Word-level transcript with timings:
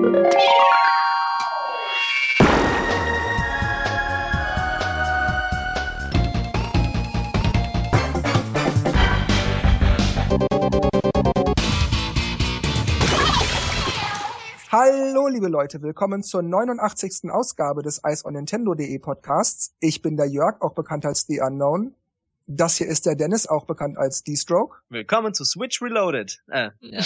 Hallo, 0.00 0.06
liebe 15.28 15.48
Leute, 15.48 15.82
willkommen 15.82 16.22
zur 16.22 16.40
89. 16.40 17.30
Ausgabe 17.30 17.82
des 17.82 18.00
Ice 18.06 18.24
on 18.24 18.32
Nintendo.de 18.32 18.98
Podcasts. 19.00 19.74
Ich 19.80 20.00
bin 20.00 20.16
der 20.16 20.26
Jörg, 20.26 20.62
auch 20.62 20.72
bekannt 20.72 21.04
als 21.04 21.26
The 21.26 21.40
Unknown. 21.40 21.94
Das 22.46 22.78
hier 22.78 22.86
ist 22.86 23.04
der 23.04 23.16
Dennis, 23.16 23.46
auch 23.46 23.66
bekannt 23.66 23.98
als 23.98 24.24
D-Stroke. 24.24 24.78
Willkommen 24.88 25.34
zu 25.34 25.44
Switch 25.44 25.82
Reloaded. 25.82 26.42
Äh, 26.48 26.70
ja. 26.80 27.02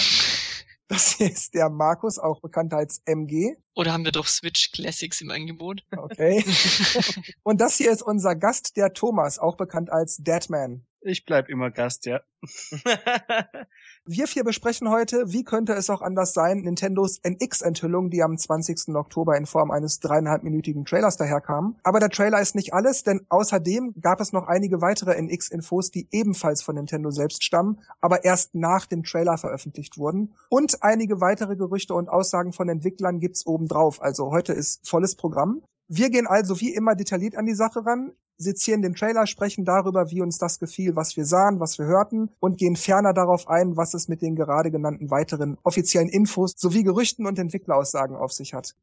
Das 0.87 1.13
hier 1.13 1.31
ist 1.31 1.55
der 1.55 1.69
Markus, 1.69 2.19
auch 2.19 2.41
bekannt 2.41 2.71
als 2.71 3.01
MG. 3.05 3.55
Oder 3.73 3.91
haben 3.91 4.05
wir 4.05 4.11
doch 4.11 4.27
Switch 4.27 4.71
Classics 4.71 5.19
im 5.19 5.31
Angebot? 5.31 5.83
Okay. 5.97 6.45
Und 7.43 7.59
das 7.59 7.77
hier 7.77 7.91
ist 7.91 8.03
unser 8.03 8.35
Gast, 8.35 8.77
der 8.77 8.93
Thomas, 8.93 9.39
auch 9.39 9.57
bekannt 9.57 9.91
als 9.91 10.17
Deadman. 10.17 10.85
Ich 11.07 11.23
bleib 11.23 11.49
immer 11.49 11.69
Gast, 11.69 12.07
ja. 12.07 12.21
Wir 14.07 14.27
vier 14.27 14.43
besprechen 14.43 14.89
heute, 14.89 15.31
wie 15.31 15.43
könnte 15.43 15.73
es 15.73 15.91
auch 15.91 16.01
anders 16.01 16.33
sein, 16.33 16.61
Nintendos 16.61 17.19
NX-Enthüllung, 17.23 18.09
die 18.09 18.23
am 18.23 18.35
20. 18.35 18.95
Oktober 18.95 19.37
in 19.37 19.45
Form 19.45 19.69
eines 19.69 19.99
dreieinhalbminütigen 19.99 20.83
Trailers 20.83 21.15
daherkam. 21.15 21.77
Aber 21.83 21.99
der 21.99 22.09
Trailer 22.09 22.41
ist 22.41 22.55
nicht 22.55 22.73
alles, 22.73 23.03
denn 23.03 23.21
außerdem 23.29 23.93
gab 24.01 24.19
es 24.19 24.33
noch 24.33 24.47
einige 24.47 24.81
weitere 24.81 25.13
NX-Infos, 25.21 25.91
die 25.91 26.07
ebenfalls 26.11 26.63
von 26.63 26.73
Nintendo 26.73 27.11
selbst 27.11 27.43
stammen, 27.43 27.81
aber 28.01 28.25
erst 28.25 28.55
nach 28.55 28.87
dem 28.87 29.03
Trailer 29.03 29.37
veröffentlicht 29.37 29.99
wurden. 29.99 30.33
Und 30.49 30.81
einige 30.81 31.21
weitere 31.21 31.55
Gerüchte 31.55 31.93
und 31.93 32.09
Aussagen 32.09 32.51
von 32.51 32.67
Entwicklern 32.67 33.19
gibt's 33.19 33.45
obendrauf. 33.45 34.01
Also 34.01 34.31
heute 34.31 34.53
ist 34.53 34.89
volles 34.89 35.15
Programm. 35.15 35.61
Wir 35.87 36.09
gehen 36.09 36.25
also 36.25 36.59
wie 36.61 36.73
immer 36.73 36.95
detailliert 36.95 37.35
an 37.35 37.45
die 37.45 37.53
Sache 37.53 37.85
ran 37.85 38.13
sezieren 38.37 38.81
den 38.81 38.95
Trailer, 38.95 39.27
sprechen 39.27 39.65
darüber, 39.65 40.11
wie 40.11 40.21
uns 40.21 40.37
das 40.37 40.59
gefiel, 40.59 40.95
was 40.95 41.15
wir 41.17 41.25
sahen, 41.25 41.59
was 41.59 41.79
wir 41.79 41.85
hörten 41.85 42.29
und 42.39 42.57
gehen 42.57 42.75
ferner 42.75 43.13
darauf 43.13 43.47
ein, 43.47 43.77
was 43.77 43.93
es 43.93 44.07
mit 44.07 44.21
den 44.21 44.35
gerade 44.35 44.71
genannten 44.71 45.09
weiteren 45.09 45.57
offiziellen 45.63 46.09
Infos 46.09 46.53
sowie 46.57 46.83
Gerüchten 46.83 47.25
und 47.25 47.39
Entwickleraussagen 47.39 48.15
auf 48.15 48.31
sich 48.31 48.53
hat. 48.53 48.75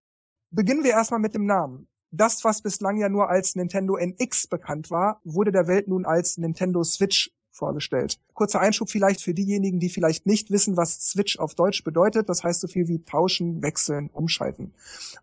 Beginnen 0.50 0.84
wir 0.84 0.92
erstmal 0.92 1.20
mit 1.20 1.34
dem 1.34 1.46
Namen. 1.46 1.88
Das, 2.10 2.44
was 2.44 2.60
bislang 2.60 2.98
ja 2.98 3.08
nur 3.08 3.30
als 3.30 3.54
Nintendo 3.56 3.96
NX 3.96 4.46
bekannt 4.46 4.90
war, 4.90 5.20
wurde 5.24 5.50
der 5.50 5.66
Welt 5.66 5.88
nun 5.88 6.04
als 6.04 6.36
Nintendo 6.36 6.84
Switch 6.84 7.30
vorgestellt. 7.52 8.18
Kurzer 8.34 8.60
Einschub 8.60 8.90
vielleicht 8.90 9.22
für 9.22 9.34
diejenigen, 9.34 9.78
die 9.78 9.88
vielleicht 9.88 10.26
nicht 10.26 10.50
wissen, 10.50 10.76
was 10.76 11.10
Switch 11.10 11.38
auf 11.38 11.54
Deutsch 11.54 11.84
bedeutet. 11.84 12.28
Das 12.28 12.44
heißt 12.44 12.60
so 12.60 12.66
viel 12.66 12.88
wie 12.88 13.02
tauschen, 13.04 13.62
wechseln, 13.62 14.10
umschalten. 14.12 14.74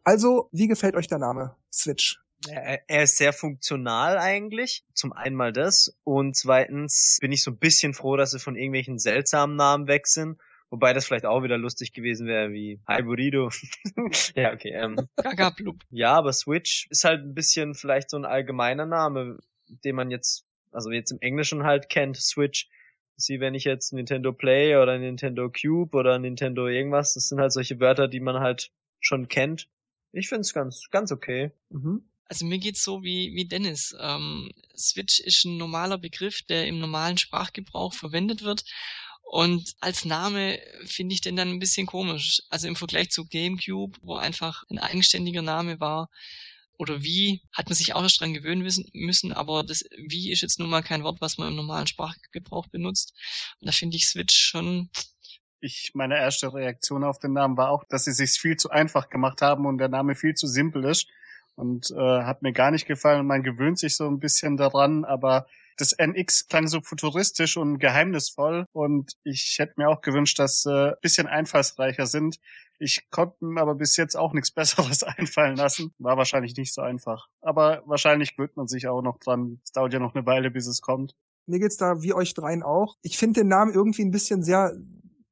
Also, 0.03 0.49
wie 0.51 0.67
gefällt 0.67 0.95
euch 0.95 1.07
der 1.07 1.19
Name 1.19 1.55
Switch? 1.71 2.19
Er 2.47 3.03
ist 3.03 3.17
sehr 3.17 3.33
funktional 3.33 4.17
eigentlich. 4.17 4.85
Zum 4.93 5.11
einen 5.11 5.35
mal 5.35 5.51
das. 5.51 5.97
Und 6.03 6.35
zweitens 6.35 7.17
bin 7.19 7.31
ich 7.31 7.43
so 7.43 7.51
ein 7.51 7.57
bisschen 7.57 7.93
froh, 7.93 8.15
dass 8.15 8.31
sie 8.31 8.39
von 8.39 8.55
irgendwelchen 8.55 8.97
seltsamen 8.97 9.55
Namen 9.55 9.87
weg 9.87 10.07
sind. 10.07 10.39
Wobei 10.69 10.93
das 10.93 11.05
vielleicht 11.05 11.25
auch 11.25 11.43
wieder 11.43 11.57
lustig 11.57 11.93
gewesen 11.93 12.27
wäre, 12.27 12.51
wie 12.51 12.79
Hybrido. 12.87 13.49
ja, 14.35 14.53
okay. 14.53 14.71
Ähm. 14.71 14.95
Ja, 15.89 16.13
aber 16.13 16.31
Switch 16.31 16.87
ist 16.91 17.05
halt 17.05 17.23
ein 17.23 17.33
bisschen 17.33 17.73
vielleicht 17.73 18.11
so 18.11 18.17
ein 18.17 18.25
allgemeiner 18.25 18.85
Name, 18.85 19.39
den 19.67 19.95
man 19.95 20.11
jetzt, 20.11 20.45
also 20.71 20.91
jetzt 20.91 21.11
im 21.11 21.19
Englischen 21.21 21.63
halt 21.63 21.89
kennt, 21.89 22.17
Switch. 22.17 22.69
Sie, 23.15 23.39
wenn 23.39 23.55
ich 23.55 23.65
jetzt 23.65 23.91
Nintendo 23.91 24.31
Play 24.31 24.77
oder 24.77 24.97
Nintendo 24.97 25.49
Cube 25.51 25.97
oder 25.97 26.19
Nintendo 26.19 26.67
irgendwas, 26.67 27.15
das 27.15 27.27
sind 27.27 27.41
halt 27.41 27.51
solche 27.51 27.79
Wörter, 27.79 28.07
die 28.07 28.21
man 28.21 28.39
halt 28.39 28.71
schon 29.01 29.27
kennt. 29.27 29.67
Ich 30.11 30.29
find's 30.29 30.53
ganz, 30.53 30.87
ganz 30.91 31.11
okay. 31.11 31.51
Mhm. 31.69 32.03
Also 32.29 32.45
mir 32.45 32.59
geht's 32.59 32.83
so 32.83 33.03
wie, 33.03 33.33
wie 33.33 33.45
Dennis. 33.45 33.95
Ähm, 33.99 34.51
Switch 34.77 35.19
ist 35.19 35.45
ein 35.45 35.57
normaler 35.57 35.97
Begriff, 35.97 36.43
der 36.43 36.67
im 36.67 36.79
normalen 36.79 37.17
Sprachgebrauch 37.17 37.93
verwendet 37.93 38.43
wird. 38.43 38.63
Und 39.23 39.75
als 39.79 40.05
Name 40.05 40.59
finde 40.85 41.13
ich 41.13 41.21
den 41.21 41.35
dann 41.35 41.49
ein 41.49 41.59
bisschen 41.59 41.87
komisch. 41.87 42.41
Also 42.49 42.67
im 42.67 42.75
Vergleich 42.75 43.09
zu 43.09 43.25
GameCube, 43.25 43.97
wo 44.01 44.15
einfach 44.15 44.63
ein 44.69 44.79
eigenständiger 44.79 45.41
Name 45.41 45.79
war, 45.79 46.09
oder 46.77 47.03
wie, 47.03 47.41
hat 47.51 47.67
man 47.67 47.75
sich 47.75 47.93
auch 47.93 48.01
erst 48.01 48.21
dran 48.21 48.33
gewöhnen 48.33 48.65
müssen, 48.93 49.33
aber 49.33 49.63
das 49.63 49.83
wie 50.07 50.31
ist 50.31 50.41
jetzt 50.41 50.59
nun 50.59 50.69
mal 50.69 50.81
kein 50.81 51.03
Wort, 51.03 51.19
was 51.19 51.37
man 51.37 51.49
im 51.49 51.57
normalen 51.57 51.87
Sprachgebrauch 51.87 52.67
benutzt. 52.67 53.13
Und 53.59 53.67
da 53.67 53.73
finde 53.73 53.97
ich 53.97 54.07
Switch 54.07 54.35
schon. 54.35 54.89
Ich, 55.59 55.91
meine 55.93 56.17
erste 56.17 56.53
Reaktion 56.53 57.03
auf 57.03 57.19
den 57.19 57.33
Namen 57.33 57.57
war 57.57 57.69
auch, 57.69 57.83
dass 57.89 58.05
sie 58.05 58.13
sich 58.13 58.31
viel 58.31 58.55
zu 58.55 58.69
einfach 58.69 59.09
gemacht 59.09 59.41
haben 59.41 59.65
und 59.65 59.77
der 59.77 59.89
Name 59.89 60.15
viel 60.15 60.35
zu 60.35 60.47
simpel 60.47 60.85
ist 60.85 61.07
und 61.59 61.91
äh, 61.91 62.23
hat 62.23 62.41
mir 62.41 62.53
gar 62.53 62.71
nicht 62.71 62.87
gefallen. 62.87 63.27
Man 63.27 63.43
gewöhnt 63.43 63.77
sich 63.77 63.95
so 63.95 64.07
ein 64.07 64.19
bisschen 64.19 64.57
daran, 64.57 65.05
aber 65.05 65.45
das 65.77 65.93
NX 65.93 66.47
klang 66.47 66.67
so 66.67 66.81
futuristisch 66.81 67.57
und 67.57 67.79
geheimnisvoll 67.79 68.65
und 68.73 69.13
ich 69.23 69.55
hätte 69.59 69.73
mir 69.77 69.89
auch 69.89 70.01
gewünscht, 70.01 70.39
dass 70.39 70.65
äh, 70.65 70.93
bisschen 71.01 71.27
einfallsreicher 71.27 72.05
sind. 72.05 72.39
Ich 72.79 73.09
konnte 73.11 73.45
mir 73.45 73.61
aber 73.61 73.75
bis 73.75 73.95
jetzt 73.97 74.15
auch 74.15 74.33
nichts 74.33 74.51
Besseres 74.55 75.03
einfallen 75.03 75.55
lassen. 75.55 75.93
War 75.99 76.17
wahrscheinlich 76.17 76.55
nicht 76.57 76.73
so 76.73 76.81
einfach. 76.81 77.27
Aber 77.41 77.83
wahrscheinlich 77.85 78.35
gewöhnt 78.35 78.57
man 78.57 78.67
sich 78.67 78.87
auch 78.87 79.01
noch 79.01 79.19
dran. 79.19 79.59
Es 79.63 79.71
dauert 79.71 79.93
ja 79.93 79.99
noch 79.99 80.15
eine 80.15 80.25
Weile, 80.25 80.51
bis 80.51 80.67
es 80.67 80.81
kommt. 80.81 81.15
Mir 81.45 81.59
geht's 81.59 81.77
da 81.77 82.01
wie 82.01 82.13
euch 82.13 82.33
dreien 82.33 82.63
auch. 82.63 82.95
Ich 83.01 83.17
finde 83.17 83.41
den 83.41 83.47
Namen 83.47 83.73
irgendwie 83.73 84.03
ein 84.03 84.11
bisschen 84.11 84.43
sehr 84.43 84.73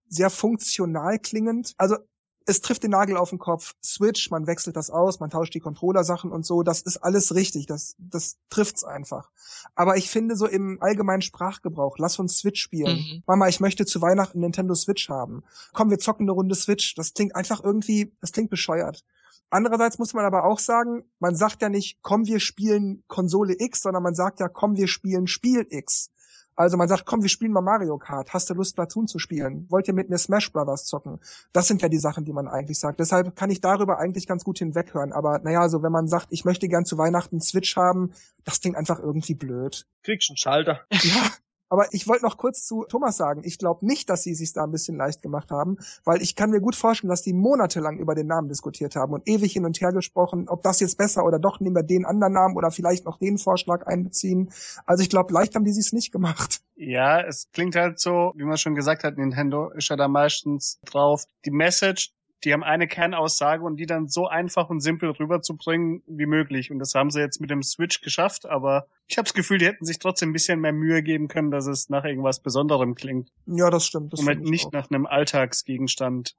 sehr 0.09 0.29
funktional 0.29 1.19
klingend. 1.19 1.73
Also 1.77 1.97
es 2.47 2.61
trifft 2.61 2.83
den 2.83 2.91
Nagel 2.91 3.17
auf 3.17 3.29
den 3.29 3.39
Kopf. 3.39 3.75
Switch, 3.83 4.31
man 4.31 4.47
wechselt 4.47 4.77
das 4.77 4.89
aus, 4.89 5.19
man 5.19 5.29
tauscht 5.29 5.53
die 5.53 5.59
Controller-Sachen 5.59 6.31
und 6.31 6.45
so, 6.45 6.63
das 6.63 6.81
ist 6.81 6.97
alles 6.97 7.35
richtig, 7.35 7.65
das, 7.65 7.95
das 7.99 8.37
trifft's 8.49 8.85
einfach. 8.85 9.29
Aber 9.75 9.97
ich 9.97 10.09
finde 10.09 10.37
so 10.37 10.47
im 10.47 10.81
allgemeinen 10.81 11.21
Sprachgebrauch, 11.21 11.97
lass 11.97 12.19
uns 12.19 12.37
Switch 12.37 12.61
spielen. 12.61 12.97
Mhm. 12.97 13.23
Mama, 13.27 13.49
ich 13.49 13.59
möchte 13.59 13.85
zu 13.85 14.01
Weihnachten 14.01 14.39
Nintendo 14.39 14.75
Switch 14.75 15.09
haben. 15.09 15.43
Komm, 15.73 15.89
wir 15.89 15.99
zocken 15.99 16.23
eine 16.23 16.31
Runde 16.31 16.55
Switch. 16.55 16.95
Das 16.95 17.13
klingt 17.13 17.35
einfach 17.35 17.63
irgendwie, 17.63 18.15
das 18.21 18.31
klingt 18.31 18.49
bescheuert. 18.49 19.03
Andererseits 19.49 19.97
muss 19.97 20.13
man 20.13 20.25
aber 20.25 20.45
auch 20.45 20.59
sagen, 20.59 21.03
man 21.19 21.35
sagt 21.35 21.61
ja 21.61 21.69
nicht, 21.69 21.99
komm, 22.01 22.25
wir 22.25 22.39
spielen 22.39 23.03
Konsole 23.07 23.55
X, 23.59 23.81
sondern 23.81 24.03
man 24.03 24.15
sagt 24.15 24.39
ja, 24.39 24.47
komm, 24.47 24.75
wir 24.75 24.87
spielen 24.87 25.27
Spiel 25.27 25.65
X. 25.69 26.11
Also 26.57 26.75
man 26.75 26.88
sagt, 26.88 27.06
komm, 27.06 27.22
wir 27.22 27.29
spielen 27.29 27.51
mal 27.51 27.62
Mario 27.62 27.97
Kart. 28.00 28.34
Hast 28.34 28.50
du 28.50 28.56
Lust, 28.56 28.75
Platoon 28.75 29.07
zu 29.07 29.19
spielen? 29.19 29.68
Wollt 29.69 29.88
ihr 29.88 29.94
mit 29.94 30.09
mir 30.09 30.18
Smash 30.18 30.51
Brothers 30.51 30.85
zocken? 30.85 31.19
Das 31.53 31.68
sind 31.68 31.84
ja 31.84 31.88
die 31.88 32.00
Sachen, 32.00 32.25
die 32.25 32.34
man 32.34 32.47
eigentlich 32.47 32.79
sagt. 32.79 33.00
Deshalb 33.00 33.35
kann 33.35 33.51
ich 33.51 33.62
darüber 33.62 34.00
eigentlich 34.00 34.25
ganz 34.28 34.44
gut 34.44 34.57
hinweghören. 34.57 35.13
Aber 35.13 35.38
naja, 35.40 35.62
also 35.62 35.84
wenn 35.84 35.91
man 35.91 36.07
sagt, 36.07 36.28
ich 36.31 36.45
möchte 36.45 36.68
gern 36.68 36.84
zu 36.84 36.97
Weihnachten 36.97 37.40
Switch 37.41 37.78
haben, 37.78 38.12
das 38.44 38.59
klingt 38.59 38.75
einfach 38.75 39.00
irgendwie 39.00 39.35
blöd. 39.35 39.85
Kriegst 40.01 40.31
einen 40.31 40.38
Schalter. 40.38 40.81
Ja, 40.91 41.31
aber 41.69 41.88
ich 41.91 42.07
wollte 42.07 42.25
noch 42.25 42.38
kurz 42.38 42.66
zu 42.66 42.85
Thomas 42.85 43.17
sagen, 43.17 43.41
ich 43.44 43.57
glaube 43.57 43.85
nicht, 43.85 44.09
dass 44.09 44.23
sie 44.23 44.33
sich 44.35 44.53
da 44.53 44.63
ein 44.63 44.72
bisschen 44.72 44.97
leicht 44.97 45.22
gemacht 45.22 45.51
haben, 45.51 45.78
weil 46.03 46.22
ich 46.22 46.35
kann 46.35 46.50
mir 46.50 46.61
gut 46.61 46.75
vorstellen, 46.75 47.09
dass 47.09 47.22
die 47.22 47.33
monatelang 47.33 47.97
über 47.97 48.16
den 48.16 48.28
Namen 48.28 48.47
diskutiert 48.47 48.95
haben 48.95 49.13
und 49.13 49.28
ewig 49.28 49.53
hin 49.53 49.66
und 49.66 49.79
her 49.81 49.91
gesprochen, 49.91 50.47
ob 50.47 50.63
das 50.63 50.79
jetzt 50.79 50.97
besser 50.97 51.25
oder 51.25 51.39
doch 51.39 51.59
nehmen 51.59 51.75
wir 51.75 51.83
den 51.83 52.06
anderen 52.06 52.33
Namen 52.33 52.56
oder 52.56 52.72
vielleicht 52.72 53.06
noch 53.06 53.17
den 53.17 53.38
Vorschlag 53.38 53.85
einbeziehen. 53.85 54.51
Also 54.85 55.03
ich 55.03 55.09
glaube, 55.09 55.33
leicht 55.33 55.56
haben 55.56 55.66
die 55.66 55.73
sich's 55.73 55.94
nicht 55.94 56.11
gemacht. 56.11 56.61
Ja, 56.75 57.22
es 57.22 57.50
klingt 57.51 57.75
halt 57.75 58.00
so, 58.00 58.33
wie 58.35 58.44
man 58.44 58.57
schon 58.57 58.75
gesagt 58.75 59.03
hat, 59.03 59.17
Nintendo 59.17 59.69
ist 59.72 59.89
ja 59.89 59.95
da 59.95 60.07
meistens 60.07 60.79
drauf. 60.85 61.25
Die 61.45 61.51
Message, 61.51 62.13
die 62.43 62.53
haben 62.53 62.63
eine 62.63 62.87
Kernaussage 62.87 63.63
und 63.63 63.77
die 63.77 63.85
dann 63.85 64.07
so 64.07 64.27
einfach 64.27 64.69
und 64.69 64.79
simpel 64.79 65.09
rüberzubringen 65.09 66.03
wie 66.05 66.25
möglich. 66.25 66.71
Und 66.71 66.79
das 66.79 66.93
haben 66.93 67.09
sie 67.09 67.19
jetzt 67.19 67.41
mit 67.41 67.49
dem 67.49 67.63
Switch 67.63 68.01
geschafft, 68.01 68.45
aber 68.45 68.87
ich 69.07 69.17
habe 69.17 69.25
das 69.25 69.33
Gefühl, 69.33 69.57
die 69.57 69.65
hätten 69.65 69.85
sich 69.85 69.99
trotzdem 69.99 70.29
ein 70.29 70.33
bisschen 70.33 70.59
mehr 70.59 70.73
Mühe 70.73 71.01
geben 71.01 71.27
können, 71.27 71.51
dass 71.51 71.65
es 71.65 71.89
nach 71.89 72.05
irgendwas 72.05 72.39
Besonderem 72.39 72.95
klingt. 72.95 73.31
Ja, 73.47 73.69
das 73.69 73.85
stimmt. 73.85 74.13
Das 74.13 74.19
und 74.19 74.41
nicht 74.41 74.67
auch. 74.67 74.71
nach 74.71 74.89
einem 74.91 75.05
Alltagsgegenstand. 75.05 76.35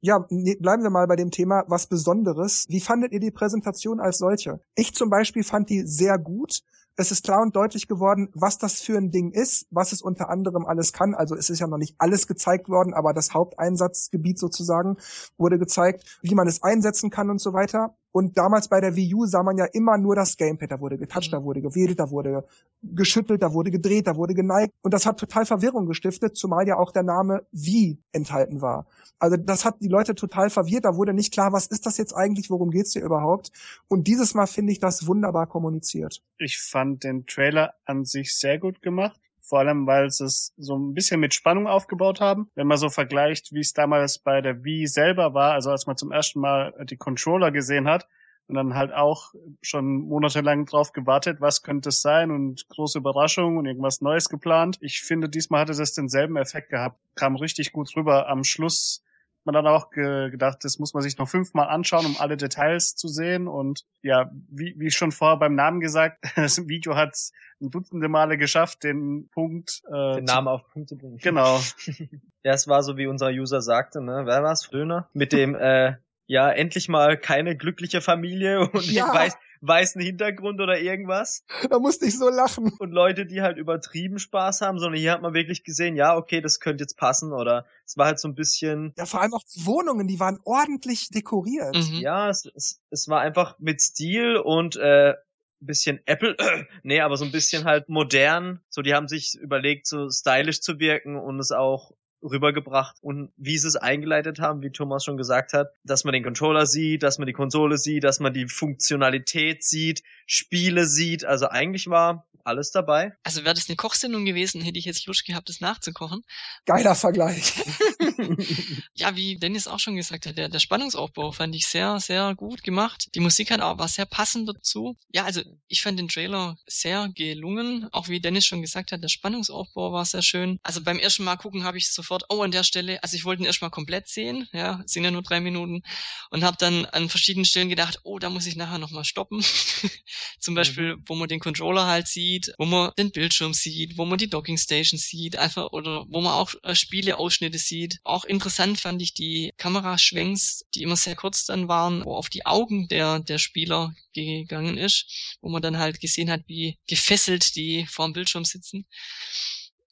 Ja, 0.00 0.18
bleiben 0.28 0.82
wir 0.82 0.90
mal 0.90 1.06
bei 1.06 1.16
dem 1.16 1.30
Thema 1.30 1.64
was 1.68 1.86
Besonderes. 1.86 2.66
Wie 2.68 2.80
fandet 2.80 3.12
ihr 3.12 3.20
die 3.20 3.30
Präsentation 3.30 3.98
als 3.98 4.18
solche? 4.18 4.60
Ich 4.74 4.94
zum 4.94 5.10
Beispiel 5.10 5.42
fand 5.42 5.68
die 5.68 5.82
sehr 5.82 6.18
gut 6.18 6.62
es 6.96 7.10
ist 7.10 7.24
klar 7.24 7.42
und 7.42 7.54
deutlich 7.54 7.88
geworden, 7.88 8.30
was 8.32 8.58
das 8.58 8.80
für 8.80 8.96
ein 8.96 9.10
Ding 9.10 9.30
ist, 9.30 9.66
was 9.70 9.92
es 9.92 10.00
unter 10.00 10.30
anderem 10.30 10.64
alles 10.64 10.92
kann. 10.92 11.14
Also 11.14 11.34
es 11.36 11.50
ist 11.50 11.60
ja 11.60 11.66
noch 11.66 11.76
nicht 11.76 11.94
alles 11.98 12.26
gezeigt 12.26 12.68
worden, 12.68 12.94
aber 12.94 13.12
das 13.12 13.34
Haupteinsatzgebiet 13.34 14.38
sozusagen 14.38 14.96
wurde 15.36 15.58
gezeigt, 15.58 16.18
wie 16.22 16.34
man 16.34 16.48
es 16.48 16.62
einsetzen 16.62 17.10
kann 17.10 17.28
und 17.28 17.40
so 17.40 17.52
weiter. 17.52 17.96
Und 18.16 18.38
damals 18.38 18.68
bei 18.68 18.80
der 18.80 18.96
Wii 18.96 19.14
U 19.14 19.26
sah 19.26 19.42
man 19.42 19.58
ja 19.58 19.66
immer 19.66 19.98
nur 19.98 20.16
das 20.16 20.38
Gamepad. 20.38 20.70
Da 20.70 20.80
wurde 20.80 20.96
getoucht, 20.96 21.34
da 21.34 21.40
mhm. 21.40 21.44
wurde 21.44 21.60
gewedelt, 21.60 22.00
da 22.00 22.10
wurde 22.10 22.44
geschüttelt, 22.82 23.42
da 23.42 23.52
wurde 23.52 23.70
gedreht, 23.70 24.06
da 24.06 24.16
wurde 24.16 24.32
geneigt. 24.32 24.72
Und 24.80 24.94
das 24.94 25.04
hat 25.04 25.20
total 25.20 25.44
Verwirrung 25.44 25.84
gestiftet, 25.84 26.34
zumal 26.34 26.66
ja 26.66 26.78
auch 26.78 26.92
der 26.92 27.02
Name 27.02 27.46
Wii 27.52 27.98
enthalten 28.12 28.62
war. 28.62 28.86
Also 29.18 29.36
das 29.36 29.66
hat 29.66 29.82
die 29.82 29.88
Leute 29.88 30.14
total 30.14 30.48
verwirrt. 30.48 30.86
Da 30.86 30.96
wurde 30.96 31.12
nicht 31.12 31.30
klar, 31.30 31.52
was 31.52 31.66
ist 31.66 31.84
das 31.84 31.98
jetzt 31.98 32.14
eigentlich, 32.14 32.48
worum 32.48 32.70
geht's 32.70 32.94
hier 32.94 33.04
überhaupt? 33.04 33.52
Und 33.86 34.06
dieses 34.06 34.32
Mal 34.32 34.46
finde 34.46 34.72
ich 34.72 34.80
das 34.80 35.06
wunderbar 35.06 35.46
kommuniziert. 35.46 36.22
Ich 36.38 36.58
fand 36.58 37.04
den 37.04 37.26
Trailer 37.26 37.74
an 37.84 38.06
sich 38.06 38.34
sehr 38.34 38.58
gut 38.58 38.80
gemacht 38.80 39.20
vor 39.46 39.60
allem 39.60 39.86
weil 39.86 40.10
sie 40.10 40.24
es 40.24 40.52
so 40.56 40.76
ein 40.76 40.94
bisschen 40.94 41.20
mit 41.20 41.34
Spannung 41.34 41.66
aufgebaut 41.66 42.20
haben. 42.20 42.50
Wenn 42.54 42.66
man 42.66 42.78
so 42.78 42.88
vergleicht, 42.88 43.52
wie 43.52 43.60
es 43.60 43.72
damals 43.72 44.18
bei 44.18 44.40
der 44.40 44.64
Wii 44.64 44.86
selber 44.86 45.34
war, 45.34 45.52
also 45.52 45.70
als 45.70 45.86
man 45.86 45.96
zum 45.96 46.12
ersten 46.12 46.40
Mal 46.40 46.74
die 46.88 46.96
Controller 46.96 47.50
gesehen 47.50 47.88
hat, 47.88 48.06
und 48.48 48.54
dann 48.54 48.74
halt 48.74 48.92
auch 48.92 49.34
schon 49.60 50.02
monatelang 50.02 50.66
drauf 50.66 50.92
gewartet, 50.92 51.40
was 51.40 51.62
könnte 51.62 51.88
es 51.88 52.00
sein 52.00 52.30
und 52.30 52.68
große 52.68 52.98
Überraschung 52.98 53.56
und 53.56 53.66
irgendwas 53.66 54.00
Neues 54.00 54.28
geplant. 54.28 54.78
Ich 54.80 55.02
finde, 55.02 55.28
diesmal 55.28 55.62
hatte 55.62 55.74
das 55.74 55.94
denselben 55.94 56.36
Effekt 56.36 56.70
gehabt, 56.70 56.98
kam 57.16 57.36
richtig 57.36 57.72
gut 57.72 57.94
rüber. 57.96 58.28
Am 58.28 58.44
Schluss 58.44 59.02
man 59.46 59.54
dann 59.54 59.66
auch 59.66 59.90
ge 59.90 60.30
gedacht, 60.30 60.58
das 60.64 60.78
muss 60.78 60.92
man 60.94 61.02
sich 61.02 61.18
noch 61.18 61.28
fünfmal 61.28 61.68
anschauen, 61.68 62.06
um 62.06 62.16
alle 62.18 62.36
Details 62.36 62.96
zu 62.96 63.08
sehen. 63.08 63.48
Und 63.48 63.84
ja, 64.02 64.30
wie, 64.48 64.74
wie 64.76 64.90
schon 64.90 65.12
vorher 65.12 65.38
beim 65.38 65.54
Namen 65.54 65.80
gesagt, 65.80 66.18
das 66.36 66.68
Video 66.68 66.96
hat 66.96 67.16
ein 67.60 67.70
dutzende 67.70 68.08
Male 68.08 68.36
geschafft, 68.36 68.84
den 68.84 69.28
Punkt. 69.30 69.82
Äh, 69.88 70.16
den 70.16 70.24
Namen 70.24 70.48
auf 70.48 70.68
Punkt 70.72 70.88
zu 70.88 70.98
bringen. 70.98 71.18
Genau. 71.18 71.60
ja, 72.42 72.52
es 72.52 72.68
war 72.68 72.82
so, 72.82 72.96
wie 72.96 73.06
unser 73.06 73.28
User 73.28 73.62
sagte, 73.62 74.02
ne? 74.02 74.22
Wer 74.26 74.42
war's? 74.42 74.66
Fröner? 74.66 75.08
Mit 75.14 75.32
dem 75.32 75.54
äh, 75.54 75.94
ja, 76.26 76.50
endlich 76.50 76.88
mal 76.88 77.16
keine 77.16 77.56
glückliche 77.56 78.00
Familie 78.00 78.60
und 78.60 78.90
ja. 78.90 79.12
weiß, 79.14 79.36
weißen 79.66 80.00
Hintergrund 80.00 80.60
oder 80.60 80.78
irgendwas. 80.78 81.44
Da 81.70 81.78
musste 81.78 82.06
ich 82.06 82.18
so 82.18 82.28
lachen. 82.28 82.72
Und 82.78 82.90
Leute, 82.90 83.26
die 83.26 83.42
halt 83.42 83.58
übertrieben 83.58 84.18
Spaß 84.18 84.60
haben, 84.60 84.78
sondern 84.78 85.00
hier 85.00 85.12
hat 85.12 85.22
man 85.22 85.34
wirklich 85.34 85.64
gesehen, 85.64 85.96
ja, 85.96 86.16
okay, 86.16 86.40
das 86.40 86.60
könnte 86.60 86.84
jetzt 86.84 86.96
passen 86.96 87.32
oder 87.32 87.66
es 87.84 87.96
war 87.96 88.06
halt 88.06 88.18
so 88.18 88.28
ein 88.28 88.34
bisschen. 88.34 88.92
Ja, 88.96 89.06
vor 89.06 89.20
allem 89.20 89.34
auch 89.34 89.44
die 89.54 89.66
Wohnungen, 89.66 90.06
die 90.06 90.20
waren 90.20 90.38
ordentlich 90.44 91.10
dekoriert. 91.10 91.74
Mhm. 91.74 92.00
Ja, 92.00 92.28
es, 92.28 92.46
es, 92.54 92.80
es 92.90 93.08
war 93.08 93.20
einfach 93.20 93.58
mit 93.58 93.80
Stil 93.80 94.36
und 94.36 94.76
äh, 94.76 95.14
bisschen 95.60 96.00
Apple, 96.06 96.36
äh, 96.38 96.64
nee, 96.82 97.00
aber 97.00 97.16
so 97.16 97.24
ein 97.24 97.32
bisschen 97.32 97.64
halt 97.64 97.88
modern. 97.88 98.60
So, 98.68 98.82
die 98.82 98.94
haben 98.94 99.08
sich 99.08 99.34
überlegt, 99.34 99.86
so 99.86 100.10
stylisch 100.10 100.60
zu 100.60 100.78
wirken 100.78 101.16
und 101.16 101.38
es 101.38 101.52
auch 101.52 101.92
rübergebracht 102.22 102.96
und 103.00 103.32
wie 103.36 103.58
sie 103.58 103.68
es 103.68 103.76
eingeleitet 103.76 104.40
haben, 104.40 104.62
wie 104.62 104.70
Thomas 104.70 105.04
schon 105.04 105.16
gesagt 105.16 105.52
hat, 105.52 105.72
dass 105.84 106.04
man 106.04 106.12
den 106.12 106.24
Controller 106.24 106.66
sieht, 106.66 107.02
dass 107.02 107.18
man 107.18 107.26
die 107.26 107.32
Konsole 107.32 107.78
sieht, 107.78 108.04
dass 108.04 108.20
man 108.20 108.32
die 108.32 108.48
Funktionalität 108.48 109.64
sieht, 109.64 110.02
Spiele 110.26 110.86
sieht. 110.86 111.24
Also 111.24 111.48
eigentlich 111.48 111.88
war 111.88 112.26
alles 112.44 112.70
dabei. 112.70 113.12
Also 113.24 113.44
wäre 113.44 113.54
das 113.54 113.68
eine 113.68 113.76
Kochsendung 113.76 114.24
gewesen, 114.24 114.60
hätte 114.60 114.78
ich 114.78 114.84
jetzt 114.84 115.06
Lust 115.06 115.24
gehabt, 115.24 115.48
das 115.48 115.60
nachzukochen. 115.60 116.22
Geiler 116.64 116.94
Vergleich. 116.94 117.54
ja, 118.94 119.16
wie 119.16 119.36
Dennis 119.36 119.66
auch 119.66 119.78
schon 119.78 119.96
gesagt 119.96 120.26
hat, 120.26 120.36
der, 120.36 120.48
der 120.48 120.58
Spannungsaufbau 120.58 121.32
fand 121.32 121.54
ich 121.54 121.66
sehr, 121.66 121.98
sehr 122.00 122.34
gut 122.34 122.62
gemacht. 122.62 123.08
Die 123.14 123.20
Musik 123.20 123.50
hat 123.50 123.60
auch 123.60 123.78
war 123.78 123.88
sehr 123.88 124.06
passend 124.06 124.48
dazu. 124.48 124.96
Ja, 125.12 125.24
also 125.24 125.42
ich 125.68 125.82
fand 125.82 125.98
den 125.98 126.08
Trailer 126.08 126.56
sehr 126.66 127.08
gelungen. 127.14 127.88
Auch 127.92 128.08
wie 128.08 128.20
Dennis 128.20 128.46
schon 128.46 128.62
gesagt 128.62 128.92
hat, 128.92 129.02
der 129.02 129.08
Spannungsaufbau 129.08 129.92
war 129.92 130.04
sehr 130.04 130.22
schön. 130.22 130.58
Also 130.62 130.82
beim 130.82 130.98
ersten 130.98 131.24
Mal 131.24 131.36
gucken 131.36 131.64
habe 131.64 131.78
ich 131.78 131.90
sofort, 131.90 132.15
oh, 132.28 132.42
an 132.42 132.50
der 132.50 132.64
Stelle, 132.64 133.02
also 133.02 133.16
ich 133.16 133.24
wollte 133.24 133.42
ihn 133.42 133.46
erstmal 133.46 133.70
komplett 133.70 134.08
sehen, 134.08 134.48
ja, 134.52 134.82
sind 134.86 135.04
ja 135.04 135.10
nur 135.10 135.22
drei 135.22 135.40
Minuten 135.40 135.82
und 136.30 136.44
habe 136.44 136.56
dann 136.58 136.86
an 136.86 137.08
verschiedenen 137.08 137.44
Stellen 137.44 137.68
gedacht, 137.68 138.00
oh, 138.02 138.18
da 138.18 138.30
muss 138.30 138.46
ich 138.46 138.56
nachher 138.56 138.78
nochmal 138.78 139.04
stoppen. 139.04 139.42
Zum. 140.40 140.56
Beispiel, 140.56 140.96
mhm. 140.96 141.02
wo 141.06 141.14
man 141.14 141.28
den 141.28 141.38
Controller 141.38 141.86
halt 141.86 142.08
sieht, 142.08 142.52
wo 142.58 142.64
man 142.64 142.90
den 142.98 143.12
Bildschirm 143.12 143.54
sieht, 143.54 143.96
wo 143.96 144.04
man 144.04 144.18
die 144.18 144.28
Docking 144.28 144.58
Station 144.58 144.98
sieht, 144.98 145.36
einfach 145.36 145.72
oder 145.72 146.06
wo 146.08 146.20
man 146.20 146.32
auch 146.32 146.54
äh, 146.64 146.74
Spieleausschnitte 146.74 147.58
sieht. 147.58 147.98
Auch 148.02 148.24
interessant 148.24 148.80
fand 148.80 149.00
ich 149.02 149.14
die 149.14 149.52
Kameraschwenks, 149.58 150.64
die 150.74 150.82
immer 150.82 150.96
sehr 150.96 151.14
kurz 151.14 151.44
dann 151.44 151.68
waren, 151.68 152.04
wo 152.04 152.16
auf 152.16 152.28
die 152.28 152.46
Augen 152.46 152.88
der, 152.88 153.20
der 153.20 153.38
Spieler 153.38 153.94
gegangen 154.14 154.78
ist, 154.78 155.36
wo 155.40 155.48
man 155.48 155.62
dann 155.62 155.78
halt 155.78 156.00
gesehen 156.00 156.30
hat, 156.30 156.42
wie 156.46 156.78
gefesselt 156.88 157.54
die 157.54 157.86
vorm 157.86 158.12
Bildschirm 158.12 158.44
sitzen. 158.44 158.86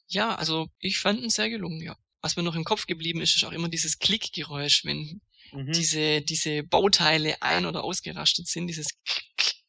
Ja, 0.07 0.35
also 0.35 0.67
ich 0.79 0.99
fand 0.99 1.21
ihn 1.21 1.29
sehr 1.29 1.49
gelungen, 1.49 1.81
ja. 1.81 1.95
Was 2.25 2.35
mir 2.37 2.41
noch 2.41 2.55
im 2.55 2.63
Kopf 2.63 2.87
geblieben 2.87 3.21
ist, 3.21 3.35
ist 3.35 3.43
auch 3.43 3.51
immer 3.51 3.69
dieses 3.69 3.99
Klickgeräusch, 3.99 4.83
wenn 4.83 5.21
mhm. 5.51 5.71
diese, 5.73 6.21
diese 6.21 6.63
Bauteile 6.63 7.39
ein- 7.43 7.67
oder 7.67 7.83
ausgerastet 7.83 8.47
sind, 8.47 8.65
dieses 8.65 8.87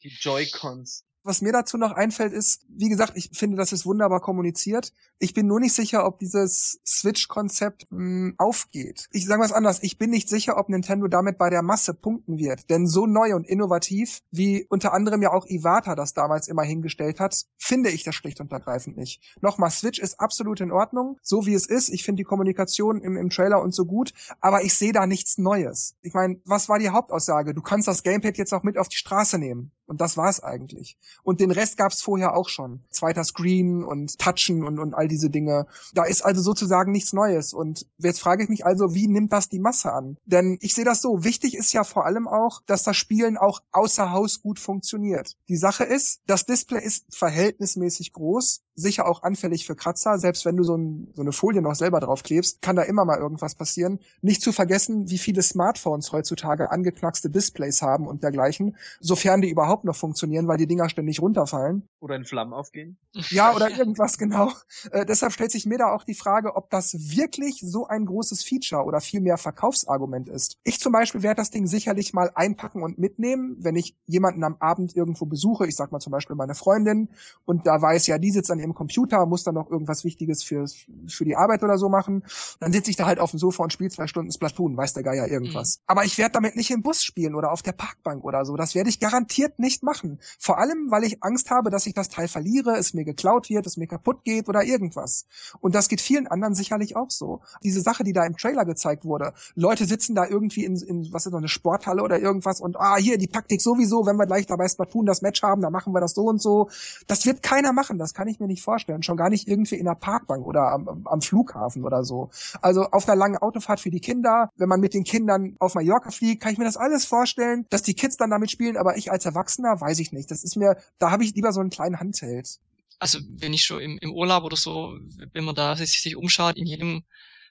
Die 0.02 0.08
Joy-Cons. 0.08 1.04
Was 1.26 1.42
mir 1.42 1.50
dazu 1.50 1.76
noch 1.76 1.90
einfällt, 1.90 2.32
ist, 2.32 2.64
wie 2.68 2.88
gesagt, 2.88 3.14
ich 3.16 3.30
finde, 3.32 3.56
das 3.56 3.72
ist 3.72 3.84
wunderbar 3.84 4.20
kommuniziert. 4.20 4.92
Ich 5.18 5.34
bin 5.34 5.48
nur 5.48 5.58
nicht 5.58 5.72
sicher, 5.72 6.06
ob 6.06 6.20
dieses 6.20 6.80
Switch-Konzept 6.86 7.88
hm, 7.90 8.36
aufgeht. 8.38 9.08
Ich 9.10 9.26
sage 9.26 9.42
was 9.42 9.50
anders. 9.50 9.82
Ich 9.82 9.98
bin 9.98 10.10
nicht 10.10 10.28
sicher, 10.28 10.56
ob 10.56 10.68
Nintendo 10.68 11.08
damit 11.08 11.36
bei 11.36 11.50
der 11.50 11.62
Masse 11.62 11.94
punkten 11.94 12.38
wird. 12.38 12.70
Denn 12.70 12.86
so 12.86 13.06
neu 13.06 13.34
und 13.34 13.44
innovativ, 13.44 14.22
wie 14.30 14.66
unter 14.68 14.92
anderem 14.92 15.20
ja 15.20 15.32
auch 15.32 15.46
Iwata 15.46 15.96
das 15.96 16.14
damals 16.14 16.46
immer 16.46 16.62
hingestellt 16.62 17.18
hat, 17.18 17.46
finde 17.56 17.90
ich 17.90 18.04
das 18.04 18.14
schlicht 18.14 18.40
und 18.40 18.52
ergreifend 18.52 18.96
nicht. 18.96 19.20
Nochmal, 19.40 19.72
Switch 19.72 19.98
ist 19.98 20.20
absolut 20.20 20.60
in 20.60 20.70
Ordnung, 20.70 21.18
so 21.22 21.44
wie 21.44 21.54
es 21.54 21.66
ist. 21.66 21.88
Ich 21.88 22.04
finde 22.04 22.20
die 22.20 22.24
Kommunikation 22.24 23.00
im, 23.00 23.16
im 23.16 23.30
Trailer 23.30 23.60
und 23.60 23.74
so 23.74 23.84
gut, 23.84 24.12
aber 24.40 24.62
ich 24.62 24.74
sehe 24.74 24.92
da 24.92 25.08
nichts 25.08 25.38
Neues. 25.38 25.96
Ich 26.02 26.14
meine, 26.14 26.40
was 26.44 26.68
war 26.68 26.78
die 26.78 26.90
Hauptaussage? 26.90 27.52
Du 27.52 27.62
kannst 27.62 27.88
das 27.88 28.04
Gamepad 28.04 28.38
jetzt 28.38 28.54
auch 28.54 28.62
mit 28.62 28.78
auf 28.78 28.88
die 28.88 28.96
Straße 28.96 29.38
nehmen. 29.40 29.72
Und 29.86 30.00
das 30.00 30.16
war's 30.16 30.42
eigentlich. 30.42 30.98
Und 31.22 31.40
den 31.40 31.50
Rest 31.50 31.76
gab's 31.76 32.02
vorher 32.02 32.36
auch 32.36 32.48
schon. 32.48 32.84
Zweiter 32.90 33.24
Screen 33.24 33.84
und 33.84 34.18
Touchen 34.18 34.64
und, 34.64 34.78
und 34.78 34.94
all 34.94 35.08
diese 35.08 35.30
Dinge. 35.30 35.66
Da 35.94 36.04
ist 36.04 36.22
also 36.22 36.42
sozusagen 36.42 36.92
nichts 36.92 37.12
Neues. 37.12 37.52
Und 37.52 37.86
jetzt 37.98 38.20
frage 38.20 38.42
ich 38.42 38.48
mich 38.48 38.66
also, 38.66 38.94
wie 38.94 39.06
nimmt 39.06 39.32
das 39.32 39.48
die 39.48 39.60
Masse 39.60 39.92
an? 39.92 40.16
Denn 40.24 40.58
ich 40.60 40.74
sehe 40.74 40.84
das 40.84 41.02
so, 41.02 41.24
wichtig 41.24 41.56
ist 41.56 41.72
ja 41.72 41.84
vor 41.84 42.04
allem 42.04 42.26
auch, 42.26 42.62
dass 42.66 42.82
das 42.82 42.96
Spielen 42.96 43.36
auch 43.38 43.60
außer 43.72 44.10
Haus 44.10 44.42
gut 44.42 44.58
funktioniert. 44.58 45.36
Die 45.48 45.56
Sache 45.56 45.84
ist, 45.84 46.20
das 46.26 46.46
Display 46.46 46.82
ist 46.82 47.04
verhältnismäßig 47.14 48.12
groß, 48.12 48.62
sicher 48.74 49.06
auch 49.08 49.22
anfällig 49.22 49.66
für 49.66 49.76
Kratzer. 49.76 50.18
Selbst 50.18 50.44
wenn 50.44 50.56
du 50.56 50.64
so, 50.64 50.76
ein, 50.76 51.12
so 51.14 51.22
eine 51.22 51.32
Folie 51.32 51.62
noch 51.62 51.74
selber 51.74 52.00
draufklebst, 52.00 52.60
kann 52.62 52.76
da 52.76 52.82
immer 52.82 53.04
mal 53.04 53.18
irgendwas 53.18 53.54
passieren. 53.54 54.00
Nicht 54.20 54.42
zu 54.42 54.52
vergessen, 54.52 55.10
wie 55.10 55.18
viele 55.18 55.42
Smartphones 55.42 56.12
heutzutage 56.12 56.70
angeknackste 56.70 57.30
Displays 57.30 57.82
haben 57.82 58.06
und 58.06 58.22
dergleichen, 58.22 58.76
sofern 59.00 59.40
die 59.40 59.50
überhaupt 59.50 59.75
noch 59.84 59.96
funktionieren, 59.96 60.48
weil 60.48 60.56
die 60.56 60.66
Dinger 60.66 60.88
ständig 60.88 61.20
runterfallen. 61.20 61.88
Oder 62.00 62.16
in 62.16 62.24
Flammen 62.24 62.52
aufgehen. 62.52 62.98
Ja, 63.30 63.52
oder 63.56 63.70
irgendwas 63.70 64.18
genau. 64.18 64.52
Äh, 64.90 65.06
deshalb 65.06 65.32
stellt 65.32 65.50
sich 65.50 65.66
mir 65.66 65.78
da 65.78 65.92
auch 65.92 66.04
die 66.04 66.14
Frage, 66.14 66.56
ob 66.56 66.70
das 66.70 66.94
wirklich 67.16 67.60
so 67.60 67.86
ein 67.86 68.06
großes 68.06 68.42
Feature 68.44 68.84
oder 68.84 69.00
vielmehr 69.00 69.36
Verkaufsargument 69.36 70.28
ist. 70.28 70.58
Ich 70.64 70.80
zum 70.80 70.92
Beispiel 70.92 71.22
werde 71.22 71.36
das 71.36 71.50
Ding 71.50 71.66
sicherlich 71.66 72.12
mal 72.12 72.30
einpacken 72.34 72.82
und 72.82 72.98
mitnehmen, 72.98 73.56
wenn 73.58 73.76
ich 73.76 73.96
jemanden 74.06 74.44
am 74.44 74.56
Abend 74.60 74.96
irgendwo 74.96 75.26
besuche. 75.26 75.66
Ich 75.66 75.76
sag 75.76 75.92
mal 75.92 76.00
zum 76.00 76.12
Beispiel 76.12 76.36
meine 76.36 76.54
Freundin 76.54 77.08
und 77.44 77.66
da 77.66 77.80
weiß 77.80 78.06
ja, 78.06 78.18
die 78.18 78.30
sitzt 78.30 78.50
an 78.50 78.58
ihrem 78.58 78.74
Computer, 78.74 79.24
muss 79.26 79.44
dann 79.44 79.54
noch 79.54 79.70
irgendwas 79.70 80.04
Wichtiges 80.04 80.42
für, 80.42 80.66
für 81.08 81.24
die 81.24 81.36
Arbeit 81.36 81.62
oder 81.62 81.78
so 81.78 81.88
machen. 81.88 82.24
Dann 82.60 82.72
sitze 82.72 82.90
ich 82.90 82.96
da 82.96 83.06
halt 83.06 83.18
auf 83.18 83.30
dem 83.30 83.38
Sofa 83.38 83.62
und 83.62 83.72
spiele 83.72 83.90
zwei 83.90 84.06
Stunden 84.06 84.32
Splatoon, 84.32 84.76
weiß 84.76 84.94
der 84.94 85.02
Geier 85.02 85.28
irgendwas. 85.28 85.78
Mhm. 85.78 85.82
Aber 85.86 86.04
ich 86.04 86.18
werde 86.18 86.32
damit 86.32 86.56
nicht 86.56 86.70
im 86.70 86.82
Bus 86.82 87.02
spielen 87.02 87.34
oder 87.34 87.52
auf 87.52 87.62
der 87.62 87.72
Parkbank 87.72 88.24
oder 88.24 88.44
so. 88.44 88.56
Das 88.56 88.74
werde 88.74 88.90
ich 88.90 89.00
garantiert 89.00 89.58
nicht 89.58 89.65
machen. 89.82 90.18
Vor 90.38 90.58
allem, 90.58 90.90
weil 90.90 91.04
ich 91.04 91.22
Angst 91.22 91.50
habe, 91.50 91.70
dass 91.70 91.86
ich 91.86 91.94
das 91.94 92.08
Teil 92.08 92.28
verliere, 92.28 92.76
es 92.76 92.94
mir 92.94 93.04
geklaut 93.04 93.48
wird, 93.48 93.66
es 93.66 93.76
mir 93.76 93.86
kaputt 93.86 94.24
geht 94.24 94.48
oder 94.48 94.64
irgendwas. 94.64 95.26
Und 95.60 95.74
das 95.74 95.88
geht 95.88 96.00
vielen 96.00 96.26
anderen 96.26 96.54
sicherlich 96.54 96.96
auch 96.96 97.10
so. 97.10 97.40
Diese 97.62 97.80
Sache, 97.80 98.04
die 98.04 98.12
da 98.12 98.24
im 98.24 98.36
Trailer 98.36 98.64
gezeigt 98.64 99.04
wurde, 99.04 99.32
Leute 99.54 99.84
sitzen 99.84 100.14
da 100.14 100.26
irgendwie 100.26 100.64
in, 100.64 100.76
in 100.76 101.12
was 101.12 101.26
ist 101.26 101.32
noch 101.32 101.38
eine 101.38 101.48
Sporthalle 101.48 102.02
oder 102.02 102.18
irgendwas 102.18 102.60
und 102.60 102.76
ah, 102.78 102.96
hier 102.96 103.18
die 103.18 103.28
Taktik 103.28 103.60
sowieso, 103.60 104.06
wenn 104.06 104.16
wir 104.16 104.26
gleich 104.26 104.46
dabei 104.46 104.68
Splatoon 104.68 105.06
das 105.06 105.22
Match 105.22 105.42
haben, 105.42 105.62
dann 105.62 105.72
machen 105.72 105.92
wir 105.92 106.00
das 106.00 106.14
so 106.14 106.24
und 106.24 106.40
so. 106.40 106.68
Das 107.06 107.26
wird 107.26 107.42
keiner 107.42 107.72
machen, 107.72 107.98
das 107.98 108.14
kann 108.14 108.28
ich 108.28 108.40
mir 108.40 108.46
nicht 108.46 108.62
vorstellen. 108.62 109.02
Schon 109.02 109.16
gar 109.16 109.30
nicht 109.30 109.48
irgendwie 109.48 109.76
in 109.76 109.86
der 109.86 109.94
Parkbank 109.94 110.46
oder 110.46 110.72
am, 110.72 111.06
am 111.06 111.20
Flughafen 111.20 111.84
oder 111.84 112.04
so. 112.04 112.30
Also 112.62 112.82
auf 112.82 113.08
einer 113.08 113.16
langen 113.16 113.38
Autofahrt 113.38 113.80
für 113.80 113.90
die 113.90 114.00
Kinder, 114.00 114.50
wenn 114.56 114.68
man 114.68 114.80
mit 114.80 114.94
den 114.94 115.04
Kindern 115.04 115.56
auf 115.58 115.74
Mallorca 115.74 116.10
fliegt, 116.10 116.42
kann 116.42 116.52
ich 116.52 116.58
mir 116.58 116.64
das 116.64 116.76
alles 116.76 117.04
vorstellen, 117.04 117.66
dass 117.70 117.82
die 117.82 117.94
Kids 117.94 118.16
dann 118.16 118.30
damit 118.30 118.50
spielen, 118.50 118.76
aber 118.76 118.96
ich 118.96 119.10
als 119.10 119.24
Erwachsener 119.24 119.55
weiß 119.64 119.98
ich 119.98 120.12
nicht. 120.12 120.30
Das 120.30 120.44
ist 120.44 120.56
mir, 120.56 120.76
da 120.98 121.10
habe 121.10 121.24
ich 121.24 121.34
lieber 121.34 121.52
so 121.52 121.60
einen 121.60 121.70
kleinen 121.70 122.00
Handheld 122.00 122.58
also 122.98 123.18
wenn 123.28 123.52
ich 123.52 123.62
schon 123.62 123.80
im, 123.80 123.98
im 123.98 124.12
Urlaub 124.12 124.44
oder 124.44 124.56
so, 124.56 124.98
wenn 125.32 125.44
man 125.44 125.54
da 125.54 125.76
sich, 125.76 126.00
sich 126.00 126.16
umschaut, 126.16 126.56
in 126.56 126.66
jedem 126.66 127.04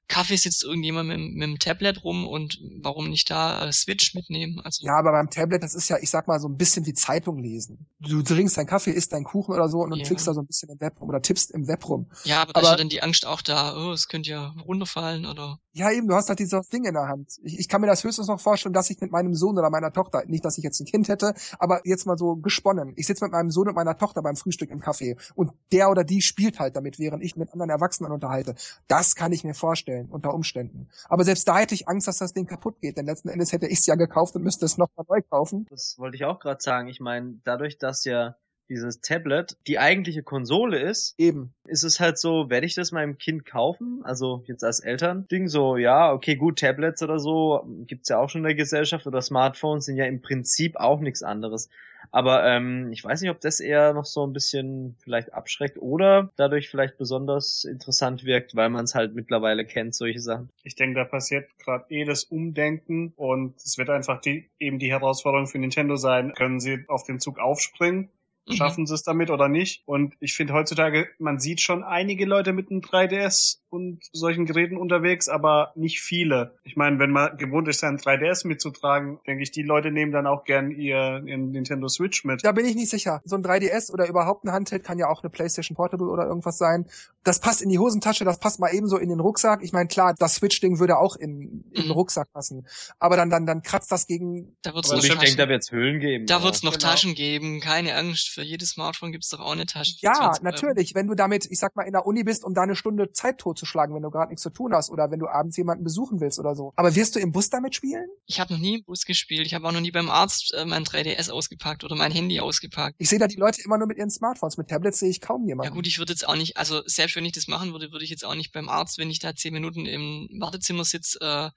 Kaffee 0.07 0.35
sitzt 0.35 0.63
irgendjemand 0.63 1.09
mit, 1.09 1.19
mit 1.19 1.43
dem 1.43 1.59
Tablet 1.59 2.03
rum 2.03 2.27
und 2.27 2.59
warum 2.81 3.09
nicht 3.09 3.29
da 3.29 3.67
äh, 3.67 3.73
Switch 3.73 4.13
mitnehmen? 4.13 4.61
Also 4.63 4.85
ja, 4.85 4.97
aber 4.97 5.11
beim 5.11 5.29
Tablet, 5.29 5.63
das 5.63 5.73
ist 5.73 5.89
ja, 5.89 5.97
ich 5.99 6.09
sag 6.09 6.27
mal, 6.27 6.39
so 6.39 6.47
ein 6.47 6.57
bisschen 6.57 6.85
wie 6.85 6.93
Zeitung 6.93 7.39
lesen. 7.39 7.87
Du 7.99 8.21
trinkst 8.21 8.57
deinen 8.57 8.67
Kaffee, 8.67 8.91
isst 8.91 9.13
deinen 9.13 9.23
Kuchen 9.23 9.53
oder 9.53 9.67
so 9.67 9.79
und 9.79 9.89
dann 9.89 9.99
ja. 9.99 10.05
klickst 10.05 10.27
da 10.27 10.33
so 10.33 10.41
ein 10.41 10.47
bisschen 10.47 10.69
im 10.69 10.79
Web 10.79 11.01
rum 11.01 11.09
oder 11.09 11.21
tippst 11.21 11.51
im 11.51 11.67
Web 11.67 11.89
rum. 11.89 12.11
Ja, 12.23 12.41
aber, 12.41 12.51
aber 12.51 12.61
da 12.61 12.67
ist 12.67 12.71
ja 12.71 12.77
dann 12.77 12.89
die 12.89 13.01
Angst 13.01 13.25
auch 13.25 13.41
da, 13.41 13.75
oh, 13.75 13.91
es 13.91 14.07
könnte 14.07 14.29
ja 14.29 14.53
runterfallen 14.65 15.25
oder. 15.25 15.59
Ja, 15.71 15.91
eben, 15.91 16.07
du 16.07 16.13
hast 16.13 16.29
halt 16.29 16.39
dieses 16.39 16.69
Ding 16.69 16.85
in 16.85 16.93
der 16.93 17.07
Hand. 17.07 17.31
Ich, 17.43 17.59
ich 17.59 17.67
kann 17.67 17.81
mir 17.81 17.87
das 17.87 18.03
höchstens 18.03 18.27
noch 18.27 18.39
vorstellen, 18.39 18.73
dass 18.73 18.89
ich 18.89 19.01
mit 19.01 19.11
meinem 19.11 19.33
Sohn 19.33 19.57
oder 19.57 19.69
meiner 19.69 19.91
Tochter, 19.91 20.23
nicht, 20.27 20.45
dass 20.45 20.57
ich 20.57 20.63
jetzt 20.63 20.79
ein 20.79 20.85
Kind 20.85 21.09
hätte, 21.09 21.33
aber 21.57 21.81
jetzt 21.83 22.05
mal 22.05 22.17
so 22.17 22.35
gesponnen. 22.35 22.93
Ich 22.95 23.07
sitze 23.07 23.25
mit 23.25 23.31
meinem 23.31 23.49
Sohn 23.49 23.67
und 23.67 23.75
meiner 23.75 23.97
Tochter 23.97 24.21
beim 24.21 24.35
Frühstück 24.35 24.69
im 24.69 24.81
Café 24.81 25.17
und 25.33 25.51
der 25.71 25.89
oder 25.89 26.03
die 26.03 26.21
spielt 26.21 26.59
halt 26.59 26.75
damit, 26.75 26.99
während 26.99 27.23
ich 27.23 27.35
mit 27.35 27.51
anderen 27.51 27.69
Erwachsenen 27.71 28.11
unterhalte. 28.11 28.55
Das 28.87 29.15
kann 29.15 29.31
ich 29.31 29.43
mir 29.43 29.53
vorstellen, 29.55 29.94
unter 30.03 30.33
Umständen. 30.33 30.45
Umständen. 30.55 30.87
Aber 31.09 31.23
selbst 31.23 31.47
da 31.47 31.59
hätte 31.59 31.73
ich 31.73 31.87
Angst, 31.87 32.07
dass 32.07 32.17
das 32.17 32.33
Ding 32.33 32.45
kaputt 32.45 32.79
geht, 32.81 32.97
denn 32.97 33.05
letzten 33.05 33.29
Endes 33.29 33.51
hätte 33.51 33.67
ich 33.67 33.79
es 33.79 33.85
ja 33.85 33.95
gekauft 33.95 34.35
und 34.35 34.43
müsste 34.43 34.65
es 34.65 34.77
nochmal 34.77 35.05
neu 35.09 35.21
kaufen. 35.21 35.65
Das 35.69 35.95
wollte 35.97 36.15
ich 36.15 36.25
auch 36.25 36.39
gerade 36.39 36.61
sagen. 36.61 36.87
Ich 36.87 36.99
meine, 36.99 37.39
dadurch, 37.43 37.77
dass 37.77 38.05
ja 38.05 38.35
dieses 38.69 39.01
Tablet 39.01 39.57
die 39.67 39.79
eigentliche 39.79 40.23
Konsole 40.23 40.79
ist, 40.79 41.15
Eben. 41.17 41.53
ist 41.67 41.83
es 41.83 41.99
halt 41.99 42.17
so, 42.17 42.49
werde 42.49 42.65
ich 42.65 42.75
das 42.75 42.91
meinem 42.91 43.17
Kind 43.17 43.45
kaufen? 43.45 44.01
Also 44.03 44.43
jetzt 44.47 44.63
als 44.63 44.79
Eltern. 44.79 45.27
Ding 45.27 45.47
so, 45.47 45.77
ja, 45.77 46.11
okay, 46.11 46.35
gut, 46.35 46.59
Tablets 46.59 47.03
oder 47.03 47.19
so 47.19 47.65
gibt's 47.87 48.09
ja 48.09 48.19
auch 48.19 48.29
schon 48.29 48.41
in 48.41 48.45
der 48.45 48.55
Gesellschaft 48.55 49.07
oder 49.07 49.21
Smartphones 49.21 49.85
sind 49.85 49.97
ja 49.97 50.05
im 50.05 50.21
Prinzip 50.21 50.75
auch 50.77 50.99
nichts 50.99 51.23
anderes. 51.23 51.69
Aber 52.11 52.45
ähm, 52.45 52.91
ich 52.91 53.03
weiß 53.03 53.21
nicht, 53.21 53.31
ob 53.31 53.41
das 53.41 53.59
eher 53.59 53.93
noch 53.93 54.05
so 54.05 54.25
ein 54.25 54.33
bisschen 54.33 54.95
vielleicht 54.99 55.33
abschreckt 55.33 55.77
oder 55.77 56.31
dadurch 56.35 56.69
vielleicht 56.69 56.97
besonders 56.97 57.63
interessant 57.63 58.23
wirkt, 58.23 58.55
weil 58.55 58.69
man 58.69 58.85
es 58.85 58.95
halt 58.95 59.15
mittlerweile 59.15 59.65
kennt, 59.65 59.95
solche 59.95 60.19
Sachen. 60.19 60.49
Ich 60.63 60.75
denke, 60.75 60.99
da 60.99 61.05
passiert 61.05 61.49
gerade 61.59 61.85
eh 61.89 62.05
das 62.05 62.23
Umdenken 62.23 63.13
und 63.15 63.55
es 63.57 63.77
wird 63.77 63.89
einfach 63.89 64.21
die, 64.21 64.49
eben 64.59 64.79
die 64.79 64.91
Herausforderung 64.91 65.47
für 65.47 65.59
Nintendo 65.59 65.95
sein, 65.95 66.33
können 66.33 66.59
sie 66.59 66.85
auf 66.87 67.03
den 67.03 67.19
Zug 67.19 67.39
aufspringen. 67.39 68.09
Schaffen 68.53 68.85
sie 68.85 68.93
es 68.93 69.03
damit 69.03 69.31
oder 69.31 69.47
nicht? 69.47 69.83
Und 69.85 70.15
ich 70.19 70.33
finde 70.33 70.53
heutzutage, 70.53 71.09
man 71.17 71.39
sieht 71.39 71.61
schon 71.61 71.83
einige 71.83 72.25
Leute 72.25 72.53
mit 72.53 72.69
einem 72.69 72.81
3DS 72.81 73.59
und 73.75 73.99
solchen 74.13 74.45
Geräten 74.45 74.77
unterwegs, 74.77 75.29
aber 75.29 75.71
nicht 75.75 76.01
viele. 76.01 76.55
Ich 76.63 76.75
meine, 76.75 76.97
wenn 76.99 77.11
man 77.11 77.37
gewohnt 77.37 77.67
ist, 77.67 77.81
sein 77.81 77.99
3DS 77.99 78.47
mitzutragen, 78.47 79.19
denke 79.27 79.43
ich, 79.43 79.51
die 79.51 79.61
Leute 79.63 79.91
nehmen 79.91 80.11
dann 80.11 80.25
auch 80.25 80.45
gern 80.45 80.71
ihr, 80.71 81.21
ihren 81.25 81.51
Nintendo 81.51 81.87
Switch 81.87 82.23
mit. 82.25 82.43
Da 82.43 82.51
bin 82.53 82.65
ich 82.65 82.75
nicht 82.75 82.89
sicher. 82.89 83.21
So 83.25 83.35
ein 83.35 83.43
3DS 83.43 83.91
oder 83.91 84.07
überhaupt 84.07 84.45
ein 84.45 84.51
Handheld 84.51 84.83
kann 84.83 84.97
ja 84.97 85.07
auch 85.09 85.21
eine 85.21 85.29
PlayStation 85.29 85.75
Portable 85.75 86.07
oder 86.07 86.25
irgendwas 86.25 86.57
sein. 86.57 86.85
Das 87.23 87.39
passt 87.39 87.61
in 87.61 87.69
die 87.69 87.79
Hosentasche, 87.79 88.23
das 88.23 88.39
passt 88.39 88.59
mal 88.59 88.69
ebenso 88.73 88.97
in 88.97 89.09
den 89.09 89.19
Rucksack. 89.19 89.61
Ich 89.63 89.73
meine, 89.73 89.87
klar, 89.87 90.13
das 90.17 90.35
Switch-Ding 90.35 90.79
würde 90.79 90.97
auch 90.97 91.15
in, 91.15 91.63
in 91.71 91.73
den 91.73 91.85
Mhm. 91.85 91.91
Rucksack 91.91 92.31
passen. 92.31 92.65
Aber 92.99 93.17
dann, 93.17 93.29
dann, 93.29 93.45
dann 93.45 93.61
kratzt 93.61 93.91
das 93.91 94.07
gegen. 94.07 94.55
Da 94.61 94.73
wird's 94.73 94.89
Aber 94.89 94.97
noch 94.97 95.03
stimmt, 95.03 95.21
denke, 95.21 95.25
Taschen, 95.35 95.37
da 95.37 95.49
wird's 95.49 95.71
Hüllen 95.71 95.99
geben. 95.99 96.25
da 96.27 96.41
wird's 96.43 96.63
noch 96.63 96.73
Genau. 96.73 96.85
Taschen 96.87 97.15
geben, 97.15 97.59
keine 97.61 97.95
Angst. 97.95 98.29
Für 98.29 98.43
jedes 98.43 98.69
Smartphone 98.69 99.11
gibt's 99.11 99.29
doch 99.29 99.39
auch 99.39 99.51
eine 99.53 99.65
Tasche. 99.65 99.95
Ja, 99.99 100.13
20 100.13 100.23
Euro. 100.23 100.43
natürlich. 100.51 100.93
Wenn 100.95 101.07
du 101.07 101.15
damit, 101.15 101.45
ich 101.49 101.57
sag 101.59 101.75
mal, 101.75 101.83
in 101.83 101.93
der 101.93 102.05
Uni 102.05 102.23
bist, 102.23 102.43
um 102.43 102.53
da 102.53 102.61
eine 102.61 102.75
Stunde 102.75 103.11
Zeit 103.11 103.37
totzuschlagen, 103.65 103.95
wenn 103.95 104.03
du 104.03 104.11
gerade 104.11 104.29
nichts 104.29 104.43
zu 104.43 104.49
tun 104.49 104.73
hast 104.73 104.89
oder 104.89 105.11
wenn 105.11 105.19
du 105.19 105.27
abends 105.27 105.57
jemanden 105.57 105.83
besuchen 105.83 106.19
willst 106.21 106.39
oder 106.39 106.55
so. 106.55 106.73
Aber 106.75 106.95
wirst 106.95 107.15
du 107.15 107.19
im 107.19 107.31
Bus 107.31 107.49
damit 107.49 107.75
spielen? 107.75 108.05
Ich 108.25 108.39
habe 108.39 108.53
noch 108.53 108.59
nie 108.59 108.75
im 108.79 108.83
Bus 108.83 109.05
gespielt. 109.05 109.45
Ich 109.47 109.53
habe 109.53 109.67
auch 109.67 109.71
noch 109.71 109.81
nie 109.81 109.91
beim 109.91 110.09
Arzt 110.09 110.53
äh, 110.53 110.65
mein 110.65 110.83
3DS 110.85 111.29
ausgepackt 111.31 111.83
oder 111.83 111.95
mein 111.95 112.11
Handy 112.11 112.39
ausgepackt. 112.39 112.95
Ich 112.99 113.09
sehe 113.09 113.19
da 113.19 113.27
die 113.27 113.35
Leute 113.37 113.61
immer 113.63 113.77
nur 113.77 113.87
mit 113.87 113.97
ihren 113.97 114.09
Smartphones. 114.11 114.57
Mit 114.57 114.69
Tablets 114.69 114.99
sehe 114.99 115.09
ich 115.09 115.21
kaum 115.21 115.41
Ja 115.43 115.49
jemanden. 115.49 115.73
gut, 115.73 115.87
ich 115.87 115.97
würde 115.99 116.13
jetzt 116.13 116.27
auch 116.27 116.35
nicht, 116.35 116.57
also 116.57 116.81
selbst 116.85 117.15
wenn 117.15 117.25
ich 117.25 117.33
das 117.33 117.47
machen 117.47 117.71
würde, 117.71 117.91
würde 117.91 118.03
ich 118.05 118.11
jetzt 118.11 118.25
auch 118.25 118.35
nicht 118.35 118.51
beim 118.53 118.69
Arzt, 118.69 118.97
wenn 118.97 119.09
ich 119.09 119.19
da 119.19 119.35
zehn 119.35 119.53
Minuten 119.53 119.85
im 119.85 120.29
Wartezimmer 120.39 120.85
sitze, 120.85 121.19
äh, 121.21 121.49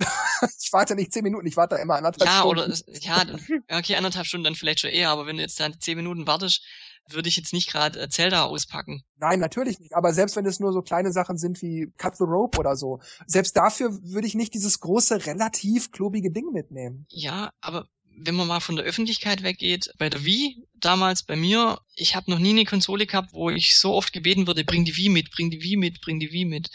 Ich 0.60 0.72
warte 0.72 0.96
nicht 0.96 1.12
zehn 1.12 1.22
Minuten, 1.22 1.46
ich 1.46 1.56
warte 1.56 1.76
da 1.76 1.82
immer 1.82 1.94
anderthalb 1.94 2.28
ja, 2.28 2.40
Stunden. 2.40 2.58
oder 2.58 2.98
ja, 3.00 3.24
dann- 3.24 3.40
ja, 3.70 3.78
okay, 3.78 3.94
anderthalb 3.94 4.26
Stunden 4.26 4.44
dann 4.44 4.56
vielleicht 4.56 4.80
schon 4.80 4.90
eher, 4.90 5.10
aber 5.10 5.26
wenn 5.26 5.36
du 5.36 5.42
jetzt 5.42 5.60
da 5.60 5.70
zehn 5.78 5.96
Minuten 5.96 6.26
wartest, 6.26 6.62
würde 7.08 7.28
ich 7.28 7.36
jetzt 7.36 7.52
nicht 7.52 7.70
gerade 7.70 8.00
äh, 8.00 8.08
Zelda 8.08 8.44
auspacken. 8.44 9.02
Nein, 9.16 9.40
natürlich 9.40 9.78
nicht. 9.78 9.94
Aber 9.94 10.12
selbst 10.12 10.36
wenn 10.36 10.46
es 10.46 10.60
nur 10.60 10.72
so 10.72 10.82
kleine 10.82 11.12
Sachen 11.12 11.36
sind 11.36 11.60
wie 11.62 11.92
Cut 11.98 12.16
the 12.16 12.24
Rope 12.24 12.56
oder 12.56 12.76
so, 12.76 13.00
selbst 13.26 13.56
dafür 13.56 13.90
würde 14.02 14.26
ich 14.26 14.34
nicht 14.34 14.54
dieses 14.54 14.80
große, 14.80 15.26
relativ 15.26 15.90
klobige 15.90 16.30
Ding 16.30 16.52
mitnehmen. 16.52 17.06
Ja, 17.10 17.50
aber 17.60 17.86
wenn 18.16 18.34
man 18.34 18.46
mal 18.46 18.60
von 18.60 18.76
der 18.76 18.84
Öffentlichkeit 18.84 19.42
weggeht, 19.42 19.92
bei 19.98 20.08
der 20.08 20.24
Wii, 20.24 20.64
damals 20.74 21.24
bei 21.24 21.36
mir, 21.36 21.78
ich 21.96 22.14
habe 22.14 22.30
noch 22.30 22.38
nie 22.38 22.50
eine 22.50 22.64
Konsole 22.64 23.06
gehabt, 23.06 23.32
wo 23.32 23.50
ich 23.50 23.76
so 23.76 23.92
oft 23.92 24.12
gebeten 24.12 24.46
wurde, 24.46 24.64
bring 24.64 24.84
die 24.84 24.96
Wii 24.96 25.08
mit, 25.08 25.30
bring 25.30 25.50
die 25.50 25.62
Wii 25.62 25.76
mit, 25.76 26.00
bring 26.00 26.20
die 26.20 26.30
Wii 26.30 26.44
mit. 26.44 26.70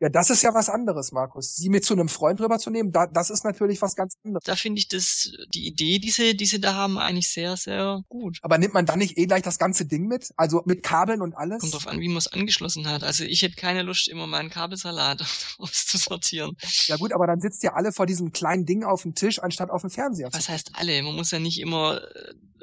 Ja, 0.00 0.08
das 0.08 0.28
ist 0.30 0.42
ja 0.42 0.52
was 0.54 0.68
anderes, 0.68 1.12
Markus. 1.12 1.54
Sie 1.54 1.68
mit 1.68 1.84
zu 1.84 1.94
einem 1.94 2.08
Freund 2.08 2.40
rüberzunehmen, 2.40 2.90
da, 2.92 3.06
das 3.06 3.30
ist 3.30 3.44
natürlich 3.44 3.80
was 3.80 3.94
ganz 3.94 4.16
anderes. 4.24 4.44
Da 4.44 4.56
finde 4.56 4.80
ich 4.80 4.88
das, 4.88 5.30
die 5.54 5.66
Idee, 5.66 5.98
die 5.98 6.10
sie, 6.10 6.36
die 6.36 6.46
sie 6.46 6.60
da 6.60 6.74
haben, 6.74 6.98
eigentlich 6.98 7.30
sehr, 7.30 7.56
sehr 7.56 8.02
gut. 8.08 8.38
Aber 8.42 8.58
nimmt 8.58 8.74
man 8.74 8.86
dann 8.86 8.98
nicht 8.98 9.16
eh 9.18 9.26
gleich 9.26 9.42
das 9.42 9.58
ganze 9.58 9.86
Ding 9.86 10.06
mit? 10.06 10.30
Also 10.36 10.62
mit 10.66 10.82
Kabeln 10.82 11.22
und 11.22 11.34
alles? 11.34 11.60
Kommt 11.60 11.74
drauf 11.74 11.86
an, 11.86 12.00
wie 12.00 12.08
man 12.08 12.18
es 12.18 12.26
angeschlossen 12.26 12.88
hat. 12.88 13.04
Also 13.04 13.24
ich 13.24 13.42
hätte 13.42 13.56
keine 13.56 13.82
Lust, 13.82 14.08
immer 14.08 14.26
meinen 14.26 14.50
Kabelsalat 14.50 15.24
auszusortieren. 15.58 16.56
Ja 16.86 16.96
gut, 16.96 17.12
aber 17.12 17.26
dann 17.26 17.40
sitzt 17.40 17.62
ihr 17.62 17.76
alle 17.76 17.92
vor 17.92 18.06
diesem 18.06 18.32
kleinen 18.32 18.66
Ding 18.66 18.84
auf 18.84 19.02
dem 19.02 19.14
Tisch, 19.14 19.38
anstatt 19.38 19.70
auf 19.70 19.82
dem 19.82 19.90
Fernseher. 19.90 20.30
zu 20.30 20.38
Was 20.38 20.48
heißt 20.48 20.72
alle? 20.74 21.02
Man 21.02 21.14
muss 21.14 21.30
ja 21.30 21.38
nicht 21.38 21.60
immer 21.60 22.00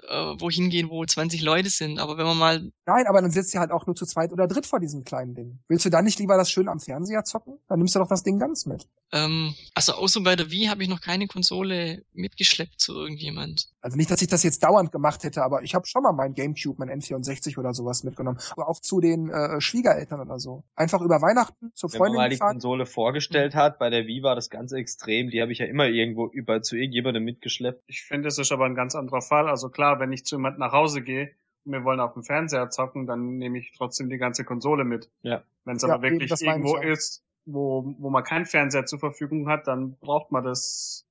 äh, 0.08 0.40
wohin 0.40 0.70
gehen, 0.70 0.90
wo 0.90 1.06
20 1.06 1.42
Leute 1.42 1.70
sind. 1.70 2.00
Aber 2.00 2.18
wenn 2.18 2.26
man 2.26 2.38
mal, 2.38 2.72
Nein, 2.86 3.08
aber 3.08 3.22
dann 3.22 3.32
sitzt 3.32 3.54
ihr 3.54 3.60
halt 3.60 3.72
auch 3.72 3.86
nur 3.86 3.96
zu 3.96 4.06
zweit 4.06 4.34
oder 4.34 4.48
dritt 4.48 4.66
vor 4.66 4.80
diesem 4.80 5.04
kleinen 5.04 5.34
Ding. 5.34 5.60
Willst 5.68 5.86
du 5.86 5.90
dann 5.90 6.04
nicht 6.04 6.20
lieber 6.20 6.36
das 6.36 6.52
schön 6.52 6.68
am 6.68 6.80
Fernseher 6.80 7.21
zocken? 7.24 7.60
Dann 7.68 7.80
nimmst 7.80 7.96
du 7.96 8.00
doch 8.00 8.08
das 8.08 8.24
Ding 8.24 8.40
ganz 8.40 8.66
mit. 8.66 8.88
ähm, 9.12 9.54
also 9.74 9.94
außer 9.94 10.22
bei 10.22 10.36
der 10.36 10.52
Wii 10.52 10.66
habe 10.68 10.84
ich 10.84 10.90
noch 10.90 11.02
keine 11.02 11.28
Konsole 11.28 12.04
mitgeschleppt 12.14 12.80
zu 12.80 12.94
irgendjemand. 12.94 13.70
Also 13.82 13.98
nicht, 13.98 14.12
dass 14.12 14.22
ich 14.22 14.28
das 14.28 14.44
jetzt 14.44 14.64
dauernd 14.64 14.92
gemacht 14.92 15.24
hätte, 15.24 15.44
aber 15.44 15.64
ich 15.64 15.76
habe 15.76 15.86
schon 15.88 16.04
mal 16.04 16.12
mein 16.14 16.34
Gamecube, 16.34 16.78
mein 16.78 17.02
N64 17.02 17.58
oder 17.58 17.74
sowas 17.74 18.04
mitgenommen. 18.04 18.40
Aber 18.52 18.68
auch 18.70 18.80
zu 18.80 19.00
den 19.00 19.30
äh, 19.30 19.60
Schwiegereltern 19.60 20.20
oder 20.22 20.40
so. 20.40 20.64
Einfach 20.76 21.02
über 21.02 21.22
Weihnachten 21.22 21.72
zur 21.74 21.92
Wenn 21.92 22.00
man 22.00 22.06
Freundin 22.08 22.18
mal 22.18 22.30
die 22.30 22.36
gefahren. 22.36 22.54
Konsole 22.54 22.86
vorgestellt 22.86 23.56
hat, 23.56 23.80
bei 23.80 23.90
der 23.90 24.06
Wii 24.08 24.24
war 24.24 24.36
das 24.36 24.50
ganz 24.50 24.72
extrem. 24.72 25.30
Die 25.30 25.42
habe 25.42 25.52
ich 25.52 25.60
ja 25.60 25.66
immer 25.66 25.88
irgendwo 25.88 26.28
über 26.28 26.62
zu 26.62 26.76
irgendjemandem 26.76 27.24
mitgeschleppt. 27.24 27.84
Ich 27.88 28.04
finde, 28.04 28.28
es 28.28 28.38
ist 28.38 28.52
aber 28.52 28.66
ein 28.66 28.76
ganz 28.76 28.96
anderer 28.96 29.22
Fall. 29.22 29.50
Also 29.50 29.70
klar, 29.70 30.00
wenn 30.00 30.12
ich 30.14 30.26
zu 30.26 30.36
jemand 30.36 30.60
nach 30.60 30.72
Hause 30.72 31.02
gehe 31.02 31.32
wir 31.66 31.84
wollen 31.84 32.00
auf 32.00 32.14
dem 32.14 32.24
Fernseher 32.24 32.70
zocken, 32.70 33.08
dann 33.08 33.38
nehme 33.38 33.60
ich 33.60 33.74
trotzdem 33.78 34.10
die 34.10 34.18
ganze 34.18 34.44
Konsole 34.44 34.84
mit. 34.84 35.10
Ja. 35.22 35.44
Wenn 35.66 35.76
es 35.76 35.84
Ja, 35.84 35.94
aber 35.94 36.08
eben, 36.08 36.20
wirklich 36.20 36.42
meine 36.42 36.64
irgendwo 36.64 36.78
ist, 36.78 37.24
wo, 37.46 37.96
wo 37.98 38.10
man 38.10 38.24
keinen 38.24 38.46
Fernseher 38.46 38.86
zur 38.86 39.00
Verfügung 39.00 39.48
hat, 39.48 39.68
dann 39.68 39.96
braucht 39.98 40.32
man 40.32 40.44
das 40.44 41.06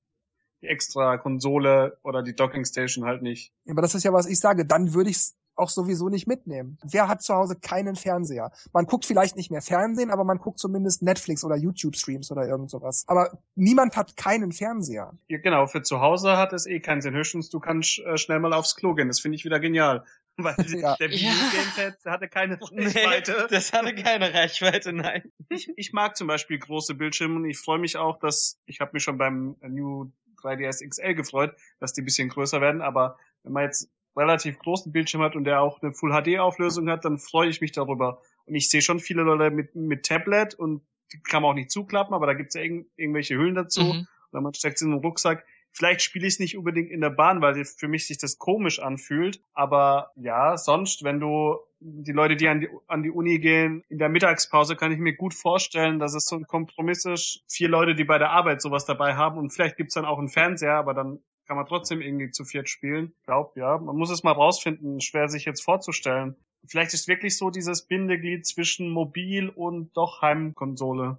die 0.61 0.67
extra 0.67 1.17
Konsole 1.17 1.97
oder 2.03 2.21
die 2.21 2.35
Docking 2.35 2.65
Station 2.65 3.05
halt 3.05 3.21
nicht. 3.21 3.51
Aber 3.67 3.81
das 3.81 3.95
ist 3.95 4.03
ja, 4.03 4.13
was 4.13 4.27
ich 4.27 4.39
sage. 4.39 4.65
Dann 4.65 4.93
würde 4.93 5.09
ich 5.09 5.17
es 5.17 5.35
auch 5.55 5.69
sowieso 5.69 6.09
nicht 6.09 6.27
mitnehmen. 6.27 6.77
Wer 6.83 7.07
hat 7.07 7.21
zu 7.21 7.33
Hause 7.33 7.55
keinen 7.55 7.95
Fernseher? 7.95 8.51
Man 8.73 8.85
guckt 8.85 9.05
vielleicht 9.05 9.35
nicht 9.35 9.51
mehr 9.51 9.61
Fernsehen, 9.61 10.09
aber 10.09 10.23
man 10.23 10.37
guckt 10.37 10.59
zumindest 10.59 11.01
Netflix 11.01 11.43
oder 11.43 11.55
YouTube-Streams 11.55 12.31
oder 12.31 12.47
irgend 12.47 12.69
sowas. 12.69 13.03
Aber 13.07 13.39
niemand 13.55 13.95
hat 13.95 14.17
keinen 14.17 14.51
Fernseher. 14.51 15.13
Ja, 15.27 15.37
genau, 15.39 15.67
für 15.67 15.81
zu 15.81 15.99
Hause 15.99 16.37
hat 16.37 16.53
es 16.53 16.65
eh 16.65 16.79
keinen 16.79 17.01
Sinn. 17.01 17.13
Höchstens 17.13 17.49
du 17.49 17.59
kannst 17.59 17.99
äh, 17.99 18.17
schnell 18.17 18.39
mal 18.39 18.53
aufs 18.53 18.75
Klo 18.75 18.93
gehen. 18.93 19.07
Das 19.07 19.19
finde 19.19 19.35
ich 19.35 19.45
wieder 19.45 19.59
genial. 19.59 20.05
Weil 20.37 20.55
Ja. 20.69 20.95
der 20.95 21.09
Ja. 21.11 21.31
Gamepad 21.51 22.05
hatte 22.05 22.27
keine 22.27 22.59
Reichweite. 22.61 23.47
das 23.49 23.73
hatte 23.73 23.93
keine 23.95 24.33
Reichweite, 24.33 24.93
nein. 24.93 25.31
ich, 25.49 25.69
ich 25.75 25.93
mag 25.93 26.15
zum 26.17 26.27
Beispiel 26.27 26.57
große 26.59 26.95
Bildschirme 26.95 27.35
und 27.35 27.45
ich 27.45 27.57
freue 27.57 27.79
mich 27.79 27.97
auch, 27.97 28.17
dass 28.19 28.59
ich 28.65 28.79
habe 28.79 28.91
mich 28.93 29.03
schon 29.03 29.17
beim 29.17 29.57
New 29.61 30.11
3DS 30.41 30.87
XL 30.87 31.13
gefreut, 31.13 31.55
dass 31.79 31.93
die 31.93 32.01
ein 32.01 32.05
bisschen 32.05 32.29
größer 32.29 32.61
werden, 32.61 32.81
aber 32.81 33.17
wenn 33.43 33.53
man 33.53 33.63
jetzt 33.63 33.89
relativ 34.17 34.57
großen 34.59 34.91
Bildschirm 34.91 35.21
hat 35.21 35.35
und 35.35 35.43
der 35.43 35.61
auch 35.61 35.81
eine 35.81 35.93
Full 35.93 36.11
HD 36.11 36.39
Auflösung 36.39 36.89
hat, 36.89 37.05
dann 37.05 37.17
freue 37.19 37.47
ich 37.49 37.61
mich 37.61 37.71
darüber. 37.71 38.21
Und 38.45 38.55
ich 38.55 38.69
sehe 38.69 38.81
schon 38.81 38.99
viele 38.99 39.21
Leute 39.23 39.51
mit, 39.55 39.75
mit 39.75 40.05
Tablet 40.05 40.53
und 40.55 40.81
die 41.13 41.21
kann 41.21 41.41
man 41.43 41.51
auch 41.51 41.55
nicht 41.55 41.71
zuklappen, 41.71 42.13
aber 42.13 42.25
da 42.25 42.33
gibt's 42.33 42.55
ja 42.55 42.61
irgend, 42.61 42.87
irgendwelche 42.97 43.35
Hüllen 43.35 43.55
dazu 43.55 43.81
Mhm. 43.83 44.07
oder 44.31 44.41
man 44.41 44.53
steckt 44.53 44.77
es 44.77 44.81
in 44.81 44.89
den 44.91 44.99
Rucksack. 44.99 45.45
Vielleicht 45.73 46.01
spiele 46.01 46.27
ich 46.27 46.33
es 46.33 46.39
nicht 46.39 46.57
unbedingt 46.57 46.91
in 46.91 47.01
der 47.01 47.09
Bahn, 47.09 47.41
weil 47.41 47.63
für 47.63 47.87
mich 47.87 48.07
sich 48.07 48.17
das 48.17 48.37
komisch 48.37 48.79
anfühlt. 48.79 49.41
Aber 49.53 50.11
ja, 50.15 50.57
sonst, 50.57 51.03
wenn 51.03 51.19
du 51.19 51.57
die 51.79 52.11
Leute, 52.11 52.35
die 52.35 52.47
an 52.47 52.61
die, 52.61 52.69
an 52.87 53.03
die 53.03 53.09
Uni 53.09 53.39
gehen, 53.39 53.83
in 53.89 53.97
der 53.97 54.09
Mittagspause 54.09 54.75
kann 54.75 54.91
ich 54.91 54.99
mir 54.99 55.15
gut 55.15 55.33
vorstellen, 55.33 55.99
dass 55.99 56.13
es 56.13 56.25
so 56.25 56.35
ein 56.35 56.45
Kompromiss 56.45 57.05
ist. 57.05 57.43
Vier 57.49 57.69
Leute, 57.69 57.95
die 57.95 58.03
bei 58.03 58.17
der 58.17 58.31
Arbeit 58.31 58.61
sowas 58.61 58.85
dabei 58.85 59.15
haben 59.15 59.37
und 59.37 59.51
vielleicht 59.51 59.77
gibt's 59.77 59.95
dann 59.95 60.05
auch 60.05 60.19
einen 60.19 60.29
Fernseher, 60.29 60.75
aber 60.75 60.93
dann 60.93 61.19
kann 61.47 61.57
man 61.57 61.65
trotzdem 61.65 62.01
irgendwie 62.01 62.29
zu 62.31 62.45
viert 62.45 62.69
spielen. 62.69 63.13
Ich 63.19 63.25
glaube, 63.25 63.59
ja, 63.59 63.77
man 63.77 63.97
muss 63.97 64.11
es 64.11 64.23
mal 64.23 64.31
rausfinden. 64.31 65.01
Schwer 65.01 65.27
sich 65.27 65.45
jetzt 65.45 65.63
vorzustellen. 65.63 66.35
Vielleicht 66.67 66.93
ist 66.93 67.07
wirklich 67.07 67.37
so 67.37 67.49
dieses 67.49 67.87
Bindeglied 67.87 68.45
zwischen 68.45 68.89
Mobil 68.89 69.49
und 69.49 69.91
doch 69.97 70.21
Heimkonsole. 70.21 71.17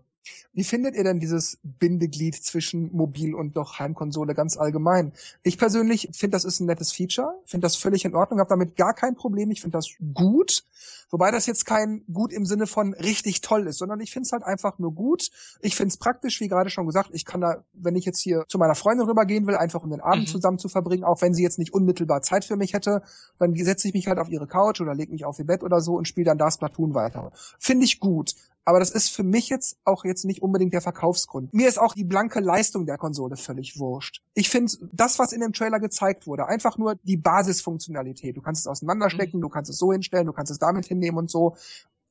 Wie 0.53 0.65
findet 0.65 0.95
ihr 0.95 1.05
denn 1.05 1.19
dieses 1.19 1.59
Bindeglied 1.63 2.35
zwischen 2.35 2.95
Mobil 2.95 3.35
und 3.35 3.57
doch 3.57 3.79
Heimkonsole 3.79 4.35
ganz 4.35 4.57
allgemein? 4.57 5.13
Ich 5.43 5.59
persönlich 5.59 6.09
finde, 6.13 6.37
das 6.37 6.45
ist 6.45 6.61
ein 6.61 6.67
nettes 6.67 6.93
Feature, 6.93 7.35
finde 7.47 7.65
das 7.65 7.77
völlig 7.77 8.05
in 8.05 8.15
Ordnung, 8.15 8.39
habe 8.39 8.51
damit 8.51 8.77
gar 8.77 8.95
kein 8.95 9.15
Problem. 9.15 9.51
Ich 9.51 9.63
finde 9.63 9.79
das 9.79 9.89
gut, 10.15 10.65
wobei 11.11 11.31
das 11.31 11.47
jetzt 11.47 11.65
kein 11.65 12.05
gut 12.13 12.33
im 12.33 12.45
Sinne 12.47 12.67
von 12.67 12.93
richtig 12.95 13.41
toll 13.41 13.67
ist, 13.67 13.79
sondern 13.79 14.01
ich 14.01 14.13
finde 14.13 14.27
es 14.27 14.33
halt 14.33 14.43
einfach 14.43 14.79
nur 14.79 14.95
gut. 14.95 15.31
Ich 15.61 15.75
finde 15.75 15.89
es 15.89 15.97
praktisch, 15.97 16.41
wie 16.41 16.49
gerade 16.49 16.71
schon 16.71 16.87
gesagt, 16.87 17.11
ich 17.13 17.25
kann 17.25 17.41
da, 17.41 17.65
wenn 17.73 17.97
ich 17.97 18.05
jetzt 18.05 18.21
hier 18.21 18.45
zu 18.49 18.59
meiner 18.59 18.75
Freundin 18.75 19.07
rübergehen 19.07 19.47
will, 19.47 19.57
einfach 19.57 19.83
um 19.83 19.91
den 19.91 20.01
Abend 20.01 20.23
Mhm. 20.23 20.33
zusammen 20.33 20.59
zu 20.59 20.69
verbringen, 20.69 21.05
auch 21.05 21.23
wenn 21.23 21.35
sie 21.35 21.43
jetzt 21.43 21.59
nicht 21.59 21.73
unmittelbar 21.73 22.23
Zeit 22.23 22.45
für 22.45 22.57
mich 22.57 22.75
hätte, 22.75 23.03
dann 23.39 23.55
setze 23.57 23.89
ich 23.89 23.95
mich 23.95 24.07
halt 24.07 24.19
auf 24.19 24.29
ihre 24.29 24.47
Couch 24.47 24.81
oder 24.81 24.95
lege 24.95 25.13
mich 25.13 25.25
auf 25.25 25.39
ihr 25.39 25.47
Bett 25.47 25.63
oder 25.63 25.81
so 25.81 25.95
und 25.95 26.07
spiele 26.07 26.27
dann 26.27 26.39
das 26.39 26.55
Splatoon 26.55 26.95
weiter. 26.95 27.33
Finde 27.59 27.85
ich 27.85 27.99
gut. 28.01 28.35
Aber 28.65 28.79
das 28.79 28.91
ist 28.91 29.09
für 29.09 29.25
mich 29.25 29.49
jetzt 29.49 29.77
auch 29.85 30.05
jetzt 30.05 30.25
nicht 30.25 30.43
unbedingt 30.43 30.73
der 30.73 30.81
Verkaufsgrund. 30.81 31.53
Mir 31.53 31.69
ist 31.69 31.79
auch 31.79 31.95
die 31.95 32.05
blanke 32.05 32.41
Leistung 32.41 32.87
der 32.87 32.97
Konsole 32.97 33.37
völlig 33.37 33.79
wurscht. 33.79 34.23
Ich 34.35 34.49
finde 34.51 34.73
das, 34.93 35.19
was 35.19 35.33
in 35.33 35.41
dem 35.41 35.53
Trailer 35.53 35.81
gezeigt 35.81 36.27
wurde, 36.27 36.47
einfach 36.47 36.79
nur 36.79 36.95
die 37.03 37.17
Basisfunktionalität. 37.17 38.37
Du 38.37 38.43
kannst 38.43 38.61
es 38.61 38.67
auseinanderstecken, 38.67 39.41
du 39.41 39.49
kannst 39.49 39.71
es 39.71 39.79
so 39.79 39.93
hinstellen, 39.93 40.27
du 40.27 40.33
kannst 40.33 40.53
es 40.53 40.59
damit 40.59 40.87
hinnehmen 40.87 41.19
und 41.19 41.31
so. 41.31 41.57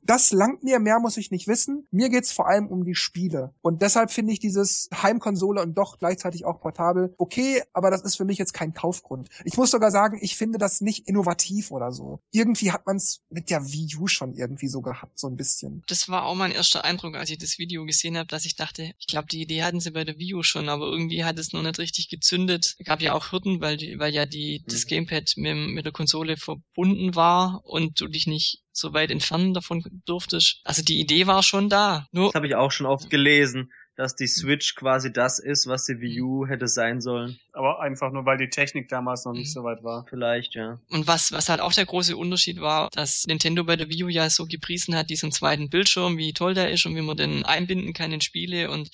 Das 0.04 0.32
langt 0.32 0.64
mir, 0.64 0.80
mehr 0.80 1.00
muss 1.00 1.18
ich 1.18 1.32
nicht 1.32 1.48
wissen. 1.48 1.88
Mir 1.92 2.10
geht's 2.10 2.32
vor 2.32 2.48
allem 2.48 2.68
um 2.68 2.86
die 2.86 2.96
Spiele. 2.96 3.54
Und 3.62 3.82
deshalb 3.82 4.12
finde 4.12 4.34
ich 4.34 4.40
dieses 4.40 4.90
Heimkonsole 4.94 5.62
und 5.62 5.76
doch 5.76 6.00
gleichzeitig 6.00 6.46
auch 6.46 6.60
portabel 6.60 7.14
okay, 7.18 7.62
aber 7.74 7.92
das 7.92 8.02
ist 8.02 8.18
für 8.18 8.26
mich 8.26 8.38
jetzt 8.38 8.54
kein 8.54 8.74
Kaufgrund. 8.74 9.30
Ich 9.46 9.58
muss 9.58 9.72
sogar 9.72 9.92
sagen, 9.92 10.20
ich 10.22 10.36
finde 10.36 10.58
das 10.58 10.82
nicht 10.82 11.08
innovativ 11.08 11.72
oder 11.72 11.92
so. 11.92 12.20
Irgendwie 12.32 12.72
hat 12.72 12.86
man 12.86 12.98
es 12.98 13.22
mit 13.30 13.50
der 13.50 13.64
Wii 13.64 13.96
U 13.98 14.08
schon 14.08 14.34
irgendwie 14.34 14.68
so 14.68 14.82
gehabt, 14.82 15.20
so 15.20 15.28
ein 15.28 15.38
bisschen. 15.38 15.84
Das 15.88 16.10
war 16.10 16.26
auch 16.26 16.36
mein 16.36 16.52
erster 16.52 16.84
Eindruck, 16.84 17.16
als 17.16 17.30
ich 17.30 17.38
das 17.38 17.58
Video 17.58 17.86
gesehen 17.86 18.18
habe, 18.18 18.28
dass 18.28 18.46
ich 18.46 18.56
dachte, 18.56 18.94
ich 18.98 19.08
glaube, 19.08 19.28
die 19.28 19.42
Idee 19.42 19.64
hatten 19.64 19.80
sie 19.80 19.92
bei 19.92 20.04
der 20.04 20.18
Wii 20.18 20.36
U 20.36 20.44
schon, 20.44 20.70
aber 20.70 20.88
irgendwie 20.88 21.24
hat 21.24 21.38
es 21.40 21.54
noch 21.54 21.62
nicht 21.62 21.80
richtig 21.80 22.10
gezündet. 22.10 22.76
Es 22.80 22.86
gab 22.86 23.02
ja 23.02 23.14
auch 23.14 23.32
Hürden, 23.32 23.62
weil, 23.62 23.78
weil 23.98 24.14
ja 24.14 24.26
die, 24.26 24.64
das 24.68 24.86
mhm. 24.86 24.90
Gamepad 24.90 25.34
mit, 25.38 25.56
mit 25.56 25.86
der 25.86 25.94
Konsole 25.94 26.38
verbunden 26.38 27.16
war 27.16 27.62
und 27.66 28.02
du 28.02 28.08
dich 28.08 28.28
nicht 28.28 28.64
so 28.72 28.94
weit 28.94 29.12
entfernen 29.12 29.54
davon 29.54 29.84
durftest. 30.06 30.62
Also 30.64 30.84
die 30.84 31.00
Idee 31.00 31.28
war 31.28 31.44
schon 31.44 31.70
da. 31.70 32.08
Nur 32.12 32.28
das 32.28 32.36
habe 32.36 32.48
ich 32.48 32.56
auch 32.56 32.72
schon 32.72 32.86
oft 32.88 33.10
gelesen, 33.10 33.72
dass 33.96 34.16
die 34.16 34.28
Switch 34.28 34.76
quasi 34.76 35.12
das 35.12 35.38
ist, 35.38 35.68
was 35.68 35.86
die 35.86 36.00
Wii 36.00 36.22
U 36.22 36.48
hätte 36.48 36.68
sein 36.68 37.02
sollen. 37.02 37.40
Aber 37.54 37.82
einfach 37.82 38.12
nur, 38.12 38.26
weil 38.26 38.38
die 38.38 38.50
Technik 38.50 38.90
damals 38.90 39.26
noch 39.26 39.34
nicht 39.34 39.50
mhm. 39.50 39.54
so 39.54 39.64
weit 39.64 39.84
war. 39.84 40.06
Vielleicht, 40.10 40.56
ja. 40.56 40.80
Und 40.90 41.08
was, 41.08 41.32
was 41.32 41.50
halt 41.50 41.60
auch 41.60 41.74
der 41.74 41.86
große 41.86 42.16
Unterschied 42.16 42.62
war, 42.62 42.90
dass 42.94 43.26
Nintendo 43.28 43.64
bei 43.64 43.76
der 43.76 43.90
Wii 43.90 44.06
U 44.06 44.08
ja 44.08 44.30
so 44.30 44.46
gepriesen 44.46 44.96
hat, 44.96 45.10
diesen 45.10 45.32
zweiten 45.32 45.70
Bildschirm, 45.70 46.18
wie 46.18 46.34
toll 46.34 46.54
der 46.54 46.72
ist 46.72 46.86
und 46.86 46.96
wie 46.96 47.02
man 47.02 47.18
den 47.18 47.46
einbinden 47.46 47.94
kann 47.94 48.12
in 48.12 48.22
Spiele 48.22 48.72
und 48.72 48.90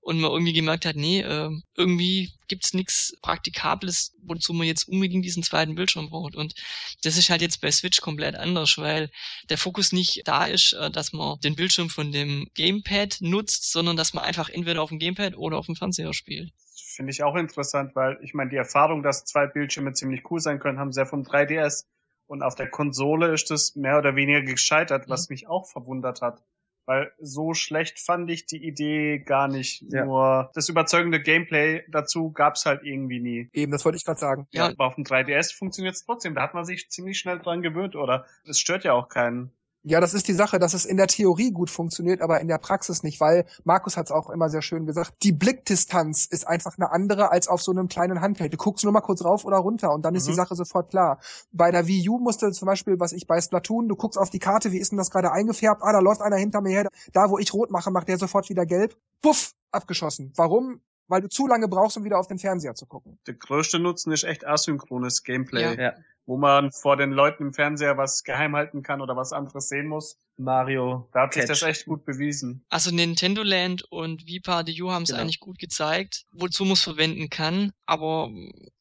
und 0.00 0.20
man 0.20 0.30
irgendwie 0.30 0.52
gemerkt 0.52 0.86
hat, 0.86 0.96
nee, 0.96 1.20
äh, 1.20 1.50
irgendwie 1.76 2.32
gibt's 2.48 2.74
nichts 2.74 3.16
Praktikables, 3.22 4.14
wozu 4.22 4.52
man 4.52 4.66
jetzt 4.66 4.88
unbedingt 4.88 5.24
diesen 5.24 5.42
zweiten 5.42 5.74
Bildschirm 5.74 6.08
braucht. 6.08 6.34
Und 6.36 6.54
das 7.02 7.16
ist 7.16 7.30
halt 7.30 7.42
jetzt 7.42 7.60
bei 7.60 7.70
Switch 7.70 8.00
komplett 8.00 8.34
anders, 8.34 8.78
weil 8.78 9.10
der 9.50 9.58
Fokus 9.58 9.92
nicht 9.92 10.22
da 10.26 10.46
ist, 10.46 10.72
äh, 10.72 10.90
dass 10.90 11.12
man 11.12 11.38
den 11.40 11.54
Bildschirm 11.54 11.90
von 11.90 12.12
dem 12.12 12.48
Gamepad 12.54 13.18
nutzt, 13.20 13.70
sondern 13.70 13.96
dass 13.96 14.14
man 14.14 14.24
einfach 14.24 14.48
entweder 14.48 14.82
auf 14.82 14.88
dem 14.88 14.98
Gamepad 14.98 15.36
oder 15.36 15.58
auf 15.58 15.66
dem 15.66 15.76
Fernseher 15.76 16.14
spielt. 16.14 16.50
Finde 16.74 17.12
ich 17.12 17.22
auch 17.22 17.36
interessant, 17.36 17.94
weil 17.94 18.18
ich 18.22 18.34
meine, 18.34 18.50
die 18.50 18.56
Erfahrung, 18.56 19.02
dass 19.02 19.24
zwei 19.24 19.46
Bildschirme 19.46 19.92
ziemlich 19.92 20.30
cool 20.30 20.40
sein 20.40 20.58
können, 20.58 20.78
haben 20.78 20.90
ja 20.92 21.04
vom 21.04 21.22
3DS. 21.22 21.84
Und 22.26 22.42
auf 22.42 22.54
der 22.54 22.70
Konsole 22.70 23.32
ist 23.32 23.50
das 23.50 23.74
mehr 23.74 23.98
oder 23.98 24.14
weniger 24.14 24.42
gescheitert, 24.42 25.08
was 25.08 25.28
mhm. 25.28 25.34
mich 25.34 25.48
auch 25.48 25.68
verwundert 25.68 26.20
hat. 26.20 26.40
Weil 26.86 27.12
so 27.18 27.54
schlecht 27.54 28.00
fand 28.00 28.30
ich 28.30 28.46
die 28.46 28.64
Idee 28.64 29.18
gar 29.18 29.48
nicht. 29.48 29.84
Ja. 29.90 30.04
Nur 30.04 30.50
das 30.54 30.68
überzeugende 30.68 31.20
Gameplay 31.20 31.84
dazu 31.88 32.32
gab's 32.32 32.66
halt 32.66 32.82
irgendwie 32.82 33.20
nie. 33.20 33.48
Eben, 33.52 33.70
das 33.70 33.84
wollte 33.84 33.96
ich 33.96 34.04
gerade 34.04 34.18
sagen. 34.18 34.46
Ja, 34.50 34.68
aber 34.68 34.86
auf 34.86 34.94
dem 34.96 35.04
3DS 35.04 35.54
funktioniert 35.54 35.94
es 35.94 36.04
trotzdem. 36.04 36.34
Da 36.34 36.42
hat 36.42 36.54
man 36.54 36.64
sich 36.64 36.90
ziemlich 36.90 37.18
schnell 37.18 37.38
dran 37.38 37.62
gewöhnt, 37.62 37.96
oder? 37.96 38.26
Es 38.44 38.58
stört 38.58 38.84
ja 38.84 38.92
auch 38.92 39.08
keinen. 39.08 39.52
Ja, 39.82 39.98
das 39.98 40.12
ist 40.12 40.28
die 40.28 40.34
Sache, 40.34 40.58
dass 40.58 40.74
es 40.74 40.84
in 40.84 40.98
der 40.98 41.06
Theorie 41.06 41.52
gut 41.52 41.70
funktioniert, 41.70 42.20
aber 42.20 42.40
in 42.42 42.48
der 42.48 42.58
Praxis 42.58 43.02
nicht, 43.02 43.18
weil 43.18 43.46
Markus 43.64 43.96
hat 43.96 44.06
es 44.06 44.12
auch 44.12 44.28
immer 44.28 44.50
sehr 44.50 44.60
schön 44.60 44.84
gesagt, 44.84 45.14
die 45.22 45.32
Blickdistanz 45.32 46.26
ist 46.26 46.46
einfach 46.46 46.76
eine 46.76 46.92
andere 46.92 47.30
als 47.30 47.48
auf 47.48 47.62
so 47.62 47.72
einem 47.72 47.88
kleinen 47.88 48.20
Handheld. 48.20 48.52
Du 48.52 48.58
guckst 48.58 48.84
nur 48.84 48.92
mal 48.92 49.00
kurz 49.00 49.24
rauf 49.24 49.46
oder 49.46 49.56
runter 49.56 49.94
und 49.94 50.04
dann 50.04 50.12
mhm. 50.12 50.18
ist 50.18 50.26
die 50.26 50.32
mhm. 50.32 50.36
Sache 50.36 50.54
sofort 50.54 50.90
klar. 50.90 51.18
Bei 51.50 51.70
der 51.70 51.86
Wii 51.86 52.10
U 52.10 52.18
musste 52.18 52.50
zum 52.52 52.66
Beispiel, 52.66 53.00
was 53.00 53.12
ich 53.12 53.26
bei 53.26 53.40
Splatoon, 53.40 53.88
du 53.88 53.96
guckst 53.96 54.18
auf 54.18 54.28
die 54.28 54.38
Karte, 54.38 54.70
wie 54.70 54.78
ist 54.78 54.92
denn 54.92 54.98
das 54.98 55.10
gerade 55.10 55.32
eingefärbt? 55.32 55.82
Ah, 55.82 55.92
da 55.92 56.00
läuft 56.00 56.20
einer 56.20 56.36
hinter 56.36 56.60
mir 56.60 56.70
her. 56.70 56.88
Da, 57.14 57.30
wo 57.30 57.38
ich 57.38 57.54
rot 57.54 57.70
mache, 57.70 57.90
macht 57.90 58.08
der 58.08 58.18
sofort 58.18 58.50
wieder 58.50 58.66
gelb. 58.66 58.98
Puff, 59.22 59.54
abgeschossen. 59.70 60.32
Warum? 60.36 60.82
Weil 61.10 61.20
du 61.20 61.28
zu 61.28 61.46
lange 61.46 61.68
brauchst, 61.68 61.96
um 61.96 62.04
wieder 62.04 62.18
auf 62.18 62.28
den 62.28 62.38
Fernseher 62.38 62.74
zu 62.74 62.86
gucken. 62.86 63.18
Der 63.26 63.34
größte 63.34 63.78
Nutzen 63.78 64.12
ist 64.12 64.22
echt 64.22 64.46
asynchrones 64.46 65.24
Gameplay, 65.24 65.76
ja. 65.76 65.94
wo 66.24 66.36
man 66.36 66.70
vor 66.70 66.96
den 66.96 67.10
Leuten 67.10 67.46
im 67.46 67.52
Fernseher 67.52 67.98
was 67.98 68.22
geheim 68.22 68.54
halten 68.54 68.82
kann 68.82 69.00
oder 69.00 69.16
was 69.16 69.32
anderes 69.32 69.68
sehen 69.68 69.88
muss. 69.88 70.18
Mario. 70.36 71.08
Da 71.12 71.22
hat 71.22 71.32
Catch. 71.32 71.42
sich 71.42 71.48
das 71.48 71.62
echt 71.62 71.84
gut 71.86 72.04
bewiesen. 72.04 72.64
Also 72.70 72.90
Nintendo 72.92 73.42
Land 73.42 73.82
und 73.90 74.26
Vipa 74.26 74.64
the 74.64 74.82
U 74.82 74.90
haben 74.90 75.02
es 75.02 75.10
genau. 75.10 75.22
eigentlich 75.22 75.40
gut 75.40 75.58
gezeigt, 75.58 76.24
wozu 76.32 76.64
man 76.64 76.74
es 76.74 76.82
verwenden 76.82 77.28
kann, 77.28 77.72
aber 77.86 78.30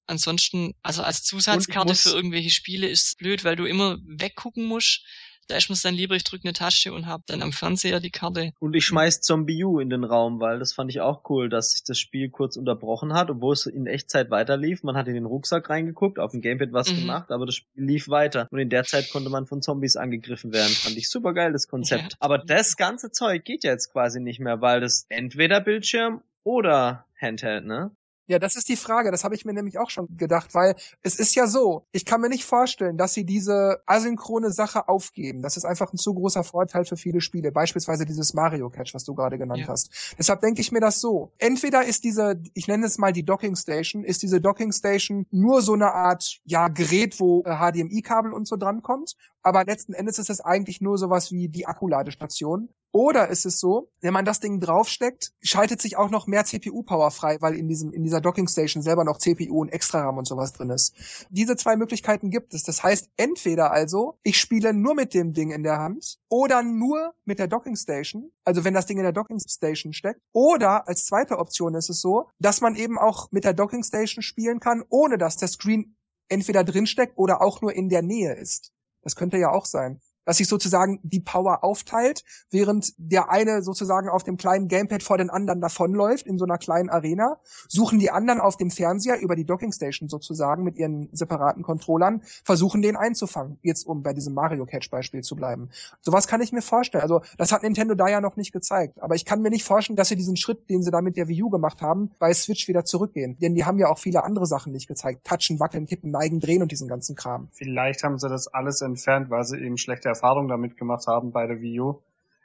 ansonsten, 0.05 0.75
also 0.83 1.01
als 1.03 1.23
Zusatzkarte 1.23 1.95
für 1.95 2.09
irgendwelche 2.09 2.49
Spiele 2.51 2.87
ist 2.87 3.07
es 3.07 3.15
blöd, 3.15 3.43
weil 3.43 3.55
du 3.55 3.65
immer 3.65 3.97
weggucken 4.05 4.65
musst 4.65 5.03
da 5.49 5.57
ist 5.57 5.69
mir's 5.69 5.81
dann 5.81 5.95
lieber, 5.95 6.15
ich 6.15 6.23
drücke 6.23 6.45
eine 6.45 6.53
Tasche 6.53 6.93
und 6.93 7.07
habe 7.07 7.23
dann 7.27 7.41
am 7.41 7.51
Fernseher 7.51 7.99
die 7.99 8.11
Karte. 8.11 8.53
Und 8.59 8.75
ich 8.75 8.85
schmeiß 8.85 9.21
Zombie 9.21 9.63
U 9.63 9.79
in 9.79 9.89
den 9.89 10.03
Raum, 10.03 10.39
weil 10.39 10.59
das 10.59 10.73
fand 10.73 10.91
ich 10.91 11.01
auch 11.01 11.29
cool, 11.29 11.49
dass 11.49 11.71
sich 11.71 11.83
das 11.83 11.97
Spiel 11.99 12.29
kurz 12.29 12.55
unterbrochen 12.55 13.13
hat, 13.13 13.29
obwohl 13.29 13.53
es 13.53 13.65
in 13.65 13.87
Echtzeit 13.87 14.29
weiterlief. 14.29 14.83
Man 14.83 14.95
hat 14.95 15.07
in 15.07 15.15
den 15.15 15.25
Rucksack 15.25 15.69
reingeguckt, 15.69 16.19
auf 16.19 16.31
dem 16.31 16.41
Gamepad 16.41 16.71
was 16.71 16.91
mhm. 16.91 17.01
gemacht, 17.01 17.31
aber 17.31 17.45
das 17.45 17.55
Spiel 17.55 17.83
lief 17.83 18.09
weiter. 18.09 18.47
Und 18.51 18.59
in 18.59 18.69
der 18.69 18.83
Zeit 18.83 19.09
konnte 19.11 19.29
man 19.29 19.47
von 19.47 19.61
Zombies 19.61 19.95
angegriffen 19.95 20.53
werden. 20.53 20.71
Fand 20.71 20.95
ich 20.97 21.09
super 21.09 21.33
geil, 21.33 21.51
das 21.51 21.67
Konzept. 21.67 22.13
Ja. 22.13 22.17
Aber 22.19 22.37
das 22.37 22.77
ganze 22.77 23.11
Zeug 23.11 23.43
geht 23.43 23.63
ja 23.63 23.71
jetzt 23.71 23.91
quasi 23.91 24.19
nicht 24.19 24.39
mehr, 24.39 24.61
weil 24.61 24.81
das 24.81 25.05
entweder 25.09 25.61
Bildschirm 25.61 26.21
oder 26.43 27.05
Handheld, 27.19 27.65
ne? 27.65 27.91
Ja, 28.29 28.37
das 28.37 28.55
ist 28.55 28.69
die 28.69 28.75
Frage. 28.75 29.09
Das 29.09 29.23
habe 29.23 29.33
ich 29.33 29.43
mir 29.43 29.53
nämlich 29.53 29.79
auch 29.79 29.89
schon 29.89 30.07
gedacht, 30.15 30.53
weil 30.53 30.75
es 31.01 31.17
ist 31.17 31.33
ja 31.33 31.47
so, 31.47 31.87
ich 31.91 32.05
kann 32.05 32.21
mir 32.21 32.29
nicht 32.29 32.45
vorstellen, 32.45 32.95
dass 32.95 33.15
sie 33.15 33.25
diese 33.25 33.81
asynchrone 33.87 34.51
Sache 34.51 34.87
aufgeben. 34.87 35.41
Das 35.41 35.57
ist 35.57 35.65
einfach 35.65 35.91
ein 35.91 35.97
zu 35.97 36.13
großer 36.13 36.43
Vorteil 36.43 36.85
für 36.85 36.95
viele 36.95 37.21
Spiele. 37.21 37.51
Beispielsweise 37.51 38.05
dieses 38.05 38.35
Mario 38.35 38.69
Catch, 38.69 38.93
was 38.93 39.03
du 39.03 39.15
gerade 39.15 39.39
genannt 39.39 39.61
ja. 39.61 39.67
hast. 39.69 40.13
Deshalb 40.19 40.41
denke 40.41 40.61
ich 40.61 40.71
mir 40.71 40.79
das 40.79 41.01
so. 41.01 41.33
Entweder 41.39 41.83
ist 41.83 42.03
diese, 42.03 42.39
ich 42.53 42.67
nenne 42.67 42.85
es 42.85 42.99
mal 42.99 43.11
die 43.11 43.25
Docking 43.25 43.55
Station, 43.55 44.03
ist 44.03 44.21
diese 44.21 44.39
Docking 44.39 44.73
Station 44.73 45.25
nur 45.31 45.63
so 45.63 45.73
eine 45.73 45.91
Art, 45.95 46.39
ja, 46.43 46.67
Gerät, 46.67 47.19
wo 47.19 47.41
HDMI-Kabel 47.41 48.31
und 48.31 48.47
so 48.47 48.57
drankommt. 48.57 49.15
Aber 49.41 49.63
letzten 49.63 49.93
Endes 49.93 50.19
ist 50.19 50.29
es 50.29 50.41
eigentlich 50.41 50.81
nur 50.81 50.97
sowas 50.97 51.31
wie 51.31 51.47
die 51.47 51.65
Akkuladestation. 51.65 52.69
Oder 52.91 53.27
ist 53.27 53.45
es 53.45 53.59
so, 53.59 53.91
wenn 54.01 54.13
man 54.13 54.25
das 54.25 54.39
Ding 54.39 54.59
draufsteckt, 54.59 55.31
schaltet 55.41 55.79
sich 55.79 55.95
auch 55.95 56.09
noch 56.09 56.25
mehr 56.25 56.43
CPU-Power 56.43 57.11
frei, 57.11 57.37
weil 57.39 57.55
in 57.55 57.67
diesem, 57.67 57.93
in 57.93 58.03
dieser 58.03 58.19
Docking 58.19 58.47
Station 58.47 58.81
selber 58.81 59.03
noch 59.03 59.19
CPU 59.19 59.61
und 59.61 59.69
Extra-RAM 59.69 60.17
und 60.17 60.27
sowas 60.27 60.53
drin 60.53 60.71
ist. 60.71 60.95
Diese 61.29 61.55
zwei 61.55 61.75
Möglichkeiten 61.75 62.31
gibt 62.31 62.55
es. 62.55 62.63
Das 62.63 62.81
heißt, 62.81 63.09
entweder 63.15 63.71
also, 63.71 64.17
ich 64.23 64.39
spiele 64.39 64.73
nur 64.73 64.95
mit 64.95 65.13
dem 65.13 65.33
Ding 65.33 65.51
in 65.51 65.61
der 65.61 65.77
Hand 65.77 66.17
oder 66.29 66.63
nur 66.63 67.13
mit 67.25 67.37
der 67.37 67.47
Docking 67.47 67.75
Station, 67.75 68.31
also 68.43 68.63
wenn 68.63 68.73
das 68.73 68.87
Ding 68.87 68.97
in 68.97 69.03
der 69.03 69.13
Docking 69.13 69.39
Station 69.39 69.93
steckt. 69.93 70.21
Oder 70.33 70.87
als 70.87 71.05
zweite 71.05 71.37
Option 71.37 71.75
ist 71.75 71.91
es 71.91 72.01
so, 72.01 72.29
dass 72.39 72.59
man 72.59 72.75
eben 72.75 72.97
auch 72.97 73.31
mit 73.31 73.43
der 73.43 73.53
Docking 73.53 73.83
Station 73.83 74.23
spielen 74.23 74.59
kann, 74.59 74.83
ohne 74.89 75.19
dass 75.19 75.37
der 75.37 75.47
Screen 75.47 75.95
entweder 76.27 76.63
drinsteckt 76.63 77.17
oder 77.17 77.41
auch 77.41 77.61
nur 77.61 77.73
in 77.73 77.89
der 77.89 78.01
Nähe 78.01 78.33
ist. 78.33 78.71
Das 79.09 79.15
könnte 79.15 79.37
ja 79.37 79.49
auch 79.49 79.65
sein 79.65 79.99
dass 80.29 80.37
sich 80.37 80.47
sozusagen 80.47 80.99
die 81.01 81.21
Power 81.21 81.63
aufteilt, 81.63 82.23
während 82.51 82.93
der 82.97 83.31
eine 83.31 83.63
sozusagen 83.63 84.09
auf 84.09 84.23
dem 84.23 84.37
kleinen 84.37 84.67
Gamepad 84.67 85.01
vor 85.01 85.17
den 85.17 85.31
anderen 85.31 85.59
davonläuft 85.59 86.27
in 86.27 86.37
so 86.37 86.45
einer 86.45 86.59
kleinen 86.59 86.91
Arena, 86.91 87.39
suchen 87.67 87.97
die 87.97 88.11
anderen 88.11 88.39
auf 88.39 88.55
dem 88.55 88.69
Fernseher 88.69 89.19
über 89.19 89.35
die 89.35 89.43
Dockingstation 89.43 90.07
sozusagen 90.07 90.63
mit 90.63 90.77
ihren 90.77 91.09
separaten 91.13 91.63
Controllern, 91.63 92.21
versuchen 92.43 92.83
den 92.83 92.95
einzufangen, 92.95 93.57
jetzt 93.63 93.87
um 93.87 94.03
bei 94.03 94.13
diesem 94.13 94.35
Mario 94.35 94.67
Catch 94.67 94.91
Beispiel 94.91 95.23
zu 95.23 95.35
bleiben. 95.35 95.69
Sowas 96.01 96.27
kann 96.27 96.41
ich 96.41 96.51
mir 96.51 96.61
vorstellen. 96.61 97.01
Also 97.01 97.21
das 97.39 97.51
hat 97.51 97.63
Nintendo 97.63 97.95
da 97.95 98.07
ja 98.07 98.21
noch 98.21 98.35
nicht 98.35 98.51
gezeigt, 98.51 99.01
aber 99.01 99.15
ich 99.15 99.25
kann 99.25 99.41
mir 99.41 99.49
nicht 99.49 99.63
vorstellen, 99.63 99.97
dass 99.97 100.09
sie 100.09 100.15
diesen 100.15 100.37
Schritt, 100.37 100.69
den 100.69 100.83
sie 100.83 100.91
da 100.91 101.01
mit 101.01 101.17
der 101.17 101.27
Wii 101.27 101.41
U 101.41 101.49
gemacht 101.49 101.81
haben, 101.81 102.11
bei 102.19 102.31
Switch 102.35 102.67
wieder 102.67 102.85
zurückgehen, 102.85 103.35
denn 103.41 103.55
die 103.55 103.65
haben 103.65 103.79
ja 103.79 103.87
auch 103.87 103.97
viele 103.97 104.23
andere 104.23 104.45
Sachen 104.45 104.73
nicht 104.73 104.87
gezeigt. 104.87 105.25
Touchen, 105.25 105.59
wackeln, 105.59 105.87
kippen, 105.87 106.11
neigen, 106.11 106.39
drehen 106.39 106.61
und 106.61 106.71
diesen 106.71 106.87
ganzen 106.87 107.15
Kram. 107.15 107.47
Vielleicht 107.51 108.03
haben 108.03 108.19
sie 108.19 108.29
das 108.29 108.47
alles 108.47 108.81
entfernt, 108.81 109.31
weil 109.31 109.43
sie 109.43 109.57
eben 109.57 109.79
schlechte 109.79 110.07
Erfahrung 110.19 110.49
damit 110.49 110.75
gemacht 110.75 111.07
haben 111.07 111.31
bei 111.31 111.47
der 111.47 111.61
Wii 111.61 111.79
U. 111.79 112.01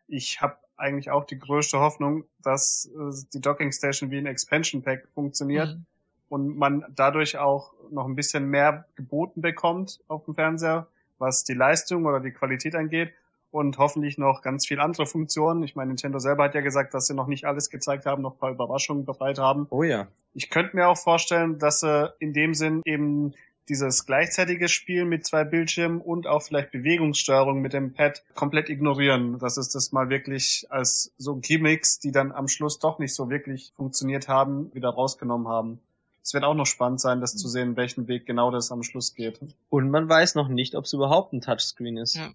Ich 0.06 0.40
habe 0.40 0.56
eigentlich 0.76 1.10
auch 1.10 1.24
die 1.24 1.38
größte 1.38 1.80
Hoffnung, 1.80 2.24
dass 2.42 2.86
äh, 2.94 3.26
die 3.32 3.40
Docking 3.40 3.72
Station 3.72 4.10
wie 4.10 4.18
ein 4.18 4.26
Expansion 4.26 4.82
Pack 4.82 5.08
funktioniert 5.14 5.74
mhm. 5.74 5.86
und 6.28 6.56
man 6.56 6.84
dadurch 6.94 7.38
auch 7.38 7.72
noch 7.90 8.06
ein 8.06 8.14
bisschen 8.14 8.46
mehr 8.46 8.86
geboten 8.94 9.40
bekommt 9.40 10.00
auf 10.06 10.24
dem 10.24 10.34
Fernseher, 10.34 10.86
was 11.18 11.44
die 11.44 11.54
Leistung 11.54 12.06
oder 12.06 12.20
die 12.20 12.32
Qualität 12.32 12.76
angeht 12.76 13.12
und 13.50 13.78
hoffentlich 13.78 14.18
noch 14.18 14.42
ganz 14.42 14.66
viel 14.66 14.80
andere 14.80 15.06
Funktionen. 15.06 15.62
Ich 15.62 15.76
meine, 15.76 15.88
Nintendo 15.88 16.18
selber 16.18 16.44
hat 16.44 16.54
ja 16.54 16.60
gesagt, 16.60 16.94
dass 16.94 17.06
sie 17.06 17.14
noch 17.14 17.28
nicht 17.28 17.44
alles 17.44 17.70
gezeigt 17.70 18.06
haben, 18.06 18.22
noch 18.22 18.34
ein 18.34 18.38
paar 18.38 18.50
Überraschungen 18.50 19.04
bereit 19.04 19.38
haben. 19.38 19.66
Oh 19.70 19.82
ja. 19.82 20.08
Ich 20.32 20.50
könnte 20.50 20.76
mir 20.76 20.88
auch 20.88 20.98
vorstellen, 20.98 21.58
dass 21.58 21.80
sie 21.80 22.12
in 22.18 22.32
dem 22.32 22.54
Sinn 22.54 22.82
eben 22.84 23.34
dieses 23.68 24.06
gleichzeitige 24.06 24.68
Spiel 24.68 25.04
mit 25.04 25.26
zwei 25.26 25.44
Bildschirmen 25.44 26.00
und 26.00 26.26
auch 26.26 26.42
vielleicht 26.42 26.70
Bewegungssteuerung 26.70 27.60
mit 27.60 27.72
dem 27.72 27.92
Pad 27.92 28.22
komplett 28.34 28.68
ignorieren. 28.68 29.38
Das 29.38 29.56
ist 29.56 29.74
das 29.74 29.92
mal 29.92 30.10
wirklich 30.10 30.66
als 30.70 31.12
so 31.18 31.36
Gimmicks, 31.36 31.98
die 31.98 32.12
dann 32.12 32.32
am 32.32 32.48
Schluss 32.48 32.78
doch 32.78 32.98
nicht 32.98 33.14
so 33.14 33.30
wirklich 33.30 33.72
funktioniert 33.76 34.28
haben, 34.28 34.72
wieder 34.74 34.90
rausgenommen 34.90 35.48
haben. 35.48 35.80
Es 36.22 36.32
wird 36.32 36.44
auch 36.44 36.54
noch 36.54 36.66
spannend 36.66 37.00
sein, 37.00 37.20
das 37.20 37.36
zu 37.36 37.48
sehen, 37.48 37.76
welchen 37.76 38.08
Weg 38.08 38.24
genau 38.24 38.50
das 38.50 38.72
am 38.72 38.82
Schluss 38.82 39.14
geht. 39.14 39.40
Und 39.68 39.90
man 39.90 40.08
weiß 40.08 40.36
noch 40.36 40.48
nicht, 40.48 40.74
ob 40.74 40.84
es 40.84 40.92
überhaupt 40.94 41.34
ein 41.34 41.42
Touchscreen 41.42 41.98
ist. 41.98 42.16
Ja. 42.16 42.30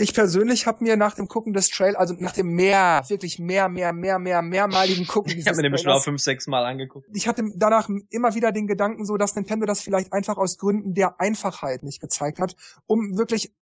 Ich 0.00 0.14
persönlich 0.14 0.66
habe 0.66 0.84
mir 0.84 0.96
nach 0.96 1.14
dem 1.16 1.26
Gucken 1.26 1.52
des 1.52 1.70
Trail, 1.70 1.96
also 1.96 2.14
nach 2.18 2.32
dem 2.32 2.46
mehr, 2.54 3.02
wirklich 3.08 3.40
mehr, 3.40 3.68
mehr, 3.68 3.92
mehr, 3.92 4.20
mehr, 4.20 4.42
mehrmaligen 4.42 5.06
Gucken 5.06 5.32
Ich 5.36 5.46
habe 5.46 5.56
mir 5.56 5.64
den 5.64 5.72
bestimmt 5.72 5.94
auch 5.94 6.04
fünf, 6.04 6.20
sechs 6.22 6.46
Mal 6.46 6.64
angeguckt. 6.64 7.08
Ich 7.12 7.26
hatte 7.26 7.42
danach 7.56 7.88
immer 8.10 8.34
wieder 8.36 8.52
den 8.52 8.68
Gedanken 8.68 9.04
so, 9.04 9.16
dass 9.16 9.34
Nintendo 9.34 9.66
das 9.66 9.80
vielleicht 9.80 10.12
einfach 10.12 10.36
aus 10.36 10.56
Gründen 10.56 10.94
der 10.94 11.20
Einfachheit 11.20 11.82
nicht 11.82 12.00
gezeigt 12.00 12.38
hat, 12.38 12.54
um 12.86 13.18
wirklich 13.18 13.52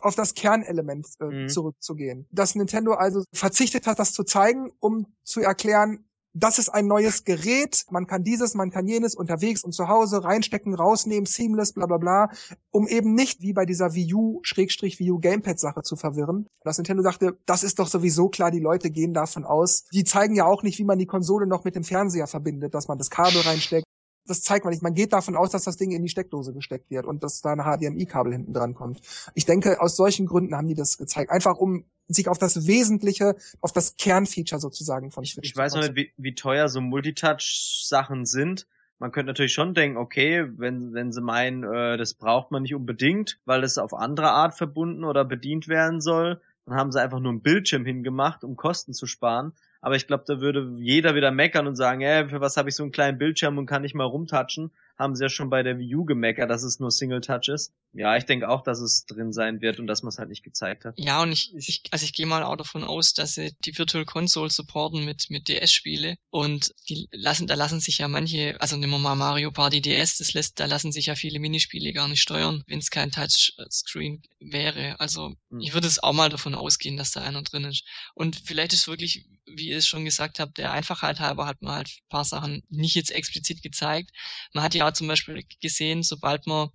auf 0.00 0.14
das 0.14 0.34
Kernelement 0.34 1.06
äh, 1.20 1.24
Mhm. 1.24 1.48
zurückzugehen. 1.48 2.26
Dass 2.30 2.54
Nintendo 2.56 2.92
also 2.92 3.24
verzichtet 3.32 3.86
hat, 3.86 3.98
das 3.98 4.12
zu 4.12 4.24
zeigen, 4.24 4.72
um 4.80 5.06
zu 5.22 5.40
erklären, 5.40 6.04
das 6.38 6.58
ist 6.58 6.68
ein 6.68 6.86
neues 6.86 7.24
Gerät, 7.24 7.86
man 7.90 8.06
kann 8.06 8.22
dieses, 8.22 8.54
man 8.54 8.70
kann 8.70 8.86
jenes 8.86 9.14
unterwegs 9.14 9.64
und 9.64 9.72
zu 9.72 9.88
Hause 9.88 10.22
reinstecken, 10.22 10.74
rausnehmen, 10.74 11.24
seamless, 11.24 11.72
bla 11.72 11.86
bla 11.86 11.96
bla, 11.96 12.30
um 12.70 12.86
eben 12.86 13.14
nicht 13.14 13.40
wie 13.40 13.54
bei 13.54 13.64
dieser 13.64 13.94
Wii 13.94 14.14
U, 14.14 14.40
Schrägstrich 14.42 14.98
Wii 14.98 15.12
U 15.12 15.18
Gamepad 15.18 15.58
Sache 15.58 15.82
zu 15.82 15.96
verwirren. 15.96 16.46
Dass 16.62 16.76
Nintendo 16.76 17.02
sagte, 17.02 17.38
das 17.46 17.62
ist 17.62 17.78
doch 17.78 17.88
sowieso 17.88 18.28
klar, 18.28 18.50
die 18.50 18.60
Leute 18.60 18.90
gehen 18.90 19.14
davon 19.14 19.44
aus. 19.44 19.84
Die 19.92 20.04
zeigen 20.04 20.34
ja 20.34 20.44
auch 20.44 20.62
nicht, 20.62 20.78
wie 20.78 20.84
man 20.84 20.98
die 20.98 21.06
Konsole 21.06 21.46
noch 21.46 21.64
mit 21.64 21.74
dem 21.74 21.84
Fernseher 21.84 22.26
verbindet, 22.26 22.74
dass 22.74 22.86
man 22.86 22.98
das 22.98 23.08
Kabel 23.08 23.40
reinsteckt. 23.40 23.86
Das 24.26 24.42
zeigt 24.42 24.64
man 24.64 24.72
nicht. 24.72 24.82
Man 24.82 24.94
geht 24.94 25.12
davon 25.12 25.36
aus, 25.36 25.50
dass 25.50 25.64
das 25.64 25.76
Ding 25.76 25.92
in 25.92 26.02
die 26.02 26.08
Steckdose 26.08 26.52
gesteckt 26.52 26.90
wird 26.90 27.06
und 27.06 27.22
dass 27.22 27.40
da 27.40 27.52
ein 27.52 27.60
HDMI-Kabel 27.60 28.32
hinten 28.32 28.52
dran 28.52 28.74
kommt. 28.74 29.00
Ich 29.34 29.46
denke, 29.46 29.80
aus 29.80 29.96
solchen 29.96 30.26
Gründen 30.26 30.54
haben 30.54 30.66
die 30.66 30.74
das 30.74 30.98
gezeigt. 30.98 31.30
Einfach 31.30 31.56
um 31.56 31.84
sich 32.08 32.28
auf 32.28 32.38
das 32.38 32.66
Wesentliche, 32.66 33.36
auf 33.60 33.72
das 33.72 33.96
Kernfeature 33.96 34.60
sozusagen 34.60 35.10
von 35.10 35.24
Ich, 35.24 35.32
Switch 35.32 35.48
ich 35.48 35.54
zu 35.54 35.58
weiß 35.58 35.74
noch 35.74 35.82
nicht, 35.82 35.96
wie, 35.96 36.12
wie 36.16 36.34
teuer 36.34 36.68
so 36.68 36.80
Multitouch-Sachen 36.80 38.26
sind. 38.26 38.66
Man 38.98 39.12
könnte 39.12 39.28
natürlich 39.28 39.52
schon 39.52 39.74
denken, 39.74 39.98
okay, 39.98 40.48
wenn, 40.56 40.94
wenn 40.94 41.12
sie 41.12 41.20
meinen, 41.20 41.64
äh, 41.64 41.96
das 41.98 42.14
braucht 42.14 42.50
man 42.50 42.62
nicht 42.62 42.74
unbedingt, 42.74 43.38
weil 43.44 43.62
es 43.62 43.76
auf 43.76 43.92
andere 43.92 44.30
Art 44.30 44.54
verbunden 44.54 45.04
oder 45.04 45.24
bedient 45.24 45.68
werden 45.68 46.00
soll, 46.00 46.40
dann 46.64 46.76
haben 46.76 46.92
sie 46.92 47.00
einfach 47.00 47.20
nur 47.20 47.32
einen 47.32 47.42
Bildschirm 47.42 47.84
hingemacht, 47.84 48.42
um 48.42 48.56
Kosten 48.56 48.94
zu 48.94 49.06
sparen. 49.06 49.52
Aber 49.80 49.96
ich 49.96 50.06
glaube, 50.06 50.24
da 50.26 50.40
würde 50.40 50.74
jeder 50.78 51.14
wieder 51.14 51.30
meckern 51.30 51.66
und 51.66 51.76
sagen, 51.76 52.00
äh, 52.00 52.28
für 52.28 52.40
was 52.40 52.56
habe 52.56 52.68
ich 52.68 52.76
so 52.76 52.82
einen 52.82 52.92
kleinen 52.92 53.18
Bildschirm 53.18 53.58
und 53.58 53.66
kann 53.66 53.82
nicht 53.82 53.94
mal 53.94 54.04
rumtatschen. 54.04 54.72
Haben 54.98 55.14
sie 55.14 55.24
ja 55.24 55.28
schon 55.28 55.50
bei 55.50 55.62
der 55.62 55.78
Wii 55.78 55.94
U 55.96 56.04
gemeckert, 56.06 56.48
dass 56.48 56.62
es 56.62 56.80
nur 56.80 56.90
Single 56.90 57.20
Touch 57.20 57.48
ist. 57.48 57.74
Ja, 57.92 58.16
ich 58.16 58.24
denke 58.24 58.48
auch, 58.48 58.62
dass 58.62 58.80
es 58.80 59.04
drin 59.04 59.32
sein 59.32 59.60
wird 59.60 59.78
und 59.78 59.86
dass 59.86 60.02
man 60.02 60.08
es 60.08 60.18
halt 60.18 60.30
nicht 60.30 60.42
gezeigt 60.42 60.86
hat. 60.86 60.94
Ja, 60.96 61.22
und 61.22 61.32
ich, 61.32 61.54
ich 61.54 61.82
also 61.90 62.04
ich 62.04 62.14
gehe 62.14 62.24
mal 62.26 62.42
auch 62.42 62.56
davon 62.56 62.82
aus, 62.82 63.12
dass 63.12 63.34
sie 63.34 63.54
die 63.64 63.76
Virtual 63.76 64.06
Console 64.06 64.50
supporten 64.50 65.04
mit, 65.04 65.26
mit 65.28 65.48
DS-Spiele 65.48 66.16
und 66.30 66.74
die 66.88 67.08
lassen, 67.12 67.46
da 67.46 67.54
lassen 67.54 67.80
sich 67.80 67.98
ja 67.98 68.08
manche, 68.08 68.56
also 68.60 68.76
nehmen 68.76 68.92
wir 68.92 68.98
mal 68.98 69.16
Mario 69.16 69.50
Party 69.50 69.82
DS, 69.82 70.16
das 70.18 70.32
lässt, 70.32 70.60
da 70.60 70.64
lassen 70.66 70.92
sich 70.92 71.06
ja 71.06 71.14
viele 71.14 71.40
Minispiele 71.40 71.92
gar 71.92 72.08
nicht 72.08 72.22
steuern, 72.22 72.64
wenn 72.66 72.78
es 72.78 72.90
kein 72.90 73.10
Touchscreen 73.10 74.22
wäre. 74.40 74.98
Also 74.98 75.34
Hm. 75.50 75.60
ich 75.60 75.74
würde 75.74 75.86
es 75.86 76.02
auch 76.02 76.12
mal 76.12 76.28
davon 76.28 76.54
ausgehen, 76.54 76.96
dass 76.96 77.12
da 77.12 77.22
einer 77.22 77.42
drin 77.42 77.64
ist. 77.64 77.84
Und 78.14 78.36
vielleicht 78.44 78.72
ist 78.72 78.88
wirklich, 78.88 79.26
wie 79.46 79.68
ihr 79.68 79.78
es 79.78 79.86
schon 79.86 80.04
gesagt 80.04 80.38
habt, 80.38 80.58
der 80.58 80.72
Einfachheit 80.72 81.20
halber 81.20 81.46
hat 81.46 81.62
man 81.62 81.74
halt 81.74 81.88
ein 81.88 82.08
paar 82.08 82.24
Sachen 82.24 82.62
nicht 82.68 82.94
jetzt 82.94 83.10
explizit 83.10 83.62
gezeigt. 83.62 84.10
Man 84.52 84.64
hat 84.64 84.74
ja 84.74 84.92
zum 84.92 85.06
Beispiel 85.08 85.44
gesehen, 85.60 86.02
sobald 86.02 86.46
man 86.46 86.70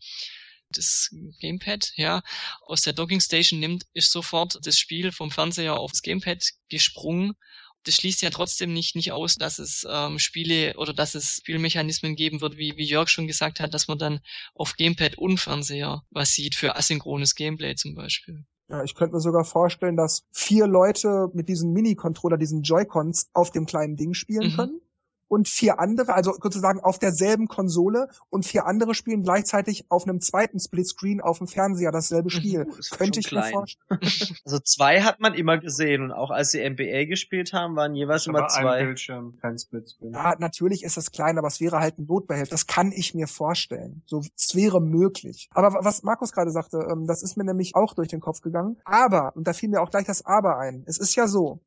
das 0.70 1.10
Gamepad, 1.40 1.92
ja, 1.96 2.22
aus 2.66 2.82
der 2.82 2.94
Docking 2.94 3.20
Station 3.20 3.60
nimmt, 3.60 3.86
ist 3.94 4.12
sofort 4.12 4.58
das 4.66 4.80
Spiel 4.80 5.12
vom 5.12 5.32
Fernseher 5.32 5.78
aufs 5.78 6.02
Gamepad 6.02 6.44
gesprungen. 6.70 7.34
Das 7.84 7.96
schließt 7.96 8.22
ja 8.22 8.30
trotzdem 8.30 8.74
nicht, 8.74 8.96
nicht 8.96 9.12
aus, 9.12 9.36
dass 9.36 9.60
es 9.60 9.86
ähm, 9.90 10.20
Spiele 10.20 10.76
oder 10.78 10.94
dass 10.94 11.16
es 11.16 11.38
Spielmechanismen 11.38 12.16
geben 12.16 12.40
wird, 12.40 12.58
wie, 12.58 12.78
wie 12.78 12.86
Jörg 12.86 13.10
schon 13.10 13.28
gesagt 13.28 13.60
hat, 13.60 13.74
dass 13.74 13.88
man 13.88 13.98
dann 13.98 14.22
auf 14.54 14.76
Gamepad 14.76 15.18
und 15.18 15.40
Fernseher 15.40 16.04
was 16.12 16.34
sieht 16.34 16.56
für 16.56 16.76
asynchrones 16.76 17.36
Gameplay 17.36 17.76
zum 17.76 17.96
Beispiel. 17.96 18.46
Ja, 18.72 18.84
ich 18.84 18.96
könnte 18.96 19.16
mir 19.16 19.20
sogar 19.22 19.44
vorstellen, 19.44 19.98
dass 19.98 20.24
vier 20.32 20.66
Leute 20.66 21.30
mit 21.34 21.50
diesem 21.50 21.74
Mini-Controller, 21.74 22.38
diesen 22.38 22.62
Joy-Cons 22.62 23.30
auf 23.34 23.52
dem 23.52 23.66
kleinen 23.66 23.98
Ding 23.98 24.14
spielen 24.14 24.48
Mhm. 24.48 24.56
können. 24.56 24.82
Und 25.32 25.48
vier 25.48 25.80
andere, 25.80 26.14
also 26.14 26.34
sozusagen 26.44 26.82
auf 26.82 27.00
derselben 27.00 27.48
Konsole 27.48 28.10
und 28.30 28.46
vier 28.46 28.66
andere 28.66 28.94
spielen 28.94 29.24
gleichzeitig 29.24 29.86
auf 29.88 30.04
einem 30.06 30.20
zweiten 30.20 30.60
Splitscreen 30.60 31.22
auf 31.22 31.38
dem 31.38 31.48
Fernseher 31.48 31.92
dasselbe 31.94 32.26
Mhm. 32.26 32.30
Spiel. 32.32 32.66
Uh, 32.68 32.76
ist 32.76 32.92
Könnte 32.92 33.22
ich 33.22 33.32
mir 33.32 33.40
klein. 33.40 33.54
vorstellen. 33.54 34.00
Also 34.46 34.60
zwei 34.60 35.02
hat 35.04 35.22
man 35.22 35.34
immer 35.34 35.58
gesehen 35.58 36.02
und 36.04 36.12
auch 36.12 36.32
als 36.32 36.52
sie 36.52 36.60
NBA 36.70 37.06
gespielt 37.06 37.54
haben, 37.54 37.78
waren 37.78 37.96
jeweils 37.96 38.28
immer 38.28 38.40
Aber 38.40 38.54
ein 38.54 38.62
zwei. 38.62 38.84
Bildschirm, 38.84 39.38
kein 39.42 39.58
Splitscreen. 39.58 40.12
Ja, 40.12 40.36
natürlich 40.38 40.84
ist 40.84 40.98
es 40.98 41.12
klein, 41.12 41.38
aber 41.38 41.48
es 41.48 41.62
wäre 41.62 41.80
halt 41.80 41.98
ein 41.98 42.08
Notbehelf. 42.08 42.50
Das 42.50 42.68
kann 42.68 42.92
ich 42.92 43.14
mir 43.16 43.28
vorstellen. 43.28 44.04
So, 44.08 44.20
es 44.36 44.54
wäre 44.54 44.82
möglich. 44.82 45.48
Aber 45.54 45.74
was 45.86 46.04
Markus 46.04 46.34
gerade 46.34 46.52
sagte, 46.52 46.78
ähm, 46.92 47.08
das 47.08 47.24
ist 47.24 47.38
mir 47.38 47.46
nämlich 47.46 47.74
auch 47.76 47.94
durch 47.94 48.10
den 48.10 48.20
Kopf 48.20 48.42
gegangen. 48.42 48.78
Aber, 48.84 49.34
und 49.38 49.48
da 49.48 49.54
fiel 49.54 49.70
mir 49.70 49.82
auch 49.82 49.92
gleich 49.92 50.06
das 50.08 50.26
Aber 50.26 50.58
ein. 50.60 50.84
Es 50.88 50.98
ist 50.98 51.16
ja 51.16 51.28
so. 51.28 51.62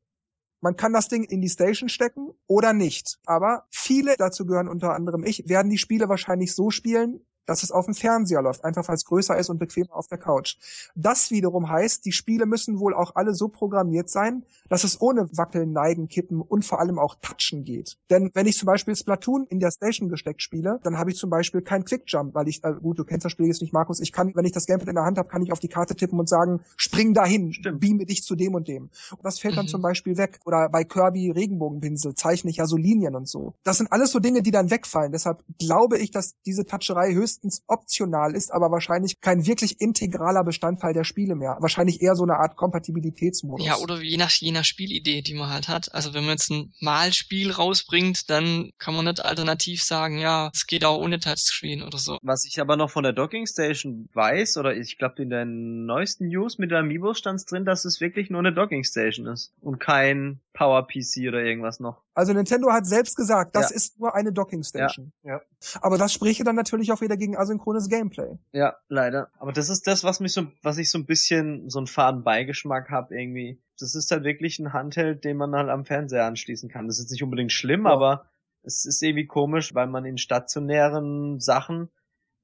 Man 0.65 0.77
kann 0.77 0.93
das 0.93 1.09
Ding 1.09 1.23
in 1.25 1.41
die 1.41 1.49
Station 1.49 1.89
stecken 1.89 2.31
oder 2.47 2.73
nicht. 2.73 3.19
Aber 3.27 3.67
viele, 3.69 4.15
dazu 4.17 4.47
gehören 4.47 4.67
unter 4.67 4.95
anderem 4.95 5.23
ich, 5.23 5.47
werden 5.47 5.69
die 5.69 5.77
Spiele 5.77 6.09
wahrscheinlich 6.09 6.55
so 6.55 6.71
spielen, 6.71 7.19
dass 7.45 7.63
es 7.63 7.71
auf 7.71 7.85
dem 7.85 7.93
Fernseher 7.93 8.41
läuft, 8.41 8.63
einfach 8.63 8.87
weil 8.87 8.95
es 8.95 9.05
größer 9.05 9.37
ist 9.37 9.49
und 9.49 9.59
bequemer 9.59 9.95
auf 9.95 10.07
der 10.07 10.17
Couch. 10.17 10.57
Das 10.95 11.31
wiederum 11.31 11.69
heißt, 11.69 12.05
die 12.05 12.11
Spiele 12.11 12.45
müssen 12.45 12.79
wohl 12.79 12.93
auch 12.93 13.15
alle 13.15 13.33
so 13.33 13.47
programmiert 13.47 14.09
sein, 14.09 14.43
dass 14.69 14.83
es 14.83 14.99
ohne 15.01 15.29
Wackeln, 15.37 15.71
Neigen, 15.71 16.07
Kippen 16.07 16.41
und 16.41 16.65
vor 16.65 16.79
allem 16.79 16.97
auch 16.99 17.15
Touchen 17.21 17.63
geht. 17.63 17.97
Denn 18.09 18.31
wenn 18.33 18.47
ich 18.47 18.57
zum 18.57 18.67
Beispiel 18.67 18.95
Splatoon 18.95 19.45
in 19.47 19.59
der 19.59 19.71
Station 19.71 20.09
gesteckt 20.09 20.41
spiele, 20.41 20.79
dann 20.83 20.97
habe 20.97 21.11
ich 21.11 21.17
zum 21.17 21.29
Beispiel 21.29 21.61
keinen 21.61 21.85
Quickjump, 21.85 22.33
weil 22.33 22.47
ich, 22.47 22.63
äh, 22.63 22.73
gut, 22.81 22.99
du 22.99 23.03
kennst 23.05 23.25
das 23.25 23.31
Spiel 23.31 23.47
jetzt 23.47 23.61
nicht, 23.61 23.73
Markus, 23.73 23.99
ich 23.99 24.11
kann, 24.11 24.31
wenn 24.35 24.45
ich 24.45 24.51
das 24.51 24.65
Gamepad 24.65 24.89
in 24.89 24.95
der 24.95 25.03
Hand 25.05 25.17
habe, 25.17 25.29
kann 25.29 25.41
ich 25.43 25.51
auf 25.51 25.59
die 25.59 25.67
Karte 25.67 25.95
tippen 25.95 26.19
und 26.19 26.29
sagen, 26.29 26.61
spring 26.77 27.13
dahin, 27.13 27.53
Stimmt. 27.53 27.79
beame 27.81 28.05
dich 28.05 28.23
zu 28.23 28.35
dem 28.35 28.55
und 28.55 28.67
dem. 28.67 28.89
Und 29.11 29.23
das 29.23 29.39
fällt 29.39 29.57
dann 29.57 29.65
Mhm. 29.65 29.69
zum 29.69 29.81
Beispiel 29.81 30.17
weg. 30.17 30.39
Oder 30.45 30.69
bei 30.69 30.83
Kirby 30.83 31.31
Regenbogenpinsel 31.31 32.15
zeichne 32.15 32.49
ich 32.49 32.57
ja 32.57 32.65
so 32.65 32.77
Linien 32.77 33.15
und 33.15 33.27
so. 33.27 33.53
Das 33.63 33.77
sind 33.77 33.91
alles 33.91 34.11
so 34.11 34.19
Dinge, 34.19 34.41
die 34.41 34.51
dann 34.51 34.71
wegfallen. 34.71 35.11
Deshalb 35.11 35.43
glaube 35.59 35.97
ich, 35.97 36.11
dass 36.11 36.35
diese 36.45 36.65
Toucherei 36.65 37.13
höchstens 37.35 37.63
optional 37.67 38.35
ist, 38.35 38.51
aber 38.51 38.71
wahrscheinlich 38.71 39.19
kein 39.21 39.45
wirklich 39.45 39.81
integraler 39.81 40.43
Bestandteil 40.43 40.93
der 40.93 41.03
Spiele 41.03 41.35
mehr. 41.35 41.57
Wahrscheinlich 41.59 42.01
eher 42.01 42.15
so 42.15 42.23
eine 42.23 42.37
Art 42.37 42.55
Kompatibilitätsmodus. 42.55 43.65
Ja, 43.65 43.77
oder 43.77 44.01
je 44.01 44.17
nach, 44.17 44.31
je 44.31 44.51
nach 44.51 44.63
Spielidee, 44.63 45.21
die 45.21 45.33
man 45.33 45.49
halt 45.49 45.67
hat. 45.67 45.93
Also 45.93 46.13
wenn 46.13 46.23
man 46.23 46.31
jetzt 46.31 46.49
ein 46.49 46.73
Malspiel 46.79 47.51
rausbringt, 47.51 48.29
dann 48.29 48.71
kann 48.77 48.95
man 48.95 49.05
nicht 49.05 49.23
alternativ 49.23 49.83
sagen, 49.83 50.17
ja, 50.17 50.49
es 50.53 50.65
geht 50.67 50.85
auch 50.85 50.99
ohne 51.01 51.19
Touchscreen 51.19 51.83
oder 51.83 51.97
so. 51.97 52.17
Was 52.21 52.45
ich 52.45 52.59
aber 52.59 52.77
noch 52.77 52.89
von 52.89 53.03
der 53.03 53.13
Docking 53.13 53.45
Station 53.45 54.09
weiß, 54.13 54.57
oder 54.57 54.75
ich 54.75 54.97
glaube 54.97 55.21
in 55.21 55.29
den 55.29 55.85
neuesten 55.85 56.27
News 56.27 56.57
mit 56.57 56.71
der 56.71 56.79
Amiibo 56.79 57.13
stand 57.13 57.35
drin, 57.49 57.65
dass 57.65 57.85
es 57.85 57.99
wirklich 57.99 58.29
nur 58.29 58.39
eine 58.39 58.53
Docking 58.53 58.83
Station 58.83 59.27
ist 59.27 59.53
und 59.61 59.79
kein 59.79 60.39
Power 60.53 60.87
PC 60.87 61.27
oder 61.27 61.43
irgendwas 61.43 61.79
noch. 61.79 62.01
Also 62.13 62.31
Nintendo 62.31 62.71
hat 62.71 62.85
selbst 62.85 63.17
gesagt, 63.17 63.55
das 63.57 63.71
Ja. 63.71 63.75
ist 63.75 63.99
nur 63.99 64.15
eine 64.15 64.31
Docking 64.31 64.63
Station. 64.63 65.11
Ja. 65.23 65.41
Aber 65.81 65.97
das 65.97 66.13
spräche 66.13 66.45
dann 66.45 66.55
natürlich 66.55 66.93
auch 66.93 67.01
wieder 67.01 67.17
gegen 67.17 67.24
asynchrones 67.33 67.87
Gameplay. 67.89 68.37
Ja, 68.51 68.75
leider. 68.89 69.29
Aber 69.39 69.53
das 69.53 69.69
ist 69.69 69.87
das, 69.87 70.03
was 70.03 70.19
mich 70.19 70.33
so, 70.33 70.47
was 70.61 70.77
ich 70.77 70.89
so 70.91 70.97
ein 70.99 71.05
bisschen 71.05 71.69
so 71.69 71.79
einen 71.79 71.87
faden 71.87 72.23
Beigeschmack 72.23 72.89
habe 72.91 73.17
irgendwie. 73.17 73.59
Das 73.79 73.95
ist 73.95 74.11
halt 74.11 74.23
wirklich 74.25 74.59
ein 74.59 74.73
Handheld, 74.73 75.23
den 75.23 75.37
man 75.37 75.55
halt 75.55 75.69
am 75.69 75.85
Fernseher 75.85 76.25
anschließen 76.25 76.69
kann. 76.69 76.87
Das 76.87 76.99
ist 76.99 77.09
nicht 77.11 77.23
unbedingt 77.23 77.51
schlimm, 77.53 77.85
Ja. 77.85 77.91
aber 77.93 78.25
es 78.63 78.85
ist 78.85 79.01
irgendwie 79.01 79.25
komisch, 79.27 79.73
weil 79.73 79.87
man 79.87 80.05
in 80.05 80.17
stationären 80.17 81.39
Sachen 81.39 81.89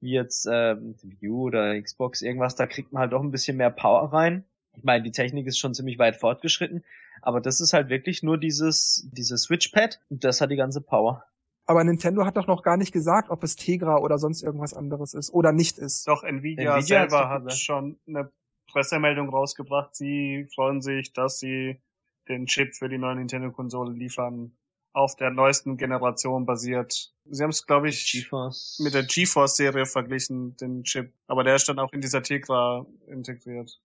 wie 0.00 0.12
jetzt 0.14 0.46
äh, 0.46 0.76
Wii 0.80 1.28
U 1.28 1.42
oder 1.42 1.80
Xbox 1.80 2.22
irgendwas, 2.22 2.56
da 2.56 2.66
kriegt 2.66 2.92
man 2.92 3.02
halt 3.02 3.14
auch 3.14 3.22
ein 3.22 3.30
bisschen 3.30 3.56
mehr 3.56 3.70
Power 3.70 4.12
rein. 4.12 4.44
Ich 4.76 4.82
meine, 4.82 5.04
die 5.04 5.12
Technik 5.12 5.46
ist 5.46 5.58
schon 5.58 5.74
ziemlich 5.74 5.98
weit 5.98 6.16
fortgeschritten, 6.16 6.82
aber 7.20 7.40
das 7.40 7.60
ist 7.60 7.72
halt 7.72 7.88
wirklich 7.88 8.22
nur 8.24 8.36
dieses 8.38 9.08
dieses 9.12 9.42
Switchpad 9.42 10.00
und 10.10 10.24
das 10.24 10.40
hat 10.40 10.50
die 10.50 10.56
ganze 10.56 10.80
Power. 10.80 11.24
Aber 11.66 11.84
Nintendo 11.84 12.24
hat 12.24 12.36
doch 12.36 12.46
noch 12.46 12.62
gar 12.62 12.76
nicht 12.76 12.92
gesagt, 12.92 13.30
ob 13.30 13.44
es 13.44 13.56
Tegra 13.56 13.98
oder 13.98 14.18
sonst 14.18 14.42
irgendwas 14.42 14.74
anderes 14.74 15.14
ist 15.14 15.32
oder 15.32 15.52
nicht 15.52 15.78
ist. 15.78 16.08
Doch, 16.08 16.24
Nvidia, 16.24 16.76
Nvidia 16.76 16.80
selber 16.80 17.28
hat 17.28 17.52
schon 17.52 17.98
eine 18.06 18.30
Pressemeldung 18.70 19.28
rausgebracht. 19.28 19.94
Sie 19.94 20.48
freuen 20.54 20.80
sich, 20.80 21.12
dass 21.12 21.38
sie 21.38 21.80
den 22.28 22.46
Chip 22.46 22.74
für 22.74 22.88
die 22.88 22.98
neue 22.98 23.16
Nintendo-Konsole 23.16 23.92
liefern, 23.92 24.56
auf 24.92 25.16
der 25.16 25.30
neuesten 25.30 25.76
Generation 25.76 26.46
basiert. 26.46 27.12
Sie 27.24 27.42
haben 27.42 27.50
es, 27.50 27.66
glaube 27.66 27.88
ich, 27.88 28.10
GeForce. 28.10 28.80
mit 28.82 28.94
der 28.94 29.04
GeForce-Serie 29.04 29.86
verglichen, 29.86 30.56
den 30.56 30.84
Chip. 30.84 31.12
Aber 31.26 31.44
der 31.44 31.56
ist 31.56 31.68
dann 31.68 31.78
auch 31.78 31.92
in 31.92 32.00
dieser 32.00 32.22
Tegra 32.22 32.86
integriert. 33.06 33.80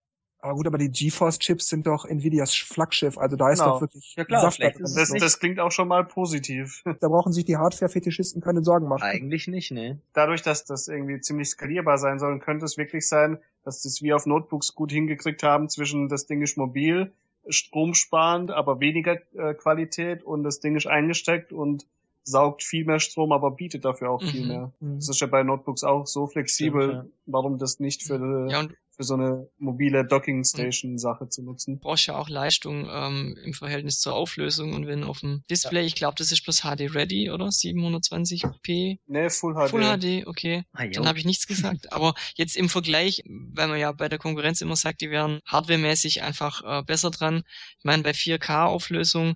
Aber 0.47 0.55
gut, 0.55 0.67
aber 0.67 0.77
die 0.77 0.89
GeForce-Chips 0.89 1.67
sind 1.69 1.87
doch 1.87 2.05
Nvidias 2.05 2.53
Flaggschiff, 2.53 3.17
also 3.17 3.35
da 3.35 3.51
ist 3.51 3.59
Genau. 3.59 3.73
doch 3.73 3.81
wirklich 3.81 4.15
Ja 4.15 4.23
klar, 4.25 4.41
Saft 4.41 4.61
da 4.61 4.69
drin. 4.69 4.91
Das, 4.95 5.09
das 5.11 5.39
klingt 5.39 5.59
auch 5.59 5.71
schon 5.71 5.87
mal 5.87 6.03
positiv. 6.05 6.83
Da 7.01 7.07
brauchen 7.09 7.33
sich 7.33 7.45
die 7.45 7.57
Hardware-Fetischisten 7.57 8.41
keine 8.41 8.63
Sorgen 8.63 8.87
machen. 8.87 9.03
Eigentlich 9.03 9.47
nicht, 9.47 9.71
ne? 9.71 9.99
Dadurch, 10.13 10.41
dass 10.41 10.65
das 10.65 10.87
irgendwie 10.87 11.19
ziemlich 11.19 11.49
skalierbar 11.49 11.97
sein 11.97 12.17
soll, 12.19 12.39
könnte 12.39 12.65
es 12.65 12.77
wirklich 12.77 13.07
sein, 13.07 13.37
dass 13.63 13.81
das 13.81 14.01
wie 14.01 14.13
auf 14.13 14.25
Notebooks 14.25 14.73
gut 14.73 14.91
hingekriegt 14.91 15.43
haben 15.43 15.69
zwischen 15.69 16.07
das 16.09 16.25
Ding 16.25 16.41
ist 16.41 16.57
mobil, 16.57 17.11
stromsparend, 17.49 18.51
aber 18.51 18.79
weniger 18.79 19.17
äh, 19.35 19.53
Qualität 19.53 20.23
und 20.23 20.43
das 20.43 20.59
Ding 20.59 20.75
ist 20.75 20.87
eingesteckt 20.87 21.51
und 21.53 21.85
saugt 22.23 22.63
viel 22.63 22.85
mehr 22.85 22.99
Strom, 22.99 23.31
aber 23.31 23.51
bietet 23.51 23.85
dafür 23.85 24.09
auch 24.09 24.21
viel 24.21 24.41
Mhm. 24.41 24.47
mehr. 24.47 24.71
Mhm. 24.79 24.95
Das 24.95 25.09
ist 25.09 25.21
ja 25.21 25.27
bei 25.27 25.43
Notebooks 25.43 25.83
auch 25.83 26.07
so 26.07 26.27
flexibel, 26.27 26.83
Stimmt, 26.89 27.03
ja. 27.05 27.09
warum 27.27 27.57
das 27.57 27.79
nicht 27.79 28.03
für, 28.03 28.47
Ja, 28.49 28.59
und 28.61 28.75
für 28.97 29.03
so 29.03 29.13
eine 29.13 29.47
mobile 29.59 30.05
Docking 30.05 30.43
Station 30.43 30.97
Sache 30.97 31.29
zu 31.29 31.43
nutzen. 31.43 31.75
Du 31.75 31.81
brauchst 31.81 32.07
ja 32.07 32.17
auch 32.17 32.29
Leistung 32.29 32.89
ähm, 32.91 33.37
im 33.43 33.53
Verhältnis 33.53 33.99
zur 33.99 34.15
Auflösung 34.15 34.73
und 34.73 34.87
wenn 34.87 35.03
auf 35.03 35.19
dem 35.19 35.43
Display, 35.49 35.81
ja. 35.81 35.85
ich 35.85 35.95
glaube, 35.95 36.15
das 36.17 36.31
ist 36.31 36.43
plus 36.43 36.61
HD 36.61 36.93
ready, 36.95 37.29
oder? 37.29 37.45
720p? 37.45 38.97
Nee, 39.05 39.29
Full 39.29 39.53
HD. 39.53 39.69
Full 39.69 39.83
HD, 39.83 40.27
okay. 40.27 40.63
Ah, 40.73 40.87
Dann 40.87 41.07
habe 41.07 41.19
ich 41.19 41.25
nichts 41.25 41.45
gesagt. 41.45 41.91
Aber 41.93 42.15
jetzt 42.35 42.57
im 42.57 42.69
Vergleich, 42.69 43.23
weil 43.27 43.67
man 43.67 43.79
ja 43.79 43.91
bei 43.91 44.09
der 44.09 44.17
Konkurrenz 44.17 44.61
immer 44.61 44.75
sagt, 44.75 45.01
die 45.01 45.11
wären 45.11 45.41
hardwaremäßig 45.45 46.23
einfach 46.23 46.63
äh, 46.63 46.83
besser 46.83 47.11
dran. 47.11 47.43
Ich 47.77 47.85
meine, 47.85 48.01
bei 48.01 48.11
4K 48.11 48.65
Auflösung 48.65 49.35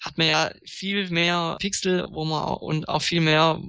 hat 0.00 0.16
man 0.16 0.26
ja 0.26 0.50
viel 0.64 1.10
mehr 1.10 1.56
Pixel, 1.60 2.08
wo 2.10 2.24
man 2.24 2.42
auch, 2.42 2.62
und 2.62 2.88
auch 2.88 3.02
viel 3.02 3.20
mehr 3.20 3.60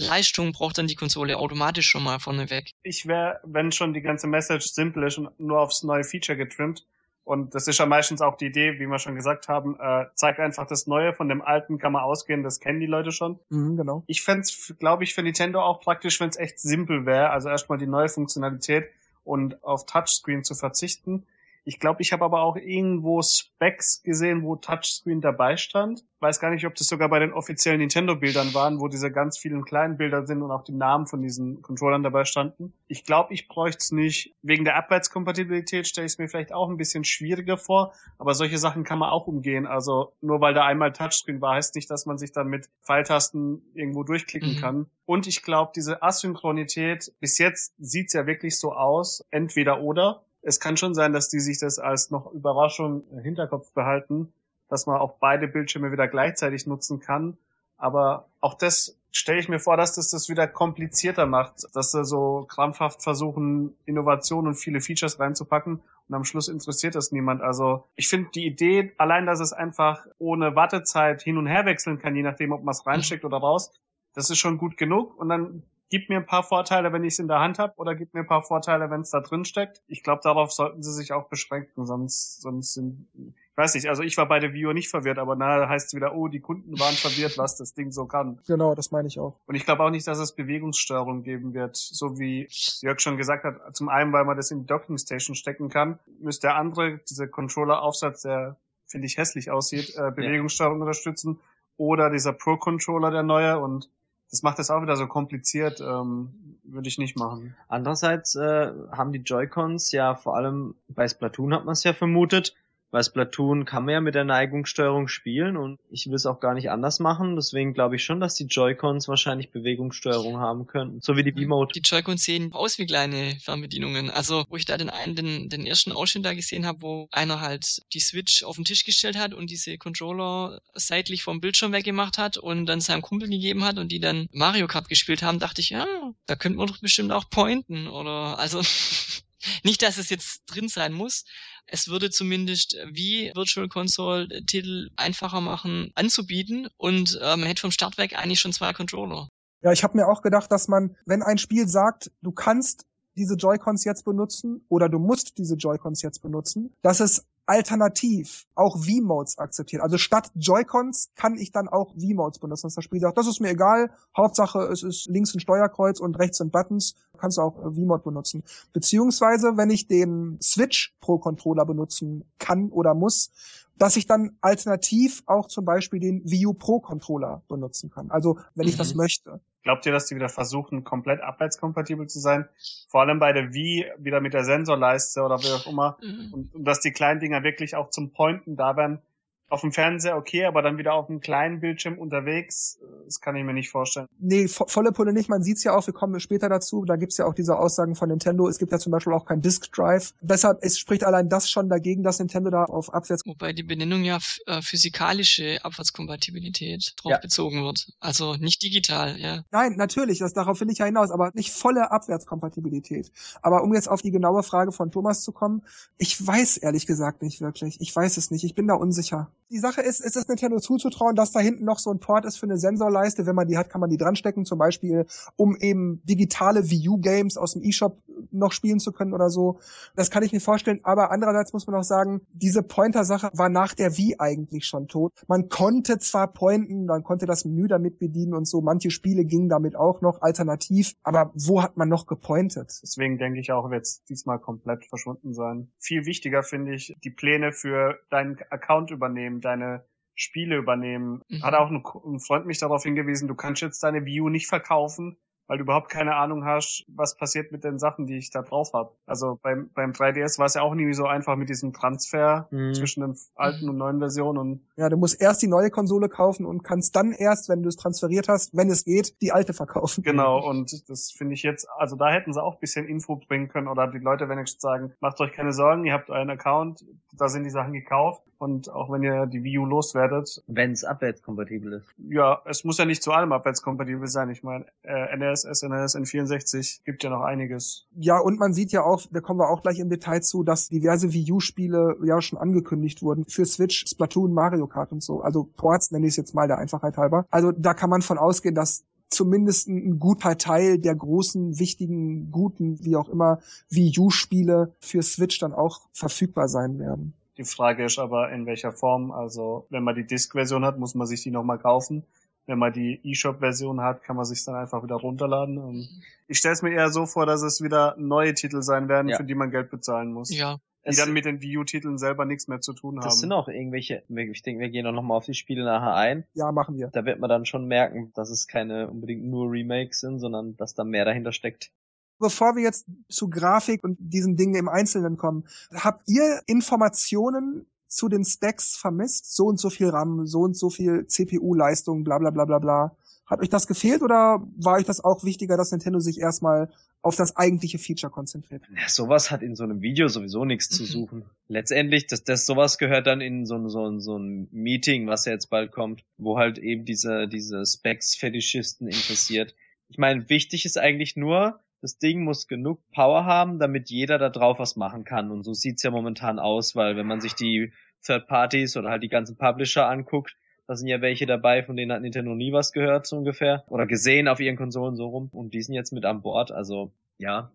Leistung 0.00 0.52
braucht 0.52 0.78
dann 0.78 0.86
die 0.86 0.94
Konsole 0.94 1.36
automatisch 1.36 1.88
schon 1.88 2.02
mal 2.02 2.18
vorneweg. 2.18 2.72
Ich 2.82 3.06
wäre, 3.06 3.40
wenn 3.44 3.72
schon 3.72 3.94
die 3.94 4.00
ganze 4.00 4.26
Message 4.26 4.66
simpel 4.66 5.04
ist 5.04 5.18
und 5.18 5.38
nur 5.38 5.60
aufs 5.60 5.82
neue 5.82 6.04
Feature 6.04 6.36
getrimmt, 6.36 6.84
und 7.30 7.54
das 7.54 7.68
ist 7.68 7.78
ja 7.78 7.86
meistens 7.86 8.22
auch 8.22 8.36
die 8.36 8.46
Idee, 8.46 8.80
wie 8.80 8.86
wir 8.86 8.98
schon 8.98 9.14
gesagt 9.14 9.46
haben, 9.46 9.78
äh, 9.78 10.06
zeig 10.14 10.40
einfach 10.40 10.66
das 10.66 10.88
Neue, 10.88 11.12
von 11.12 11.28
dem 11.28 11.42
Alten 11.42 11.78
kann 11.78 11.92
man 11.92 12.02
ausgehen, 12.02 12.42
das 12.42 12.58
kennen 12.58 12.80
die 12.80 12.86
Leute 12.86 13.12
schon. 13.12 13.38
Mhm, 13.50 13.76
genau. 13.76 14.02
Ich 14.08 14.22
fände 14.22 14.40
es, 14.40 14.74
glaube 14.80 15.04
ich, 15.04 15.14
für 15.14 15.22
Nintendo 15.22 15.60
auch 15.60 15.80
praktisch, 15.80 16.18
wenn 16.18 16.30
es 16.30 16.36
echt 16.36 16.58
simpel 16.58 17.06
wäre, 17.06 17.30
also 17.30 17.48
erstmal 17.48 17.78
die 17.78 17.86
neue 17.86 18.08
Funktionalität 18.08 18.88
und 19.22 19.62
auf 19.62 19.86
Touchscreen 19.86 20.42
zu 20.42 20.54
verzichten. 20.56 21.24
Ich 21.64 21.78
glaube, 21.78 22.02
ich 22.02 22.12
habe 22.12 22.24
aber 22.24 22.42
auch 22.42 22.56
irgendwo 22.56 23.20
Specs 23.22 24.02
gesehen, 24.02 24.42
wo 24.42 24.56
Touchscreen 24.56 25.20
dabei 25.20 25.56
stand. 25.56 26.04
Weiß 26.20 26.40
gar 26.40 26.50
nicht, 26.50 26.66
ob 26.66 26.74
das 26.74 26.86
sogar 26.86 27.08
bei 27.08 27.18
den 27.18 27.32
offiziellen 27.32 27.80
Nintendo-Bildern 27.80 28.52
waren, 28.54 28.80
wo 28.80 28.88
diese 28.88 29.10
ganz 29.10 29.38
vielen 29.38 29.64
kleinen 29.64 29.96
Bilder 29.96 30.26
sind 30.26 30.42
und 30.42 30.50
auch 30.50 30.64
die 30.64 30.74
Namen 30.74 31.06
von 31.06 31.22
diesen 31.22 31.62
Controllern 31.62 32.02
dabei 32.02 32.24
standen. 32.24 32.72
Ich 32.88 33.04
glaube, 33.04 33.32
ich 33.32 33.48
bräuchte 33.48 33.78
es 33.78 33.92
nicht. 33.92 34.34
Wegen 34.42 34.64
der 34.64 34.76
Abwärtskompatibilität 34.76 35.86
stelle 35.86 36.06
ich 36.06 36.12
es 36.12 36.18
mir 36.18 36.28
vielleicht 36.28 36.52
auch 36.52 36.68
ein 36.68 36.76
bisschen 36.76 37.04
schwieriger 37.04 37.56
vor, 37.56 37.94
aber 38.18 38.34
solche 38.34 38.58
Sachen 38.58 38.84
kann 38.84 38.98
man 38.98 39.10
auch 39.10 39.26
umgehen. 39.26 39.66
Also 39.66 40.12
nur 40.20 40.40
weil 40.40 40.54
da 40.54 40.64
einmal 40.64 40.92
Touchscreen 40.92 41.40
war, 41.40 41.54
heißt 41.54 41.74
nicht, 41.74 41.90
dass 41.90 42.06
man 42.06 42.18
sich 42.18 42.32
dann 42.32 42.48
mit 42.48 42.68
Pfeiltasten 42.82 43.62
irgendwo 43.74 44.02
durchklicken 44.02 44.54
mhm. 44.56 44.60
kann. 44.60 44.86
Und 45.06 45.26
ich 45.26 45.42
glaube, 45.42 45.72
diese 45.74 46.02
Asynchronität, 46.02 47.12
bis 47.20 47.38
jetzt 47.38 47.74
sieht's 47.78 48.12
ja 48.12 48.26
wirklich 48.26 48.58
so 48.58 48.72
aus, 48.72 49.26
entweder 49.30 49.80
oder 49.80 50.24
es 50.42 50.60
kann 50.60 50.76
schon 50.76 50.94
sein, 50.94 51.12
dass 51.12 51.28
die 51.28 51.40
sich 51.40 51.58
das 51.58 51.78
als 51.78 52.10
noch 52.10 52.32
Überraschung 52.32 53.04
im 53.10 53.18
Hinterkopf 53.18 53.72
behalten, 53.72 54.32
dass 54.68 54.86
man 54.86 55.00
auch 55.00 55.14
beide 55.18 55.48
Bildschirme 55.48 55.92
wieder 55.92 56.08
gleichzeitig 56.08 56.66
nutzen 56.66 57.00
kann. 57.00 57.36
Aber 57.76 58.28
auch 58.40 58.54
das 58.54 58.96
stelle 59.10 59.40
ich 59.40 59.48
mir 59.48 59.58
vor, 59.58 59.76
dass 59.76 59.94
das 59.94 60.10
das 60.10 60.28
wieder 60.28 60.46
komplizierter 60.46 61.26
macht, 61.26 61.64
dass 61.74 61.92
sie 61.92 62.04
so 62.04 62.46
krampfhaft 62.48 63.02
versuchen, 63.02 63.76
Innovationen 63.84 64.48
und 64.48 64.54
viele 64.54 64.80
Features 64.80 65.18
reinzupacken 65.18 65.80
und 66.08 66.14
am 66.14 66.24
Schluss 66.24 66.48
interessiert 66.48 66.94
das 66.94 67.12
niemand. 67.12 67.40
Also 67.40 67.84
ich 67.96 68.08
finde 68.08 68.30
die 68.34 68.46
Idee, 68.46 68.92
allein, 68.98 69.26
dass 69.26 69.40
es 69.40 69.52
einfach 69.52 70.06
ohne 70.18 70.56
Wartezeit 70.56 71.22
hin 71.22 71.38
und 71.38 71.46
her 71.46 71.66
wechseln 71.66 71.98
kann, 71.98 72.16
je 72.16 72.22
nachdem, 72.22 72.52
ob 72.52 72.62
man 72.62 72.72
es 72.72 72.86
reinsteckt 72.86 73.24
oder 73.24 73.38
raus, 73.38 73.72
das 74.14 74.30
ist 74.30 74.38
schon 74.38 74.58
gut 74.58 74.76
genug. 74.76 75.16
Und 75.18 75.28
dann 75.28 75.62
gib 75.90 76.08
mir 76.08 76.16
ein 76.16 76.26
paar 76.26 76.44
Vorteile, 76.44 76.92
wenn 76.92 77.04
ich 77.04 77.14
es 77.14 77.18
in 77.18 77.28
der 77.28 77.40
Hand 77.40 77.58
habe, 77.58 77.74
oder 77.76 77.94
gib 77.94 78.14
mir 78.14 78.20
ein 78.20 78.26
paar 78.26 78.42
Vorteile, 78.42 78.90
wenn 78.90 79.02
es 79.02 79.10
da 79.10 79.20
drin 79.20 79.44
steckt. 79.44 79.82
Ich 79.88 80.02
glaube, 80.02 80.22
darauf 80.22 80.52
sollten 80.52 80.82
sie 80.82 80.92
sich 80.92 81.12
auch 81.12 81.28
beschränken, 81.28 81.84
sonst, 81.84 82.40
sonst 82.40 82.74
sind, 82.74 83.08
ich 83.14 83.56
weiß 83.56 83.74
nicht, 83.74 83.88
also 83.88 84.02
ich 84.02 84.16
war 84.16 84.26
bei 84.26 84.38
der 84.38 84.54
Viewer 84.54 84.72
nicht 84.72 84.88
verwirrt, 84.88 85.18
aber 85.18 85.36
na, 85.36 85.68
heißt 85.68 85.88
es 85.88 85.94
wieder, 85.94 86.14
oh, 86.14 86.28
die 86.28 86.40
Kunden 86.40 86.78
waren 86.78 86.94
verwirrt, 86.94 87.36
was 87.36 87.56
das 87.56 87.74
Ding 87.74 87.90
so 87.90 88.06
kann. 88.06 88.40
Genau, 88.46 88.74
das 88.74 88.92
meine 88.92 89.08
ich 89.08 89.18
auch. 89.18 89.36
Und 89.46 89.56
ich 89.56 89.64
glaube 89.64 89.82
auch 89.82 89.90
nicht, 89.90 90.06
dass 90.06 90.18
es 90.18 90.34
Bewegungsstörung 90.34 91.22
geben 91.24 91.52
wird, 91.52 91.76
so 91.76 92.18
wie 92.18 92.48
Jörg 92.80 93.00
schon 93.00 93.16
gesagt 93.16 93.44
hat. 93.44 93.76
Zum 93.76 93.88
einen, 93.88 94.12
weil 94.12 94.24
man 94.24 94.36
das 94.36 94.50
in 94.50 94.60
die 94.60 94.66
Docking 94.66 94.96
Station 94.96 95.34
stecken 95.34 95.68
kann, 95.68 95.98
müsste 96.20 96.48
der 96.48 96.56
andere, 96.56 97.00
dieser 97.10 97.26
Controller-Aufsatz, 97.26 98.22
der 98.22 98.56
finde 98.86 99.06
ich 99.06 99.18
hässlich 99.18 99.50
aussieht, 99.50 99.94
äh, 99.96 100.10
Bewegungssteuerung 100.10 100.78
ja. 100.78 100.82
unterstützen. 100.82 101.40
Oder 101.76 102.10
dieser 102.10 102.32
Pro-Controller, 102.32 103.10
der 103.10 103.22
neue 103.22 103.58
und 103.58 103.88
das 104.30 104.42
macht 104.42 104.58
es 104.58 104.70
auch 104.70 104.82
wieder 104.82 104.96
so 104.96 105.06
kompliziert, 105.06 105.80
ähm, 105.80 106.58
würde 106.62 106.88
ich 106.88 106.98
nicht 106.98 107.18
machen. 107.18 107.56
Andererseits 107.68 108.36
äh, 108.36 108.72
haben 108.92 109.12
die 109.12 109.20
Joy-Cons 109.20 109.90
ja 109.92 110.14
vor 110.14 110.36
allem 110.36 110.74
bei 110.88 111.08
Splatoon 111.08 111.54
hat 111.54 111.64
man 111.64 111.72
es 111.72 111.84
ja 111.84 111.92
vermutet, 111.92 112.54
weil 112.90 113.04
Splatoon 113.04 113.64
kann 113.64 113.84
man 113.84 113.94
ja 113.94 114.00
mit 114.00 114.14
der 114.14 114.24
Neigungssteuerung 114.24 115.08
spielen 115.08 115.56
und 115.56 115.78
ich 115.90 116.06
will 116.06 116.14
es 116.14 116.26
auch 116.26 116.40
gar 116.40 116.54
nicht 116.54 116.70
anders 116.70 116.98
machen. 116.98 117.36
Deswegen 117.36 117.72
glaube 117.72 117.96
ich 117.96 118.04
schon, 118.04 118.20
dass 118.20 118.34
die 118.34 118.46
Joy-Cons 118.46 119.08
wahrscheinlich 119.08 119.50
Bewegungssteuerung 119.50 120.38
haben 120.38 120.66
könnten. 120.66 121.00
So 121.00 121.16
wie 121.16 121.22
die 121.22 121.32
V-Mode. 121.32 121.72
Die 121.74 121.80
Joy-Cons 121.80 122.22
sehen 122.22 122.52
aus 122.52 122.78
wie 122.78 122.86
kleine 122.86 123.36
Fernbedienungen. 123.40 124.10
Also, 124.10 124.44
wo 124.48 124.56
ich 124.56 124.64
da 124.64 124.76
den 124.76 124.90
einen, 124.90 125.14
den, 125.14 125.48
den 125.48 125.66
ersten 125.66 125.92
Ausschnitt 125.92 126.24
da 126.24 126.34
gesehen 126.34 126.66
habe, 126.66 126.82
wo 126.82 127.08
einer 127.12 127.40
halt 127.40 127.82
die 127.92 128.00
Switch 128.00 128.42
auf 128.42 128.56
den 128.56 128.64
Tisch 128.64 128.84
gestellt 128.84 129.18
hat 129.18 129.34
und 129.34 129.50
diese 129.50 129.78
Controller 129.78 130.60
seitlich 130.74 131.22
vom 131.22 131.40
Bildschirm 131.40 131.72
weggemacht 131.72 132.18
hat 132.18 132.38
und 132.38 132.66
dann 132.66 132.80
seinem 132.80 133.02
Kumpel 133.02 133.28
gegeben 133.28 133.64
hat 133.64 133.78
und 133.78 133.92
die 133.92 134.00
dann 134.00 134.28
Mario 134.32 134.66
Kart 134.66 134.88
gespielt 134.88 135.22
haben, 135.22 135.38
dachte 135.38 135.60
ich, 135.60 135.70
ja, 135.70 135.86
da 136.26 136.36
könnte 136.36 136.58
man 136.58 136.66
doch 136.66 136.78
bestimmt 136.78 137.12
auch 137.12 137.28
pointen 137.30 137.88
oder 137.88 138.38
also 138.38 138.60
nicht, 139.62 139.82
dass 139.82 139.98
es 139.98 140.10
jetzt 140.10 140.42
drin 140.46 140.68
sein 140.68 140.92
muss, 140.92 141.24
es 141.66 141.88
würde 141.88 142.10
zumindest 142.10 142.74
äh, 142.74 142.86
wie 142.92 143.32
Virtual 143.34 143.68
Console 143.68 144.28
äh, 144.30 144.42
Titel 144.42 144.90
einfacher 144.96 145.40
machen 145.40 145.90
anzubieten 145.94 146.68
und 146.76 147.18
äh, 147.20 147.36
man 147.36 147.46
hätte 147.46 147.62
vom 147.62 147.70
Startwerk 147.70 148.14
eigentlich 148.18 148.40
schon 148.40 148.52
zwei 148.52 148.72
Controller. 148.72 149.28
Ja, 149.62 149.72
ich 149.72 149.84
habe 149.84 149.96
mir 149.96 150.08
auch 150.08 150.22
gedacht, 150.22 150.50
dass 150.50 150.68
man, 150.68 150.96
wenn 151.04 151.22
ein 151.22 151.38
Spiel 151.38 151.68
sagt, 151.68 152.10
du 152.22 152.32
kannst 152.32 152.86
diese 153.16 153.34
Joy-Cons 153.34 153.84
jetzt 153.84 154.04
benutzen 154.04 154.64
oder 154.68 154.88
du 154.88 154.98
musst 154.98 155.36
diese 155.36 155.54
Joy-Cons 155.56 156.02
jetzt 156.02 156.22
benutzen, 156.22 156.74
dass 156.82 157.00
es 157.00 157.26
alternativ 157.50 158.46
auch 158.54 158.78
V-Modes 158.78 159.38
akzeptiert. 159.38 159.82
Also 159.82 159.98
statt 159.98 160.30
Joy-Cons 160.36 161.10
kann 161.16 161.36
ich 161.36 161.50
dann 161.50 161.66
auch 161.66 161.94
V-Modes 161.94 162.38
benutzen. 162.38 162.68
Dass 162.68 162.76
das 162.76 162.84
Spiel 162.84 163.00
sagt, 163.00 163.18
das 163.18 163.26
ist 163.26 163.40
mir 163.40 163.50
egal, 163.50 163.90
Hauptsache 164.16 164.60
es 164.68 164.84
ist 164.84 165.06
links 165.06 165.34
ein 165.34 165.40
Steuerkreuz 165.40 165.98
und 165.98 166.16
rechts 166.16 166.38
sind 166.38 166.52
Buttons, 166.52 166.94
kannst 167.18 167.38
du 167.38 167.42
auch 167.42 167.58
äh, 167.58 167.72
V-Mode 167.72 168.04
benutzen. 168.04 168.44
Beziehungsweise, 168.72 169.56
wenn 169.56 169.68
ich 169.68 169.88
den 169.88 170.38
Switch 170.40 170.94
Pro 171.00 171.18
Controller 171.18 171.66
benutzen 171.66 172.24
kann 172.38 172.70
oder 172.70 172.94
muss, 172.94 173.32
dass 173.76 173.96
ich 173.96 174.06
dann 174.06 174.36
alternativ 174.40 175.24
auch 175.26 175.48
zum 175.48 175.64
Beispiel 175.64 175.98
den 175.98 176.22
Wii 176.24 176.46
U 176.46 176.54
Pro 176.54 176.78
Controller 176.78 177.42
benutzen 177.48 177.90
kann. 177.90 178.12
Also 178.12 178.38
wenn 178.54 178.66
mhm. 178.66 178.70
ich 178.70 178.76
das 178.76 178.94
mhm. 178.94 178.98
möchte. 178.98 179.40
Glaubt 179.62 179.84
ihr, 179.84 179.92
dass 179.92 180.06
die 180.06 180.16
wieder 180.16 180.28
versuchen, 180.28 180.84
komplett 180.84 181.20
abwärtskompatibel 181.20 182.06
zu 182.06 182.18
sein? 182.18 182.48
Vor 182.88 183.02
allem 183.02 183.18
bei 183.18 183.32
der 183.32 183.52
Wii 183.52 183.86
wieder 183.98 184.20
mit 184.20 184.32
der 184.32 184.44
Sensorleiste 184.44 185.22
oder 185.22 185.38
wie 185.38 185.52
auch 185.52 185.70
immer. 185.70 185.98
Mhm. 186.02 186.32
Und, 186.32 186.54
und 186.54 186.64
dass 186.64 186.80
die 186.80 186.92
kleinen 186.92 187.20
Dinger 187.20 187.42
wirklich 187.42 187.76
auch 187.76 187.90
zum 187.90 188.12
Pointen 188.12 188.56
da 188.56 188.76
werden, 188.76 189.02
auf 189.50 189.60
dem 189.62 189.72
Fernseher 189.72 190.16
okay, 190.16 190.44
aber 190.44 190.62
dann 190.62 190.78
wieder 190.78 190.94
auf 190.94 191.08
einem 191.08 191.20
kleinen 191.20 191.60
Bildschirm 191.60 191.98
unterwegs, 191.98 192.78
das 193.04 193.20
kann 193.20 193.36
ich 193.36 193.44
mir 193.44 193.52
nicht 193.52 193.68
vorstellen. 193.68 194.06
Nee, 194.18 194.46
vo 194.46 194.66
volle 194.66 194.92
Pulle 194.92 195.12
nicht. 195.12 195.28
Man 195.28 195.42
sieht's 195.42 195.64
ja 195.64 195.74
auch, 195.76 195.86
wir 195.86 195.94
kommen 195.94 196.20
später 196.20 196.48
dazu. 196.48 196.84
Da 196.84 196.96
gibt's 196.96 197.18
ja 197.18 197.26
auch 197.26 197.34
diese 197.34 197.58
Aussagen 197.58 197.96
von 197.96 198.08
Nintendo. 198.08 198.48
Es 198.48 198.58
gibt 198.58 198.70
ja 198.72 198.78
zum 198.78 198.92
Beispiel 198.92 199.12
auch 199.12 199.26
kein 199.26 199.42
Disk 199.42 199.72
Drive. 199.72 200.14
Deshalb 200.20 200.58
es 200.62 200.78
spricht 200.78 201.04
allein 201.04 201.28
das 201.28 201.50
schon 201.50 201.68
dagegen, 201.68 202.02
dass 202.02 202.18
Nintendo 202.18 202.50
da 202.50 202.64
auf 202.64 202.94
Abwärts... 202.94 203.26
Wobei 203.26 203.52
die 203.52 203.62
Benennung 203.62 204.04
ja 204.04 204.18
äh, 204.46 204.62
physikalische 204.62 205.58
Abwärtskompatibilität 205.64 206.94
drauf 206.96 207.10
ja. 207.10 207.18
bezogen 207.18 207.64
wird. 207.64 207.92
Also 207.98 208.36
nicht 208.36 208.62
digital, 208.62 209.18
ja. 209.18 209.42
Nein, 209.50 209.74
natürlich, 209.76 210.20
das, 210.20 210.32
darauf 210.32 210.60
will 210.60 210.70
ich 210.70 210.78
ja 210.78 210.86
hinaus, 210.86 211.10
aber 211.10 211.30
nicht 211.34 211.50
volle 211.50 211.90
Abwärtskompatibilität. 211.90 213.10
Aber 213.42 213.62
um 213.64 213.74
jetzt 213.74 213.88
auf 213.88 214.02
die 214.02 214.12
genaue 214.12 214.44
Frage 214.44 214.70
von 214.70 214.92
Thomas 214.92 215.22
zu 215.22 215.32
kommen, 215.32 215.62
ich 215.98 216.24
weiß 216.24 216.58
ehrlich 216.58 216.86
gesagt 216.86 217.22
nicht 217.22 217.40
wirklich. 217.40 217.80
Ich 217.80 217.94
weiß 217.94 218.16
es 218.16 218.30
nicht. 218.30 218.44
Ich 218.44 218.54
bin 218.54 218.68
da 218.68 218.74
unsicher 218.74 219.30
die 219.50 219.58
Sache 219.58 219.80
ist, 219.80 220.00
ist 220.00 220.16
es 220.16 220.28
Nintendo 220.28 220.60
zuzutrauen, 220.60 221.16
dass 221.16 221.32
da 221.32 221.40
hinten 221.40 221.64
noch 221.64 221.78
so 221.78 221.90
ein 221.90 221.98
Port 221.98 222.24
ist 222.24 222.36
für 222.36 222.46
eine 222.46 222.56
Sensorleiste. 222.56 223.26
Wenn 223.26 223.34
man 223.34 223.48
die 223.48 223.58
hat, 223.58 223.68
kann 223.68 223.80
man 223.80 223.90
die 223.90 223.96
dranstecken, 223.96 224.44
zum 224.44 224.58
Beispiel, 224.58 225.06
um 225.36 225.56
eben 225.56 226.00
digitale 226.04 226.70
Wii 226.70 226.88
U-Games 226.88 227.36
aus 227.36 227.54
dem 227.54 227.62
eShop 227.62 227.98
noch 228.32 228.52
spielen 228.52 228.80
zu 228.80 228.92
können 228.92 229.12
oder 229.12 229.30
so. 229.30 229.60
Das 229.96 230.10
kann 230.10 230.22
ich 230.22 230.32
mir 230.32 230.40
vorstellen. 230.40 230.80
Aber 230.82 231.10
andererseits 231.10 231.52
muss 231.52 231.66
man 231.66 231.76
auch 231.76 231.84
sagen, 231.84 232.22
diese 232.32 232.62
Pointer-Sache 232.62 233.30
war 233.34 233.48
nach 233.48 233.74
der 233.74 233.96
Wii 233.96 234.16
eigentlich 234.18 234.66
schon 234.66 234.88
tot. 234.88 235.12
Man 235.28 235.48
konnte 235.48 235.98
zwar 235.98 236.32
pointen, 236.32 236.86
man 236.86 237.02
konnte 237.02 237.26
das 237.26 237.44
Menü 237.44 237.68
damit 237.68 237.98
bedienen 237.98 238.34
und 238.34 238.46
so. 238.46 238.60
Manche 238.60 238.90
Spiele 238.90 239.24
gingen 239.24 239.48
damit 239.48 239.76
auch 239.76 240.00
noch 240.00 240.22
alternativ. 240.22 240.94
Aber 241.02 241.32
wo 241.34 241.62
hat 241.62 241.76
man 241.76 241.88
noch 241.88 242.06
gepointet? 242.06 242.80
Deswegen 242.82 243.18
denke 243.18 243.40
ich 243.40 243.52
auch, 243.52 243.70
wird 243.70 243.82
es 243.82 244.04
diesmal 244.04 244.38
komplett 244.38 244.84
verschwunden 244.86 245.34
sein. 245.34 245.72
Viel 245.78 246.06
wichtiger 246.06 246.42
finde 246.42 246.74
ich 246.74 246.94
die 247.02 247.10
Pläne 247.10 247.52
für 247.52 247.98
deinen 248.10 248.38
Account 248.50 248.90
übernehmen 248.90 249.40
deine 249.40 249.84
Spiele 250.14 250.56
übernehmen. 250.56 251.22
Mhm. 251.28 251.42
Hat 251.42 251.54
auch 251.54 251.70
ein, 251.70 251.82
ein, 252.04 252.20
Freund 252.20 252.46
mich 252.46 252.58
darauf 252.58 252.82
hingewiesen, 252.82 253.28
du 253.28 253.34
kannst 253.34 253.62
jetzt 253.62 253.82
deine 253.82 254.04
View 254.04 254.28
nicht 254.28 254.48
verkaufen, 254.48 255.16
weil 255.50 255.58
du 255.58 255.64
überhaupt 255.64 255.90
keine 255.90 256.14
Ahnung 256.14 256.44
hast, 256.44 256.84
was 256.86 257.16
passiert 257.16 257.50
mit 257.50 257.64
den 257.64 257.80
Sachen, 257.80 258.06
die 258.06 258.16
ich 258.16 258.30
da 258.30 258.42
drauf 258.42 258.72
habe. 258.72 258.92
Also 259.04 259.40
beim, 259.42 259.68
beim 259.74 259.90
3DS 259.90 260.38
war 260.38 260.46
es 260.46 260.54
ja 260.54 260.62
auch 260.62 260.74
nie 260.74 260.94
so 260.94 261.06
einfach 261.06 261.34
mit 261.34 261.48
diesem 261.48 261.72
Transfer 261.72 262.46
mhm. 262.52 262.72
zwischen 262.72 263.00
den 263.00 263.16
alten 263.34 263.68
und 263.68 263.76
neuen 263.76 263.98
Versionen. 263.98 264.38
Und 264.38 264.60
ja, 264.76 264.88
du 264.88 264.96
musst 264.96 265.20
erst 265.20 265.42
die 265.42 265.48
neue 265.48 265.70
Konsole 265.70 266.08
kaufen 266.08 266.46
und 266.46 266.62
kannst 266.62 266.94
dann 266.94 267.10
erst, 267.10 267.48
wenn 267.48 267.64
du 267.64 267.68
es 267.68 267.74
transferiert 267.74 268.28
hast, 268.28 268.56
wenn 268.56 268.70
es 268.70 268.84
geht, 268.84 269.20
die 269.22 269.32
alte 269.32 269.52
verkaufen. 269.52 270.04
Genau, 270.04 270.38
und 270.48 270.88
das 270.88 271.10
finde 271.10 271.34
ich 271.34 271.42
jetzt, 271.42 271.68
also 271.76 271.96
da 271.96 272.10
hätten 272.10 272.32
sie 272.32 272.40
auch 272.40 272.54
ein 272.54 272.60
bisschen 272.60 272.86
Info 272.86 273.16
bringen 273.16 273.48
können 273.48 273.66
oder 273.66 273.88
die 273.88 273.98
Leute 273.98 274.28
wenigstens 274.28 274.62
sagen, 274.62 274.92
macht 275.00 275.20
euch 275.20 275.32
keine 275.32 275.52
Sorgen, 275.52 275.84
ihr 275.84 275.94
habt 275.94 276.12
einen 276.12 276.30
Account, 276.30 276.84
da 277.12 277.28
sind 277.28 277.42
die 277.42 277.50
Sachen 277.50 277.72
gekauft 277.72 278.22
und 278.40 278.70
auch 278.70 278.90
wenn 278.90 279.02
ihr 279.02 279.26
die 279.26 279.44
Wii 279.44 279.58
U 279.58 279.66
loswerdet. 279.66 280.42
Wenn 280.46 280.72
es 280.72 280.82
abwärtskompatibel 280.82 281.74
ist. 281.74 281.94
Ja, 281.98 282.40
es 282.46 282.64
muss 282.64 282.78
ja 282.78 282.86
nicht 282.86 283.02
zu 283.02 283.12
allem 283.12 283.32
abwärtskompatibel 283.32 284.08
sein. 284.08 284.30
Ich 284.30 284.42
meine, 284.42 284.64
äh, 284.82 285.14
NES, 285.14 285.39
SNES, 285.42 285.96
N64 285.96 286.80
gibt 286.84 287.02
ja 287.02 287.10
noch 287.10 287.22
einiges. 287.22 287.86
Ja, 287.96 288.18
und 288.18 288.38
man 288.38 288.52
sieht 288.52 288.72
ja 288.72 288.82
auch, 288.82 289.02
da 289.10 289.20
kommen 289.20 289.40
wir 289.40 289.50
auch 289.50 289.62
gleich 289.62 289.78
im 289.78 289.88
Detail 289.88 290.20
zu, 290.22 290.42
dass 290.42 290.68
diverse 290.68 291.12
Wii 291.12 291.32
U-Spiele 291.32 291.96
ja 292.04 292.20
schon 292.20 292.38
angekündigt 292.38 293.02
wurden 293.02 293.24
für 293.26 293.44
Switch, 293.44 293.86
Splatoon, 293.86 294.32
Mario 294.32 294.66
Kart 294.66 294.92
und 294.92 295.02
so. 295.02 295.20
Also 295.20 295.44
Ports 295.44 295.90
nenne 295.90 296.06
ich 296.06 296.12
es 296.12 296.16
jetzt 296.16 296.34
mal 296.34 296.48
der 296.48 296.58
Einfachheit 296.58 296.96
halber. 296.96 297.26
Also 297.30 297.52
da 297.52 297.74
kann 297.74 297.90
man 297.90 298.02
von 298.02 298.18
ausgehen, 298.18 298.54
dass 298.54 298.84
zumindest 299.10 299.68
ein 299.68 299.98
guter 299.98 300.38
Teil 300.38 300.78
der 300.78 300.94
großen, 300.94 301.58
wichtigen, 301.58 302.30
guten, 302.30 302.82
wie 302.84 302.96
auch 302.96 303.08
immer, 303.08 303.40
Wii 303.68 303.98
U-Spiele 303.98 304.72
für 304.78 305.02
Switch 305.02 305.38
dann 305.38 305.52
auch 305.52 305.80
verfügbar 305.92 306.48
sein 306.48 306.78
werden. 306.78 307.14
Die 307.36 307.44
Frage 307.44 307.84
ist 307.86 307.98
aber, 307.98 308.30
in 308.32 308.46
welcher 308.46 308.72
Form. 308.72 309.10
Also, 309.10 309.66
wenn 309.70 309.82
man 309.82 309.94
die 309.94 310.06
Disk-Version 310.06 310.64
hat, 310.64 310.78
muss 310.78 310.94
man 310.94 311.06
sich 311.06 311.22
die 311.22 311.30
nochmal 311.30 311.58
kaufen. 311.58 312.04
Wenn 312.50 312.58
man 312.58 312.72
die 312.72 313.00
eShop-Version 313.04 313.80
hat, 313.80 314.02
kann 314.02 314.16
man 314.16 314.24
sich 314.24 314.44
dann 314.44 314.56
einfach 314.56 314.82
wieder 314.82 314.96
runterladen. 314.96 315.56
Und 315.58 315.88
ich 316.26 316.38
stelle 316.38 316.54
es 316.54 316.62
mir 316.62 316.72
eher 316.72 316.90
so 316.90 317.06
vor, 317.06 317.24
dass 317.24 317.42
es 317.42 317.62
wieder 317.62 317.94
neue 317.96 318.34
Titel 318.34 318.60
sein 318.60 318.88
werden, 318.88 319.08
ja. 319.08 319.16
für 319.16 319.22
die 319.22 319.36
man 319.36 319.52
Geld 319.52 319.70
bezahlen 319.70 320.12
muss. 320.12 320.36
Ja, 320.36 320.58
die 320.84 320.96
dann 320.96 321.12
mit 321.12 321.26
den 321.26 321.40
Wii 321.42 321.58
U-Titeln 321.58 321.96
selber 321.96 322.24
nichts 322.24 322.48
mehr 322.48 322.60
zu 322.60 322.72
tun 322.72 322.96
haben. 322.96 323.04
Das 323.04 323.20
sind 323.20 323.30
auch 323.32 323.46
irgendwelche, 323.46 324.02
ich 324.08 324.42
denke, 324.42 324.60
wir 324.60 324.70
gehen 324.70 324.84
auch 324.86 324.92
nochmal 324.92 325.18
auf 325.18 325.26
die 325.26 325.34
Spiele 325.34 325.64
nachher 325.64 325.94
ein. 325.94 326.24
Ja, 326.34 326.50
machen 326.52 326.76
wir. 326.76 326.88
Da 326.88 327.04
wird 327.04 327.20
man 327.20 327.30
dann 327.30 327.46
schon 327.46 327.66
merken, 327.66 328.10
dass 328.14 328.30
es 328.30 328.48
keine 328.48 328.90
unbedingt 328.90 329.24
nur 329.24 329.48
Remakes 329.48 330.00
sind, 330.00 330.18
sondern 330.18 330.56
dass 330.56 330.74
da 330.74 330.82
mehr 330.82 331.04
dahinter 331.04 331.32
steckt. 331.32 331.70
Bevor 332.18 332.56
wir 332.56 332.62
jetzt 332.62 332.86
zu 333.08 333.30
Grafik 333.30 333.84
und 333.84 333.96
diesen 334.00 334.36
Dingen 334.36 334.54
im 334.54 334.68
Einzelnen 334.68 335.16
kommen, 335.16 335.46
habt 335.72 336.08
ihr 336.08 336.40
Informationen 336.46 337.66
zu 337.90 338.08
den 338.08 338.24
Specs 338.24 338.76
vermisst? 338.76 339.34
So 339.34 339.46
und 339.46 339.60
so 339.60 339.68
viel 339.68 339.88
RAM, 339.88 340.26
so 340.26 340.40
und 340.40 340.56
so 340.56 340.70
viel 340.70 341.06
CPU-Leistung, 341.06 342.04
bla 342.04 342.18
bla 342.18 342.30
bla 342.30 342.44
bla 342.44 342.58
bla. 342.58 342.96
Hat 343.26 343.40
euch 343.40 343.48
das 343.48 343.66
gefehlt 343.66 344.02
oder 344.02 344.42
war 344.56 344.76
euch 344.76 344.84
das 344.84 345.04
auch 345.04 345.22
wichtiger, 345.24 345.56
dass 345.56 345.70
Nintendo 345.70 346.00
sich 346.00 346.20
erstmal 346.20 346.68
auf 347.02 347.16
das 347.16 347.36
eigentliche 347.36 347.78
Feature 347.78 348.10
konzentriert? 348.10 348.62
Ja, 348.76 348.88
sowas 348.88 349.30
hat 349.30 349.42
in 349.42 349.54
so 349.54 349.64
einem 349.64 349.80
Video 349.82 350.08
sowieso 350.08 350.44
nichts 350.44 350.68
zu 350.68 350.82
mhm. 350.82 350.86
suchen. 350.86 351.24
Letztendlich, 351.48 352.06
das, 352.06 352.24
das 352.24 352.44
sowas 352.44 352.76
gehört 352.78 353.06
dann 353.06 353.20
in 353.20 353.46
so, 353.46 353.68
so, 353.68 353.98
so 353.98 354.18
ein 354.18 354.48
Meeting, 354.50 355.06
was 355.06 355.24
ja 355.24 355.32
jetzt 355.32 355.48
bald 355.48 355.72
kommt, 355.72 356.04
wo 356.18 356.38
halt 356.38 356.58
eben 356.58 356.84
diese, 356.84 357.28
diese 357.28 357.64
Specs-Fetischisten 357.64 358.88
interessiert. 358.88 359.54
Ich 359.88 359.98
meine, 359.98 360.28
wichtig 360.28 360.66
ist 360.66 360.78
eigentlich 360.78 361.16
nur, 361.16 361.60
das 361.80 361.98
Ding 361.98 362.22
muss 362.22 362.46
genug 362.46 362.80
Power 362.92 363.24
haben, 363.24 363.58
damit 363.58 363.90
jeder 363.90 364.18
da 364.18 364.28
drauf 364.28 364.58
was 364.58 364.76
machen 364.76 365.04
kann. 365.04 365.30
Und 365.30 365.44
so 365.44 365.54
sieht's 365.54 365.82
ja 365.82 365.90
momentan 365.90 366.38
aus, 366.38 366.76
weil 366.76 366.96
wenn 366.96 367.06
man 367.06 367.20
sich 367.20 367.34
die 367.34 367.72
Third 368.04 368.26
Parties 368.26 368.76
oder 368.76 368.90
halt 368.90 369.02
die 369.02 369.08
ganzen 369.08 369.36
Publisher 369.36 369.88
anguckt, 369.88 370.36
da 370.66 370.76
sind 370.76 370.88
ja 370.88 371.00
welche 371.00 371.26
dabei, 371.26 371.62
von 371.62 371.76
denen 371.76 371.92
hat 371.92 372.02
Nintendo 372.02 372.34
nie 372.34 372.52
was 372.52 372.72
gehört, 372.72 373.06
so 373.06 373.16
ungefähr. 373.16 373.64
Oder 373.68 373.86
gesehen 373.86 374.28
auf 374.28 374.40
ihren 374.40 374.56
Konsolen 374.56 374.94
so 374.94 375.08
rum. 375.08 375.28
Und 375.32 375.52
die 375.52 375.62
sind 375.62 375.74
jetzt 375.74 375.92
mit 375.92 376.04
an 376.04 376.22
Bord. 376.22 376.52
Also, 376.52 376.92
ja, 377.18 377.50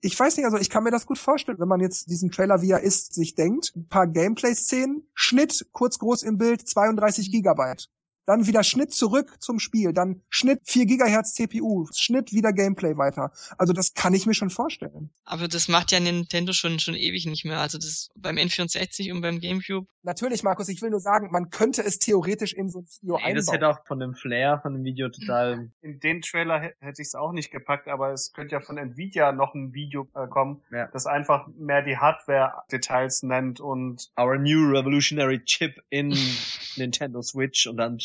ich 0.00 0.18
weiß 0.18 0.36
nicht, 0.36 0.46
also 0.46 0.58
ich 0.58 0.70
kann 0.70 0.84
mir 0.84 0.92
das 0.92 1.06
gut 1.06 1.18
vorstellen, 1.18 1.58
wenn 1.58 1.66
man 1.66 1.80
jetzt 1.80 2.08
diesen 2.08 2.30
Trailer, 2.30 2.62
wie 2.62 2.70
er 2.70 2.80
ist, 2.80 3.14
sich 3.14 3.34
denkt. 3.34 3.72
Ein 3.74 3.88
paar 3.88 4.06
Gameplay-Szenen, 4.06 5.02
Schnitt, 5.14 5.66
kurz 5.72 5.98
groß 5.98 6.22
im 6.22 6.38
Bild, 6.38 6.68
32 6.68 7.32
Gigabyte 7.32 7.88
dann 8.28 8.46
wieder 8.46 8.62
Schnitt 8.62 8.92
zurück 8.92 9.36
zum 9.40 9.58
Spiel, 9.58 9.94
dann 9.94 10.20
Schnitt 10.28 10.60
4 10.64 10.84
Gigahertz 10.84 11.32
CPU, 11.32 11.86
Schnitt 11.96 12.32
wieder 12.34 12.52
Gameplay 12.52 12.94
weiter. 12.98 13.32
Also 13.56 13.72
das 13.72 13.94
kann 13.94 14.12
ich 14.12 14.26
mir 14.26 14.34
schon 14.34 14.50
vorstellen. 14.50 15.10
Aber 15.24 15.48
das 15.48 15.68
macht 15.68 15.92
ja 15.92 15.98
Nintendo 15.98 16.52
schon 16.52 16.78
schon 16.78 16.94
ewig 16.94 17.24
nicht 17.24 17.46
mehr. 17.46 17.58
Also 17.58 17.78
das 17.78 18.10
beim 18.16 18.36
N64 18.36 19.12
und 19.12 19.22
beim 19.22 19.40
GameCube. 19.40 19.86
Natürlich, 20.02 20.42
Markus, 20.42 20.68
ich 20.68 20.82
will 20.82 20.90
nur 20.90 21.00
sagen, 21.00 21.30
man 21.30 21.48
könnte 21.50 21.82
es 21.82 21.98
theoretisch 21.98 22.52
in 22.52 22.68
so 22.68 22.80
ein 22.80 22.86
Video 23.00 23.16
nee, 23.16 23.24
einbauen. 23.24 23.36
Das 23.36 23.52
hätte 23.52 23.68
auch 23.68 23.86
von 23.86 23.98
dem 23.98 24.14
Flair 24.14 24.58
von 24.60 24.74
dem 24.74 24.84
Video 24.84 25.08
total. 25.08 25.70
In 25.80 25.98
den 26.00 26.20
Trailer 26.20 26.60
hätte 26.60 27.02
ich 27.02 27.08
es 27.08 27.14
auch 27.14 27.32
nicht 27.32 27.50
gepackt, 27.50 27.88
aber 27.88 28.12
es 28.12 28.32
könnte 28.32 28.54
ja 28.54 28.60
von 28.60 28.76
Nvidia 28.76 29.32
noch 29.32 29.54
ein 29.54 29.72
Video 29.72 30.08
äh, 30.14 30.26
kommen, 30.28 30.62
ja. 30.70 30.88
das 30.92 31.06
einfach 31.06 31.46
mehr 31.56 31.82
die 31.82 31.96
Hardware-Details 31.96 33.22
nennt 33.22 33.60
und 33.60 34.10
Our 34.18 34.38
new 34.38 34.70
revolutionary 34.70 35.42
chip 35.44 35.82
in 35.90 36.16
Nintendo 36.76 37.22
Switch 37.22 37.66
und 37.66 37.76
dann 37.76 37.98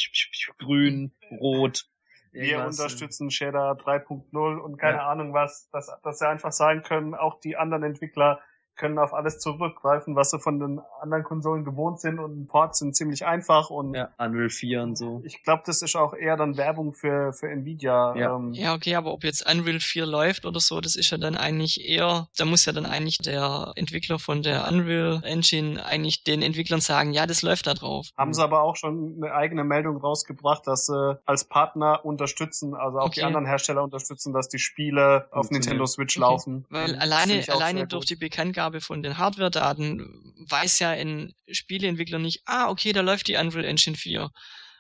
grün, 0.57 1.13
rot. 1.31 1.87
Wir 2.31 2.65
unterstützen 2.65 3.29
Shader 3.29 3.73
3.0 3.73 4.57
und 4.57 4.77
keine 4.77 4.97
ja. 4.97 5.07
Ahnung 5.07 5.33
was, 5.33 5.69
dass, 5.69 5.91
dass 6.01 6.19
sie 6.19 6.27
einfach 6.27 6.51
sagen 6.51 6.81
können, 6.81 7.13
auch 7.13 7.39
die 7.39 7.57
anderen 7.57 7.83
Entwickler 7.83 8.39
können 8.75 8.97
auf 8.97 9.13
alles 9.13 9.39
zurückgreifen, 9.39 10.15
was 10.15 10.31
sie 10.31 10.39
von 10.39 10.59
den 10.59 10.81
anderen 11.01 11.23
Konsolen 11.23 11.63
gewohnt 11.63 11.99
sind 11.99 12.19
und 12.19 12.47
Ports 12.47 12.79
sind 12.79 12.95
ziemlich 12.95 13.25
einfach 13.25 13.69
und 13.69 13.93
ja, 13.93 14.09
Unreal 14.17 14.49
4 14.49 14.81
und 14.81 14.97
so. 14.97 15.21
Ich 15.25 15.43
glaube, 15.43 15.63
das 15.65 15.81
ist 15.81 15.95
auch 15.95 16.13
eher 16.13 16.37
dann 16.37 16.57
Werbung 16.57 16.93
für 16.93 17.33
für 17.33 17.49
Nvidia. 17.49 18.15
Ja. 18.15 18.35
Ähm. 18.35 18.53
ja, 18.53 18.73
okay, 18.73 18.95
aber 18.95 19.13
ob 19.13 19.23
jetzt 19.23 19.49
Unreal 19.49 19.79
4 19.79 20.05
läuft 20.05 20.45
oder 20.45 20.59
so, 20.59 20.81
das 20.81 20.95
ist 20.95 21.09
ja 21.11 21.17
dann 21.17 21.35
eigentlich 21.35 21.87
eher, 21.87 22.27
da 22.37 22.45
muss 22.45 22.65
ja 22.65 22.73
dann 22.73 22.85
eigentlich 22.85 23.17
der 23.19 23.73
Entwickler 23.75 24.19
von 24.19 24.41
der 24.41 24.67
Unreal 24.67 25.21
Engine 25.23 25.83
eigentlich 25.85 26.23
den 26.23 26.41
Entwicklern 26.41 26.81
sagen, 26.81 27.13
ja, 27.13 27.25
das 27.25 27.41
läuft 27.41 27.67
da 27.67 27.73
drauf. 27.73 28.07
Haben 28.17 28.33
sie 28.33 28.43
aber 28.43 28.61
auch 28.63 28.75
schon 28.75 29.15
eine 29.17 29.33
eigene 29.33 29.63
Meldung 29.63 29.97
rausgebracht, 29.97 30.65
dass 30.67 30.87
sie 30.87 31.19
als 31.25 31.45
Partner 31.45 32.03
unterstützen, 32.03 32.75
also 32.75 32.99
auch 32.99 33.05
okay. 33.05 33.21
die 33.21 33.23
anderen 33.23 33.45
Hersteller 33.45 33.83
unterstützen, 33.83 34.33
dass 34.33 34.49
die 34.49 34.59
Spiele 34.59 35.27
auf 35.31 35.51
Nintendo 35.51 35.85
Switch 35.85 36.17
okay. 36.17 36.21
laufen. 36.21 36.65
Weil 36.69 36.95
alleine 36.95 37.43
alleine 37.49 37.87
durch 37.87 38.05
die 38.05 38.15
Bekanntgabe 38.15 38.62
Weitergabe 38.63 38.81
von 38.81 39.03
den 39.03 39.17
Hardware-Daten 39.17 40.35
weiß 40.49 40.79
ja 40.79 40.91
ein 40.91 41.33
Spieleentwickler 41.51 42.19
nicht, 42.19 42.41
ah, 42.45 42.69
okay, 42.69 42.93
da 42.93 43.01
läuft 43.01 43.27
die 43.27 43.35
Unreal 43.35 43.65
Engine 43.65 43.97
4. 43.97 44.29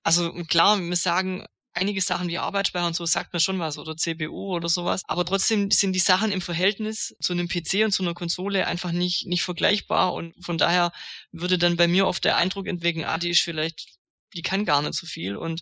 Also 0.03 0.31
klar, 0.47 0.79
wir 0.79 0.95
sagen, 0.95 1.45
einige 1.73 2.01
Sachen 2.01 2.27
wie 2.29 2.37
Arbeitsspeicher 2.37 2.87
und 2.87 2.95
so 2.95 3.05
sagt 3.05 3.33
mir 3.33 3.39
schon 3.39 3.59
was 3.59 3.77
oder 3.77 3.97
CPU 3.97 4.55
oder 4.55 4.69
sowas. 4.69 5.01
Aber 5.07 5.25
trotzdem 5.25 5.71
sind 5.71 5.93
die 5.93 5.99
Sachen 5.99 6.31
im 6.31 6.41
Verhältnis 6.41 7.15
zu 7.19 7.33
einem 7.33 7.47
PC 7.47 7.83
und 7.83 7.91
zu 7.91 8.03
einer 8.03 8.13
Konsole 8.13 8.67
einfach 8.67 8.91
nicht, 8.91 9.25
nicht 9.27 9.43
vergleichbar 9.43 10.13
und 10.13 10.33
von 10.43 10.57
daher 10.57 10.91
würde 11.31 11.57
dann 11.57 11.75
bei 11.75 11.87
mir 11.87 12.07
oft 12.07 12.23
der 12.23 12.37
Eindruck 12.37 12.67
entwickeln, 12.67 13.05
ah, 13.05 13.17
die 13.17 13.31
ist 13.31 13.41
vielleicht, 13.41 13.97
die 14.33 14.41
kann 14.41 14.65
gar 14.65 14.81
nicht 14.81 14.95
so 14.95 15.05
viel 15.05 15.35
und 15.35 15.61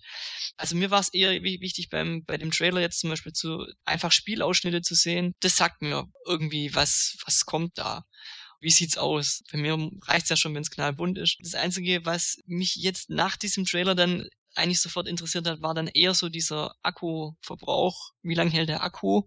also 0.58 0.76
mir 0.76 0.92
war 0.92 1.00
es 1.00 1.14
eher 1.14 1.32
wichtig 1.44 1.90
beim, 1.90 2.24
bei 2.26 2.38
dem 2.38 2.52
Trailer 2.52 2.82
jetzt 2.82 3.00
zum 3.00 3.10
Beispiel 3.10 3.34
zu, 3.34 3.66
einfach 3.86 4.12
Spielausschnitte 4.12 4.82
zu 4.82 4.96
sehen. 4.96 5.34
Das 5.40 5.56
sagt 5.56 5.82
mir 5.82 6.06
irgendwie, 6.26 6.74
was, 6.76 7.18
was 7.26 7.46
kommt 7.46 7.78
da 7.78 8.04
wie 8.62 8.70
sieht's 8.70 8.98
aus? 8.98 9.42
Bei 9.52 9.58
mir 9.58 9.76
reicht's 10.04 10.30
ja 10.30 10.38
schon, 10.38 10.54
wenn 10.54 10.62
es 10.62 10.70
knallbunt 10.70 11.18
ist. 11.18 11.38
Das 11.42 11.56
Einzige, 11.56 12.06
was 12.06 12.38
mich 12.46 12.76
jetzt 12.76 13.10
nach 13.10 13.36
diesem 13.36 13.66
Trailer 13.66 13.96
dann 13.96 14.28
eigentlich 14.56 14.82
sofort 14.82 15.08
interessiert 15.08 15.48
hat, 15.48 15.62
war 15.62 15.74
dann 15.74 15.88
eher 15.88 16.14
so 16.14 16.30
dieser 16.30 16.76
Akkuverbrauch. 16.84 18.12
Wie 18.22 18.36
lange 18.36 18.52
hält 18.52 18.70
der 18.70 18.84
Akku? 18.84 19.24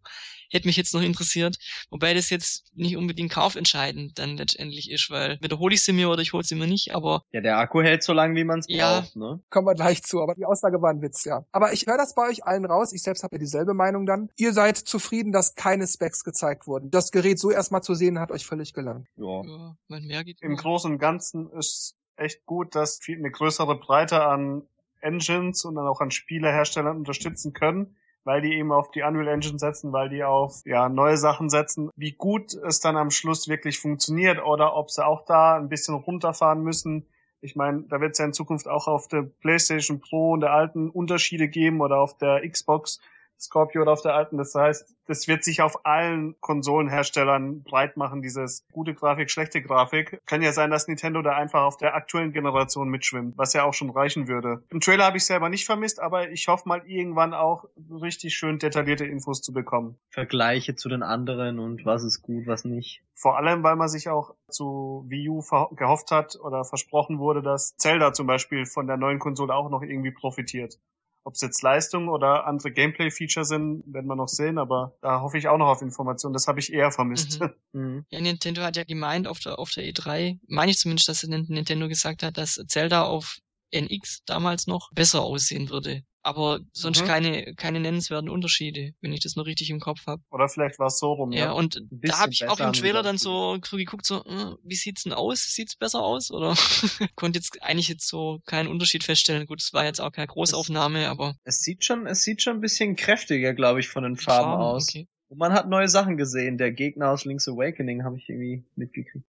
Hätte 0.50 0.68
mich 0.68 0.76
jetzt 0.76 0.94
noch 0.94 1.02
interessiert. 1.02 1.56
Wobei 1.90 2.14
das 2.14 2.30
jetzt 2.30 2.70
nicht 2.74 2.96
unbedingt 2.96 3.32
kaufentscheidend 3.32 4.18
dann 4.18 4.36
letztendlich 4.36 4.90
ist, 4.90 5.10
weil 5.10 5.38
wiederhole 5.40 5.74
ich 5.74 5.82
sie 5.82 5.92
mir 5.92 6.10
oder 6.10 6.22
ich 6.22 6.32
hole 6.32 6.44
sie 6.44 6.54
mir 6.54 6.66
nicht, 6.66 6.94
aber. 6.94 7.24
Ja, 7.32 7.40
der 7.40 7.58
Akku 7.58 7.82
hält 7.82 8.02
so 8.02 8.12
lange, 8.12 8.34
wie 8.36 8.44
man 8.44 8.60
es 8.60 8.66
ja. 8.68 9.00
braucht, 9.00 9.16
ne? 9.16 9.40
Kommen 9.50 9.66
wir 9.66 9.74
gleich 9.74 10.02
zu, 10.02 10.22
aber 10.22 10.34
die 10.34 10.44
Aussage 10.44 10.80
war 10.80 10.90
ein 10.90 11.02
Witz, 11.02 11.24
ja. 11.24 11.44
Aber 11.52 11.72
ich 11.72 11.86
höre 11.86 11.98
das 11.98 12.14
bei 12.14 12.28
euch 12.28 12.44
allen 12.44 12.64
raus. 12.64 12.92
Ich 12.92 13.02
selbst 13.02 13.22
habe 13.22 13.36
ja 13.36 13.38
dieselbe 13.38 13.74
Meinung 13.74 14.06
dann. 14.06 14.30
Ihr 14.36 14.52
seid 14.52 14.76
zufrieden, 14.76 15.32
dass 15.32 15.54
keine 15.54 15.86
Specs 15.86 16.24
gezeigt 16.24 16.66
wurden. 16.66 16.90
Das 16.90 17.10
Gerät 17.10 17.38
so 17.38 17.50
erstmal 17.50 17.82
zu 17.82 17.94
sehen, 17.94 18.18
hat 18.18 18.30
euch 18.30 18.46
völlig 18.46 18.72
gelangt. 18.74 19.08
Ja. 19.16 19.42
ja 19.44 19.76
mehr 19.88 20.24
geht 20.24 20.42
Im 20.42 20.56
Großen 20.56 20.92
und 20.92 20.98
Ganzen 20.98 21.50
ist 21.50 21.96
echt 22.16 22.44
gut, 22.46 22.74
dass 22.74 22.98
viel 23.00 23.18
eine 23.18 23.30
größere 23.30 23.78
Breite 23.78 24.24
an 24.24 24.62
Engines 25.04 25.64
und 25.64 25.76
dann 25.76 25.86
auch 25.86 26.00
an 26.00 26.10
Spieleherstellern 26.10 26.96
unterstützen 26.96 27.52
können, 27.52 27.96
weil 28.24 28.40
die 28.40 28.54
eben 28.54 28.72
auf 28.72 28.90
die 28.90 29.02
Unreal 29.02 29.28
Engine 29.28 29.58
setzen, 29.58 29.92
weil 29.92 30.08
die 30.08 30.24
auf 30.24 30.62
ja 30.64 30.88
neue 30.88 31.16
Sachen 31.16 31.50
setzen. 31.50 31.90
Wie 31.94 32.12
gut 32.12 32.54
es 32.54 32.80
dann 32.80 32.96
am 32.96 33.10
Schluss 33.10 33.48
wirklich 33.48 33.78
funktioniert 33.78 34.42
oder 34.42 34.76
ob 34.76 34.90
sie 34.90 35.04
auch 35.04 35.24
da 35.24 35.56
ein 35.56 35.68
bisschen 35.68 35.94
runterfahren 35.94 36.62
müssen. 36.62 37.06
Ich 37.40 37.54
meine, 37.54 37.82
da 37.82 38.00
wird 38.00 38.12
es 38.12 38.18
ja 38.18 38.24
in 38.24 38.32
Zukunft 38.32 38.66
auch 38.66 38.88
auf 38.88 39.06
der 39.08 39.22
PlayStation 39.22 40.00
Pro 40.00 40.32
und 40.32 40.40
der 40.40 40.52
alten 40.52 40.88
Unterschiede 40.88 41.48
geben 41.48 41.82
oder 41.82 42.00
auf 42.00 42.16
der 42.16 42.48
Xbox. 42.48 43.00
Scorpio 43.44 43.82
oder 43.82 43.92
auf 43.92 44.02
der 44.02 44.14
alten. 44.14 44.36
Das 44.38 44.54
heißt, 44.54 44.94
das 45.06 45.28
wird 45.28 45.44
sich 45.44 45.62
auf 45.62 45.84
allen 45.84 46.34
Konsolenherstellern 46.40 47.62
breit 47.62 47.96
machen, 47.96 48.22
dieses 48.22 48.64
gute 48.72 48.94
Grafik, 48.94 49.30
schlechte 49.30 49.62
Grafik. 49.62 50.20
Kann 50.26 50.42
ja 50.42 50.52
sein, 50.52 50.70
dass 50.70 50.88
Nintendo 50.88 51.22
da 51.22 51.32
einfach 51.32 51.62
auf 51.62 51.76
der 51.76 51.94
aktuellen 51.94 52.32
Generation 52.32 52.88
mitschwimmt, 52.88 53.36
was 53.36 53.52
ja 53.52 53.64
auch 53.64 53.74
schon 53.74 53.90
reichen 53.90 54.28
würde. 54.28 54.62
Im 54.70 54.80
Trailer 54.80 55.04
habe 55.04 55.16
ich 55.16 55.26
selber 55.26 55.48
nicht 55.48 55.66
vermisst, 55.66 56.00
aber 56.00 56.30
ich 56.30 56.48
hoffe 56.48 56.68
mal 56.68 56.82
irgendwann 56.86 57.34
auch 57.34 57.64
richtig 57.90 58.34
schön 58.34 58.58
detaillierte 58.58 59.04
Infos 59.04 59.42
zu 59.42 59.52
bekommen. 59.52 59.98
Vergleiche 60.10 60.74
zu 60.74 60.88
den 60.88 61.02
anderen 61.02 61.58
und 61.58 61.84
was 61.84 62.02
ist 62.04 62.22
gut, 62.22 62.46
was 62.46 62.64
nicht. 62.64 63.02
Vor 63.14 63.36
allem, 63.36 63.62
weil 63.62 63.76
man 63.76 63.88
sich 63.88 64.08
auch 64.08 64.34
zu 64.48 65.04
Wii 65.08 65.28
U 65.28 65.42
gehofft 65.76 66.10
hat 66.10 66.36
oder 66.40 66.64
versprochen 66.64 67.18
wurde, 67.18 67.42
dass 67.42 67.76
Zelda 67.76 68.12
zum 68.12 68.26
Beispiel 68.26 68.66
von 68.66 68.86
der 68.86 68.96
neuen 68.96 69.18
Konsole 69.18 69.54
auch 69.54 69.70
noch 69.70 69.82
irgendwie 69.82 70.10
profitiert. 70.10 70.78
Ob 71.24 71.34
es 71.34 71.40
jetzt 71.40 71.62
Leistung 71.62 72.08
oder 72.08 72.46
andere 72.46 72.70
Gameplay-Feature 72.70 73.46
sind, 73.46 73.82
werden 73.86 74.06
wir 74.06 74.16
noch 74.16 74.28
sehen, 74.28 74.58
aber 74.58 74.94
da 75.00 75.22
hoffe 75.22 75.38
ich 75.38 75.48
auch 75.48 75.56
noch 75.56 75.68
auf 75.68 75.80
Informationen. 75.80 76.34
Das 76.34 76.46
habe 76.46 76.60
ich 76.60 76.72
eher 76.72 76.92
vermisst. 76.92 77.40
Mhm. 77.40 77.50
mhm. 77.72 78.06
Ja, 78.10 78.20
Nintendo 78.20 78.62
hat 78.62 78.76
ja 78.76 78.84
gemeint 78.84 79.26
auf 79.26 79.40
der, 79.40 79.58
auf 79.58 79.70
der 79.70 79.84
E3, 79.84 80.38
meine 80.46 80.70
ich 80.70 80.78
zumindest, 80.78 81.08
dass 81.08 81.24
Nintendo 81.24 81.88
gesagt 81.88 82.22
hat, 82.22 82.36
dass 82.36 82.62
Zelda 82.68 83.04
auf 83.04 83.38
NX 83.74 84.22
damals 84.24 84.66
noch 84.66 84.90
besser 84.92 85.22
aussehen 85.22 85.68
würde 85.70 86.02
aber 86.24 86.60
sonst 86.72 87.02
mhm. 87.02 87.06
keine 87.06 87.54
keine 87.54 87.80
nennenswerten 87.80 88.30
Unterschiede, 88.30 88.94
wenn 89.00 89.12
ich 89.12 89.20
das 89.20 89.36
noch 89.36 89.44
richtig 89.44 89.70
im 89.70 89.78
Kopf 89.78 90.06
habe. 90.06 90.22
Oder 90.30 90.48
vielleicht 90.48 90.78
war 90.78 90.86
es 90.86 90.98
so 90.98 91.12
rum. 91.12 91.32
Ja, 91.32 91.46
ja. 91.46 91.52
und 91.52 91.82
da 91.90 92.18
habe 92.18 92.32
ich 92.32 92.48
auch 92.48 92.58
im 92.60 92.72
Trailer 92.72 93.02
dann 93.02 93.18
so, 93.18 93.58
so 93.62 93.76
geguckt, 93.76 94.06
so, 94.06 94.24
äh, 94.24 94.56
wie 94.64 94.74
sieht's 94.74 95.04
denn 95.04 95.12
aus? 95.12 95.42
Sieht's 95.42 95.76
besser 95.76 96.02
aus? 96.02 96.30
Oder 96.30 96.54
konnte 97.14 97.38
jetzt 97.38 97.62
eigentlich 97.62 97.88
jetzt 97.88 98.08
so 98.08 98.40
keinen 98.46 98.68
Unterschied 98.68 99.04
feststellen. 99.04 99.46
Gut, 99.46 99.60
es 99.60 99.72
war 99.74 99.84
jetzt 99.84 100.00
auch 100.00 100.12
keine 100.12 100.26
Großaufnahme, 100.26 101.02
es, 101.02 101.08
aber 101.08 101.36
es 101.44 101.60
sieht 101.60 101.84
schon, 101.84 102.06
es 102.06 102.22
sieht 102.22 102.42
schon 102.42 102.56
ein 102.56 102.60
bisschen 102.60 102.96
kräftiger, 102.96 103.52
glaube 103.52 103.80
ich, 103.80 103.88
von 103.88 104.02
den 104.02 104.16
Farben, 104.16 104.50
Farben 104.50 104.62
aus. 104.62 104.88
Okay. 104.88 105.06
Und 105.28 105.38
man 105.38 105.52
hat 105.52 105.68
neue 105.68 105.88
Sachen 105.88 106.16
gesehen. 106.16 106.56
Der 106.56 106.72
Gegner 106.72 107.10
aus 107.10 107.26
Link's 107.26 107.48
Awakening 107.48 108.02
habe 108.04 108.16
ich 108.16 108.28
irgendwie 108.28 108.64
mitgekriegt. 108.76 109.26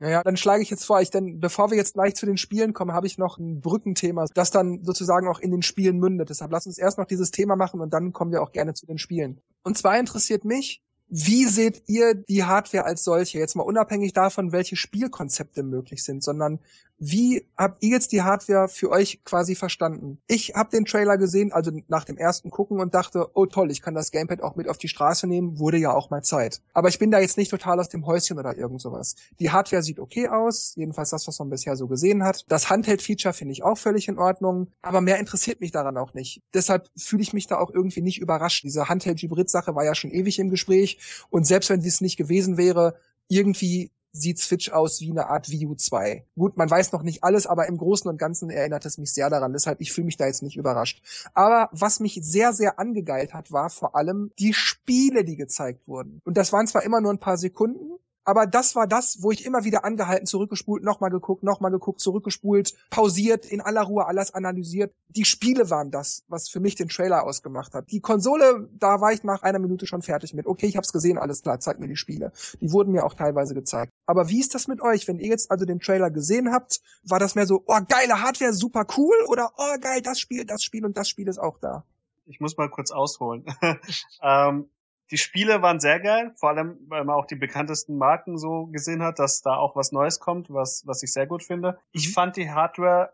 Naja, 0.00 0.22
dann 0.22 0.36
schlage 0.36 0.62
ich 0.62 0.70
jetzt 0.70 0.84
vor, 0.84 1.00
ich 1.00 1.10
denn, 1.10 1.40
bevor 1.40 1.70
wir 1.70 1.76
jetzt 1.76 1.94
gleich 1.94 2.14
zu 2.14 2.24
den 2.24 2.36
Spielen 2.36 2.72
kommen, 2.72 2.92
habe 2.92 3.08
ich 3.08 3.18
noch 3.18 3.38
ein 3.38 3.60
Brückenthema, 3.60 4.26
das 4.32 4.50
dann 4.50 4.84
sozusagen 4.84 5.26
auch 5.26 5.40
in 5.40 5.50
den 5.50 5.62
Spielen 5.62 5.98
mündet. 5.98 6.30
Deshalb 6.30 6.52
lass 6.52 6.66
uns 6.66 6.78
erst 6.78 6.98
noch 6.98 7.06
dieses 7.06 7.32
Thema 7.32 7.56
machen 7.56 7.80
und 7.80 7.92
dann 7.92 8.12
kommen 8.12 8.30
wir 8.30 8.42
auch 8.42 8.52
gerne 8.52 8.74
zu 8.74 8.86
den 8.86 8.98
Spielen. 8.98 9.40
Und 9.64 9.76
zwar 9.76 9.98
interessiert 9.98 10.44
mich, 10.44 10.82
wie 11.08 11.46
seht 11.46 11.84
ihr 11.86 12.14
die 12.14 12.44
Hardware 12.44 12.84
als 12.84 13.02
solche? 13.02 13.38
Jetzt 13.38 13.56
mal 13.56 13.62
unabhängig 13.62 14.12
davon, 14.12 14.52
welche 14.52 14.76
Spielkonzepte 14.76 15.62
möglich 15.62 16.04
sind, 16.04 16.22
sondern 16.22 16.60
wie 16.98 17.46
habt 17.56 17.82
ihr 17.82 17.90
jetzt 17.90 18.12
die 18.12 18.22
Hardware 18.22 18.68
für 18.68 18.90
euch 18.90 19.22
quasi 19.24 19.54
verstanden? 19.54 20.18
Ich 20.26 20.54
habe 20.54 20.70
den 20.70 20.84
Trailer 20.84 21.16
gesehen, 21.16 21.52
also 21.52 21.70
nach 21.86 22.04
dem 22.04 22.16
ersten 22.16 22.50
Gucken 22.50 22.80
und 22.80 22.94
dachte, 22.94 23.28
oh 23.34 23.46
toll, 23.46 23.70
ich 23.70 23.82
kann 23.82 23.94
das 23.94 24.10
Gamepad 24.10 24.42
auch 24.42 24.56
mit 24.56 24.68
auf 24.68 24.78
die 24.78 24.88
Straße 24.88 25.26
nehmen, 25.26 25.58
wurde 25.58 25.76
ja 25.76 25.92
auch 25.92 26.10
mal 26.10 26.22
Zeit. 26.22 26.60
Aber 26.72 26.88
ich 26.88 26.98
bin 26.98 27.10
da 27.10 27.20
jetzt 27.20 27.38
nicht 27.38 27.50
total 27.50 27.78
aus 27.78 27.88
dem 27.88 28.04
Häuschen 28.06 28.38
oder 28.38 28.56
irgend 28.56 28.80
sowas. 28.80 29.14
Die 29.38 29.50
Hardware 29.50 29.82
sieht 29.82 30.00
okay 30.00 30.28
aus, 30.28 30.74
jedenfalls 30.74 31.10
das, 31.10 31.28
was 31.28 31.38
man 31.38 31.50
bisher 31.50 31.76
so 31.76 31.86
gesehen 31.86 32.24
hat. 32.24 32.44
Das 32.48 32.68
Handheld-Feature 32.68 33.32
finde 33.32 33.52
ich 33.52 33.62
auch 33.62 33.78
völlig 33.78 34.08
in 34.08 34.18
Ordnung, 34.18 34.68
aber 34.82 35.00
mehr 35.00 35.18
interessiert 35.18 35.60
mich 35.60 35.70
daran 35.70 35.96
auch 35.96 36.14
nicht. 36.14 36.42
Deshalb 36.52 36.88
fühle 36.96 37.22
ich 37.22 37.32
mich 37.32 37.46
da 37.46 37.58
auch 37.58 37.70
irgendwie 37.70 38.02
nicht 38.02 38.20
überrascht. 38.20 38.64
Diese 38.64 38.88
Handheld-Hybrid-Sache 38.88 39.74
war 39.74 39.84
ja 39.84 39.94
schon 39.94 40.10
ewig 40.10 40.38
im 40.38 40.50
Gespräch 40.50 40.98
und 41.30 41.46
selbst 41.46 41.70
wenn 41.70 41.80
dies 41.80 42.00
nicht 42.00 42.16
gewesen 42.16 42.56
wäre, 42.56 42.96
irgendwie 43.28 43.90
sieht 44.12 44.38
Switch 44.38 44.70
aus 44.70 45.00
wie 45.00 45.10
eine 45.10 45.28
Art 45.28 45.50
Wii 45.50 45.66
U 45.66 45.74
2. 45.74 46.24
Gut, 46.36 46.56
man 46.56 46.70
weiß 46.70 46.92
noch 46.92 47.02
nicht 47.02 47.24
alles, 47.24 47.46
aber 47.46 47.66
im 47.68 47.76
Großen 47.76 48.10
und 48.10 48.18
Ganzen 48.18 48.50
erinnert 48.50 48.86
es 48.86 48.98
mich 48.98 49.12
sehr 49.12 49.30
daran. 49.30 49.52
Deshalb, 49.52 49.80
ich 49.80 49.92
fühle 49.92 50.06
mich 50.06 50.16
da 50.16 50.26
jetzt 50.26 50.42
nicht 50.42 50.56
überrascht. 50.56 51.02
Aber 51.34 51.68
was 51.72 52.00
mich 52.00 52.18
sehr, 52.22 52.52
sehr 52.52 52.78
angegeilt 52.78 53.34
hat, 53.34 53.52
war 53.52 53.70
vor 53.70 53.94
allem 53.94 54.32
die 54.38 54.54
Spiele, 54.54 55.24
die 55.24 55.36
gezeigt 55.36 55.86
wurden. 55.86 56.20
Und 56.24 56.36
das 56.36 56.52
waren 56.52 56.66
zwar 56.66 56.82
immer 56.82 57.00
nur 57.00 57.12
ein 57.12 57.20
paar 57.20 57.36
Sekunden, 57.36 57.98
aber 58.28 58.46
das 58.46 58.76
war 58.76 58.86
das, 58.86 59.22
wo 59.22 59.30
ich 59.30 59.46
immer 59.46 59.64
wieder 59.64 59.86
angehalten, 59.86 60.26
zurückgespult, 60.26 60.84
nochmal 60.84 61.08
geguckt, 61.08 61.42
nochmal 61.42 61.70
geguckt, 61.70 61.98
zurückgespult, 61.98 62.74
pausiert, 62.90 63.46
in 63.46 63.62
aller 63.62 63.80
Ruhe 63.80 64.04
alles 64.04 64.34
analysiert. 64.34 64.92
Die 65.08 65.24
Spiele 65.24 65.70
waren 65.70 65.90
das, 65.90 66.24
was 66.28 66.50
für 66.50 66.60
mich 66.60 66.74
den 66.74 66.90
Trailer 66.90 67.24
ausgemacht 67.24 67.72
hat. 67.72 67.90
Die 67.90 68.00
Konsole, 68.00 68.68
da 68.78 69.00
war 69.00 69.14
ich 69.14 69.24
nach 69.24 69.44
einer 69.44 69.58
Minute 69.58 69.86
schon 69.86 70.02
fertig 70.02 70.34
mit. 70.34 70.46
Okay, 70.46 70.66
ich 70.66 70.76
hab's 70.76 70.92
gesehen, 70.92 71.16
alles 71.16 71.40
klar, 71.40 71.58
zeig 71.58 71.80
mir 71.80 71.88
die 71.88 71.96
Spiele. 71.96 72.30
Die 72.60 72.70
wurden 72.70 72.92
mir 72.92 73.06
auch 73.06 73.14
teilweise 73.14 73.54
gezeigt. 73.54 73.94
Aber 74.04 74.28
wie 74.28 74.40
ist 74.40 74.54
das 74.54 74.68
mit 74.68 74.82
euch? 74.82 75.08
Wenn 75.08 75.20
ihr 75.20 75.28
jetzt 75.28 75.50
also 75.50 75.64
den 75.64 75.80
Trailer 75.80 76.10
gesehen 76.10 76.52
habt, 76.52 76.82
war 77.04 77.18
das 77.18 77.34
mehr 77.34 77.46
so, 77.46 77.64
oh, 77.66 77.78
geile 77.88 78.20
Hardware, 78.20 78.52
super 78.52 78.84
cool? 78.98 79.16
Oder, 79.28 79.52
oh, 79.56 79.78
geil, 79.80 80.02
das 80.02 80.20
Spiel, 80.20 80.44
das 80.44 80.62
Spiel 80.62 80.84
und 80.84 80.98
das 80.98 81.08
Spiel 81.08 81.28
ist 81.28 81.38
auch 81.38 81.56
da? 81.60 81.82
Ich 82.26 82.40
muss 82.40 82.58
mal 82.58 82.68
kurz 82.68 82.90
ausholen. 82.90 83.46
ähm, 84.22 84.68
die 85.10 85.18
Spiele 85.18 85.62
waren 85.62 85.80
sehr 85.80 86.00
geil, 86.00 86.32
vor 86.36 86.50
allem, 86.50 86.78
weil 86.88 87.04
man 87.04 87.16
auch 87.16 87.26
die 87.26 87.36
bekanntesten 87.36 87.96
Marken 87.96 88.36
so 88.38 88.66
gesehen 88.66 89.02
hat, 89.02 89.18
dass 89.18 89.40
da 89.40 89.56
auch 89.56 89.76
was 89.76 89.92
Neues 89.92 90.20
kommt, 90.20 90.50
was, 90.50 90.82
was 90.86 91.02
ich 91.02 91.12
sehr 91.12 91.26
gut 91.26 91.42
finde. 91.42 91.78
Ich 91.92 92.08
mhm. 92.08 92.12
fand 92.12 92.36
die 92.36 92.50
Hardware 92.50 93.12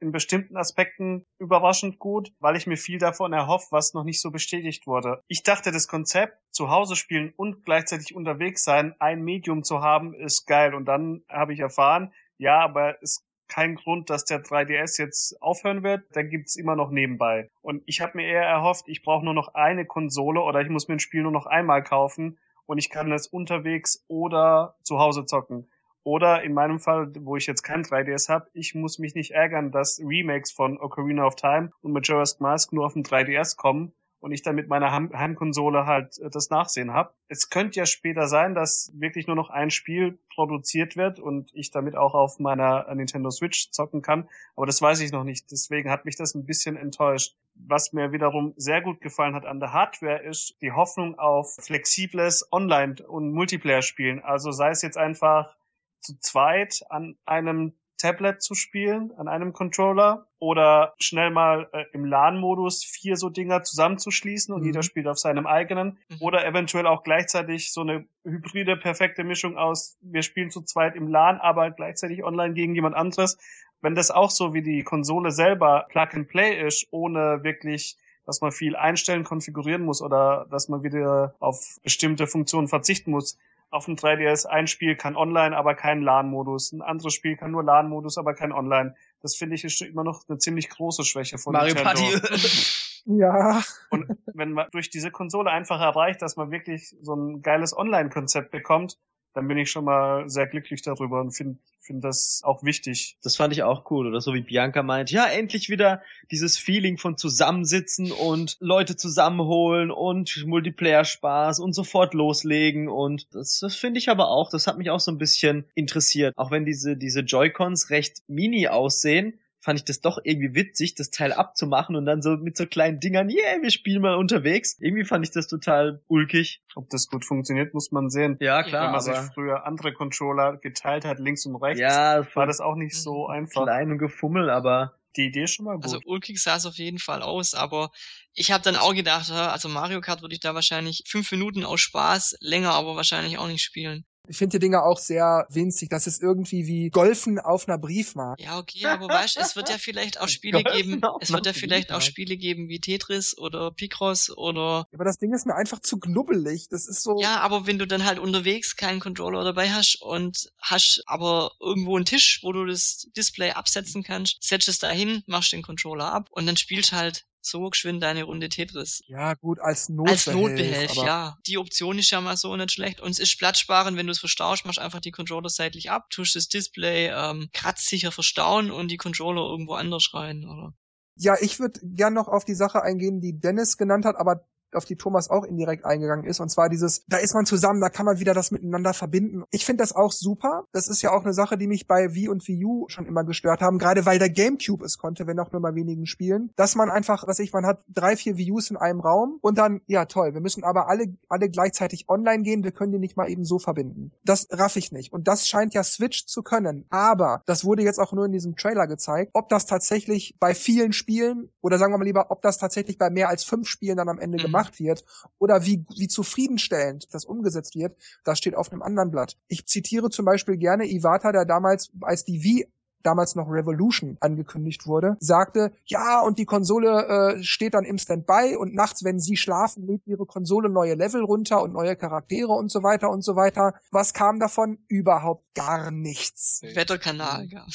in 0.00 0.12
bestimmten 0.12 0.56
Aspekten 0.56 1.26
überraschend 1.38 1.98
gut, 1.98 2.32
weil 2.40 2.56
ich 2.56 2.66
mir 2.66 2.76
viel 2.76 2.98
davon 2.98 3.32
erhofft, 3.32 3.70
was 3.70 3.92
noch 3.92 4.04
nicht 4.04 4.20
so 4.20 4.30
bestätigt 4.30 4.86
wurde. 4.86 5.22
Ich 5.28 5.42
dachte, 5.42 5.72
das 5.72 5.88
Konzept 5.88 6.38
zu 6.50 6.70
Hause 6.70 6.96
spielen 6.96 7.32
und 7.36 7.64
gleichzeitig 7.64 8.14
unterwegs 8.14 8.64
sein, 8.64 8.94
ein 8.98 9.22
Medium 9.22 9.62
zu 9.62 9.82
haben, 9.82 10.14
ist 10.14 10.46
geil. 10.46 10.74
Und 10.74 10.86
dann 10.86 11.22
habe 11.28 11.52
ich 11.52 11.60
erfahren, 11.60 12.12
ja, 12.38 12.60
aber 12.60 12.96
es 13.02 13.22
kein 13.50 13.74
Grund, 13.74 14.08
dass 14.08 14.24
der 14.24 14.42
3DS 14.42 14.98
jetzt 14.98 15.42
aufhören 15.42 15.82
wird. 15.82 16.04
Dann 16.12 16.30
gibt's 16.30 16.56
immer 16.56 16.76
noch 16.76 16.90
nebenbei. 16.90 17.50
Und 17.60 17.82
ich 17.86 18.00
habe 18.00 18.16
mir 18.16 18.26
eher 18.26 18.44
erhofft, 18.44 18.88
ich 18.88 19.02
brauche 19.02 19.24
nur 19.24 19.34
noch 19.34 19.54
eine 19.54 19.84
Konsole 19.84 20.40
oder 20.40 20.60
ich 20.60 20.70
muss 20.70 20.88
mir 20.88 20.94
ein 20.94 21.00
Spiel 21.00 21.22
nur 21.22 21.32
noch 21.32 21.46
einmal 21.46 21.82
kaufen 21.82 22.38
und 22.66 22.78
ich 22.78 22.88
kann 22.88 23.12
es 23.12 23.26
unterwegs 23.26 24.04
oder 24.08 24.76
zu 24.82 24.98
Hause 24.98 25.26
zocken. 25.26 25.68
Oder 26.02 26.42
in 26.42 26.54
meinem 26.54 26.78
Fall, 26.78 27.12
wo 27.20 27.36
ich 27.36 27.46
jetzt 27.46 27.62
kein 27.62 27.82
3DS 27.82 28.30
habe, 28.30 28.48
ich 28.54 28.74
muss 28.74 28.98
mich 28.98 29.14
nicht 29.14 29.32
ärgern, 29.32 29.70
dass 29.70 30.00
Remakes 30.02 30.50
von 30.50 30.78
Ocarina 30.78 31.26
of 31.26 31.34
Time 31.34 31.72
und 31.82 31.92
Majora's 31.92 32.40
Mask 32.40 32.72
nur 32.72 32.86
auf 32.86 32.94
dem 32.94 33.02
3DS 33.02 33.56
kommen 33.56 33.92
und 34.20 34.32
ich 34.32 34.42
dann 34.42 34.54
mit 34.54 34.68
meiner 34.68 34.92
Heimkonsole 34.92 35.86
halt 35.86 36.18
äh, 36.18 36.30
das 36.30 36.50
Nachsehen 36.50 36.92
habe. 36.92 37.12
Es 37.28 37.50
könnte 37.50 37.78
ja 37.78 37.86
später 37.86 38.28
sein, 38.28 38.54
dass 38.54 38.92
wirklich 38.94 39.26
nur 39.26 39.36
noch 39.36 39.50
ein 39.50 39.70
Spiel 39.70 40.18
produziert 40.32 40.96
wird 40.96 41.18
und 41.18 41.50
ich 41.54 41.70
damit 41.70 41.96
auch 41.96 42.14
auf 42.14 42.38
meiner 42.38 42.94
Nintendo 42.94 43.30
Switch 43.30 43.70
zocken 43.70 44.02
kann, 44.02 44.28
aber 44.56 44.66
das 44.66 44.80
weiß 44.80 45.00
ich 45.00 45.12
noch 45.12 45.24
nicht. 45.24 45.50
Deswegen 45.50 45.90
hat 45.90 46.04
mich 46.04 46.16
das 46.16 46.34
ein 46.34 46.46
bisschen 46.46 46.76
enttäuscht. 46.76 47.36
Was 47.54 47.92
mir 47.92 48.12
wiederum 48.12 48.54
sehr 48.56 48.80
gut 48.80 49.00
gefallen 49.00 49.34
hat 49.34 49.44
an 49.44 49.60
der 49.60 49.72
Hardware 49.72 50.22
ist 50.22 50.56
die 50.62 50.72
Hoffnung 50.72 51.18
auf 51.18 51.56
flexibles 51.56 52.46
Online- 52.52 53.06
und 53.06 53.32
Multiplayer-Spielen. 53.32 54.20
Also 54.20 54.50
sei 54.52 54.70
es 54.70 54.82
jetzt 54.82 54.96
einfach 54.96 55.56
zu 56.00 56.18
zweit 56.18 56.82
an 56.88 57.16
einem 57.26 57.74
Tablet 58.00 58.42
zu 58.42 58.54
spielen, 58.54 59.12
an 59.16 59.28
einem 59.28 59.52
Controller 59.52 60.26
oder 60.38 60.94
schnell 60.98 61.30
mal 61.30 61.68
äh, 61.72 61.84
im 61.92 62.04
LAN-Modus 62.04 62.84
vier 62.84 63.16
so 63.16 63.28
Dinger 63.28 63.62
zusammenzuschließen 63.62 64.54
und 64.54 64.60
mhm. 64.60 64.66
jeder 64.66 64.82
spielt 64.82 65.06
auf 65.06 65.18
seinem 65.18 65.46
eigenen 65.46 65.98
mhm. 66.08 66.16
oder 66.20 66.46
eventuell 66.46 66.86
auch 66.86 67.02
gleichzeitig 67.02 67.72
so 67.72 67.82
eine 67.82 68.06
hybride, 68.24 68.76
perfekte 68.76 69.22
Mischung 69.22 69.58
aus, 69.58 69.98
wir 70.00 70.22
spielen 70.22 70.50
zu 70.50 70.62
zweit 70.62 70.96
im 70.96 71.08
LAN, 71.08 71.38
aber 71.38 71.70
gleichzeitig 71.70 72.24
online 72.24 72.54
gegen 72.54 72.74
jemand 72.74 72.96
anderes. 72.96 73.38
Wenn 73.82 73.94
das 73.94 74.10
auch 74.10 74.30
so 74.30 74.54
wie 74.54 74.62
die 74.62 74.82
Konsole 74.82 75.30
selber 75.30 75.86
Plug 75.90 76.08
and 76.12 76.28
Play 76.28 76.66
ist, 76.66 76.86
ohne 76.90 77.44
wirklich 77.44 77.96
dass 78.26 78.40
man 78.40 78.52
viel 78.52 78.76
einstellen, 78.76 79.24
konfigurieren 79.24 79.82
muss 79.82 80.00
oder 80.00 80.46
dass 80.50 80.68
man 80.68 80.84
wieder 80.84 81.34
auf 81.40 81.80
bestimmte 81.82 82.28
Funktionen 82.28 82.68
verzichten 82.68 83.10
muss, 83.10 83.36
auf 83.70 83.84
dem 83.84 83.96
3DS 83.96 84.46
ein 84.46 84.66
Spiel 84.66 84.96
kann 84.96 85.16
online, 85.16 85.56
aber 85.56 85.74
kein 85.74 86.02
LAN-Modus. 86.02 86.72
Ein 86.72 86.82
anderes 86.82 87.14
Spiel 87.14 87.36
kann 87.36 87.52
nur 87.52 87.62
LAN-Modus, 87.62 88.18
aber 88.18 88.34
kein 88.34 88.52
Online. 88.52 88.94
Das 89.20 89.36
finde 89.36 89.54
ich 89.54 89.64
ist 89.64 89.80
immer 89.82 90.04
noch 90.04 90.28
eine 90.28 90.38
ziemlich 90.38 90.68
große 90.68 91.04
Schwäche 91.04 91.38
von 91.38 91.52
Mario 91.52 91.74
Nintendo. 91.74 92.18
Party. 92.18 93.02
ja. 93.06 93.62
Und 93.90 94.18
wenn 94.26 94.52
man 94.52 94.66
durch 94.72 94.90
diese 94.90 95.10
Konsole 95.10 95.50
einfach 95.50 95.80
erreicht, 95.80 96.20
dass 96.20 96.36
man 96.36 96.50
wirklich 96.50 96.96
so 97.00 97.14
ein 97.14 97.42
geiles 97.42 97.76
Online-Konzept 97.76 98.50
bekommt, 98.50 98.98
dann 99.34 99.48
bin 99.48 99.58
ich 99.58 99.70
schon 99.70 99.84
mal 99.84 100.28
sehr 100.28 100.46
glücklich 100.46 100.82
darüber 100.82 101.20
und 101.20 101.32
finde 101.32 101.58
find 101.90 102.04
das 102.04 102.42
auch 102.44 102.62
wichtig. 102.62 103.16
Das 103.22 103.36
fand 103.36 103.52
ich 103.52 103.62
auch 103.62 103.90
cool. 103.90 104.06
Oder 104.06 104.20
so 104.20 104.32
wie 104.34 104.42
Bianca 104.42 104.82
meint, 104.82 105.10
ja, 105.10 105.26
endlich 105.26 105.70
wieder 105.70 106.02
dieses 106.30 106.56
Feeling 106.56 106.98
von 106.98 107.16
Zusammensitzen 107.16 108.12
und 108.12 108.56
Leute 108.60 108.96
zusammenholen 108.96 109.90
und 109.90 110.44
Multiplayer-Spaß 110.46 111.58
und 111.58 111.72
sofort 111.72 112.14
loslegen. 112.14 112.88
Und 112.88 113.26
das, 113.34 113.58
das 113.58 113.74
finde 113.74 113.98
ich 113.98 114.08
aber 114.08 114.28
auch, 114.28 114.50
das 114.50 114.66
hat 114.66 114.78
mich 114.78 114.90
auch 114.90 115.00
so 115.00 115.10
ein 115.10 115.18
bisschen 115.18 115.64
interessiert. 115.74 116.34
Auch 116.36 116.50
wenn 116.50 116.64
diese, 116.64 116.96
diese 116.96 117.20
Joy-Cons 117.20 117.90
recht 117.90 118.22
mini 118.28 118.68
aussehen, 118.68 119.40
fand 119.60 119.78
ich 119.78 119.84
das 119.84 120.00
doch 120.00 120.18
irgendwie 120.24 120.54
witzig, 120.54 120.94
das 120.94 121.10
Teil 121.10 121.32
abzumachen 121.32 121.94
und 121.96 122.06
dann 122.06 122.22
so 122.22 122.30
mit 122.30 122.56
so 122.56 122.66
kleinen 122.66 122.98
Dingern, 122.98 123.28
yeah, 123.28 123.60
wir 123.60 123.70
spielen 123.70 124.02
mal 124.02 124.16
unterwegs. 124.16 124.76
Irgendwie 124.80 125.04
fand 125.04 125.24
ich 125.24 125.32
das 125.32 125.46
total 125.48 126.02
ulkig. 126.08 126.62
Ob 126.74 126.88
das 126.90 127.08
gut 127.08 127.24
funktioniert, 127.24 127.74
muss 127.74 127.92
man 127.92 128.08
sehen. 128.10 128.36
Ja, 128.40 128.62
klar. 128.62 128.84
Wenn 128.86 128.92
man 128.92 129.00
sich 129.00 129.34
früher 129.34 129.66
andere 129.66 129.92
Controller 129.92 130.56
geteilt 130.56 131.04
hat, 131.04 131.18
links 131.18 131.44
und 131.46 131.56
rechts, 131.56 131.80
ja, 131.80 132.26
war 132.34 132.46
das 132.46 132.60
auch 132.60 132.74
nicht 132.74 132.96
so 132.96 133.26
einfach. 133.26 133.64
Klein 133.64 133.90
und 133.92 133.98
gefummel, 133.98 134.48
aber 134.48 134.94
Die 135.16 135.26
Idee 135.26 135.44
ist 135.44 135.54
schon 135.54 135.64
mal 135.66 135.74
gut. 135.74 135.84
Also 135.84 136.00
ulkig 136.04 136.40
sah 136.40 136.56
es 136.56 136.66
auf 136.66 136.76
jeden 136.76 136.98
Fall 136.98 137.22
aus, 137.22 137.54
aber 137.54 137.90
ich 138.32 138.52
habe 138.52 138.62
dann 138.62 138.76
auch 138.76 138.94
gedacht, 138.94 139.30
also 139.30 139.68
Mario 139.68 140.00
Kart 140.00 140.22
würde 140.22 140.34
ich 140.34 140.40
da 140.40 140.54
wahrscheinlich 140.54 141.02
fünf 141.08 141.30
Minuten 141.32 141.64
aus 141.64 141.80
Spaß, 141.80 142.36
länger 142.40 142.72
aber 142.72 142.94
wahrscheinlich 142.94 143.38
auch 143.38 143.48
nicht 143.48 143.62
spielen. 143.62 144.04
Ich 144.28 144.38
finde 144.38 144.58
die 144.58 144.64
Dinger 144.64 144.84
auch 144.84 144.98
sehr 144.98 145.46
winzig. 145.50 145.88
Das 145.88 146.06
ist 146.06 146.22
irgendwie 146.22 146.66
wie 146.66 146.90
Golfen 146.90 147.38
auf 147.38 147.68
einer 147.68 147.78
Briefmarke. 147.78 148.42
Ja, 148.42 148.58
okay, 148.58 148.86
aber 148.86 149.08
weißt, 149.08 149.36
es 149.38 149.56
wird 149.56 149.68
ja 149.70 149.78
vielleicht 149.78 150.20
auch 150.20 150.28
Spiele 150.28 150.62
geben, 150.62 151.00
es 151.20 151.32
wird 151.32 151.46
ja 151.46 151.52
vielleicht 151.52 151.92
auch 151.92 152.00
Spiele 152.00 152.36
geben 152.36 152.68
wie 152.68 152.80
Tetris 152.80 153.36
oder 153.36 153.70
Picross 153.70 154.30
oder. 154.30 154.86
Aber 154.92 155.04
das 155.04 155.18
Ding 155.18 155.34
ist 155.34 155.46
mir 155.46 155.54
einfach 155.54 155.80
zu 155.80 155.98
knubbelig. 155.98 156.68
Das 156.68 156.86
ist 156.86 157.02
so. 157.02 157.20
Ja, 157.20 157.40
aber 157.40 157.66
wenn 157.66 157.78
du 157.78 157.86
dann 157.86 158.04
halt 158.04 158.18
unterwegs 158.18 158.76
keinen 158.76 159.00
Controller 159.00 159.42
dabei 159.42 159.70
hast 159.70 160.00
und 160.00 160.52
hast 160.60 161.02
aber 161.06 161.52
irgendwo 161.60 161.96
einen 161.96 162.04
Tisch, 162.04 162.40
wo 162.42 162.52
du 162.52 162.66
das 162.66 163.08
Display 163.16 163.50
absetzen 163.52 164.02
kannst, 164.02 164.42
setzt 164.42 164.68
es 164.68 164.78
da 164.78 164.90
hin, 164.90 165.22
machst 165.26 165.52
den 165.52 165.62
Controller 165.62 166.12
ab 166.12 166.28
und 166.30 166.46
dann 166.46 166.56
spielst 166.56 166.92
halt 166.92 167.24
so 167.42 167.68
geschwind 167.70 168.02
deine 168.02 168.24
Runde 168.24 168.48
Tetris. 168.48 169.02
Ja, 169.06 169.34
gut, 169.34 169.60
als 169.60 169.88
Notbehelf. 169.88 170.26
Als 170.26 170.34
Notbehelf, 170.34 170.94
ja. 170.94 171.36
Die 171.46 171.58
Option 171.58 171.98
ist 171.98 172.10
ja 172.10 172.20
mal 172.20 172.36
so 172.36 172.54
nicht 172.56 172.72
schlecht. 172.72 173.00
Und 173.00 173.10
es 173.10 173.18
ist 173.18 173.38
platzsparend, 173.38 173.96
wenn 173.96 174.06
du 174.06 174.12
es 174.12 174.20
verstaust, 174.20 174.64
machst 174.64 174.78
einfach 174.78 175.00
die 175.00 175.10
Controller 175.10 175.48
seitlich 175.48 175.90
ab, 175.90 176.10
tust 176.10 176.36
das 176.36 176.48
Display 176.48 177.08
ähm, 177.08 177.48
kratzsicher 177.52 178.12
verstauen 178.12 178.70
und 178.70 178.88
die 178.88 178.96
Controller 178.96 179.42
irgendwo 179.42 179.74
anders 179.74 180.10
rein, 180.14 180.44
oder? 180.44 180.74
Ja, 181.16 181.36
ich 181.40 181.60
würde 181.60 181.80
gern 181.82 182.14
noch 182.14 182.28
auf 182.28 182.44
die 182.44 182.54
Sache 182.54 182.82
eingehen, 182.82 183.20
die 183.20 183.38
Dennis 183.38 183.76
genannt 183.76 184.04
hat, 184.04 184.16
aber 184.16 184.46
auf 184.74 184.84
die 184.84 184.96
Thomas 184.96 185.30
auch 185.30 185.44
indirekt 185.44 185.84
eingegangen 185.84 186.24
ist. 186.24 186.40
Und 186.40 186.50
zwar 186.50 186.68
dieses, 186.68 187.04
da 187.06 187.18
ist 187.18 187.34
man 187.34 187.46
zusammen, 187.46 187.80
da 187.80 187.88
kann 187.88 188.06
man 188.06 188.18
wieder 188.18 188.34
das 188.34 188.50
miteinander 188.50 188.94
verbinden. 188.94 189.44
Ich 189.50 189.64
finde 189.64 189.82
das 189.82 189.94
auch 189.94 190.12
super. 190.12 190.64
Das 190.72 190.88
ist 190.88 191.02
ja 191.02 191.10
auch 191.12 191.24
eine 191.24 191.32
Sache, 191.32 191.58
die 191.58 191.66
mich 191.66 191.86
bei 191.86 192.14
Wii 192.14 192.28
und 192.28 192.46
Wii 192.46 192.64
U 192.64 192.84
schon 192.88 193.06
immer 193.06 193.24
gestört 193.24 193.60
haben, 193.60 193.78
gerade 193.78 194.06
weil 194.06 194.18
der 194.18 194.30
Gamecube 194.30 194.84
es 194.84 194.98
konnte, 194.98 195.26
wenn 195.26 195.38
auch 195.38 195.52
nur 195.52 195.62
bei 195.62 195.74
wenigen 195.74 196.06
Spielen, 196.06 196.50
dass 196.56 196.74
man 196.74 196.90
einfach, 196.90 197.26
was 197.26 197.38
ich, 197.38 197.52
man 197.52 197.66
hat 197.66 197.82
drei, 197.88 198.16
vier 198.16 198.36
Wii 198.36 198.52
Us 198.52 198.70
in 198.70 198.76
einem 198.76 199.00
Raum 199.00 199.38
und 199.40 199.58
dann, 199.58 199.80
ja 199.86 200.04
toll, 200.04 200.34
wir 200.34 200.40
müssen 200.40 200.64
aber 200.64 200.88
alle, 200.88 201.14
alle 201.28 201.48
gleichzeitig 201.48 202.08
online 202.08 202.42
gehen, 202.42 202.64
wir 202.64 202.72
können 202.72 202.92
die 202.92 202.98
nicht 202.98 203.16
mal 203.16 203.28
eben 203.28 203.44
so 203.44 203.58
verbinden. 203.58 204.12
Das 204.24 204.48
raff 204.50 204.76
ich 204.76 204.92
nicht. 204.92 205.12
Und 205.12 205.28
das 205.28 205.46
scheint 205.48 205.74
ja 205.74 205.82
Switch 205.82 206.26
zu 206.26 206.42
können. 206.42 206.86
Aber 206.90 207.42
das 207.46 207.64
wurde 207.64 207.82
jetzt 207.82 207.98
auch 207.98 208.12
nur 208.12 208.26
in 208.26 208.32
diesem 208.32 208.56
Trailer 208.56 208.86
gezeigt, 208.86 209.30
ob 209.34 209.48
das 209.48 209.66
tatsächlich 209.66 210.36
bei 210.38 210.54
vielen 210.54 210.92
Spielen 210.92 211.50
oder 211.60 211.78
sagen 211.78 211.92
wir 211.92 211.98
mal 211.98 212.04
lieber, 212.04 212.30
ob 212.30 212.42
das 212.42 212.58
tatsächlich 212.58 212.98
bei 212.98 213.10
mehr 213.10 213.28
als 213.28 213.44
fünf 213.44 213.68
Spielen 213.68 213.96
dann 213.96 214.08
am 214.08 214.18
Ende 214.18 214.38
mhm. 214.38 214.42
gemacht 214.42 214.59
gemacht 214.60 214.78
wird 214.80 215.04
oder 215.38 215.64
wie, 215.64 215.84
wie 215.96 216.08
zufriedenstellend 216.08 217.08
das 217.12 217.24
umgesetzt 217.24 217.74
wird, 217.76 217.96
das 218.24 218.38
steht 218.38 218.54
auf 218.54 218.70
einem 218.70 218.82
anderen 218.82 219.10
Blatt. 219.10 219.36
Ich 219.48 219.66
zitiere 219.66 220.10
zum 220.10 220.24
Beispiel 220.24 220.56
gerne 220.56 220.86
Iwata, 220.86 221.32
der 221.32 221.44
damals, 221.44 221.90
als 222.02 222.24
die 222.24 222.42
Wii 222.42 222.66
damals 223.02 223.34
noch 223.34 223.48
Revolution 223.48 224.16
angekündigt 224.20 224.86
wurde, 224.86 225.16
sagte, 225.20 225.72
ja, 225.84 226.20
und 226.20 226.38
die 226.38 226.44
Konsole 226.44 227.36
äh, 227.38 227.42
steht 227.42 227.74
dann 227.74 227.84
im 227.84 227.98
Standby 227.98 228.56
und 228.56 228.74
nachts, 228.74 229.04
wenn 229.04 229.20
sie 229.20 229.36
schlafen, 229.36 229.86
lädt 229.86 230.06
ihre 230.06 230.26
Konsole 230.26 230.68
neue 230.68 230.94
Level 230.94 231.22
runter 231.22 231.62
und 231.62 231.72
neue 231.72 231.96
Charaktere 231.96 232.52
und 232.52 232.70
so 232.70 232.82
weiter 232.82 233.10
und 233.10 233.22
so 233.22 233.36
weiter. 233.36 233.74
Was 233.90 234.14
kam 234.14 234.38
davon? 234.38 234.78
Überhaupt 234.88 235.44
gar 235.54 235.90
nichts. 235.90 236.62
Wetterkanal 236.74 237.48
gab 237.48 237.68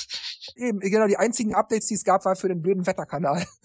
Eben, 0.55 0.79
genau, 0.79 1.07
die 1.07 1.17
einzigen 1.17 1.55
Updates, 1.55 1.87
die 1.87 1.95
es 1.95 2.03
gab, 2.03 2.25
war 2.25 2.35
für 2.35 2.47
den 2.47 2.61
blöden 2.61 2.85
Wetterkanal. 2.85 3.45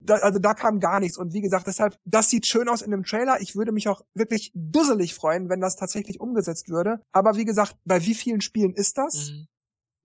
Da, 0.00 0.14
also 0.16 0.38
da 0.38 0.54
kam 0.54 0.80
gar 0.80 1.00
nichts. 1.00 1.18
Und 1.18 1.34
wie 1.34 1.40
gesagt, 1.40 1.66
deshalb, 1.66 1.98
das 2.04 2.30
sieht 2.30 2.46
schön 2.46 2.68
aus 2.68 2.82
in 2.82 2.90
dem 2.90 3.04
Trailer. 3.04 3.40
Ich 3.40 3.56
würde 3.56 3.72
mich 3.72 3.88
auch 3.88 4.02
wirklich 4.14 4.50
dusselig 4.54 5.14
freuen, 5.14 5.48
wenn 5.48 5.60
das 5.60 5.76
tatsächlich 5.76 6.20
umgesetzt 6.20 6.68
würde. 6.68 7.00
Aber 7.12 7.36
wie 7.36 7.44
gesagt, 7.44 7.76
bei 7.84 8.04
wie 8.04 8.14
vielen 8.14 8.40
Spielen 8.40 8.74
ist 8.74 8.96
das? 8.96 9.30
Mhm. 9.30 9.48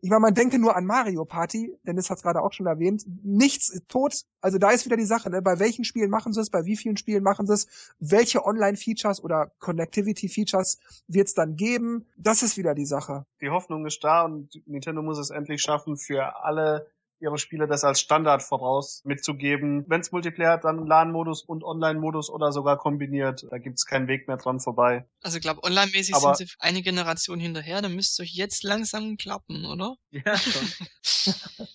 Ich 0.04 0.10
meine, 0.10 0.20
man 0.20 0.34
denke 0.34 0.60
nur 0.60 0.76
an 0.76 0.86
Mario 0.86 1.24
Party, 1.24 1.74
Dennis 1.88 2.10
hat 2.10 2.18
es 2.18 2.24
gerade 2.24 2.42
auch 2.42 2.52
schon 2.52 2.66
erwähnt. 2.66 3.06
Nichts 3.24 3.72
tot. 3.88 4.26
Also 4.42 4.58
da 4.58 4.72
ist 4.72 4.84
wieder 4.86 4.98
die 4.98 5.06
Sache, 5.06 5.30
ne? 5.30 5.42
bei 5.42 5.60
welchen 5.60 5.86
Spielen 5.86 6.10
machen 6.10 6.34
sie 6.34 6.42
es, 6.42 6.50
bei 6.50 6.66
wie 6.66 6.76
vielen 6.76 6.98
Spielen 6.98 7.24
machen 7.24 7.48
sie 7.48 7.54
es, 7.54 7.96
welche 8.00 8.46
Online-Features 8.46 9.24
oder 9.24 9.54
Connectivity-Features 9.60 10.80
wird 11.08 11.30
es 11.30 11.36
dann 11.36 11.56
geben. 11.56 12.06
Das 12.18 12.44
ist 12.44 12.58
wieder 12.58 12.76
die 12.76 12.86
Sache. 12.86 13.26
Die 13.40 13.50
Hoffnung 13.50 13.86
ist 13.86 14.04
da 14.04 14.26
und 14.26 14.62
Nintendo 14.66 15.02
muss 15.02 15.20
es 15.20 15.30
endlich 15.30 15.62
schaffen, 15.62 15.96
für 15.96 16.44
alle 16.44 16.92
ihre 17.24 17.38
Spiele 17.38 17.68
das 17.68 17.84
als 17.84 18.00
Standard 18.00 18.44
voraus 18.44 19.02
mitzugeben. 19.06 19.86
Wenn 19.88 20.02
es 20.02 20.12
Multiplayer 20.12 20.52
hat, 20.52 20.66
dann 20.66 20.86
LAN-Modus 20.86 21.42
und 21.42 21.64
Online-Modus 21.64 22.30
oder 22.30 22.52
sogar 22.52 22.78
kombiniert. 22.78 23.48
Da 23.50 23.58
gibt's 23.58 23.86
keinen 23.86 24.08
Weg 24.08 24.28
mehr 24.28 24.38
dran 24.38 24.60
vorbei. 24.60 25.08
Also 25.22 25.38
ich 25.38 25.42
glaube, 25.42 25.64
online-mäßig 25.64 26.16
sind 26.16 26.38
sie 26.38 26.48
eine 26.60 26.82
Generation 26.82 27.40
hinterher. 27.40 27.82
Dann 27.82 27.96
müsste 27.96 28.24
euch 28.24 28.34
jetzt 28.34 28.64
langsam 28.64 29.18
klappen, 29.18 29.66
oder? 29.66 29.96
Ja, 30.12 30.38
schon. 30.38 31.34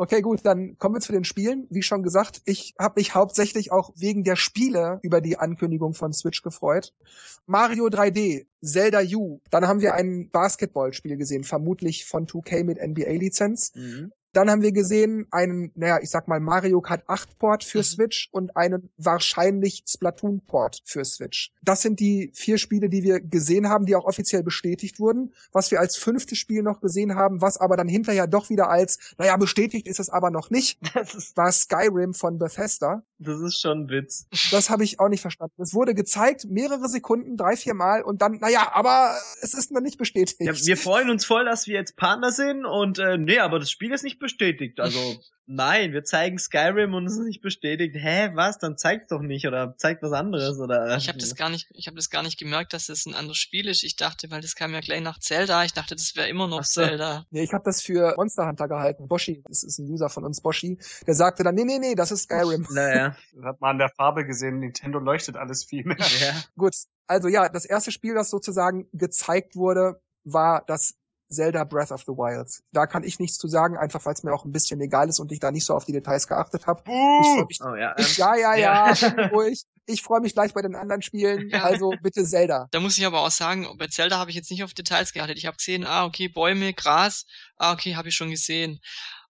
Okay, 0.00 0.20
gut, 0.20 0.46
dann 0.46 0.78
kommen 0.78 0.94
wir 0.94 1.00
zu 1.00 1.10
den 1.10 1.24
Spielen. 1.24 1.66
Wie 1.70 1.82
schon 1.82 2.04
gesagt, 2.04 2.40
ich 2.44 2.76
habe 2.78 3.00
mich 3.00 3.16
hauptsächlich 3.16 3.72
auch 3.72 3.90
wegen 3.96 4.22
der 4.22 4.36
Spiele 4.36 5.00
über 5.02 5.20
die 5.20 5.38
Ankündigung 5.38 5.92
von 5.92 6.12
Switch 6.12 6.42
gefreut. 6.42 6.94
Mario 7.46 7.86
3D, 7.86 8.46
Zelda 8.62 9.00
U, 9.16 9.40
dann 9.50 9.66
haben 9.66 9.80
wir 9.80 9.94
ein 9.94 10.30
Basketballspiel 10.30 11.16
gesehen, 11.16 11.42
vermutlich 11.42 12.04
von 12.04 12.28
2K 12.28 12.62
mit 12.62 12.78
NBA-Lizenz. 12.78 13.72
Mhm. 13.74 14.12
Dann 14.32 14.50
haben 14.50 14.62
wir 14.62 14.72
gesehen 14.72 15.26
einen, 15.30 15.72
naja, 15.74 15.98
ich 16.02 16.10
sag 16.10 16.28
mal 16.28 16.40
Mario 16.40 16.80
Kart 16.80 17.02
8 17.06 17.38
Port 17.38 17.64
für 17.64 17.78
mhm. 17.78 17.84
Switch 17.84 18.28
und 18.32 18.56
einen 18.56 18.90
wahrscheinlich 18.96 19.84
Splatoon 19.86 20.40
Port 20.46 20.82
für 20.84 21.04
Switch. 21.04 21.52
Das 21.62 21.82
sind 21.82 22.00
die 22.00 22.30
vier 22.34 22.58
Spiele, 22.58 22.88
die 22.88 23.02
wir 23.02 23.20
gesehen 23.20 23.68
haben, 23.68 23.86
die 23.86 23.96
auch 23.96 24.04
offiziell 24.04 24.42
bestätigt 24.42 25.00
wurden. 25.00 25.32
Was 25.52 25.70
wir 25.70 25.80
als 25.80 25.96
fünftes 25.96 26.38
Spiel 26.38 26.62
noch 26.62 26.80
gesehen 26.80 27.14
haben, 27.14 27.40
was 27.40 27.58
aber 27.58 27.76
dann 27.76 27.88
hinterher 27.88 28.26
doch 28.26 28.50
wieder 28.50 28.70
als, 28.70 29.14
naja, 29.18 29.36
bestätigt 29.36 29.86
ist 29.86 30.00
es 30.00 30.10
aber 30.10 30.30
noch 30.30 30.50
nicht, 30.50 30.78
das 30.94 31.36
war 31.36 31.50
Skyrim 31.50 32.14
von 32.14 32.38
Bethesda. 32.38 33.02
Das 33.18 33.40
ist 33.40 33.60
schon 33.60 33.84
ein 33.84 33.88
Witz. 33.88 34.28
Das 34.52 34.70
habe 34.70 34.84
ich 34.84 35.00
auch 35.00 35.08
nicht 35.08 35.22
verstanden. 35.22 35.60
Es 35.60 35.74
wurde 35.74 35.94
gezeigt, 35.94 36.46
mehrere 36.48 36.88
Sekunden, 36.88 37.36
drei, 37.36 37.56
vier 37.56 37.74
Mal 37.74 38.02
und 38.02 38.22
dann, 38.22 38.38
naja, 38.38 38.70
aber 38.72 39.16
es 39.42 39.54
ist 39.54 39.72
noch 39.72 39.80
nicht 39.80 39.98
bestätigt. 39.98 40.40
Ja, 40.40 40.54
wir 40.54 40.76
freuen 40.76 41.10
uns 41.10 41.24
voll, 41.24 41.44
dass 41.44 41.66
wir 41.66 41.74
jetzt 41.74 41.96
Partner 41.96 42.30
sind 42.30 42.64
und 42.64 42.98
äh, 42.98 43.18
nee, 43.18 43.38
aber 43.38 43.58
das 43.58 43.70
Spiel 43.70 43.92
ist 43.92 44.04
nicht 44.04 44.17
bestätigt. 44.18 44.80
Also 44.80 44.98
nein, 45.46 45.92
wir 45.92 46.04
zeigen 46.04 46.38
Skyrim 46.38 46.94
und 46.94 47.06
es 47.06 47.14
ist 47.14 47.24
nicht 47.24 47.40
bestätigt. 47.40 47.96
Hä, 47.98 48.30
was? 48.34 48.58
Dann 48.58 48.76
zeigt's 48.76 49.08
doch 49.08 49.22
nicht 49.22 49.46
oder 49.46 49.74
zeigt 49.76 50.02
was 50.02 50.12
anderes 50.12 50.58
oder. 50.58 50.96
Ich 50.96 51.08
habe 51.08 51.18
das 51.18 51.34
gar 51.34 51.48
nicht, 51.48 51.68
ich 51.72 51.86
habe 51.86 51.96
das 51.96 52.10
gar 52.10 52.22
nicht 52.22 52.38
gemerkt, 52.38 52.72
dass 52.72 52.88
es 52.88 53.04
das 53.04 53.06
ein 53.06 53.14
anderes 53.14 53.38
Spiel 53.38 53.68
ist. 53.68 53.82
Ich 53.82 53.96
dachte, 53.96 54.30
weil 54.30 54.40
das 54.40 54.54
kam 54.54 54.72
ja 54.72 54.80
gleich 54.80 55.00
nach 55.00 55.18
Zelda. 55.18 55.64
Ich 55.64 55.72
dachte, 55.72 55.94
das 55.96 56.14
wäre 56.16 56.28
immer 56.28 56.46
noch 56.46 56.64
so. 56.64 56.82
Zelda. 56.82 57.26
Nee, 57.30 57.42
ich 57.42 57.52
habe 57.52 57.64
das 57.64 57.82
für 57.82 58.14
Monster 58.16 58.46
Hunter 58.46 58.68
gehalten. 58.68 59.08
Boshi, 59.08 59.42
das 59.46 59.62
ist 59.62 59.78
ein 59.78 59.90
User 59.90 60.08
von 60.08 60.24
uns, 60.24 60.40
Boshi. 60.40 60.78
Der 61.06 61.14
sagte 61.14 61.42
dann, 61.42 61.54
nee, 61.54 61.64
nee, 61.64 61.78
nee, 61.78 61.94
das 61.94 62.10
ist 62.10 62.24
Skyrim. 62.24 62.66
Naja. 62.70 63.16
Das 63.34 63.44
hat 63.44 63.60
man 63.60 63.70
an 63.70 63.78
der 63.78 63.90
Farbe 63.90 64.24
gesehen. 64.26 64.60
Nintendo 64.60 64.98
leuchtet 64.98 65.36
alles 65.36 65.64
viel 65.64 65.84
mehr. 65.84 65.96
Ja. 66.20 66.34
Gut. 66.56 66.74
Also 67.06 67.28
ja, 67.28 67.48
das 67.48 67.64
erste 67.64 67.90
Spiel, 67.90 68.14
das 68.14 68.28
sozusagen 68.28 68.86
gezeigt 68.92 69.56
wurde, 69.56 70.00
war 70.24 70.62
das 70.66 70.98
Zelda 71.30 71.64
Breath 71.64 71.92
of 71.92 72.02
the 72.02 72.12
Wild. 72.12 72.48
Da 72.72 72.86
kann 72.86 73.04
ich 73.04 73.18
nichts 73.18 73.38
zu 73.38 73.48
sagen, 73.48 73.76
einfach 73.76 74.04
weil 74.04 74.14
es 74.14 74.22
mir 74.22 74.32
auch 74.32 74.44
ein 74.44 74.52
bisschen 74.52 74.80
egal 74.80 75.08
ist 75.08 75.20
und 75.20 75.30
ich 75.32 75.40
da 75.40 75.50
nicht 75.50 75.64
so 75.64 75.74
auf 75.74 75.84
die 75.84 75.92
Details 75.92 76.26
geachtet 76.26 76.66
habe. 76.66 76.82
Uh, 76.88 77.44
ich 77.48 77.60
oh, 77.62 77.74
ja, 77.74 77.94
ähm. 77.98 78.06
ja, 78.16 78.36
ja, 78.36 78.54
ja, 78.54 78.94
ruhig. 79.32 79.64
Ich 79.90 80.02
freue 80.02 80.20
mich 80.20 80.34
gleich 80.34 80.52
bei 80.52 80.60
den 80.60 80.74
anderen 80.74 81.00
Spielen. 81.00 81.50
Also 81.54 81.94
bitte 82.02 82.22
Zelda. 82.22 82.68
Da 82.72 82.78
muss 82.78 82.98
ich 82.98 83.06
aber 83.06 83.22
auch 83.22 83.30
sagen, 83.30 83.66
bei 83.78 83.86
Zelda 83.86 84.18
habe 84.18 84.28
ich 84.28 84.36
jetzt 84.36 84.50
nicht 84.50 84.62
auf 84.62 84.74
Details 84.74 85.14
geachtet. 85.14 85.38
Ich 85.38 85.46
habe 85.46 85.56
gesehen, 85.56 85.86
ah, 85.86 86.04
okay, 86.04 86.28
Bäume, 86.28 86.74
Gras, 86.74 87.24
ah, 87.56 87.72
okay, 87.72 87.96
habe 87.96 88.10
ich 88.10 88.14
schon 88.14 88.28
gesehen. 88.28 88.80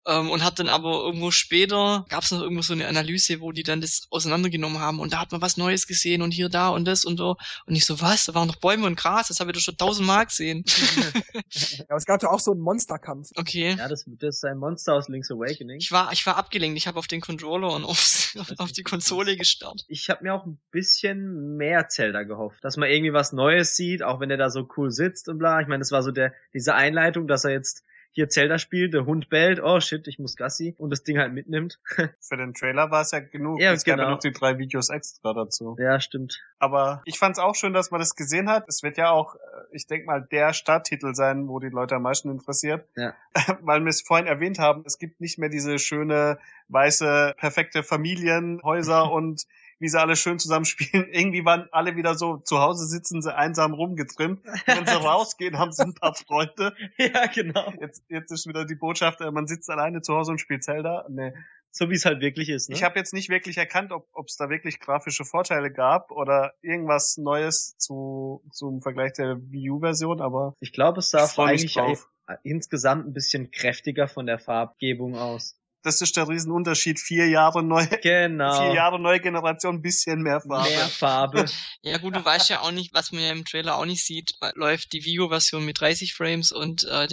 Ähm, 0.06 0.30
und 0.30 0.44
hat 0.44 0.58
dann 0.58 0.68
aber 0.68 1.02
irgendwo 1.02 1.30
später, 1.30 2.04
gab 2.08 2.22
es 2.22 2.30
noch 2.30 2.42
irgendwo 2.42 2.62
so 2.62 2.74
eine 2.74 2.86
Analyse, 2.88 3.40
wo 3.40 3.52
die 3.52 3.62
dann 3.62 3.80
das 3.80 4.06
auseinandergenommen 4.10 4.78
haben 4.78 5.00
und 5.00 5.12
da 5.12 5.20
hat 5.20 5.32
man 5.32 5.40
was 5.40 5.56
Neues 5.56 5.86
gesehen 5.86 6.20
und 6.20 6.30
hier, 6.30 6.48
da 6.48 6.68
und 6.68 6.84
das 6.84 7.04
und 7.04 7.16
so. 7.16 7.36
Und 7.66 7.74
ich 7.74 7.86
so, 7.86 8.00
was? 8.00 8.26
Da 8.26 8.34
waren 8.34 8.46
noch 8.46 8.56
Bäume 8.56 8.86
und 8.86 8.96
Gras, 8.96 9.28
das 9.28 9.40
habe 9.40 9.50
ich 9.50 9.56
doch 9.56 9.62
schon 9.62 9.76
tausendmal 9.76 10.26
gesehen. 10.26 10.64
ja, 11.88 11.96
es 11.96 12.04
gab 12.04 12.22
ja 12.22 12.30
auch 12.30 12.40
so 12.40 12.52
einen 12.52 12.60
Monsterkampf. 12.60 13.30
Okay. 13.36 13.76
Ja, 13.78 13.88
das, 13.88 14.04
das 14.06 14.36
ist 14.36 14.44
ein 14.44 14.58
Monster 14.58 14.94
aus 14.94 15.08
Link's 15.08 15.30
Awakening. 15.30 15.78
Ich 15.78 15.90
war, 15.90 16.12
ich 16.12 16.26
war 16.26 16.36
abgelenkt, 16.36 16.76
ich 16.76 16.86
habe 16.86 16.98
auf 16.98 17.06
den 17.06 17.20
Controller 17.20 17.72
und 17.72 17.84
aufs, 17.84 18.36
auf 18.58 18.72
die 18.72 18.82
Konsole 18.82 19.36
gestarrt. 19.36 19.84
Ich 19.88 20.10
habe 20.10 20.24
mir 20.24 20.34
auch 20.34 20.44
ein 20.44 20.58
bisschen 20.70 21.56
mehr 21.56 21.88
Zelda 21.88 22.24
gehofft, 22.24 22.62
dass 22.62 22.76
man 22.76 22.90
irgendwie 22.90 23.12
was 23.12 23.32
Neues 23.32 23.74
sieht, 23.74 24.02
auch 24.02 24.20
wenn 24.20 24.30
er 24.30 24.36
da 24.36 24.50
so 24.50 24.68
cool 24.76 24.90
sitzt 24.90 25.28
und 25.28 25.38
bla. 25.38 25.60
Ich 25.60 25.66
meine, 25.66 25.80
das 25.80 25.92
war 25.92 26.02
so 26.02 26.10
der 26.10 26.34
diese 26.52 26.74
Einleitung, 26.74 27.26
dass 27.26 27.44
er 27.44 27.52
jetzt 27.52 27.84
hier 28.14 28.28
Zelda 28.28 28.58
spielt, 28.58 28.94
der 28.94 29.06
Hund 29.06 29.28
bellt, 29.28 29.60
oh 29.60 29.80
shit, 29.80 30.06
ich 30.06 30.20
muss 30.20 30.36
Gassi 30.36 30.76
und 30.78 30.90
das 30.90 31.02
Ding 31.02 31.18
halt 31.18 31.32
mitnimmt. 31.32 31.80
Für 32.20 32.36
den 32.36 32.54
Trailer 32.54 32.92
war 32.92 33.02
es 33.02 33.10
ja 33.10 33.18
genug. 33.18 33.60
Ja, 33.60 33.72
es 33.72 33.82
genau. 33.82 33.96
gab 33.96 34.04
ja 34.06 34.10
noch 34.12 34.20
die 34.20 34.32
drei 34.32 34.56
Videos 34.56 34.88
extra 34.88 35.34
dazu. 35.34 35.76
Ja, 35.80 35.98
stimmt. 35.98 36.40
Aber 36.60 37.02
ich 37.06 37.18
fand 37.18 37.36
es 37.36 37.42
auch 37.42 37.56
schön, 37.56 37.72
dass 37.72 37.90
man 37.90 37.98
das 37.98 38.14
gesehen 38.14 38.48
hat. 38.48 38.68
Es 38.68 38.84
wird 38.84 38.98
ja 38.98 39.10
auch, 39.10 39.34
äh, 39.34 39.38
ich 39.72 39.88
denke 39.88 40.06
mal, 40.06 40.26
der 40.30 40.52
Starttitel 40.52 41.12
sein, 41.14 41.48
wo 41.48 41.58
die 41.58 41.70
Leute 41.70 41.96
am 41.96 42.02
meisten 42.02 42.30
interessiert. 42.30 42.88
Ja. 42.94 43.14
Weil 43.62 43.80
wir 43.82 43.90
es 43.90 44.00
vorhin 44.00 44.28
erwähnt 44.28 44.60
haben, 44.60 44.84
es 44.86 44.98
gibt 44.98 45.20
nicht 45.20 45.38
mehr 45.38 45.48
diese 45.48 45.80
schöne, 45.80 46.38
weiße, 46.68 47.34
perfekte 47.36 47.82
Familienhäuser 47.82 49.10
und 49.12 49.44
wie 49.84 49.88
sie 49.88 50.00
alle 50.00 50.16
schön 50.16 50.38
zusammenspielen. 50.38 51.08
Irgendwie 51.12 51.44
waren 51.44 51.68
alle 51.70 51.94
wieder 51.94 52.14
so, 52.14 52.38
zu 52.38 52.58
Hause 52.58 52.86
sitzen 52.86 53.20
sie 53.20 53.36
einsam 53.36 53.74
rumgetrimmt. 53.74 54.42
Wenn 54.64 54.86
sie 54.86 54.92
rausgehen, 55.04 55.58
haben 55.58 55.72
sie 55.72 55.82
ein 55.82 55.94
paar 55.94 56.14
Freunde. 56.14 56.74
ja, 56.96 57.26
genau. 57.26 57.70
Jetzt, 57.78 58.02
jetzt 58.08 58.32
ist 58.32 58.46
wieder 58.46 58.64
die 58.64 58.76
Botschaft, 58.76 59.20
äh, 59.20 59.30
man 59.30 59.46
sitzt 59.46 59.68
alleine 59.68 60.00
zu 60.00 60.14
Hause 60.14 60.32
und 60.32 60.40
spielt 60.40 60.64
Zelda. 60.64 61.04
Nee. 61.10 61.34
So 61.70 61.90
wie 61.90 61.96
es 61.96 62.06
halt 62.06 62.22
wirklich 62.22 62.48
ist. 62.48 62.70
Ne? 62.70 62.76
Ich 62.76 62.82
habe 62.82 62.98
jetzt 62.98 63.12
nicht 63.12 63.28
wirklich 63.28 63.58
erkannt, 63.58 63.92
ob 63.92 64.26
es 64.26 64.36
da 64.36 64.48
wirklich 64.48 64.80
grafische 64.80 65.24
Vorteile 65.26 65.70
gab 65.70 66.10
oder 66.12 66.54
irgendwas 66.62 67.18
Neues 67.18 67.76
zu 67.76 68.42
zum 68.52 68.80
Vergleich 68.80 69.12
der 69.14 69.36
Wii 69.50 69.70
U-Version, 69.70 70.22
aber 70.22 70.54
ich 70.60 70.72
glaube, 70.72 71.00
es 71.00 71.10
sah 71.10 71.28
eigentlich 71.36 71.74
drauf. 71.74 72.08
insgesamt 72.44 73.08
ein 73.08 73.12
bisschen 73.12 73.50
kräftiger 73.50 74.06
von 74.06 74.24
der 74.24 74.38
Farbgebung 74.38 75.16
aus. 75.16 75.58
Das 75.84 76.00
ist 76.00 76.16
der 76.16 76.28
Riesenunterschied. 76.28 76.98
Vier 76.98 77.28
Jahre 77.28 77.62
neue, 77.62 77.86
Genau. 78.02 78.60
vier 78.62 78.74
Jahre 78.74 78.98
neue 78.98 79.20
Generation, 79.20 79.82
bisschen 79.82 80.22
mehr 80.22 80.40
Farbe. 80.40 80.68
Mehr 80.70 80.88
Farbe. 80.88 81.44
Ja 81.82 81.98
gut, 81.98 82.16
du 82.16 82.24
weißt 82.24 82.48
ja 82.48 82.60
auch 82.60 82.70
nicht, 82.72 82.94
was 82.94 83.12
man 83.12 83.22
ja 83.22 83.30
im 83.30 83.44
Trailer 83.44 83.76
auch 83.76 83.84
nicht 83.84 84.04
sieht, 84.04 84.32
läuft 84.54 84.92
die 84.94 85.04
Wii 85.04 85.20
U-Version 85.20 85.64
mit 85.64 85.78
30 85.80 86.14
Frames 86.14 86.50
und 86.50 86.84
äh, 86.84 87.06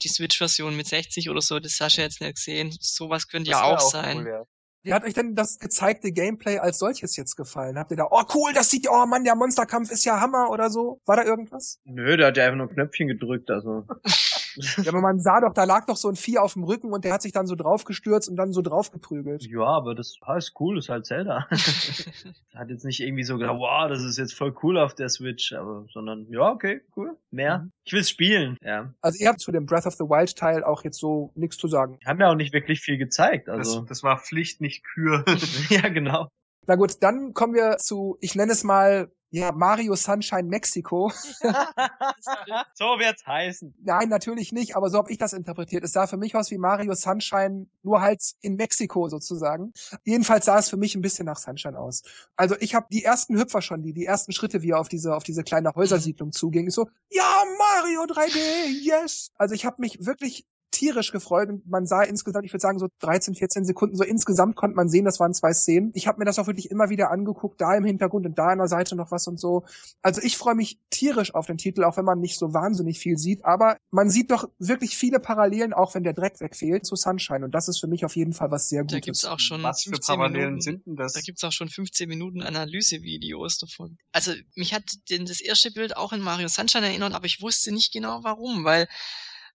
die- 0.00 0.08
Switch-Version 0.08 0.76
mit 0.76 0.86
60 0.86 1.28
oder 1.30 1.40
so, 1.40 1.58
das 1.58 1.78
hast 1.80 1.96
du 1.98 2.02
jetzt 2.02 2.20
nicht 2.20 2.36
gesehen. 2.36 2.74
Sowas 2.80 3.26
könnte 3.28 3.50
Das 3.50 3.60
ja 3.60 3.66
wär 3.66 3.74
auch 3.74 3.80
sein. 3.80 4.18
Cool, 4.18 4.28
ja. 4.28 4.42
Wie 4.84 4.92
hat 4.92 5.04
euch 5.04 5.14
denn 5.14 5.34
das 5.36 5.58
gezeigte 5.60 6.10
Gameplay 6.12 6.58
als 6.58 6.78
solches 6.78 7.16
jetzt 7.16 7.36
gefallen? 7.36 7.78
Habt 7.78 7.92
ihr 7.92 7.96
da, 7.96 8.08
oh 8.10 8.22
cool, 8.34 8.52
das 8.52 8.68
sieht, 8.70 8.88
oh 8.90 9.06
Mann, 9.06 9.22
der 9.24 9.36
Monsterkampf 9.36 9.90
ist 9.92 10.04
ja 10.04 10.20
Hammer 10.20 10.50
oder 10.50 10.70
so? 10.70 11.00
War 11.06 11.16
da 11.16 11.24
irgendwas? 11.24 11.78
Nö, 11.84 12.16
der 12.16 12.26
hat 12.28 12.36
ja 12.36 12.44
einfach 12.44 12.56
nur 12.58 12.66
ein 12.68 12.74
Knöpfchen 12.74 13.06
gedrückt, 13.08 13.48
also. 13.50 13.86
Ja, 14.56 14.88
aber 14.88 15.00
man 15.00 15.18
sah 15.18 15.40
doch, 15.40 15.52
da 15.52 15.64
lag 15.64 15.86
doch 15.86 15.96
so 15.96 16.08
ein 16.08 16.16
Vieh 16.16 16.38
auf 16.38 16.54
dem 16.54 16.64
Rücken 16.64 16.92
und 16.92 17.04
der 17.04 17.12
hat 17.12 17.22
sich 17.22 17.32
dann 17.32 17.46
so 17.46 17.54
draufgestürzt 17.54 18.28
und 18.28 18.36
dann 18.36 18.52
so 18.52 18.62
draufgeprügelt. 18.62 19.46
Ja, 19.46 19.64
aber 19.64 19.94
das 19.94 20.18
ist 20.36 20.52
cool, 20.60 20.78
ist 20.78 20.88
halt 20.88 21.06
Zelda. 21.06 21.46
hat 22.54 22.68
jetzt 22.68 22.84
nicht 22.84 23.00
irgendwie 23.00 23.24
so 23.24 23.38
gedacht, 23.38 23.58
wow, 23.58 23.88
das 23.88 24.02
ist 24.02 24.18
jetzt 24.18 24.34
voll 24.34 24.54
cool 24.62 24.78
auf 24.78 24.94
der 24.94 25.08
Switch, 25.08 25.52
aber, 25.52 25.86
sondern, 25.92 26.26
ja, 26.30 26.50
okay, 26.50 26.82
cool, 26.96 27.16
mehr. 27.30 27.58
Mhm. 27.58 27.72
Ich 27.84 27.92
will's 27.92 28.10
spielen, 28.10 28.56
ja. 28.62 28.92
Also 29.00 29.18
ihr 29.22 29.28
habt 29.28 29.40
zu 29.40 29.52
dem 29.52 29.66
Breath 29.66 29.86
of 29.86 29.94
the 29.94 30.04
Wild 30.04 30.36
Teil 30.36 30.64
auch 30.64 30.84
jetzt 30.84 30.98
so 30.98 31.32
nichts 31.34 31.56
zu 31.56 31.68
sagen. 31.68 31.98
Haben 32.04 32.20
ja 32.20 32.30
auch 32.30 32.36
nicht 32.36 32.52
wirklich 32.52 32.80
viel 32.80 32.98
gezeigt, 32.98 33.48
Das, 33.48 33.58
also. 33.58 33.80
das 33.82 34.02
war 34.02 34.18
Pflicht, 34.18 34.60
nicht 34.60 34.84
Kür. 34.84 35.24
ja, 35.70 35.88
genau. 35.88 36.28
Na 36.66 36.76
gut, 36.76 37.02
dann 37.02 37.34
kommen 37.34 37.54
wir 37.54 37.78
zu, 37.78 38.16
ich 38.20 38.34
nenne 38.34 38.52
es 38.52 38.62
mal, 38.62 39.10
ja, 39.32 39.50
Mario 39.50 39.96
Sunshine 39.96 40.44
Mexico. 40.44 41.10
so 42.74 42.84
wird's 42.98 43.26
heißen. 43.26 43.74
Nein, 43.82 44.10
natürlich 44.10 44.52
nicht, 44.52 44.76
aber 44.76 44.90
so 44.90 44.98
habe 44.98 45.10
ich 45.10 45.16
das 45.16 45.32
interpretiert. 45.32 45.82
Es 45.84 45.92
sah 45.92 46.06
für 46.06 46.18
mich 46.18 46.36
aus 46.36 46.50
wie 46.50 46.58
Mario 46.58 46.94
Sunshine, 46.94 47.66
nur 47.82 48.02
halt 48.02 48.22
in 48.42 48.56
Mexiko 48.56 49.08
sozusagen. 49.08 49.72
Jedenfalls 50.04 50.44
sah 50.44 50.58
es 50.58 50.68
für 50.68 50.76
mich 50.76 50.94
ein 50.94 51.00
bisschen 51.00 51.24
nach 51.24 51.38
Sunshine 51.38 51.78
aus. 51.78 52.02
Also 52.36 52.56
ich 52.60 52.74
habe 52.74 52.86
die 52.92 53.04
ersten 53.04 53.38
Hüpfer 53.38 53.62
schon, 53.62 53.82
die 53.82 53.94
die 53.94 54.04
ersten 54.04 54.32
Schritte, 54.32 54.60
wie 54.62 54.72
er 54.72 54.80
auf 54.80 54.88
diese 54.88 55.16
auf 55.16 55.24
diese 55.24 55.42
kleine 55.42 55.74
Häusersiedlung 55.74 56.32
zuging, 56.32 56.66
ist 56.66 56.74
so, 56.74 56.90
ja, 57.08 57.44
Mario 57.58 58.02
3D, 58.02 58.66
yes. 58.82 59.30
Also 59.36 59.54
ich 59.54 59.64
habe 59.64 59.76
mich 59.78 60.04
wirklich 60.04 60.46
tierisch 60.72 61.12
gefreut 61.12 61.48
und 61.48 61.66
man 61.70 61.86
sah 61.86 62.02
insgesamt, 62.02 62.44
ich 62.44 62.52
würde 62.52 62.60
sagen 62.60 62.78
so 62.80 62.88
13, 62.98 63.34
14 63.34 63.64
Sekunden, 63.64 63.94
so 63.96 64.02
insgesamt 64.02 64.56
konnte 64.56 64.74
man 64.74 64.88
sehen, 64.88 65.04
das 65.04 65.20
waren 65.20 65.32
zwei 65.34 65.52
Szenen. 65.52 65.92
Ich 65.94 66.08
habe 66.08 66.18
mir 66.18 66.24
das 66.24 66.38
auch 66.40 66.48
wirklich 66.48 66.70
immer 66.70 66.88
wieder 66.88 67.10
angeguckt, 67.12 67.60
da 67.60 67.76
im 67.76 67.84
Hintergrund 67.84 68.26
und 68.26 68.38
da 68.38 68.48
an 68.48 68.58
der 68.58 68.68
Seite 68.68 68.96
noch 68.96 69.10
was 69.12 69.28
und 69.28 69.38
so. 69.38 69.64
Also 70.02 70.20
ich 70.22 70.36
freue 70.36 70.56
mich 70.56 70.80
tierisch 70.90 71.34
auf 71.34 71.46
den 71.46 71.58
Titel, 71.58 71.84
auch 71.84 71.96
wenn 71.96 72.04
man 72.04 72.18
nicht 72.18 72.38
so 72.38 72.52
wahnsinnig 72.52 72.98
viel 72.98 73.16
sieht, 73.16 73.44
aber 73.44 73.76
man 73.90 74.10
sieht 74.10 74.30
doch 74.30 74.48
wirklich 74.58 74.96
viele 74.96 75.20
Parallelen, 75.20 75.72
auch 75.72 75.94
wenn 75.94 76.02
der 76.02 76.14
Dreck 76.14 76.40
wegfehlt, 76.40 76.84
zu 76.84 76.96
Sunshine 76.96 77.44
und 77.44 77.52
das 77.54 77.68
ist 77.68 77.78
für 77.78 77.86
mich 77.86 78.04
auf 78.04 78.16
jeden 78.16 78.32
Fall 78.32 78.50
was 78.50 78.68
sehr 78.68 78.82
Da 78.82 78.96
Gutes. 78.96 79.04
gibt's 79.04 79.24
auch 79.24 79.38
schon 79.38 79.62
Was 79.62 79.82
für 79.82 79.90
15 79.90 80.16
Parallelen 80.16 80.44
Minuten, 80.46 80.60
sind 80.62 80.86
denn 80.86 80.96
das? 80.96 81.12
Da 81.12 81.20
gibt's 81.20 81.44
auch 81.44 81.52
schon 81.52 81.68
15 81.68 82.08
Minuten 82.08 82.42
Analysevideos 82.42 83.58
davon. 83.58 83.98
Also 84.12 84.32
mich 84.56 84.74
hat 84.74 84.84
denn 85.10 85.26
das 85.26 85.40
erste 85.40 85.70
Bild 85.70 85.96
auch 85.96 86.12
in 86.12 86.20
Mario 86.20 86.48
Sunshine 86.48 86.86
erinnert, 86.86 87.14
aber 87.14 87.26
ich 87.26 87.40
wusste 87.42 87.72
nicht 87.72 87.92
genau 87.92 88.24
warum, 88.24 88.64
weil 88.64 88.88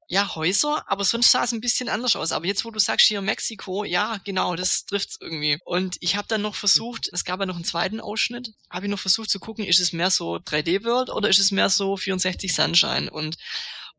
ja, 0.10 0.36
Häuser, 0.36 0.84
aber 0.90 1.04
sonst 1.04 1.32
sah 1.32 1.44
es 1.44 1.52
ein 1.52 1.60
bisschen 1.60 1.90
anders 1.90 2.16
aus. 2.16 2.32
Aber 2.32 2.46
jetzt, 2.46 2.64
wo 2.64 2.72
du 2.72 2.80
sagst 2.80 3.08
hier 3.08 3.22
Mexiko, 3.22 3.84
ja, 3.84 4.18
genau, 4.24 4.56
das 4.56 4.86
trifft's 4.86 5.18
irgendwie. 5.20 5.60
Und 5.66 5.98
ich 6.00 6.16
habe 6.16 6.28
dann 6.30 6.42
noch 6.42 6.56
versucht, 6.56 7.10
es 7.12 7.26
gab 7.26 7.40
ja 7.42 7.46
noch 7.46 7.56
einen 7.56 7.66
zweiten 7.66 8.00
Ausschnitt, 8.00 8.54
habe 8.70 8.86
ich 8.86 8.90
noch 8.90 9.00
versucht 9.00 9.30
zu 9.30 9.40
gucken, 9.40 9.66
ist 9.66 9.80
es 9.80 9.92
mehr 9.92 10.10
so 10.10 10.36
3D-World 10.36 11.10
oder 11.10 11.28
ist 11.30 11.40
es 11.40 11.52
mehr 11.52 11.70
so 11.70 11.98
64 11.98 12.54
Sunshine? 12.54 13.12
Und 13.12 13.38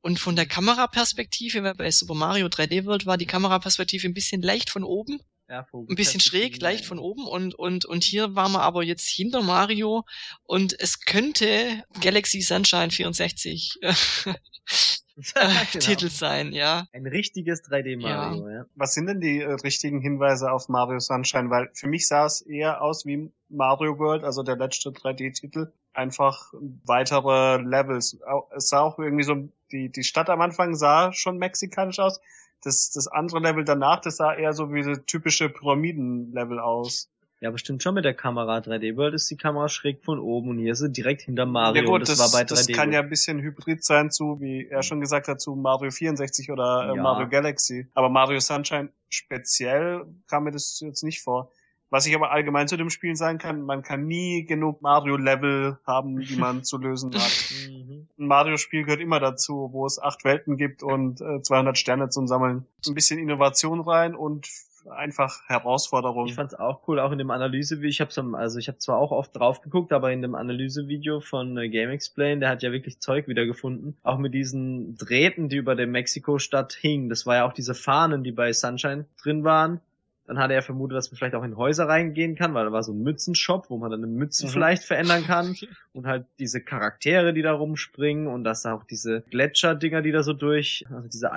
und 0.00 0.18
von 0.20 0.36
der 0.36 0.46
Kameraperspektive, 0.46 1.62
weil 1.64 1.74
bei 1.74 1.90
Super 1.90 2.14
Mario 2.14 2.46
3D 2.46 2.84
World 2.84 3.06
war 3.06 3.18
die 3.18 3.26
Kameraperspektive 3.26 4.06
ein 4.06 4.14
bisschen 4.14 4.42
leicht 4.42 4.70
von 4.70 4.84
oben 4.84 5.18
Ja, 5.48 5.66
ein 5.72 5.96
bisschen 5.96 6.20
schräg, 6.20 6.60
leicht 6.62 6.84
von 6.84 6.98
oben 6.98 7.26
und, 7.26 7.54
und, 7.54 7.84
und 7.84 8.04
hier 8.04 8.34
waren 8.36 8.52
wir 8.52 8.62
aber 8.62 8.84
jetzt 8.84 9.08
hinter 9.08 9.42
Mario 9.42 10.04
und 10.44 10.78
es 10.78 11.00
könnte 11.00 11.82
Galaxy 12.00 12.40
Sunshine 12.42 12.90
64 12.92 13.78
äh, 13.82 13.94
genau. 15.72 15.84
Titel 15.84 16.08
sein, 16.08 16.52
ja. 16.52 16.86
Ein 16.92 17.06
richtiges 17.06 17.64
3D 17.64 18.00
Mario, 18.00 18.48
ja. 18.48 18.66
Was 18.76 18.94
sind 18.94 19.06
denn 19.06 19.20
die 19.20 19.40
äh, 19.40 19.52
richtigen 19.52 20.00
Hinweise 20.00 20.52
auf 20.52 20.68
Mario 20.68 21.00
Sunshine? 21.00 21.50
Weil 21.50 21.70
für 21.74 21.88
mich 21.88 22.06
sah 22.06 22.26
es 22.26 22.40
eher 22.40 22.82
aus 22.82 23.04
wie 23.04 23.32
Mario 23.48 23.98
World, 23.98 24.22
also 24.22 24.42
der 24.42 24.56
letzte 24.56 24.90
3D-Titel. 24.90 25.72
Einfach 25.92 26.52
weitere 26.84 27.60
Levels. 27.60 28.18
Es 28.54 28.68
sah 28.68 28.80
auch 28.80 28.98
irgendwie 28.98 29.24
so, 29.24 29.48
die, 29.72 29.90
die 29.90 30.04
Stadt 30.04 30.30
am 30.30 30.40
Anfang 30.40 30.76
sah 30.76 31.12
schon 31.12 31.38
mexikanisch 31.38 31.98
aus. 31.98 32.20
Das, 32.62 32.90
das 32.90 33.08
andere 33.08 33.40
Level 33.40 33.64
danach, 33.64 34.00
das 34.00 34.16
sah 34.16 34.34
eher 34.34 34.52
so 34.52 34.72
wie 34.72 34.82
das 34.82 35.04
typische 35.06 35.48
Pyramiden-Level 35.48 36.60
aus. 36.60 37.10
Ja, 37.40 37.50
aber 37.50 37.58
stimmt 37.58 37.82
schon 37.82 37.94
mit 37.94 38.04
der 38.04 38.14
Kamera. 38.14 38.58
3D 38.58 38.96
World 38.96 39.14
ist 39.14 39.30
die 39.30 39.36
Kamera 39.36 39.68
schräg 39.68 40.04
von 40.04 40.18
oben 40.18 40.50
und 40.50 40.58
hier 40.58 40.72
ist 40.72 40.80
sie 40.80 40.90
direkt 40.90 41.22
hinter 41.22 41.46
Mario. 41.46 41.82
ja 41.82 41.88
gut, 41.88 42.02
das, 42.02 42.16
das, 42.16 42.18
war 42.18 42.40
bei 42.40 42.44
3D 42.44 42.48
das 42.48 42.66
kann 42.68 42.92
ja 42.92 43.00
ein 43.00 43.08
bisschen 43.08 43.40
hybrid 43.40 43.84
sein 43.84 44.10
zu, 44.10 44.40
wie 44.40 44.66
er 44.66 44.82
schon 44.82 45.00
gesagt 45.00 45.28
hat, 45.28 45.40
zu 45.40 45.54
Mario 45.54 45.90
64 45.90 46.50
oder 46.50 46.90
äh, 46.90 46.96
Ja. 46.96 47.02
Mario 47.02 47.28
Galaxy. 47.28 47.86
Aber 47.94 48.08
Mario 48.08 48.40
Sunshine 48.40 48.90
speziell 49.08 50.04
kam 50.28 50.44
mir 50.44 50.50
das 50.50 50.80
jetzt 50.80 51.04
nicht 51.04 51.22
vor. 51.22 51.52
Was 51.90 52.04
ich 52.06 52.14
aber 52.14 52.32
allgemein 52.32 52.68
zu 52.68 52.76
dem 52.76 52.90
Spiel 52.90 53.16
sagen 53.16 53.38
kann, 53.38 53.62
man 53.62 53.82
kann 53.82 54.06
nie 54.06 54.44
genug 54.44 54.82
Mario-Level 54.82 55.78
haben, 55.86 56.20
die 56.20 56.36
man 56.36 56.62
zu 56.64 56.78
lösen 56.78 57.14
hat. 57.14 57.20
Mhm. 57.68 58.08
Ein 58.18 58.26
Mario-Spiel 58.26 58.84
gehört 58.84 59.00
immer 59.00 59.20
dazu, 59.20 59.70
wo 59.72 59.84
es 59.84 59.98
acht 59.98 60.24
Welten 60.24 60.56
gibt 60.56 60.82
und 60.82 61.20
äh, 61.20 61.42
200 61.42 61.76
Sterne 61.76 62.08
zum 62.08 62.26
Sammeln. 62.26 62.66
Ein 62.86 62.94
bisschen 62.94 63.18
Innovation 63.18 63.80
rein 63.80 64.14
und 64.14 64.48
einfach 64.90 65.42
Herausforderung. 65.46 66.26
Ich 66.26 66.34
fand's 66.34 66.54
auch 66.54 66.86
cool, 66.88 67.00
auch 67.00 67.12
in 67.12 67.18
dem 67.18 67.30
Analysevideo. 67.30 67.88
Ich 67.88 68.00
hab's 68.00 68.18
am, 68.18 68.34
also 68.34 68.58
ich 68.58 68.68
habe 68.68 68.78
zwar 68.78 68.98
auch 68.98 69.10
oft 69.12 69.36
drauf 69.36 69.60
geguckt, 69.60 69.92
aber 69.92 70.12
in 70.12 70.22
dem 70.22 70.34
Analysevideo 70.34 71.20
von 71.20 71.56
äh, 71.56 71.68
Game 71.68 71.90
Explain, 71.90 72.40
der 72.40 72.50
hat 72.50 72.62
ja 72.62 72.72
wirklich 72.72 73.00
Zeug 73.00 73.28
wiedergefunden. 73.28 73.96
Auch 74.02 74.18
mit 74.18 74.34
diesen 74.34 74.96
Drähten, 74.96 75.48
die 75.48 75.56
über 75.56 75.74
der 75.74 75.86
Mexiko-Stadt 75.86 76.72
hingen. 76.72 77.08
Das 77.08 77.26
war 77.26 77.36
ja 77.36 77.46
auch 77.46 77.52
diese 77.52 77.74
Fahnen, 77.74 78.24
die 78.24 78.32
bei 78.32 78.52
Sunshine 78.52 79.06
drin 79.22 79.44
waren. 79.44 79.80
Dann 80.26 80.38
hatte 80.38 80.52
er 80.52 80.60
vermutet, 80.60 80.94
dass 80.98 81.10
man 81.10 81.16
vielleicht 81.16 81.34
auch 81.34 81.42
in 81.42 81.56
Häuser 81.56 81.88
reingehen 81.88 82.34
kann, 82.36 82.52
weil 82.52 82.66
da 82.66 82.70
war 82.72 82.82
so 82.82 82.92
ein 82.92 83.00
Mützenshop, 83.02 83.70
wo 83.70 83.78
man 83.78 83.90
dann 83.90 84.04
eine 84.04 84.12
Mütze 84.12 84.44
Mhm. 84.46 84.50
vielleicht 84.50 84.84
verändern 84.84 85.24
kann. 85.24 85.56
Und 85.94 86.06
halt 86.06 86.26
diese 86.38 86.60
Charaktere, 86.60 87.32
die 87.32 87.40
da 87.40 87.52
rumspringen 87.52 88.26
und 88.26 88.44
dass 88.44 88.62
da 88.62 88.74
auch 88.74 88.84
diese 88.84 89.22
Gletscherdinger, 89.30 90.02
die 90.02 90.12
da 90.12 90.22
so 90.22 90.34
durch, 90.34 90.84
also 90.94 91.08
diese 91.08 91.32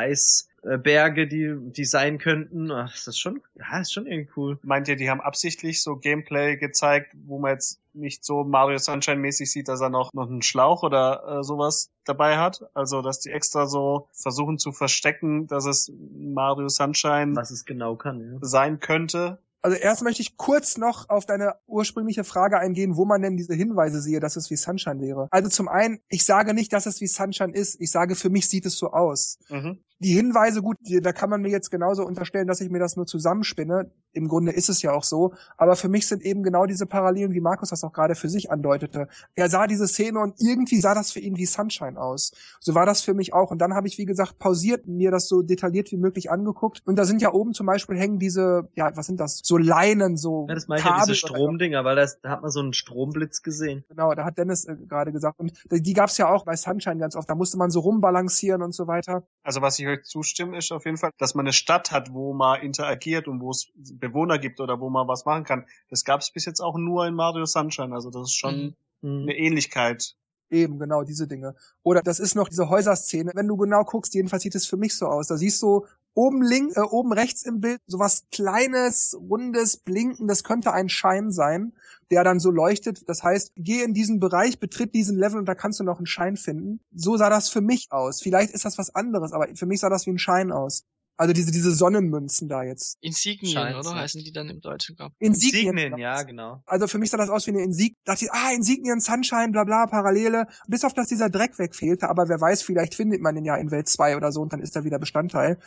Eisberge, 0.63 1.27
die, 1.27 1.55
die 1.57 1.85
sein 1.85 2.17
könnten. 2.17 2.71
Ach, 2.71 2.91
das 2.91 3.07
ist 3.07 3.19
schon, 3.19 3.41
ja, 3.55 3.79
ist 3.79 3.93
schon 3.93 4.05
irgendwie 4.05 4.31
cool. 4.35 4.59
Meint 4.63 4.87
ihr, 4.87 4.95
die 4.95 5.09
haben 5.09 5.21
absichtlich 5.21 5.81
so 5.81 5.95
Gameplay 5.95 6.57
gezeigt, 6.57 7.15
wo 7.25 7.39
man 7.39 7.53
jetzt 7.53 7.79
nicht 7.93 8.23
so 8.23 8.43
Mario 8.43 8.77
Sunshine 8.77 9.19
mäßig 9.19 9.51
sieht, 9.51 9.67
dass 9.67 9.81
er 9.81 9.89
noch, 9.89 10.13
noch 10.13 10.29
einen 10.29 10.41
Schlauch 10.41 10.83
oder 10.83 11.39
äh, 11.39 11.43
sowas 11.43 11.91
dabei 12.05 12.37
hat? 12.37 12.63
Also, 12.73 13.01
dass 13.01 13.19
die 13.19 13.31
extra 13.31 13.65
so 13.65 14.07
versuchen 14.13 14.57
zu 14.57 14.71
verstecken, 14.71 15.47
dass 15.47 15.65
es 15.65 15.91
Mario 16.17 16.69
Sunshine 16.69 17.35
was 17.35 17.51
es 17.51 17.65
genau 17.65 17.95
kann, 17.95 18.21
ja. 18.21 18.39
sein 18.41 18.79
könnte. 18.79 19.39
Also 19.61 19.77
erst 19.77 20.01
möchte 20.01 20.21
ich 20.21 20.37
kurz 20.37 20.77
noch 20.77 21.09
auf 21.09 21.25
deine 21.25 21.55
ursprüngliche 21.67 22.23
Frage 22.23 22.57
eingehen, 22.57 22.97
wo 22.97 23.05
man 23.05 23.21
denn 23.21 23.37
diese 23.37 23.53
Hinweise 23.53 24.01
sehe, 24.01 24.19
dass 24.19 24.35
es 24.35 24.49
wie 24.49 24.55
Sunshine 24.55 24.99
wäre. 25.01 25.27
Also 25.31 25.49
zum 25.49 25.67
einen, 25.67 25.99
ich 26.09 26.25
sage 26.25 26.53
nicht, 26.53 26.73
dass 26.73 26.85
es 26.85 26.99
wie 27.01 27.07
Sunshine 27.07 27.53
ist. 27.53 27.79
Ich 27.79 27.91
sage, 27.91 28.15
für 28.15 28.29
mich 28.29 28.49
sieht 28.49 28.65
es 28.65 28.77
so 28.77 28.91
aus. 28.91 29.37
Mhm. 29.49 29.79
Die 29.99 30.15
Hinweise, 30.15 30.63
gut, 30.63 30.77
die, 30.81 30.99
da 30.99 31.13
kann 31.13 31.29
man 31.29 31.41
mir 31.41 31.51
jetzt 31.51 31.69
genauso 31.69 32.03
unterstellen, 32.03 32.47
dass 32.47 32.59
ich 32.59 32.71
mir 32.71 32.79
das 32.79 32.95
nur 32.95 33.05
zusammenspinne. 33.05 33.91
Im 34.13 34.27
Grunde 34.27 34.51
ist 34.51 34.67
es 34.67 34.81
ja 34.81 34.93
auch 34.93 35.03
so. 35.03 35.35
Aber 35.57 35.75
für 35.75 35.89
mich 35.89 36.07
sind 36.07 36.23
eben 36.23 36.41
genau 36.41 36.65
diese 36.65 36.87
Parallelen, 36.87 37.33
wie 37.33 37.39
Markus 37.39 37.69
das 37.69 37.83
auch 37.83 37.93
gerade 37.93 38.15
für 38.15 38.27
sich 38.27 38.49
andeutete. 38.49 39.09
Er 39.35 39.49
sah 39.51 39.67
diese 39.67 39.87
Szene 39.87 40.17
und 40.17 40.33
irgendwie 40.39 40.81
sah 40.81 40.95
das 40.95 41.11
für 41.11 41.19
ihn 41.19 41.37
wie 41.37 41.45
Sunshine 41.45 42.01
aus. 42.01 42.31
So 42.59 42.73
war 42.73 42.87
das 42.87 43.03
für 43.03 43.13
mich 43.13 43.35
auch. 43.35 43.51
Und 43.51 43.59
dann 43.59 43.75
habe 43.75 43.87
ich, 43.87 43.99
wie 43.99 44.05
gesagt, 44.05 44.39
pausiert 44.39 44.87
mir 44.87 45.11
das 45.11 45.27
so 45.27 45.43
detailliert 45.43 45.91
wie 45.91 45.97
möglich 45.97 46.31
angeguckt. 46.31 46.81
Und 46.87 46.95
da 46.95 47.05
sind 47.05 47.21
ja 47.21 47.31
oben 47.31 47.53
zum 47.53 47.67
Beispiel 47.67 47.95
hängen 47.95 48.17
diese, 48.17 48.69
ja, 48.73 48.91
was 48.95 49.05
sind 49.05 49.19
das? 49.19 49.41
So 49.51 49.57
Leinen, 49.57 50.15
so 50.15 50.45
Ja, 50.47 50.55
das 50.55 50.69
meine 50.69 50.79
ich 50.79 50.85
ja, 50.85 51.01
diese 51.01 51.15
Stromdinger, 51.15 51.83
weil 51.83 51.97
das, 51.97 52.21
da 52.21 52.29
hat 52.29 52.41
man 52.41 52.51
so 52.51 52.61
einen 52.61 52.71
Stromblitz 52.71 53.41
gesehen. 53.41 53.83
Genau, 53.89 54.13
da 54.15 54.23
hat 54.23 54.37
Dennis 54.37 54.63
äh, 54.63 54.77
gerade 54.87 55.11
gesagt. 55.11 55.39
Und 55.39 55.51
die 55.69 55.93
gab's 55.93 56.17
ja 56.17 56.29
auch 56.29 56.45
bei 56.45 56.55
Sunshine 56.55 56.97
ganz 56.97 57.17
oft. 57.17 57.29
Da 57.29 57.35
musste 57.35 57.57
man 57.57 57.69
so 57.69 57.81
rumbalancieren 57.81 58.61
und 58.61 58.73
so 58.73 58.87
weiter. 58.87 59.23
Also 59.43 59.61
was 59.61 59.77
ich 59.77 59.87
euch 59.87 60.03
zustimme, 60.03 60.57
ist 60.57 60.71
auf 60.71 60.85
jeden 60.85 60.97
Fall, 60.97 61.11
dass 61.17 61.35
man 61.35 61.45
eine 61.45 61.53
Stadt 61.53 61.91
hat, 61.91 62.13
wo 62.13 62.33
man 62.33 62.61
interagiert 62.61 63.27
und 63.27 63.41
wo 63.41 63.51
es 63.51 63.67
Bewohner 63.75 64.39
gibt 64.39 64.61
oder 64.61 64.79
wo 64.79 64.89
man 64.89 65.07
was 65.09 65.25
machen 65.25 65.43
kann. 65.43 65.65
Das 65.89 66.05
gab's 66.05 66.31
bis 66.31 66.45
jetzt 66.45 66.61
auch 66.61 66.77
nur 66.77 67.05
in 67.05 67.13
Mario 67.13 67.45
Sunshine. 67.45 67.93
Also 67.93 68.09
das 68.09 68.29
ist 68.29 68.35
schon 68.35 68.75
mhm. 69.01 69.23
eine 69.23 69.37
Ähnlichkeit. 69.37 70.15
Eben, 70.49 70.79
genau, 70.79 71.03
diese 71.03 71.27
Dinge. 71.27 71.55
Oder 71.81 72.01
das 72.01 72.19
ist 72.19 72.35
noch 72.35 72.49
diese 72.49 72.69
Häuserszene. 72.69 73.31
Wenn 73.35 73.47
du 73.47 73.55
genau 73.55 73.83
guckst, 73.83 74.13
jedenfalls 74.13 74.43
sieht 74.43 74.55
es 74.55 74.65
für 74.65 74.75
mich 74.75 74.95
so 74.95 75.07
aus. 75.07 75.27
Da 75.27 75.37
siehst 75.37 75.61
du 75.61 75.85
oben 76.13 76.41
links, 76.41 76.75
äh, 76.77 76.81
oben 76.81 77.13
rechts 77.13 77.43
im 77.43 77.61
Bild 77.61 77.79
sowas 77.87 78.25
kleines, 78.31 79.17
rundes, 79.19 79.77
blinken, 79.77 80.27
das 80.27 80.43
könnte 80.43 80.73
ein 80.73 80.89
Schein 80.89 81.31
sein, 81.31 81.73
der 82.09 82.23
dann 82.23 82.39
so 82.39 82.51
leuchtet. 82.51 83.07
Das 83.09 83.23
heißt, 83.23 83.53
geh 83.55 83.81
in 83.83 83.93
diesen 83.93 84.19
Bereich, 84.19 84.59
betritt 84.59 84.93
diesen 84.93 85.17
Level 85.17 85.39
und 85.39 85.45
da 85.45 85.55
kannst 85.55 85.79
du 85.79 85.83
noch 85.83 85.97
einen 85.97 86.05
Schein 86.05 86.37
finden. 86.37 86.81
So 86.93 87.17
sah 87.17 87.29
das 87.29 87.49
für 87.49 87.61
mich 87.61 87.87
aus. 87.91 88.21
Vielleicht 88.21 88.53
ist 88.53 88.65
das 88.65 88.77
was 88.77 88.93
anderes, 88.93 89.33
aber 89.33 89.47
für 89.55 89.65
mich 89.65 89.79
sah 89.79 89.89
das 89.89 90.05
wie 90.05 90.11
ein 90.11 90.19
Schein 90.19 90.51
aus. 90.51 90.85
Also 91.21 91.33
diese, 91.33 91.51
diese 91.51 91.71
Sonnenmünzen 91.71 92.49
da 92.49 92.63
jetzt. 92.63 92.97
Insignien, 92.99 93.53
Scheins, 93.53 93.77
oder? 93.77 93.95
Ja. 93.95 94.01
Heißen 94.01 94.23
die 94.23 94.31
dann 94.31 94.49
im 94.49 94.59
Deutschen, 94.59 94.95
glaube 94.95 95.13
Insignien, 95.19 95.77
Insignien 95.77 95.99
ja, 95.99 96.23
genau. 96.23 96.63
Also 96.65 96.87
für 96.87 96.97
mich 96.97 97.11
sah 97.11 97.17
das 97.17 97.29
aus 97.29 97.45
wie 97.45 97.51
eine 97.51 97.61
Insignien. 97.61 97.95
Dachte 98.05 98.25
ich, 98.25 98.31
ah, 98.31 98.51
Insignien, 98.55 98.99
Sunshine, 98.99 99.49
bla 99.51 99.63
bla, 99.63 99.85
Parallele. 99.85 100.47
Bis 100.67 100.83
auf, 100.83 100.95
dass 100.95 101.09
dieser 101.09 101.29
Dreck 101.29 101.59
wegfehlte. 101.59 102.09
Aber 102.09 102.27
wer 102.27 102.41
weiß, 102.41 102.63
vielleicht 102.63 102.95
findet 102.95 103.21
man 103.21 103.35
den 103.35 103.45
ja 103.45 103.55
in 103.55 103.69
Welt 103.69 103.87
2 103.87 104.17
oder 104.17 104.31
so 104.31 104.41
und 104.41 104.51
dann 104.51 104.61
ist 104.61 104.75
er 104.75 104.83
wieder 104.83 104.97
Bestandteil. 104.97 105.59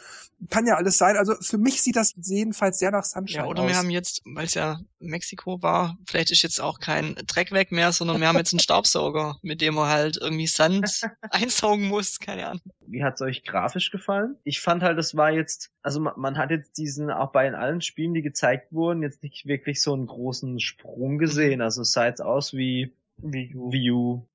Kann 0.51 0.67
ja 0.67 0.75
alles 0.75 0.99
sein. 0.99 1.17
Also 1.17 1.37
für 1.41 1.57
mich 1.59 1.83
sieht 1.83 1.95
das 1.95 2.15
jedenfalls 2.17 2.81
sehr 2.81 2.91
nach 2.91 3.05
Sunshine 3.05 3.43
aus. 3.43 3.47
Ja, 3.47 3.49
oder 3.49 3.63
aus. 3.63 3.69
wir 3.69 3.77
haben 3.77 3.91
jetzt, 3.91 4.23
weil 4.25 4.47
es 4.47 4.55
ja 4.55 4.81
Mexiko 4.99 5.63
war, 5.63 5.97
vielleicht 6.05 6.33
ist 6.33 6.43
jetzt 6.43 6.61
auch 6.61 6.81
kein 6.81 7.15
Dreck 7.29 7.53
weg 7.53 7.71
mehr, 7.71 7.93
sondern 7.93 8.21
wir 8.21 8.27
haben 8.27 8.39
jetzt 8.39 8.53
einen 8.53 8.59
Staubsauger, 8.61 9.39
mit 9.43 9.61
dem 9.61 9.75
man 9.75 9.89
halt 9.89 10.19
irgendwie 10.21 10.49
Sand 10.49 11.03
einsaugen 11.31 11.87
muss. 11.87 12.19
Keine 12.19 12.49
Ahnung. 12.49 12.63
Wie 12.87 13.05
hat's 13.05 13.23
euch 13.23 13.45
grafisch 13.45 13.91
gefallen? 13.91 14.37
Ich 14.45 14.61
fand 14.61 14.83
halt, 14.83 14.99
es 14.99 15.17
war 15.17 15.31
jetzt, 15.31 15.44
also 15.83 16.01
man, 16.01 16.15
man 16.17 16.39
hat 16.39 16.51
jetzt 16.51 16.79
diesen, 16.79 17.11
auch 17.11 17.33
bei 17.33 17.53
allen 17.53 17.81
Spielen, 17.81 18.15
die 18.15 18.23
gezeigt 18.23 18.73
wurden, 18.73 19.03
jetzt 19.03 19.23
nicht 19.23 19.47
wirklich 19.47 19.83
so 19.83 19.93
einen 19.93 20.07
großen 20.07 20.61
Sprung 20.61 21.19
gesehen. 21.19 21.61
Also 21.61 21.83
es 21.83 21.93
sah 21.93 22.07
jetzt 22.07 22.21
aus 22.21 22.53
wie 22.53 22.97
Wii 23.17 23.55
U. 23.55 23.73
Wii 23.73 23.91
U. 23.91 24.29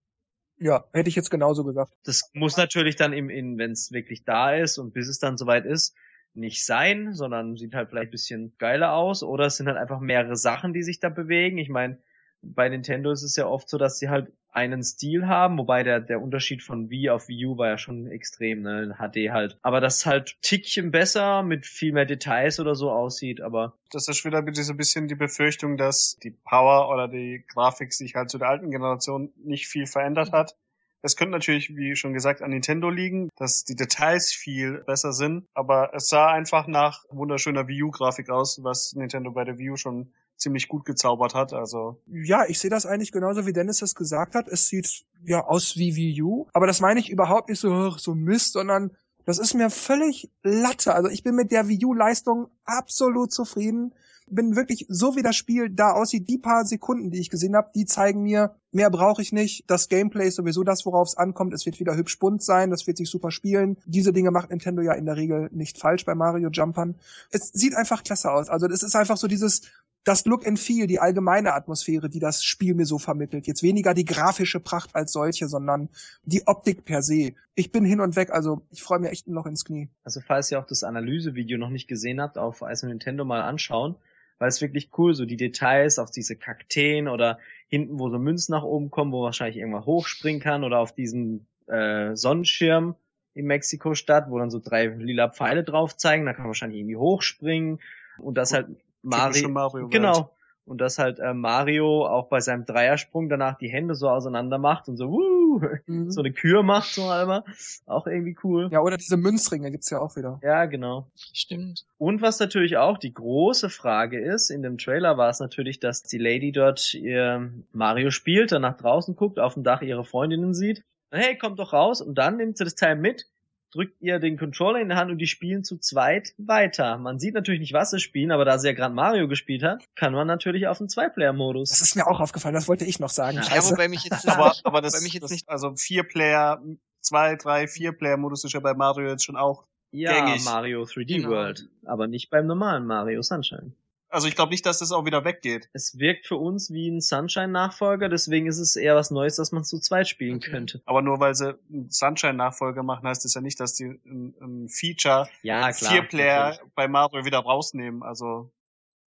Ja, 0.57 0.85
hätte 0.91 1.09
ich 1.09 1.15
jetzt 1.15 1.29
genauso 1.29 1.63
gesagt. 1.63 1.93
Das 2.03 2.29
muss 2.33 2.57
natürlich 2.57 2.95
dann 2.95 3.13
im, 3.13 3.29
in, 3.29 3.57
wenn 3.57 3.71
es 3.71 3.91
wirklich 3.91 4.25
da 4.25 4.53
ist 4.53 4.77
und 4.77 4.93
bis 4.93 5.07
es 5.07 5.19
dann 5.19 5.37
soweit 5.37 5.65
ist, 5.65 5.95
nicht 6.33 6.65
sein, 6.65 7.13
sondern 7.13 7.55
sieht 7.55 7.73
halt 7.73 7.89
vielleicht 7.89 8.11
bisschen 8.11 8.55
geiler 8.57 8.93
aus 8.93 9.23
oder 9.23 9.45
es 9.45 9.57
sind 9.57 9.67
halt 9.67 9.77
einfach 9.77 9.99
mehrere 9.99 10.35
Sachen, 10.35 10.73
die 10.73 10.83
sich 10.83 10.99
da 10.99 11.09
bewegen. 11.09 11.57
Ich 11.57 11.69
meine, 11.69 11.97
bei 12.41 12.69
Nintendo 12.69 13.11
ist 13.11 13.23
es 13.23 13.35
ja 13.35 13.47
oft 13.47 13.69
so, 13.69 13.77
dass 13.77 13.99
sie 13.99 14.09
halt 14.09 14.31
einen 14.51 14.83
Stil 14.83 15.27
haben, 15.27 15.57
wobei 15.57 15.83
der, 15.83 15.99
der 15.99 16.21
Unterschied 16.21 16.63
von 16.63 16.89
Wii 16.89 17.09
auf 17.09 17.27
Wii 17.27 17.45
U 17.45 17.57
war 17.57 17.67
ja 17.67 17.77
schon 17.77 18.07
extrem, 18.07 18.61
ne, 18.61 18.83
in 18.83 18.93
HD 18.95 19.31
halt. 19.31 19.57
Aber 19.61 19.81
das 19.81 20.05
halt 20.05 20.37
Tickchen 20.41 20.91
besser, 20.91 21.43
mit 21.43 21.65
viel 21.65 21.93
mehr 21.93 22.05
Details 22.05 22.59
oder 22.59 22.75
so 22.75 22.91
aussieht, 22.91 23.41
aber. 23.41 23.73
Das 23.91 24.07
ist 24.07 24.25
wieder 24.25 24.43
so 24.53 24.73
ein 24.73 24.77
bisschen 24.77 25.07
die 25.07 25.15
Befürchtung, 25.15 25.77
dass 25.77 26.17
die 26.23 26.31
Power 26.31 26.89
oder 26.93 27.07
die 27.07 27.43
Grafik 27.47 27.93
sich 27.93 28.15
halt 28.15 28.29
zu 28.29 28.37
der 28.37 28.49
alten 28.49 28.71
Generation 28.71 29.31
nicht 29.37 29.67
viel 29.67 29.85
verändert 29.85 30.31
hat. 30.31 30.55
Es 31.01 31.15
könnte 31.15 31.31
natürlich, 31.31 31.75
wie 31.75 31.95
schon 31.95 32.13
gesagt, 32.13 32.41
an 32.41 32.49
Nintendo 32.49 32.89
liegen, 32.89 33.29
dass 33.37 33.63
die 33.63 33.75
Details 33.75 34.33
viel 34.33 34.83
besser 34.85 35.13
sind, 35.13 35.47
aber 35.53 35.91
es 35.93 36.09
sah 36.09 36.27
einfach 36.27 36.67
nach 36.67 37.05
wunderschöner 37.09 37.67
Wii 37.67 37.83
U-Grafik 37.83 38.29
aus, 38.29 38.63
was 38.63 38.93
Nintendo 38.93 39.31
bei 39.31 39.45
der 39.45 39.57
Wii 39.57 39.71
U 39.71 39.77
schon 39.77 40.11
ziemlich 40.39 40.67
gut 40.67 40.85
gezaubert 40.85 41.35
hat. 41.35 41.53
Also 41.53 42.01
ja, 42.07 42.45
ich 42.47 42.59
sehe 42.59 42.69
das 42.69 42.85
eigentlich 42.85 43.11
genauso 43.11 43.45
wie 43.45 43.53
Dennis 43.53 43.81
es 43.81 43.95
gesagt 43.95 44.35
hat. 44.35 44.47
Es 44.47 44.67
sieht 44.67 45.05
ja 45.23 45.45
aus 45.45 45.77
wie 45.77 45.95
Wii 45.95 46.21
U, 46.21 46.47
aber 46.53 46.67
das 46.67 46.81
meine 46.81 46.99
ich 46.99 47.09
überhaupt 47.09 47.49
nicht 47.49 47.59
so 47.59 47.91
so 47.91 48.15
Mist, 48.15 48.53
sondern 48.53 48.91
das 49.25 49.37
ist 49.37 49.53
mir 49.53 49.69
völlig 49.69 50.31
Latte. 50.41 50.95
Also 50.95 51.09
ich 51.09 51.23
bin 51.23 51.35
mit 51.35 51.51
der 51.51 51.67
Wii 51.67 51.85
U-Leistung 51.85 52.47
absolut 52.65 53.31
zufrieden 53.31 53.93
bin 54.31 54.55
wirklich, 54.55 54.85
so 54.89 55.15
wie 55.15 55.21
das 55.21 55.35
Spiel 55.35 55.69
da 55.69 55.91
aussieht, 55.91 56.27
die 56.29 56.37
paar 56.37 56.65
Sekunden, 56.65 57.11
die 57.11 57.19
ich 57.19 57.29
gesehen 57.29 57.55
habe, 57.55 57.71
die 57.73 57.85
zeigen 57.85 58.21
mir, 58.21 58.55
mehr 58.71 58.89
brauche 58.89 59.21
ich 59.21 59.31
nicht. 59.31 59.63
Das 59.67 59.89
Gameplay 59.89 60.27
ist 60.27 60.35
sowieso 60.35 60.63
das, 60.63 60.85
worauf 60.85 61.07
es 61.07 61.17
ankommt. 61.17 61.53
Es 61.53 61.65
wird 61.65 61.79
wieder 61.79 61.95
hübsch 61.95 62.19
bunt 62.19 62.43
sein, 62.43 62.69
das 62.69 62.87
wird 62.87 62.97
sich 62.97 63.09
super 63.09 63.31
spielen. 63.31 63.77
Diese 63.85 64.13
Dinge 64.13 64.31
macht 64.31 64.49
Nintendo 64.49 64.81
ja 64.81 64.93
in 64.93 65.05
der 65.05 65.17
Regel 65.17 65.49
nicht 65.51 65.77
falsch 65.77 66.05
bei 66.05 66.15
Mario 66.15 66.49
Jumpern. 66.49 66.95
Es 67.31 67.49
sieht 67.49 67.75
einfach 67.75 68.03
klasse 68.03 68.31
aus. 68.31 68.49
Also 68.49 68.67
es 68.67 68.83
ist 68.83 68.95
einfach 68.95 69.17
so 69.17 69.27
dieses, 69.27 69.61
das 70.03 70.25
Look 70.25 70.47
and 70.47 70.59
Feel, 70.59 70.87
die 70.87 70.99
allgemeine 70.99 71.53
Atmosphäre, 71.53 72.09
die 72.09 72.19
das 72.19 72.43
Spiel 72.43 72.73
mir 72.73 72.85
so 72.85 72.99
vermittelt. 72.99 73.47
Jetzt 73.47 73.63
weniger 73.63 73.93
die 73.93 74.05
grafische 74.05 74.59
Pracht 74.59 74.95
als 74.95 75.11
solche, 75.11 75.47
sondern 75.47 75.89
die 76.23 76.47
Optik 76.47 76.85
per 76.85 77.01
se. 77.01 77.33
Ich 77.55 77.71
bin 77.71 77.85
hin 77.85 77.99
und 77.99 78.15
weg, 78.15 78.31
also 78.31 78.61
ich 78.71 78.81
freue 78.81 78.99
mich 78.99 79.11
echt 79.11 79.27
noch 79.27 79.45
ins 79.45 79.65
Knie. 79.65 79.89
Also 80.03 80.21
falls 80.21 80.51
ihr 80.51 80.59
auch 80.59 80.65
das 80.65 80.83
Analysevideo 80.83 81.57
noch 81.57 81.69
nicht 81.69 81.87
gesehen 81.87 82.21
habt, 82.21 82.37
auf 82.37 82.61
Ice 82.61 82.87
Nintendo 82.87 83.25
mal 83.25 83.41
anschauen 83.41 83.95
weil 84.39 84.49
es 84.49 84.61
wirklich 84.61 84.89
cool, 84.97 85.13
so 85.13 85.25
die 85.25 85.37
Details 85.37 85.99
auf 85.99 86.09
diese 86.09 86.35
Kakteen 86.35 87.07
oder 87.07 87.39
hinten, 87.69 87.99
wo 87.99 88.09
so 88.09 88.19
Münzen 88.19 88.51
nach 88.51 88.63
oben 88.63 88.89
kommen, 88.89 89.11
wo 89.11 89.21
wahrscheinlich 89.21 89.57
irgendwann 89.57 89.85
hochspringen 89.85 90.41
kann 90.41 90.63
oder 90.63 90.79
auf 90.79 90.93
diesem 90.93 91.45
äh, 91.67 92.15
Sonnenschirm 92.15 92.95
in 93.35 93.45
Mexiko-Stadt, 93.45 94.29
wo 94.29 94.39
dann 94.39 94.49
so 94.49 94.59
drei 94.59 94.87
lila 94.87 95.29
Pfeile 95.29 95.63
drauf 95.63 95.95
zeigen, 95.95 96.25
da 96.25 96.33
kann 96.33 96.43
man 96.43 96.49
wahrscheinlich 96.49 96.79
irgendwie 96.79 96.97
hochspringen. 96.97 97.79
Und 98.17 98.37
das 98.37 98.53
halt 98.53 98.67
Mario, 99.01 99.49
Mario 99.49 99.87
genau, 99.87 100.31
und 100.65 100.81
dass 100.81 100.99
halt 100.99 101.19
äh, 101.19 101.33
Mario 101.33 102.05
auch 102.05 102.27
bei 102.27 102.41
seinem 102.41 102.65
Dreiersprung 102.65 103.29
danach 103.29 103.57
die 103.57 103.69
Hände 103.69 103.95
so 103.95 104.09
auseinander 104.09 104.57
macht 104.57 104.89
und 104.89 104.97
so, 104.97 105.09
wuh, 105.09 105.38
mhm. 105.85 106.11
so 106.11 106.21
eine 106.21 106.31
Kür 106.31 106.63
macht 106.63 106.93
so 106.93 107.07
einmal. 107.09 107.43
Auch 107.85 108.07
irgendwie 108.07 108.37
cool. 108.43 108.69
Ja, 108.71 108.81
oder 108.81 108.97
diese 108.97 109.17
Münzringe 109.17 109.71
gibt's 109.71 109.89
ja 109.89 109.99
auch 109.99 110.15
wieder. 110.15 110.39
Ja, 110.43 110.65
genau. 110.65 111.11
Stimmt. 111.33 111.85
Und 111.97 112.21
was 112.21 112.39
natürlich 112.39 112.77
auch 112.77 112.97
die 112.97 113.13
große 113.13 113.69
Frage 113.69 114.19
ist, 114.19 114.49
in 114.49 114.61
dem 114.61 114.77
Trailer 114.77 115.17
war 115.17 115.29
es 115.29 115.39
natürlich, 115.39 115.79
dass 115.79 116.03
die 116.03 116.17
Lady 116.17 116.51
dort 116.51 116.93
ihr 116.93 117.51
Mario 117.71 118.11
spielt, 118.11 118.51
dann 118.51 118.61
nach 118.61 118.77
draußen 118.77 119.15
guckt, 119.15 119.39
auf 119.39 119.55
dem 119.55 119.63
Dach 119.63 119.81
ihre 119.81 120.05
Freundinnen 120.05 120.53
sieht. 120.53 120.83
Hey, 121.11 121.37
kommt 121.37 121.59
doch 121.59 121.73
raus 121.73 122.01
und 122.01 122.17
dann 122.17 122.37
nimmt 122.37 122.57
sie 122.57 122.63
das 122.63 122.75
Teil 122.75 122.95
mit 122.95 123.25
drückt 123.71 124.01
ihr 124.01 124.19
den 124.19 124.37
Controller 124.37 124.79
in 124.79 124.89
der 124.89 124.97
Hand 124.97 125.11
und 125.11 125.17
die 125.19 125.27
spielen 125.27 125.63
zu 125.63 125.77
zweit 125.77 126.33
weiter. 126.37 126.97
Man 126.97 127.19
sieht 127.19 127.33
natürlich 127.33 127.59
nicht, 127.59 127.73
was 127.73 127.91
sie 127.91 127.99
spielen, 127.99 128.31
aber 128.31 128.45
da 128.45 128.57
sie 128.57 128.67
ja 128.67 128.73
gerade 128.73 128.93
Mario 128.93 129.27
gespielt 129.27 129.63
hat, 129.63 129.83
kann 129.95 130.13
man 130.13 130.27
natürlich 130.27 130.67
auf 130.67 130.77
den 130.77 130.89
Zwei-Player-Modus. 130.89 131.69
Das 131.69 131.81
ist 131.81 131.95
mir 131.95 132.07
auch 132.07 132.19
aufgefallen, 132.19 132.55
das 132.55 132.67
wollte 132.67 132.85
ich 132.85 132.99
noch 132.99 133.09
sagen. 133.09 133.37
Ja, 133.37 133.43
Scheiße. 133.43 133.71
wobei 133.71 133.87
mich 133.87 134.03
jetzt, 134.03 134.27
aber, 134.29 134.53
aber 134.63 134.81
das, 134.81 135.01
mich 135.01 135.13
jetzt 135.13 135.23
das, 135.23 135.31
nicht. 135.31 135.49
Also 135.49 135.75
Vier-Player, 135.75 136.61
zwei, 137.01 137.35
drei, 137.35 137.67
Vier-Player-Modus 137.67 138.43
ist 138.43 138.53
ja 138.53 138.59
bei 138.59 138.73
Mario 138.73 139.09
jetzt 139.09 139.25
schon 139.25 139.37
auch 139.37 139.65
ja, 139.91 140.13
gängig. 140.13 140.45
Mario 140.45 140.83
3D 140.83 141.17
genau. 141.17 141.29
World, 141.29 141.67
aber 141.85 142.07
nicht 142.07 142.29
beim 142.29 142.45
normalen 142.45 142.85
Mario 142.85 143.21
Sunshine. 143.21 143.73
Also 144.09 144.27
ich 144.27 144.35
glaube 144.35 144.51
nicht, 144.51 144.65
dass 144.65 144.79
das 144.79 144.91
auch 144.91 145.05
wieder 145.05 145.23
weggeht. 145.23 145.69
Es 145.73 145.97
wirkt 145.97 146.25
für 146.25 146.35
uns 146.35 146.71
wie 146.71 146.89
ein 146.89 146.99
Sunshine-Nachfolger, 146.99 148.09
deswegen 148.09 148.47
ist 148.47 148.57
es 148.57 148.75
eher 148.75 148.95
was 148.95 149.11
Neues, 149.11 149.35
dass 149.35 149.51
man 149.51 149.63
zu 149.63 149.79
zweit 149.79 150.07
spielen 150.07 150.37
okay. 150.37 150.49
könnte. 150.49 150.81
Aber 150.85 151.01
nur 151.01 151.19
weil 151.19 151.35
sie 151.35 151.57
einen 151.69 151.89
Sunshine-Nachfolger 151.89 152.81
machen, 152.81 153.07
heißt 153.07 153.23
das 153.23 153.35
ja 153.35 153.41
nicht, 153.41 153.59
dass 153.59 153.75
die 153.75 153.85
ein, 153.85 154.35
ein 154.41 154.69
Feature, 154.69 155.29
ja, 155.43 155.71
klar, 155.71 155.91
vier 155.91 156.01
Player 156.03 156.59
bei 156.73 156.87
Mario 156.87 157.23
wieder 157.23 157.39
rausnehmen. 157.39 158.01
Also 158.01 158.51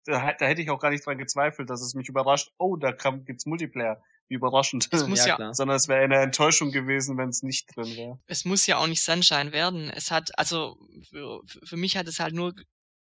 da, 0.06 0.34
da 0.34 0.46
hätte 0.46 0.62
ich 0.62 0.70
auch 0.70 0.80
gar 0.80 0.92
nicht 0.92 1.06
dran 1.06 1.18
gezweifelt, 1.18 1.70
dass 1.70 1.82
es 1.82 1.96
mich 1.96 2.10
überrascht. 2.10 2.52
Oh, 2.58 2.76
da 2.76 2.92
kam, 2.92 3.26
gibt's 3.26 3.46
Multiplayer. 3.46 4.02
Wie 4.30 4.36
überraschend. 4.36 4.88
Es 4.92 5.06
muss 5.06 5.26
ja, 5.26 5.38
ja 5.38 5.54
sondern 5.54 5.76
es 5.76 5.90
wäre 5.90 6.02
eine 6.02 6.16
Enttäuschung 6.16 6.72
gewesen, 6.72 7.18
wenn 7.18 7.28
es 7.28 7.44
nicht 7.44 7.76
drin 7.76 7.94
wäre. 7.98 8.20
Es 8.26 8.46
muss 8.46 8.66
ja 8.66 8.78
auch 8.78 8.88
nicht 8.88 9.02
Sunshine 9.02 9.52
werden. 9.52 9.90
Es 9.90 10.12
hat, 10.12 10.32
also 10.40 10.78
für, 11.10 11.42
für 11.66 11.76
mich 11.76 11.98
hat 11.98 12.08
es 12.08 12.20
halt 12.20 12.34
nur 12.34 12.54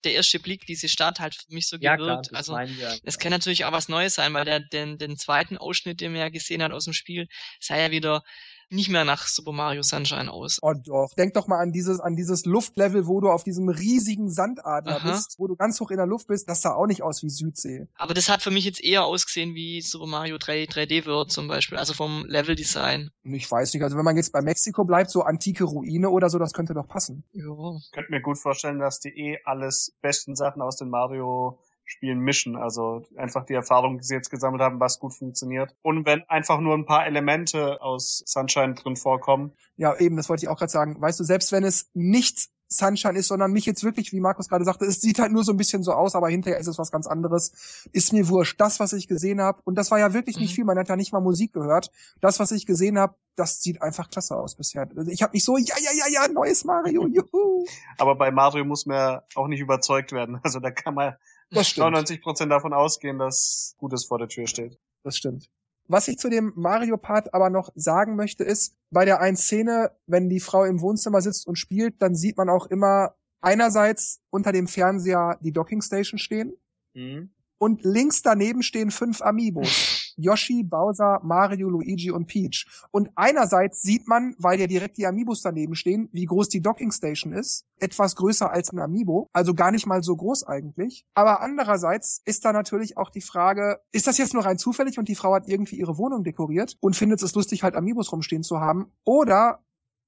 der 0.05 0.15
erste 0.15 0.41
Blick 0.41 0.67
diese 0.67 0.89
Stadt 0.89 1.21
halt 1.21 1.35
für 1.35 1.53
mich 1.55 1.69
so 1.69 1.77
ja, 1.79 1.97
gewirkt. 1.97 2.29
Klar, 2.29 2.39
also 2.39 2.59
es 3.05 3.19
kann 3.19 3.31
natürlich 3.31 3.65
auch 3.65 3.73
was 3.73 3.89
Neues 3.89 4.15
sein, 4.15 4.33
weil 4.35 4.45
der 4.45 4.61
den, 4.61 4.99
den 4.99 5.17
zweiten 5.17 5.59
Ausschnitt, 5.59 6.01
den 6.01 6.13
man 6.13 6.21
ja 6.21 6.29
gesehen 6.29 6.63
hat 6.63 6.73
aus 6.73 6.85
dem 6.85 6.93
Spiel, 6.93 7.29
sei 7.61 7.81
ja 7.81 7.91
wieder 7.91 8.23
nicht 8.71 8.89
mehr 8.89 9.05
nach 9.05 9.27
Super 9.27 9.53
Mario 9.53 9.83
Sunshine 9.83 10.31
aus. 10.31 10.59
Oh 10.63 10.73
doch, 10.75 11.13
denk 11.17 11.35
doch 11.35 11.49
mal 11.49 11.59
an 11.59 11.73
dieses, 11.73 12.01
an 12.01 12.17
dieses 12.17 12.45
Luftlevel, 12.45 13.07
wo 13.07 13.21
du 13.21 13.29
auf 13.29 13.45
diesem 13.45 13.69
riesigen 13.69 14.31
Sandadler 14.31 14.97
Aha. 14.97 15.11
bist, 15.11 15.37
wo 15.39 15.47
du 15.47 15.57
ganz 15.57 15.81
hoch 15.81 15.91
in 15.91 15.97
der 15.97 16.07
Luft 16.07 16.29
bist, 16.29 16.49
das 16.49 16.63
sah 16.63 16.75
auch 16.75 16.87
nicht 16.87 17.03
aus 17.03 17.23
wie 17.23 17.31
Südsee. 17.31 17.89
Aber 17.97 18.15
das 18.15 18.29
hat 18.29 18.43
für 18.43 18.51
mich 18.51 18.65
jetzt 18.65 18.83
eher 18.83 19.05
ausgesehen 19.05 19.55
wie 19.55 19.81
Super 19.81 20.07
Mario 20.07 20.39
3 20.39 20.65
3D 20.65 21.07
World 21.07 21.33
zum 21.33 21.49
Beispiel, 21.49 21.79
also 21.79 21.95
vom 21.95 22.25
Leveldesign. 22.27 23.11
Ich 23.25 23.51
weiß 23.51 23.75
nicht, 23.75 23.83
also 23.83 23.97
wenn 23.97 24.05
man 24.05 24.17
jetzt 24.17 24.33
bei 24.33 24.41
Mexiko 24.41 24.85
bleibt, 24.85 25.11
so 25.11 25.23
antike 25.23 25.65
Ruine 25.65 26.11
oder 26.11 26.31
so, 26.31 26.39
das 26.39 26.53
könnte 26.53 26.75
doch 26.75 26.89
passen. 26.89 27.25
Ja. 27.33 27.77
Ich 27.79 27.93
könnte 27.93 28.11
mir 28.11 28.23
gut 28.23 28.39
vorstellen, 28.39 28.79
dass 28.79 29.01
die 29.01 29.11
eh 29.11 29.39
alles 29.45 29.97
besten 30.01 30.37
Sachen 30.37 30.63
aus 30.63 30.77
den 30.77 30.91
Mario 30.91 31.59
Spielen 31.91 32.21
mischen. 32.21 32.57
Also 32.57 33.03
einfach 33.17 33.45
die 33.45 33.55
Erfahrung, 33.55 33.99
die 33.99 34.05
sie 34.05 34.15
jetzt 34.15 34.31
gesammelt 34.31 34.63
haben, 34.63 34.81
was 34.81 34.99
gut 34.99 35.15
funktioniert. 35.15 35.75
Und 35.83 36.07
wenn 36.07 36.23
einfach 36.29 36.61
nur 36.61 36.75
ein 36.75 36.87
paar 36.87 37.07
Elemente 37.07 37.83
aus 37.83 38.23
Sunshine 38.27 38.75
drin 38.75 38.97
vorkommen. 38.97 39.53
Ja, 39.77 39.97
eben, 39.99 40.17
das 40.17 40.29
wollte 40.29 40.45
ich 40.45 40.49
auch 40.49 40.59
gerade 40.59 40.71
sagen. 40.71 41.01
Weißt 41.01 41.19
du, 41.19 41.25
selbst 41.25 41.53
wenn 41.53 41.65
es 41.65 41.91
nichts 41.95 42.51
Sunshine 42.73 43.19
ist, 43.19 43.29
sondern 43.29 43.53
mich 43.53 43.67
jetzt 43.67 43.83
wirklich, 43.83 44.13
wie 44.13 44.21
Markus 44.21 44.49
gerade 44.49 44.65
sagte, 44.65 44.85
es 44.85 45.01
sieht 45.01 45.19
halt 45.19 45.33
nur 45.33 45.43
so 45.43 45.53
ein 45.53 45.57
bisschen 45.57 45.83
so 45.83 45.93
aus, 45.93 46.15
aber 46.15 46.29
hinterher 46.29 46.61
ist 46.61 46.69
es 46.69 46.79
was 46.79 46.93
ganz 46.93 47.09
anderes. 47.09 47.89
Ist 47.93 48.13
mir 48.13 48.29
wurscht. 48.29 48.61
Das, 48.61 48.79
was 48.79 48.93
ich 48.93 49.09
gesehen 49.09 49.41
habe, 49.41 49.61
und 49.65 49.75
das 49.75 49.91
war 49.91 49.99
ja 49.99 50.15
wirklich 50.15 50.39
nicht 50.39 50.53
mhm. 50.53 50.55
viel, 50.55 50.65
man 50.65 50.79
hat 50.79 50.89
ja 50.89 50.95
nicht 50.95 51.13
mal 51.13 51.21
Musik 51.21 51.53
gehört. 51.53 51.91
Das, 52.21 52.39
was 52.39 52.53
ich 52.53 52.67
gesehen 52.67 52.99
habe, 52.99 53.17
das 53.35 53.61
sieht 53.61 53.83
einfach 53.83 54.09
klasse 54.09 54.37
aus 54.37 54.55
bisher. 54.55 54.89
Also 54.97 55.11
ich 55.11 55.23
habe 55.23 55.33
mich 55.33 55.45
so, 55.45 55.57
ja, 55.57 55.75
ja, 55.81 55.91
ja, 55.93 56.23
ja, 56.23 56.29
neues 56.29 56.65
Mario, 56.65 57.09
juhu. 57.09 57.65
Aber 57.99 58.15
bei 58.15 58.31
Mario 58.31 58.65
muss 58.65 58.87
man 58.87 58.97
ja 58.97 59.23
auch 59.35 59.49
nicht 59.49 59.61
überzeugt 59.61 60.13
werden. 60.13 60.41
Also 60.51 60.59
da 60.59 60.71
kann 60.71 60.95
man 60.95 61.15
99 61.51 62.23
Prozent 62.23 62.53
davon 62.53 62.73
ausgehen, 62.73 63.19
dass 63.19 63.75
Gutes 63.79 64.05
vor 64.05 64.19
der 64.19 64.29
Tür 64.29 64.47
steht. 64.47 64.79
Das 65.03 65.17
stimmt. 65.17 65.51
Was 65.89 66.07
ich 66.07 66.19
zu 66.19 66.31
dem 66.31 66.53
Mario-Part 66.55 67.35
aber 67.35 67.51
noch 67.51 67.71
sagen 67.75 68.15
möchte, 68.15 68.45
ist, 68.45 68.77
bei 68.91 69.05
der 69.05 69.21
einen 69.21 69.37
Szene, 69.37 69.91
wenn 70.07 70.29
die 70.29 70.39
Frau 70.39 70.65
im 70.65 70.81
Wohnzimmer 70.81 71.21
sitzt 71.21 71.49
und 71.49 71.57
spielt, 71.57 72.01
dann 72.01 72.15
sieht 72.15 72.37
man 72.37 72.49
auch 72.49 72.67
immer 72.67 73.17
einerseits 73.41 74.21
unter 74.31 74.53
dem 74.53 74.69
Fernseher 74.69 75.39
die 75.41 75.53
Docking 75.53 75.83
Station 75.83 76.19
stehen. 76.19 76.55
Mhm. 76.95 77.33
Und 77.59 77.83
links 77.83 78.23
daneben 78.23 78.63
stehen 78.63 78.91
fünf 78.91 79.21
Amiibos. 79.21 80.00
Yoshi, 80.21 80.63
Bowser, 80.63 81.21
Mario, 81.23 81.69
Luigi 81.69 82.11
und 82.11 82.27
Peach. 82.27 82.67
Und 82.91 83.11
einerseits 83.15 83.83
sieht 83.83 84.09
man, 84.09 84.35
weil 84.39 84.61
ja 84.61 84.67
direkt 84.67 84.97
die 84.97 85.07
Amiibos 85.07 85.43
daneben 85.43 85.75
stehen, 85.75 86.09
wie 86.13 86.25
groß 86.25 86.49
die 86.49 86.63
Docking 86.63 86.93
Station 86.93 87.33
ist. 87.33 87.65
Etwas 87.79 88.17
größer 88.17 88.51
als 88.51 88.73
ein 88.73 88.79
Amiibo. 88.79 89.29
Also 89.33 89.55
gar 89.55 89.71
nicht 89.71 89.87
mal 89.87 90.03
so 90.03 90.17
groß 90.17 90.45
eigentlich. 90.45 91.05
Aber 91.15 91.41
andererseits 91.41 92.23
ist 92.25 92.45
da 92.45 92.53
natürlich 92.53 92.97
auch 92.97 93.11
die 93.11 93.21
Frage, 93.21 93.81
ist 93.93 94.07
das 94.07 94.19
jetzt 94.19 94.35
nur 94.35 94.45
rein 94.45 94.59
zufällig 94.59 94.99
und 94.99 95.09
die 95.09 95.15
Frau 95.15 95.35
hat 95.35 95.49
irgendwie 95.49 95.77
ihre 95.77 95.99
Wohnung 95.99 96.25
dekoriert 96.25 96.77
und 96.81 96.97
findet 96.97 97.23
es 97.23 97.35
lustig, 97.35 97.63
halt 97.63 97.75
Amiibos 97.75 98.13
rumstehen 98.13 98.43
zu 98.43 98.61
haben? 98.61 98.93
Oder 99.05 99.61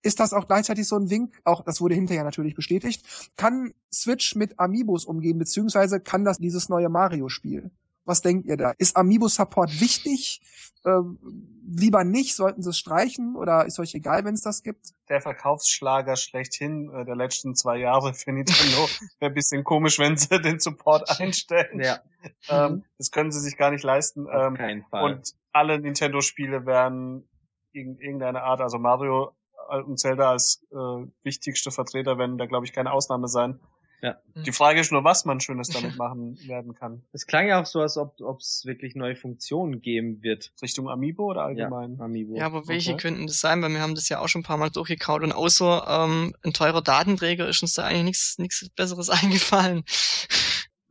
ist 0.02 0.20
das 0.20 0.32
auch 0.32 0.46
gleichzeitig 0.48 0.86
so 0.86 0.96
ein 0.96 1.10
Wink, 1.10 1.40
auch 1.44 1.62
das 1.62 1.80
wurde 1.80 1.94
hinterher 1.94 2.24
natürlich 2.24 2.54
bestätigt, 2.54 3.30
kann 3.36 3.72
Switch 3.92 4.34
mit 4.34 4.58
Amiibos 4.58 5.04
umgehen, 5.04 5.38
beziehungsweise 5.38 6.00
kann 6.00 6.24
das 6.24 6.38
dieses 6.38 6.68
neue 6.68 6.88
Mario-Spiel? 6.88 7.70
Was 8.04 8.22
denkt 8.22 8.46
ihr 8.46 8.56
da? 8.56 8.72
Ist 8.78 8.96
Amiibo-Support 8.96 9.80
wichtig? 9.80 10.40
Ähm, 10.84 11.18
lieber 11.64 12.02
nicht, 12.02 12.34
sollten 12.34 12.62
sie 12.62 12.70
es 12.70 12.78
streichen 12.78 13.36
oder 13.36 13.66
ist 13.66 13.78
euch 13.78 13.94
egal, 13.94 14.24
wenn 14.24 14.34
es 14.34 14.42
das 14.42 14.64
gibt? 14.64 14.90
Der 15.08 15.20
Verkaufsschlager 15.20 16.16
schlechthin 16.16 16.90
äh, 16.92 17.04
der 17.04 17.14
letzten 17.14 17.54
zwei 17.54 17.78
Jahre 17.78 18.14
für 18.14 18.32
Nintendo 18.32 18.88
wäre 19.20 19.30
ein 19.30 19.34
bisschen 19.34 19.62
komisch, 19.62 20.00
wenn 20.00 20.16
sie 20.16 20.40
den 20.40 20.58
Support 20.58 21.20
einstellen. 21.20 21.80
Ja. 21.80 22.00
Ähm, 22.48 22.72
mhm. 22.72 22.84
das 22.98 23.12
können 23.12 23.30
sie 23.30 23.40
sich 23.40 23.56
gar 23.56 23.70
nicht 23.70 23.84
leisten. 23.84 24.28
Auf 24.28 24.48
ähm, 24.48 24.54
keinen 24.56 24.82
Fall. 24.84 25.04
Und 25.04 25.34
alle 25.52 25.78
Nintendo-Spiele 25.78 26.66
werden 26.66 27.28
in 27.72 27.98
irgendeiner 27.98 28.42
Art, 28.42 28.60
also 28.60 28.78
Mario 28.78 29.32
und 29.86 29.98
Zelda 29.98 30.30
als 30.30 30.64
äh, 30.70 31.06
wichtigste 31.22 31.70
Vertreter 31.70 32.18
werden 32.18 32.38
da, 32.38 32.46
glaube 32.46 32.66
ich, 32.66 32.72
keine 32.72 32.92
Ausnahme 32.92 33.28
sein. 33.28 33.60
Ja. 34.02 34.16
Die 34.34 34.50
Frage 34.50 34.80
ist 34.80 34.90
nur, 34.90 35.04
was 35.04 35.24
man 35.24 35.38
Schönes 35.38 35.68
damit 35.68 35.96
machen 35.96 36.36
werden 36.48 36.74
kann. 36.74 37.04
Es 37.12 37.26
klang 37.28 37.46
ja 37.46 37.60
auch 37.60 37.66
so, 37.66 37.80
als 37.80 37.96
ob 37.96 38.18
es 38.40 38.64
wirklich 38.66 38.96
neue 38.96 39.14
Funktionen 39.14 39.80
geben 39.80 40.22
wird. 40.22 40.52
Richtung 40.60 40.88
Amiibo 40.88 41.30
oder 41.30 41.44
allgemein? 41.44 41.96
Ja, 41.98 42.04
Amiibo. 42.04 42.36
Ja, 42.36 42.46
aber 42.46 42.66
welche 42.66 42.94
okay. 42.94 43.02
könnten 43.02 43.28
das 43.28 43.38
sein? 43.38 43.62
Weil 43.62 43.70
wir 43.70 43.80
haben 43.80 43.94
das 43.94 44.08
ja 44.08 44.18
auch 44.18 44.26
schon 44.26 44.40
ein 44.40 44.44
paar 44.44 44.56
Mal 44.56 44.70
durchgekaut 44.70 45.22
und 45.22 45.30
außer 45.30 45.86
ähm, 45.88 46.34
ein 46.42 46.52
teurer 46.52 46.82
Datenträger 46.82 47.48
ist 47.48 47.62
uns 47.62 47.74
da 47.74 47.84
eigentlich 47.84 48.04
nichts 48.04 48.38
nichts 48.38 48.68
Besseres 48.74 49.08
eingefallen. 49.10 49.84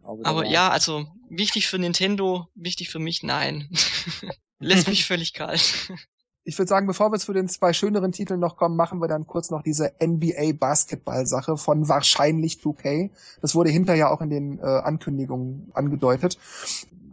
Aber, 0.03 0.25
aber 0.25 0.45
ja, 0.45 0.69
also 0.69 1.05
wichtig 1.29 1.67
für 1.67 1.79
Nintendo, 1.79 2.47
wichtig 2.55 2.89
für 2.89 2.99
mich, 2.99 3.23
nein. 3.23 3.69
Lässt 4.59 4.87
mich 4.87 5.05
völlig 5.05 5.33
kalt 5.33 5.91
ich 6.43 6.57
würde 6.57 6.69
sagen, 6.69 6.87
bevor 6.87 7.11
wir 7.11 7.19
zu 7.19 7.33
den 7.33 7.47
zwei 7.47 7.71
schöneren 7.71 8.11
Titeln 8.11 8.39
noch 8.39 8.57
kommen, 8.57 8.75
machen 8.75 8.99
wir 8.99 9.07
dann 9.07 9.27
kurz 9.27 9.51
noch 9.51 9.61
diese 9.61 9.93
NBA 10.03 10.53
Basketball 10.59 11.27
Sache 11.27 11.55
von 11.57 11.87
wahrscheinlich 11.87 12.55
2K. 12.55 13.11
Das 13.41 13.53
wurde 13.53 13.69
hinterher 13.69 14.11
auch 14.11 14.21
in 14.21 14.29
den 14.29 14.59
äh, 14.59 14.63
Ankündigungen 14.63 15.69
angedeutet 15.73 16.37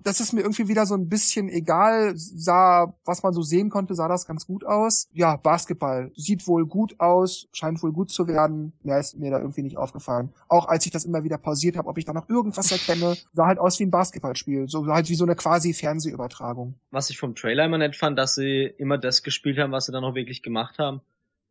das 0.05 0.21
ist 0.21 0.33
mir 0.33 0.41
irgendwie 0.41 0.69
wieder 0.69 0.87
so 0.87 0.95
ein 0.95 1.09
bisschen 1.09 1.49
egal. 1.49 2.13
Sah, 2.17 2.95
was 3.05 3.23
man 3.23 3.33
so 3.33 3.43
sehen 3.43 3.71
konnte, 3.71 3.95
sah 3.95 4.09
das 4.09 4.27
ganz 4.27 4.47
gut 4.47 4.65
aus. 4.65 5.09
Ja, 5.13 5.37
Basketball 5.37 6.13
sieht 6.15 6.47
wohl 6.47 6.67
gut 6.67 6.99
aus, 6.99 7.49
scheint 7.53 7.83
wohl 7.83 7.93
gut 7.93 8.11
zu 8.11 8.29
werden. 8.29 8.73
Mehr 8.83 8.99
ist 8.99 9.19
mir 9.19 9.31
da 9.31 9.39
irgendwie 9.39 9.63
nicht 9.63 9.77
aufgefallen. 9.77 10.33
Auch 10.49 10.69
als 10.69 10.87
ich 10.87 10.93
das 10.93 11.05
immer 11.05 11.25
wieder 11.25 11.39
pausiert 11.39 11.77
habe, 11.77 11.89
ob 11.89 11.99
ich 11.99 12.05
da 12.05 12.13
noch 12.13 12.29
irgendwas 12.29 12.71
erkenne, 12.71 13.17
sah 13.33 13.47
halt 13.47 13.59
aus 13.59 13.79
wie 13.79 13.85
ein 13.85 13.91
Basketballspiel. 13.91 14.69
So 14.69 14.87
halt 14.87 15.09
wie 15.09 15.15
so 15.15 15.25
eine 15.25 15.37
quasi 15.37 15.73
Fernsehübertragung. 15.73 16.75
Was 16.91 17.11
ich 17.11 17.19
vom 17.19 17.35
Trailer 17.35 17.65
immer 17.65 17.79
nett 17.79 17.97
fand, 17.97 18.19
dass 18.19 18.35
sie 18.35 18.65
immer 18.79 18.99
das 18.99 19.23
gespielt 19.23 19.59
haben, 19.59 19.73
was 19.73 19.87
sie 19.87 19.93
dann 19.93 20.05
auch 20.05 20.15
wirklich 20.15 20.43
gemacht 20.43 20.79
haben. 20.79 21.01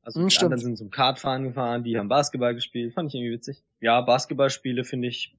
Also 0.08 0.22
hm, 0.22 0.28
die 0.28 0.34
Stimmt. 0.34 0.54
anderen 0.54 0.62
sind 0.62 0.78
zum 0.78 0.90
Kartfahren 0.90 1.44
gefahren, 1.44 1.84
die 1.84 1.98
haben 1.98 2.08
Basketball 2.08 2.56
gespielt, 2.56 2.94
fand 2.94 3.10
ich 3.10 3.16
irgendwie 3.16 3.34
witzig. 3.34 3.64
Ja, 3.82 4.00
Basketballspiele 4.00 4.86
finde 4.86 5.10
ich 5.10 5.36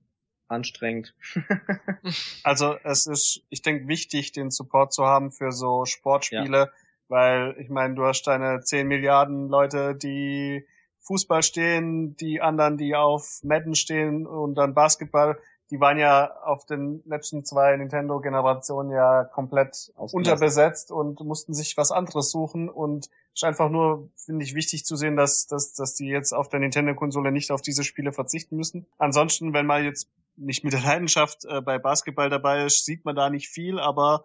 anstrengend. 0.49 1.15
also 2.43 2.77
es 2.83 3.07
ist, 3.07 3.43
ich 3.49 3.63
denke, 3.63 3.89
wichtig, 3.89 4.33
den 4.33 4.51
Support 4.51 4.93
zu 4.93 5.05
haben 5.05 5.31
für 5.31 5.53
so 5.53 5.85
Sportspiele, 5.85 6.59
ja. 6.59 6.71
weil 7.09 7.57
ich 7.59 7.69
meine, 7.69 7.95
du 7.95 8.05
hast 8.05 8.27
deine 8.27 8.61
10 8.61 8.87
Milliarden 8.89 9.49
Leute, 9.49 9.95
die 9.95 10.67
Fußball 11.01 11.43
stehen, 11.43 12.17
die 12.17 12.41
anderen, 12.41 12.77
die 12.77 12.95
auf 12.95 13.41
Madden 13.43 13.75
stehen 13.75 14.27
und 14.27 14.57
dann 14.57 14.75
Basketball. 14.75 15.39
Die 15.71 15.81
waren 15.81 15.99
ja 15.99 16.35
auf 16.43 16.65
den 16.65 17.03
letzten 17.05 17.45
zwei 17.45 17.77
Nintendo-Generationen 17.77 18.91
ja 18.91 19.25
komplett 19.25 19.93
unterbesetzt 19.97 20.91
und 20.91 21.21
mussten 21.21 21.53
sich 21.53 21.77
was 21.77 21.91
anderes 21.91 22.31
suchen 22.31 22.69
und 22.69 23.11
ist 23.35 23.45
einfach 23.45 23.69
nur, 23.69 24.09
finde 24.17 24.45
ich, 24.45 24.55
wichtig 24.55 24.85
zu 24.85 24.97
sehen, 24.97 25.17
dass, 25.17 25.47
dass, 25.47 25.75
dass 25.75 25.95
die 25.95 26.07
jetzt 26.07 26.33
auf 26.33 26.49
der 26.49 26.61
Nintendo-Konsole 26.61 27.31
nicht 27.31 27.51
auf 27.51 27.61
diese 27.61 27.85
Spiele 27.85 28.13
verzichten 28.13 28.57
müssen. 28.57 28.87
Ansonsten, 28.99 29.53
wenn 29.53 29.67
man 29.67 29.85
jetzt 29.85 30.09
nicht 30.37 30.65
mit 30.65 30.73
der 30.73 30.81
Leidenschaft 30.81 31.45
äh, 31.45 31.61
bei 31.61 31.79
Basketball 31.79 32.31
dabei 32.31 32.65
ist, 32.65 32.85
sieht 32.85 33.05
man 33.05 33.15
da 33.15 33.29
nicht 33.29 33.49
viel, 33.49 33.79
aber 33.79 34.25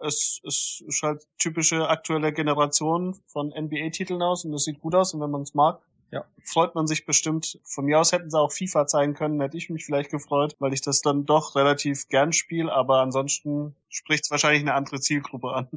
es, 0.00 0.40
es 0.44 0.82
ist 0.86 1.02
halt 1.02 1.26
typische 1.38 1.88
aktuelle 1.88 2.32
Generation 2.32 3.16
von 3.26 3.48
NBA-Titeln 3.48 4.22
aus 4.22 4.44
und 4.44 4.52
das 4.52 4.64
sieht 4.64 4.80
gut 4.80 4.94
aus 4.94 5.14
und 5.14 5.20
wenn 5.20 5.30
man 5.30 5.42
es 5.42 5.54
mag, 5.54 5.80
ja. 6.10 6.24
freut 6.44 6.74
man 6.74 6.86
sich 6.86 7.06
bestimmt. 7.06 7.58
Von 7.64 7.84
mir 7.84 8.00
aus 8.00 8.12
hätten 8.12 8.30
sie 8.30 8.38
auch 8.38 8.52
FIFA 8.52 8.86
zeigen 8.86 9.14
können, 9.14 9.40
hätte 9.40 9.56
ich 9.56 9.70
mich 9.70 9.84
vielleicht 9.84 10.10
gefreut, 10.10 10.56
weil 10.58 10.72
ich 10.72 10.80
das 10.80 11.00
dann 11.00 11.26
doch 11.26 11.54
relativ 11.56 12.08
gern 12.08 12.32
spiele, 12.32 12.72
aber 12.72 13.00
ansonsten 13.00 13.74
spricht 13.88 14.24
es 14.24 14.30
wahrscheinlich 14.30 14.62
eine 14.62 14.74
andere 14.74 15.00
Zielgruppe 15.00 15.52
an. 15.52 15.68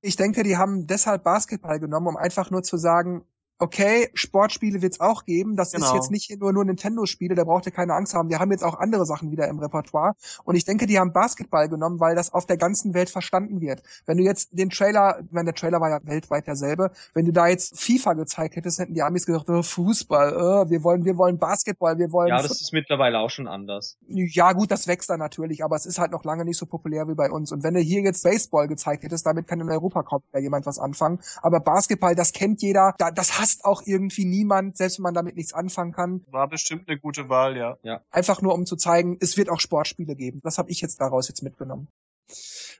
Ich 0.00 0.16
denke, 0.16 0.42
die 0.42 0.58
haben 0.58 0.86
deshalb 0.86 1.24
Basketball 1.24 1.80
genommen, 1.80 2.08
um 2.08 2.16
einfach 2.16 2.50
nur 2.50 2.62
zu 2.62 2.76
sagen, 2.76 3.24
okay, 3.58 4.10
Sportspiele 4.14 4.82
wird's 4.82 5.00
auch 5.00 5.24
geben. 5.24 5.56
Das 5.56 5.72
genau. 5.72 5.86
ist 5.86 5.94
jetzt 5.94 6.10
nicht 6.10 6.38
nur, 6.40 6.52
nur 6.52 6.64
Nintendo-Spiele, 6.64 7.34
da 7.34 7.44
braucht 7.44 7.66
ihr 7.66 7.72
keine 7.72 7.94
Angst 7.94 8.14
haben. 8.14 8.28
Wir 8.28 8.38
haben 8.38 8.50
jetzt 8.50 8.64
auch 8.64 8.78
andere 8.78 9.06
Sachen 9.06 9.30
wieder 9.30 9.48
im 9.48 9.58
Repertoire. 9.58 10.14
Und 10.44 10.56
ich 10.56 10.64
denke, 10.64 10.86
die 10.86 10.98
haben 10.98 11.12
Basketball 11.12 11.68
genommen, 11.68 12.00
weil 12.00 12.14
das 12.14 12.32
auf 12.32 12.46
der 12.46 12.56
ganzen 12.56 12.94
Welt 12.94 13.10
verstanden 13.10 13.60
wird. 13.60 13.82
Wenn 14.06 14.18
du 14.18 14.24
jetzt 14.24 14.50
den 14.52 14.70
Trailer, 14.70 15.22
meine, 15.30 15.46
der 15.46 15.54
Trailer 15.54 15.80
war 15.80 15.90
ja 15.90 16.00
weltweit 16.02 16.46
derselbe, 16.46 16.90
wenn 17.14 17.26
du 17.26 17.32
da 17.32 17.46
jetzt 17.46 17.80
FIFA 17.80 18.14
gezeigt 18.14 18.56
hättest, 18.56 18.78
hätten 18.78 18.94
die 18.94 19.02
Amis 19.02 19.26
gesagt, 19.26 19.48
oh, 19.48 19.62
Fußball, 19.62 20.36
oh, 20.36 20.70
wir 20.70 20.82
wollen, 20.82 21.04
wir 21.04 21.16
wollen 21.16 21.38
Basketball, 21.38 21.98
wir 21.98 22.10
wollen. 22.12 22.28
Ja, 22.28 22.42
das 22.42 22.60
ist 22.60 22.72
mittlerweile 22.72 23.18
auch 23.18 23.30
schon 23.30 23.46
anders. 23.46 23.98
Ja, 24.08 24.52
gut, 24.52 24.70
das 24.70 24.86
wächst 24.86 25.10
dann 25.10 25.20
natürlich, 25.20 25.64
aber 25.64 25.76
es 25.76 25.86
ist 25.86 25.98
halt 25.98 26.12
noch 26.12 26.24
lange 26.24 26.44
nicht 26.44 26.58
so 26.58 26.66
populär 26.66 27.08
wie 27.08 27.14
bei 27.14 27.30
uns. 27.30 27.52
Und 27.52 27.62
wenn 27.62 27.74
du 27.74 27.80
hier 27.80 28.02
jetzt 28.02 28.22
Baseball 28.24 28.68
gezeigt 28.68 29.04
hättest, 29.04 29.26
damit 29.26 29.46
kann 29.46 29.60
in 29.60 29.70
Europa 29.70 30.02
kaum 30.02 30.22
jemand 30.38 30.66
was 30.66 30.78
anfangen. 30.78 31.20
Aber 31.42 31.60
Basketball, 31.60 32.14
das 32.14 32.32
kennt 32.32 32.62
jeder, 32.62 32.94
das 33.14 33.38
hasst 33.44 33.66
auch 33.66 33.82
irgendwie 33.84 34.24
niemand, 34.24 34.78
selbst 34.78 34.98
wenn 34.98 35.02
man 35.02 35.14
damit 35.14 35.36
nichts 35.36 35.52
anfangen 35.52 35.92
kann. 35.92 36.24
War 36.28 36.48
bestimmt 36.48 36.88
eine 36.88 36.98
gute 36.98 37.28
Wahl, 37.28 37.58
ja. 37.58 37.76
ja. 37.82 38.02
Einfach 38.10 38.40
nur, 38.40 38.54
um 38.54 38.64
zu 38.64 38.76
zeigen, 38.76 39.18
es 39.20 39.36
wird 39.36 39.50
auch 39.50 39.60
Sportspiele 39.60 40.16
geben. 40.16 40.40
Das 40.42 40.56
habe 40.56 40.70
ich 40.70 40.80
jetzt 40.80 40.98
daraus 40.98 41.28
jetzt 41.28 41.42
mitgenommen. 41.42 41.88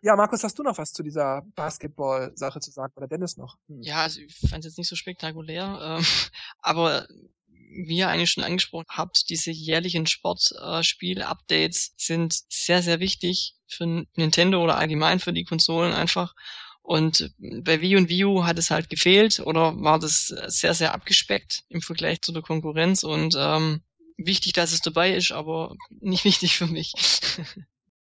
Ja, 0.00 0.16
Markus, 0.16 0.42
hast 0.42 0.58
du 0.58 0.62
noch 0.62 0.78
was 0.78 0.94
zu 0.94 1.02
dieser 1.02 1.42
Basketball-Sache 1.54 2.60
zu 2.60 2.70
sagen 2.70 2.94
oder 2.96 3.08
Dennis 3.08 3.36
noch? 3.36 3.58
Hm. 3.68 3.82
Ja, 3.82 4.02
also 4.02 4.20
ich 4.20 4.34
fand 4.48 4.64
es 4.64 4.72
jetzt 4.72 4.78
nicht 4.78 4.88
so 4.88 4.96
spektakulär, 4.96 5.98
ähm, 5.98 6.06
aber 6.60 7.06
wie 7.76 7.98
ihr 7.98 8.08
eigentlich 8.08 8.30
schon 8.30 8.44
angesprochen 8.44 8.86
habt, 8.88 9.28
diese 9.28 9.50
jährlichen 9.50 10.06
Sportspiel-Updates 10.06 11.92
sind 11.98 12.40
sehr, 12.48 12.82
sehr 12.82 13.00
wichtig 13.00 13.56
für 13.68 14.06
Nintendo 14.14 14.62
oder 14.64 14.78
allgemein 14.78 15.18
für 15.18 15.34
die 15.34 15.44
Konsolen 15.44 15.92
einfach. 15.92 16.34
Und 16.84 17.34
bei 17.38 17.80
Wii 17.80 17.96
und 17.96 18.10
Wii 18.10 18.24
U 18.26 18.44
hat 18.44 18.58
es 18.58 18.70
halt 18.70 18.90
gefehlt 18.90 19.40
oder 19.40 19.80
war 19.80 19.98
das 19.98 20.28
sehr, 20.48 20.74
sehr 20.74 20.92
abgespeckt 20.92 21.64
im 21.70 21.80
Vergleich 21.80 22.20
zu 22.20 22.30
der 22.30 22.42
Konkurrenz 22.42 23.04
und 23.04 23.34
ähm, 23.38 23.80
wichtig, 24.18 24.52
dass 24.52 24.70
es 24.72 24.82
dabei 24.82 25.14
ist, 25.14 25.32
aber 25.32 25.74
nicht 25.88 26.24
wichtig 26.26 26.58
für 26.58 26.66
mich. 26.66 26.92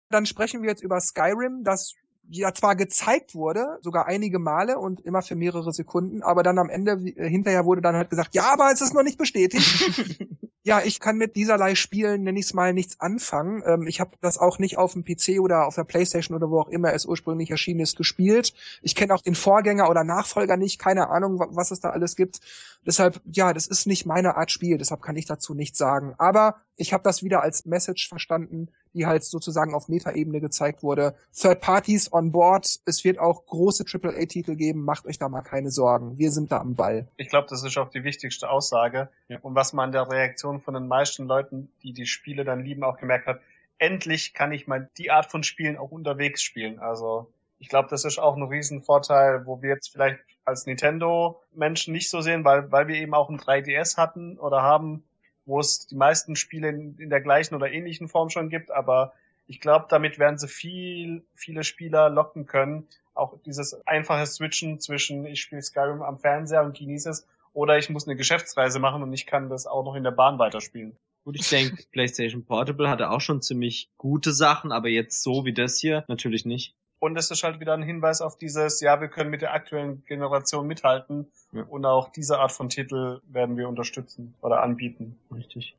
Dann 0.10 0.26
sprechen 0.26 0.62
wir 0.64 0.70
jetzt 0.70 0.84
über 0.84 1.00
Skyrim, 1.00 1.64
das 1.64 1.94
ja 2.30 2.54
zwar 2.54 2.76
gezeigt 2.76 3.36
wurde, 3.36 3.80
sogar 3.82 4.08
einige 4.08 4.38
Male 4.38 4.78
und 4.78 5.00
immer 5.00 5.22
für 5.22 5.36
mehrere 5.36 5.72
Sekunden, 5.72 6.22
aber 6.22 6.44
dann 6.44 6.60
am 6.60 6.70
Ende, 6.70 6.92
äh, 6.92 7.30
hinterher 7.30 7.64
wurde 7.64 7.82
dann 7.82 7.96
halt 7.96 8.10
gesagt, 8.10 8.36
ja, 8.36 8.52
aber 8.52 8.70
es 8.70 8.82
ist 8.82 8.94
noch 8.94 9.04
nicht 9.04 9.18
bestätigt. 9.18 9.66
Ja, 10.66 10.82
ich 10.82 11.02
kann 11.02 11.18
mit 11.18 11.36
dieserlei 11.36 11.76
Spielen, 11.76 12.24
nenne 12.24 12.40
ich 12.40 12.46
es 12.46 12.54
mal, 12.54 12.72
nichts 12.72 13.02
anfangen. 13.02 13.62
Ähm, 13.66 13.86
ich 13.86 14.00
habe 14.00 14.12
das 14.22 14.38
auch 14.38 14.60
nicht 14.60 14.78
auf 14.78 14.94
dem 14.94 15.04
PC 15.04 15.42
oder 15.42 15.68
auf 15.68 15.76
der 15.76 15.84
Playstation 15.84 16.38
oder 16.38 16.50
wo 16.50 16.62
auch 16.62 16.70
immer 16.70 16.94
es 16.94 17.06
ursprünglich 17.06 17.52
erschienen 17.52 17.82
ist, 17.82 17.98
gespielt. 17.98 18.54
Ich 18.82 18.96
kenne 18.96 19.14
auch 19.14 19.22
den 19.22 19.36
Vorgänger 19.36 19.90
oder 19.90 20.06
Nachfolger 20.06 20.56
nicht, 20.56 20.80
keine 20.80 21.10
Ahnung, 21.10 21.38
was 21.50 21.72
es 21.72 21.82
da 21.82 21.90
alles 21.90 22.16
gibt. 22.16 22.40
Deshalb, 22.86 23.20
ja, 23.26 23.52
das 23.52 23.68
ist 23.68 23.88
nicht 23.88 24.06
meine 24.06 24.38
Art 24.38 24.52
Spiel, 24.52 24.78
deshalb 24.78 25.02
kann 25.02 25.18
ich 25.18 25.26
dazu 25.26 25.54
nichts 25.54 25.78
sagen. 25.78 26.16
Aber 26.18 26.62
ich 26.78 26.94
habe 26.94 27.04
das 27.04 27.24
wieder 27.24 27.42
als 27.42 27.66
Message 27.66 28.08
verstanden, 28.08 28.70
die 28.94 29.06
halt 29.06 29.24
sozusagen 29.24 29.74
auf 29.74 29.88
Metaebene 29.88 30.40
gezeigt 30.40 30.84
wurde. 30.84 31.16
Third 31.36 31.62
Parties 31.62 32.12
on 32.12 32.32
board. 32.32 32.80
Es 32.86 33.04
wird 33.04 33.20
auch 33.20 33.46
große 33.46 33.86
AAA-Titel 33.92 34.56
geben. 34.56 34.84
Macht 34.84 35.06
euch 35.06 35.18
da 35.18 35.30
mal 35.30 35.42
keine 35.42 35.72
Sorgen. 35.72 36.18
Wir 36.18 36.32
sind 36.32 36.52
da 36.52 36.60
am 36.60 36.76
Ball. 36.76 37.08
Ich 37.18 37.30
glaube, 37.30 37.48
das 37.50 37.64
ist 37.64 37.78
auch 37.78 37.90
die 37.90 38.04
wichtigste 38.04 38.50
Aussage. 38.50 39.10
Ja. 39.28 39.40
Und 39.42 39.56
was 39.56 39.74
man 39.74 39.92
der 39.92 40.10
Reaktion 40.10 40.62
von 40.62 40.74
den 40.74 40.88
meisten 40.88 41.26
Leuten, 41.26 41.72
die 41.82 41.94
die 41.94 42.06
Spiele 42.06 42.44
dann 42.44 42.64
lieben, 42.64 42.84
auch 42.84 42.98
gemerkt 42.98 43.28
hat. 43.28 43.42
Endlich 43.80 44.34
kann 44.34 44.52
ich 44.52 44.68
mal 44.68 44.90
die 44.98 45.12
Art 45.12 45.30
von 45.30 45.44
Spielen 45.44 45.78
auch 45.78 45.92
unterwegs 45.92 46.42
spielen. 46.42 46.80
Also 46.80 47.28
ich 47.60 47.70
glaube, 47.70 47.88
das 47.90 48.06
ist 48.06 48.20
auch 48.20 48.36
ein 48.36 48.44
Riesenvorteil, 48.44 49.46
wo 49.46 49.62
wir 49.62 49.70
jetzt 49.70 49.90
vielleicht 49.90 50.20
als 50.46 50.66
Nintendo-Menschen 50.66 51.94
nicht 51.94 52.10
so 52.10 52.22
sehen, 52.22 52.44
weil, 52.44 52.72
weil 52.72 52.88
wir 52.88 52.96
eben 52.96 53.14
auch 53.14 53.30
ein 53.30 53.40
3DS 53.40 53.98
hatten 53.98 54.38
oder 54.38 54.62
haben, 54.62 55.04
wo 55.46 55.60
es 55.60 55.88
die 55.88 55.96
meisten 55.96 56.36
Spiele 56.36 56.70
in, 56.70 56.98
in 56.98 57.10
der 57.10 57.22
gleichen 57.22 57.56
oder 57.56 57.72
ähnlichen 57.72 58.08
Form 58.08 58.30
schon 58.30 58.50
gibt, 58.50 58.72
aber 58.72 59.14
ich 59.46 59.60
glaube, 59.60 59.88
damit 59.90 60.20
werden 60.20 60.38
sie 60.38 60.48
viel, 60.48 61.26
viele 61.36 61.64
Spieler 61.64 62.10
locken 62.10 62.46
können. 62.46 62.88
Auch 63.14 63.38
dieses 63.46 63.86
einfache 63.86 64.26
Switchen 64.26 64.80
zwischen 64.80 65.26
ich 65.26 65.42
spiele 65.42 65.62
Skyrim 65.62 66.02
am 66.02 66.18
Fernseher 66.18 66.64
und 66.64 66.78
genieße 66.78 67.10
es 67.10 67.28
oder 67.54 67.78
ich 67.78 67.90
muss 67.90 68.08
eine 68.08 68.16
Geschäftsreise 68.16 68.80
machen 68.80 69.04
und 69.04 69.14
ich 69.14 69.26
kann 69.26 69.50
das 69.50 69.68
auch 69.68 69.84
noch 69.84 69.96
in 69.96 70.04
der 70.04 70.12
Bahn 70.12 70.40
weiterspielen. 70.40 70.98
Gut, 71.24 71.36
ich 71.36 71.48
denke, 71.50 71.84
PlayStation 71.92 72.46
Portable 72.46 72.90
hatte 72.90 73.10
auch 73.10 73.22
schon 73.22 73.42
ziemlich 73.42 73.90
gute 73.98 74.34
Sachen, 74.34 74.72
aber 74.72 74.90
jetzt 74.90 75.22
so 75.24 75.46
wie 75.46 75.54
das 75.54 75.78
hier 75.78 76.04
natürlich 76.08 76.46
nicht. 76.46 76.76
Und 77.04 77.18
es 77.18 77.30
ist 77.32 77.44
halt 77.44 77.60
wieder 77.60 77.74
ein 77.74 77.84
Hinweis 77.84 78.22
auf 78.22 78.38
dieses, 78.38 78.80
ja, 78.80 79.02
wir 79.02 79.10
können 79.10 79.30
mit 79.30 79.42
der 79.42 79.54
aktuellen 79.54 80.06
Generation 80.06 80.66
mithalten. 80.66 81.30
Ja. 81.52 81.64
Und 81.64 81.86
auch 81.86 82.14
diese 82.14 82.40
Art 82.40 82.54
von 82.54 82.70
Titel 82.70 83.20
werden 83.28 83.58
wir 83.58 83.68
unterstützen 83.68 84.36
oder 84.40 84.64
anbieten. 84.64 85.20
Richtig. 85.30 85.76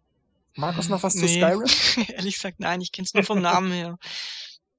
Markus, 0.55 0.91
noch 0.91 1.03
was 1.03 1.15
nee. 1.15 1.23
zu 1.23 1.29
Skyrim? 1.29 2.09
Ehrlich 2.15 2.35
gesagt, 2.35 2.61
nein, 2.61 2.83
ich 2.83 2.93
kenne 2.93 3.07
es 3.07 3.15
nur 3.15 3.23
vom 3.23 3.41
Namen 3.41 3.73
her. 3.73 3.97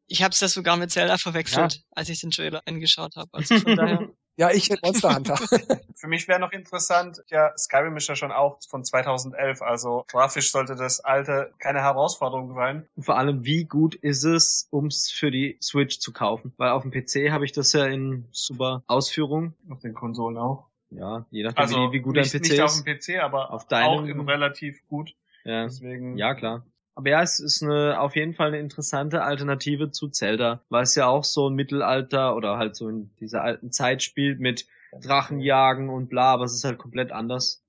Ich 0.06 0.22
habe 0.22 0.34
es 0.34 0.40
das 0.40 0.54
sogar 0.54 0.78
mit 0.78 0.92
Zelda 0.92 1.18
verwechselt, 1.18 1.74
ja. 1.74 1.82
als 1.96 2.10
ich 2.10 2.22
den 2.22 2.30
Trailer 2.30 2.62
angeschaut 2.68 3.16
habe. 3.16 3.30
Also 3.32 3.58
von 3.60 3.76
daher. 3.76 4.10
Ja, 4.38 4.52
ich 4.52 4.70
hätte 4.70 4.82
Monster 4.84 5.16
Hunter. 5.16 5.38
Für 5.96 6.08
mich 6.08 6.28
wäre 6.28 6.40
noch 6.40 6.52
interessant, 6.52 7.24
ja, 7.30 7.54
Skyrim 7.58 7.96
ist 7.96 8.08
ja 8.10 8.16
schon 8.16 8.32
auch 8.32 8.60
von 8.68 8.84
2011, 8.84 9.62
also 9.62 10.04
grafisch 10.08 10.52
sollte 10.52 10.76
das 10.76 11.00
alte 11.00 11.54
keine 11.58 11.80
Herausforderung 11.80 12.54
sein. 12.54 12.88
Und 12.96 13.04
vor 13.04 13.18
allem, 13.18 13.46
wie 13.46 13.64
gut 13.64 13.96
ist 13.96 14.24
es, 14.24 14.68
ums 14.74 15.10
für 15.10 15.32
die 15.32 15.58
Switch 15.62 16.00
zu 16.00 16.12
kaufen? 16.12 16.54
Weil 16.58 16.72
auf 16.72 16.84
dem 16.84 16.92
PC 16.92 17.32
habe 17.32 17.46
ich 17.46 17.54
das 17.54 17.72
ja 17.72 17.86
in 17.86 18.28
super 18.32 18.84
Ausführung. 18.88 19.54
Auf 19.70 19.80
den 19.80 19.94
Konsolen 19.94 20.38
auch. 20.38 20.68
Ja, 20.90 21.26
je 21.32 21.44
nachdem, 21.44 21.58
also 21.58 21.78
wie, 21.78 21.94
wie 21.94 22.00
gut 22.02 22.16
nicht, 22.16 22.34
dein 22.34 22.42
PC 22.42 22.44
nicht 22.44 22.52
ist. 22.52 22.60
Nicht 22.60 22.62
auf 22.62 22.84
dem 22.84 23.18
PC, 23.18 23.24
aber 23.24 23.52
auf 23.52 23.68
deinem, 23.68 23.88
auch 23.88 24.04
im 24.04 24.22
relativ 24.22 24.86
gut. 24.88 25.16
Ja, 25.46 25.64
Deswegen. 25.64 26.18
ja 26.18 26.34
klar. 26.34 26.66
Aber 26.96 27.10
ja, 27.10 27.22
es 27.22 27.40
ist 27.40 27.62
eine, 27.62 28.00
auf 28.00 28.16
jeden 28.16 28.34
Fall 28.34 28.48
eine 28.48 28.60
interessante 28.60 29.22
Alternative 29.22 29.92
zu 29.92 30.08
Zelda, 30.08 30.64
weil 30.70 30.84
es 30.84 30.96
ja 30.96 31.08
auch 31.08 31.26
so 31.26 31.50
ein 31.50 31.54
Mittelalter 31.54 32.36
oder 32.36 32.58
halt 32.58 32.76
so 32.76 32.88
in 32.88 33.14
dieser 33.20 33.44
alten 33.44 33.72
Zeit 33.72 34.02
spielt 34.02 34.40
mit 34.40 34.66
Drachenjagen 35.02 35.90
und 35.90 36.08
bla, 36.10 36.34
aber 36.34 36.46
es 36.46 36.54
ist 36.54 36.64
halt 36.64 36.78
komplett 36.78 37.12
anders. 37.12 37.64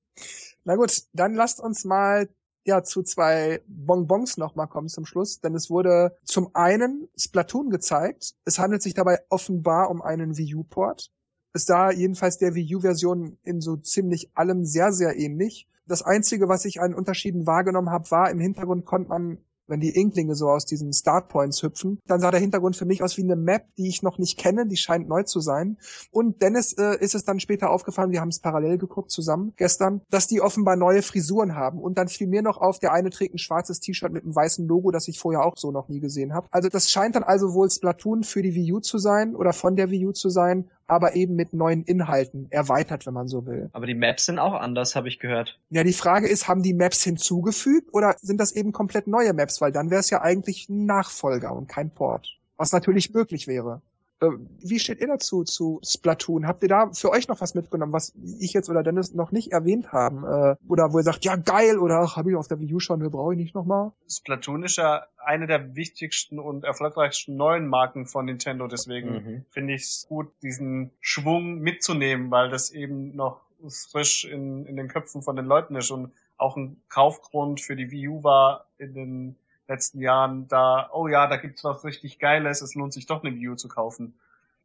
Na 0.64 0.76
gut, 0.76 1.02
dann 1.12 1.34
lasst 1.34 1.60
uns 1.60 1.84
mal 1.84 2.28
ja 2.64 2.82
zu 2.82 3.02
zwei 3.02 3.62
Bonbons 3.66 4.36
nochmal 4.36 4.68
kommen 4.68 4.88
zum 4.88 5.06
Schluss, 5.06 5.40
denn 5.40 5.54
es 5.54 5.70
wurde 5.70 6.16
zum 6.24 6.54
einen 6.54 7.08
Splatoon 7.16 7.70
gezeigt. 7.70 8.34
Es 8.44 8.58
handelt 8.58 8.82
sich 8.82 8.94
dabei 8.94 9.18
offenbar 9.28 9.90
um 9.90 10.02
einen 10.02 10.36
Wii 10.36 10.54
U-Port. 10.56 11.10
Es 11.52 11.66
sah 11.66 11.90
jedenfalls 11.90 12.38
der 12.38 12.54
Wii 12.54 12.76
U-Version 12.76 13.38
in 13.42 13.60
so 13.60 13.76
ziemlich 13.76 14.30
allem 14.34 14.64
sehr, 14.64 14.92
sehr 14.92 15.16
ähnlich. 15.16 15.68
Das 15.86 16.02
Einzige, 16.02 16.48
was 16.48 16.64
ich 16.64 16.80
an 16.80 16.94
Unterschieden 16.94 17.46
wahrgenommen 17.46 17.90
habe, 17.90 18.10
war, 18.10 18.30
im 18.30 18.40
Hintergrund 18.40 18.84
konnte 18.84 19.08
man 19.08 19.38
wenn 19.68 19.80
die 19.80 19.90
Inklinge 19.90 20.34
so 20.34 20.48
aus 20.48 20.64
diesen 20.64 20.92
Startpoints 20.92 21.62
hüpfen, 21.62 21.98
dann 22.06 22.20
sah 22.20 22.30
der 22.30 22.40
Hintergrund 22.40 22.76
für 22.76 22.84
mich 22.84 23.02
aus 23.02 23.16
wie 23.16 23.22
eine 23.22 23.36
Map, 23.36 23.66
die 23.76 23.88
ich 23.88 24.02
noch 24.02 24.18
nicht 24.18 24.38
kenne, 24.38 24.66
die 24.66 24.76
scheint 24.76 25.08
neu 25.08 25.22
zu 25.24 25.40
sein. 25.40 25.78
Und 26.10 26.42
Dennis 26.42 26.72
äh, 26.74 26.96
ist 27.00 27.14
es 27.14 27.24
dann 27.24 27.40
später 27.40 27.70
aufgefallen, 27.70 28.12
wir 28.12 28.20
haben 28.20 28.28
es 28.28 28.40
parallel 28.40 28.78
geguckt 28.78 29.10
zusammen 29.10 29.52
gestern, 29.56 30.02
dass 30.10 30.26
die 30.26 30.40
offenbar 30.40 30.76
neue 30.76 31.02
Frisuren 31.02 31.54
haben. 31.54 31.80
Und 31.80 31.98
dann 31.98 32.08
fiel 32.08 32.26
mir 32.26 32.42
noch 32.42 32.58
auf, 32.58 32.78
der 32.78 32.92
eine 32.92 33.10
trägt 33.10 33.34
ein 33.34 33.38
schwarzes 33.38 33.80
T-Shirt 33.80 34.12
mit 34.12 34.24
einem 34.24 34.34
weißen 34.34 34.66
Logo, 34.66 34.90
das 34.90 35.08
ich 35.08 35.18
vorher 35.18 35.44
auch 35.44 35.56
so 35.56 35.70
noch 35.70 35.88
nie 35.88 36.00
gesehen 36.00 36.32
habe. 36.32 36.48
Also 36.50 36.68
das 36.68 36.90
scheint 36.90 37.16
dann 37.16 37.24
also 37.24 37.54
wohl 37.54 37.70
Splatoon 37.70 38.22
für 38.22 38.42
die 38.42 38.54
Wii 38.54 38.74
U 38.74 38.80
zu 38.80 38.98
sein 38.98 39.34
oder 39.34 39.52
von 39.52 39.76
der 39.76 39.90
Wii 39.90 40.06
U 40.06 40.12
zu 40.12 40.28
sein 40.28 40.70
aber 40.86 41.16
eben 41.16 41.34
mit 41.34 41.52
neuen 41.52 41.84
Inhalten 41.84 42.46
erweitert, 42.50 43.06
wenn 43.06 43.14
man 43.14 43.28
so 43.28 43.46
will. 43.46 43.70
Aber 43.72 43.86
die 43.86 43.94
Maps 43.94 44.26
sind 44.26 44.38
auch 44.38 44.54
anders, 44.54 44.94
habe 44.96 45.08
ich 45.08 45.18
gehört. 45.18 45.58
Ja, 45.70 45.84
die 45.84 45.92
Frage 45.92 46.28
ist, 46.28 46.48
haben 46.48 46.62
die 46.62 46.74
Maps 46.74 47.02
hinzugefügt 47.02 47.92
oder 47.92 48.16
sind 48.20 48.38
das 48.38 48.52
eben 48.52 48.72
komplett 48.72 49.06
neue 49.06 49.32
Maps? 49.32 49.60
Weil 49.60 49.72
dann 49.72 49.90
wäre 49.90 50.00
es 50.00 50.10
ja 50.10 50.22
eigentlich 50.22 50.68
ein 50.68 50.86
Nachfolger 50.86 51.52
und 51.52 51.68
kein 51.68 51.90
Port. 51.90 52.38
Was 52.56 52.72
natürlich 52.72 53.12
möglich 53.12 53.46
wäre. 53.46 53.82
Äh, 54.20 54.28
wie 54.60 54.78
steht 54.78 55.00
ihr 55.00 55.08
dazu, 55.08 55.44
zu 55.44 55.80
Splatoon? 55.86 56.46
Habt 56.46 56.62
ihr 56.62 56.68
da 56.68 56.90
für 56.92 57.10
euch 57.10 57.28
noch 57.28 57.40
was 57.40 57.54
mitgenommen, 57.54 57.92
was 57.92 58.14
ich 58.40 58.52
jetzt 58.52 58.70
oder 58.70 58.82
Dennis 58.82 59.14
noch 59.14 59.32
nicht 59.32 59.52
erwähnt 59.52 59.92
haben? 59.92 60.24
Äh, 60.24 60.56
oder 60.68 60.92
wo 60.92 60.98
ihr 60.98 61.04
sagt, 61.04 61.24
ja 61.24 61.36
geil, 61.36 61.78
oder 61.78 62.16
habe 62.16 62.30
ich 62.30 62.36
auf 62.36 62.48
der 62.48 62.60
Wii 62.60 62.74
U 62.74 62.80
schon, 62.80 63.00
wir 63.02 63.10
brauche 63.10 63.34
ich 63.34 63.38
nicht 63.38 63.54
nochmal? 63.54 63.92
Splatoon 64.08 64.62
ist 64.64 64.76
ja 64.76 65.04
eine 65.18 65.46
der 65.46 65.76
wichtigsten 65.76 66.38
und 66.38 66.64
erfolgreichsten 66.64 67.36
neuen 67.36 67.66
Marken 67.66 68.06
von 68.06 68.24
Nintendo, 68.24 68.66
deswegen 68.68 69.10
mhm. 69.10 69.44
finde 69.50 69.74
ich 69.74 69.82
es 69.82 70.06
gut, 70.08 70.28
diesen 70.42 70.92
Schwung 71.00 71.58
mitzunehmen, 71.58 72.30
weil 72.30 72.48
das 72.48 72.70
eben 72.70 73.14
noch 73.14 73.40
frisch 73.68 74.24
in, 74.24 74.66
in 74.66 74.76
den 74.76 74.88
Köpfen 74.88 75.22
von 75.22 75.36
den 75.36 75.46
Leuten 75.46 75.76
ist 75.76 75.90
und 75.90 76.12
auch 76.38 76.56
ein 76.56 76.80
Kaufgrund 76.88 77.60
für 77.60 77.76
die 77.76 77.90
Wii 77.90 78.08
U 78.08 78.22
war 78.22 78.66
in 78.78 78.94
den 78.94 79.36
letzten 79.68 80.00
Jahren 80.00 80.48
da, 80.48 80.90
oh 80.92 81.08
ja, 81.08 81.26
da 81.26 81.36
gibt's 81.36 81.64
was 81.64 81.84
richtig 81.84 82.18
Geiles, 82.18 82.62
es 82.62 82.74
lohnt 82.74 82.92
sich 82.92 83.06
doch 83.06 83.22
eine 83.22 83.34
Wii 83.34 83.48
U 83.50 83.54
zu 83.56 83.68
kaufen. 83.68 84.14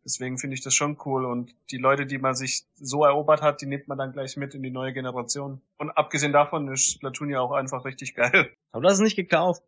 Deswegen 0.04 0.39
finde 0.39 0.56
ich 0.56 0.62
das 0.62 0.74
schon 0.74 0.97
cool 1.06 1.26
und 1.26 1.54
die 1.70 1.78
Leute, 1.78 2.08
die 2.08 2.18
man 2.18 2.34
sich 2.34 2.64
so 2.76 3.06
erobert 3.06 3.43
hat, 3.43 3.62
die 3.62 3.68
nimmt 3.68 3.88
man 3.88 3.99
dann 3.99 4.14
gleich 4.14 4.36
mit 4.36 4.56
in 4.56 4.64
die 4.64 4.72
neue 4.72 4.93
Generation. 4.93 5.62
Und 5.78 5.91
abgesehen 5.91 6.34
davon 6.34 6.72
ist 6.74 6.93
Splatoon 6.93 7.30
ja 7.30 7.39
auch 7.39 7.52
einfach 7.52 7.86
richtig 7.86 8.16
geil. 8.16 8.52
Aber 8.72 8.82
du 8.82 8.88
hast 8.88 8.95
es 8.95 9.02
nicht 9.02 9.16
gekauft. 9.16 9.64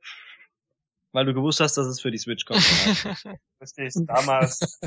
Weil 1.11 1.25
du 1.25 1.35
gewusst 1.35 1.59
hast, 1.59 1.75
dass 1.77 1.85
es 1.85 2.01
für 2.01 2.09
die 2.09 2.17
Switch 2.17 2.43
kommt. 2.43 2.63
Richtig, 3.61 3.93
damals. 4.07 4.79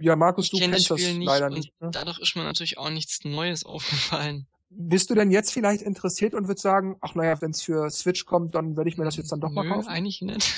ja, 0.00 0.16
Markus, 0.16 0.48
du 0.48 0.56
kennst 0.56 0.90
das, 0.90 1.02
das 1.02 1.14
leider 1.18 1.50
nicht. 1.50 1.78
Ne? 1.82 1.90
Dadurch 1.92 2.18
ist 2.18 2.34
mir 2.34 2.44
natürlich 2.44 2.78
auch 2.78 2.88
nichts 2.88 3.22
Neues 3.22 3.66
aufgefallen. 3.66 4.46
Bist 4.74 5.10
du 5.10 5.14
denn 5.14 5.30
jetzt 5.30 5.52
vielleicht 5.52 5.82
interessiert 5.82 6.34
und 6.34 6.48
würdest 6.48 6.62
sagen, 6.62 6.96
ach 7.00 7.14
naja, 7.14 7.40
wenn 7.40 7.50
es 7.50 7.62
für 7.62 7.90
Switch 7.90 8.24
kommt, 8.24 8.54
dann 8.54 8.76
werde 8.76 8.88
ich 8.88 8.96
mir 8.96 9.04
das 9.04 9.16
jetzt 9.16 9.30
dann 9.30 9.40
doch 9.40 9.50
mal 9.50 9.68
kaufen? 9.68 9.88
eigentlich 9.88 10.22
nicht. 10.22 10.54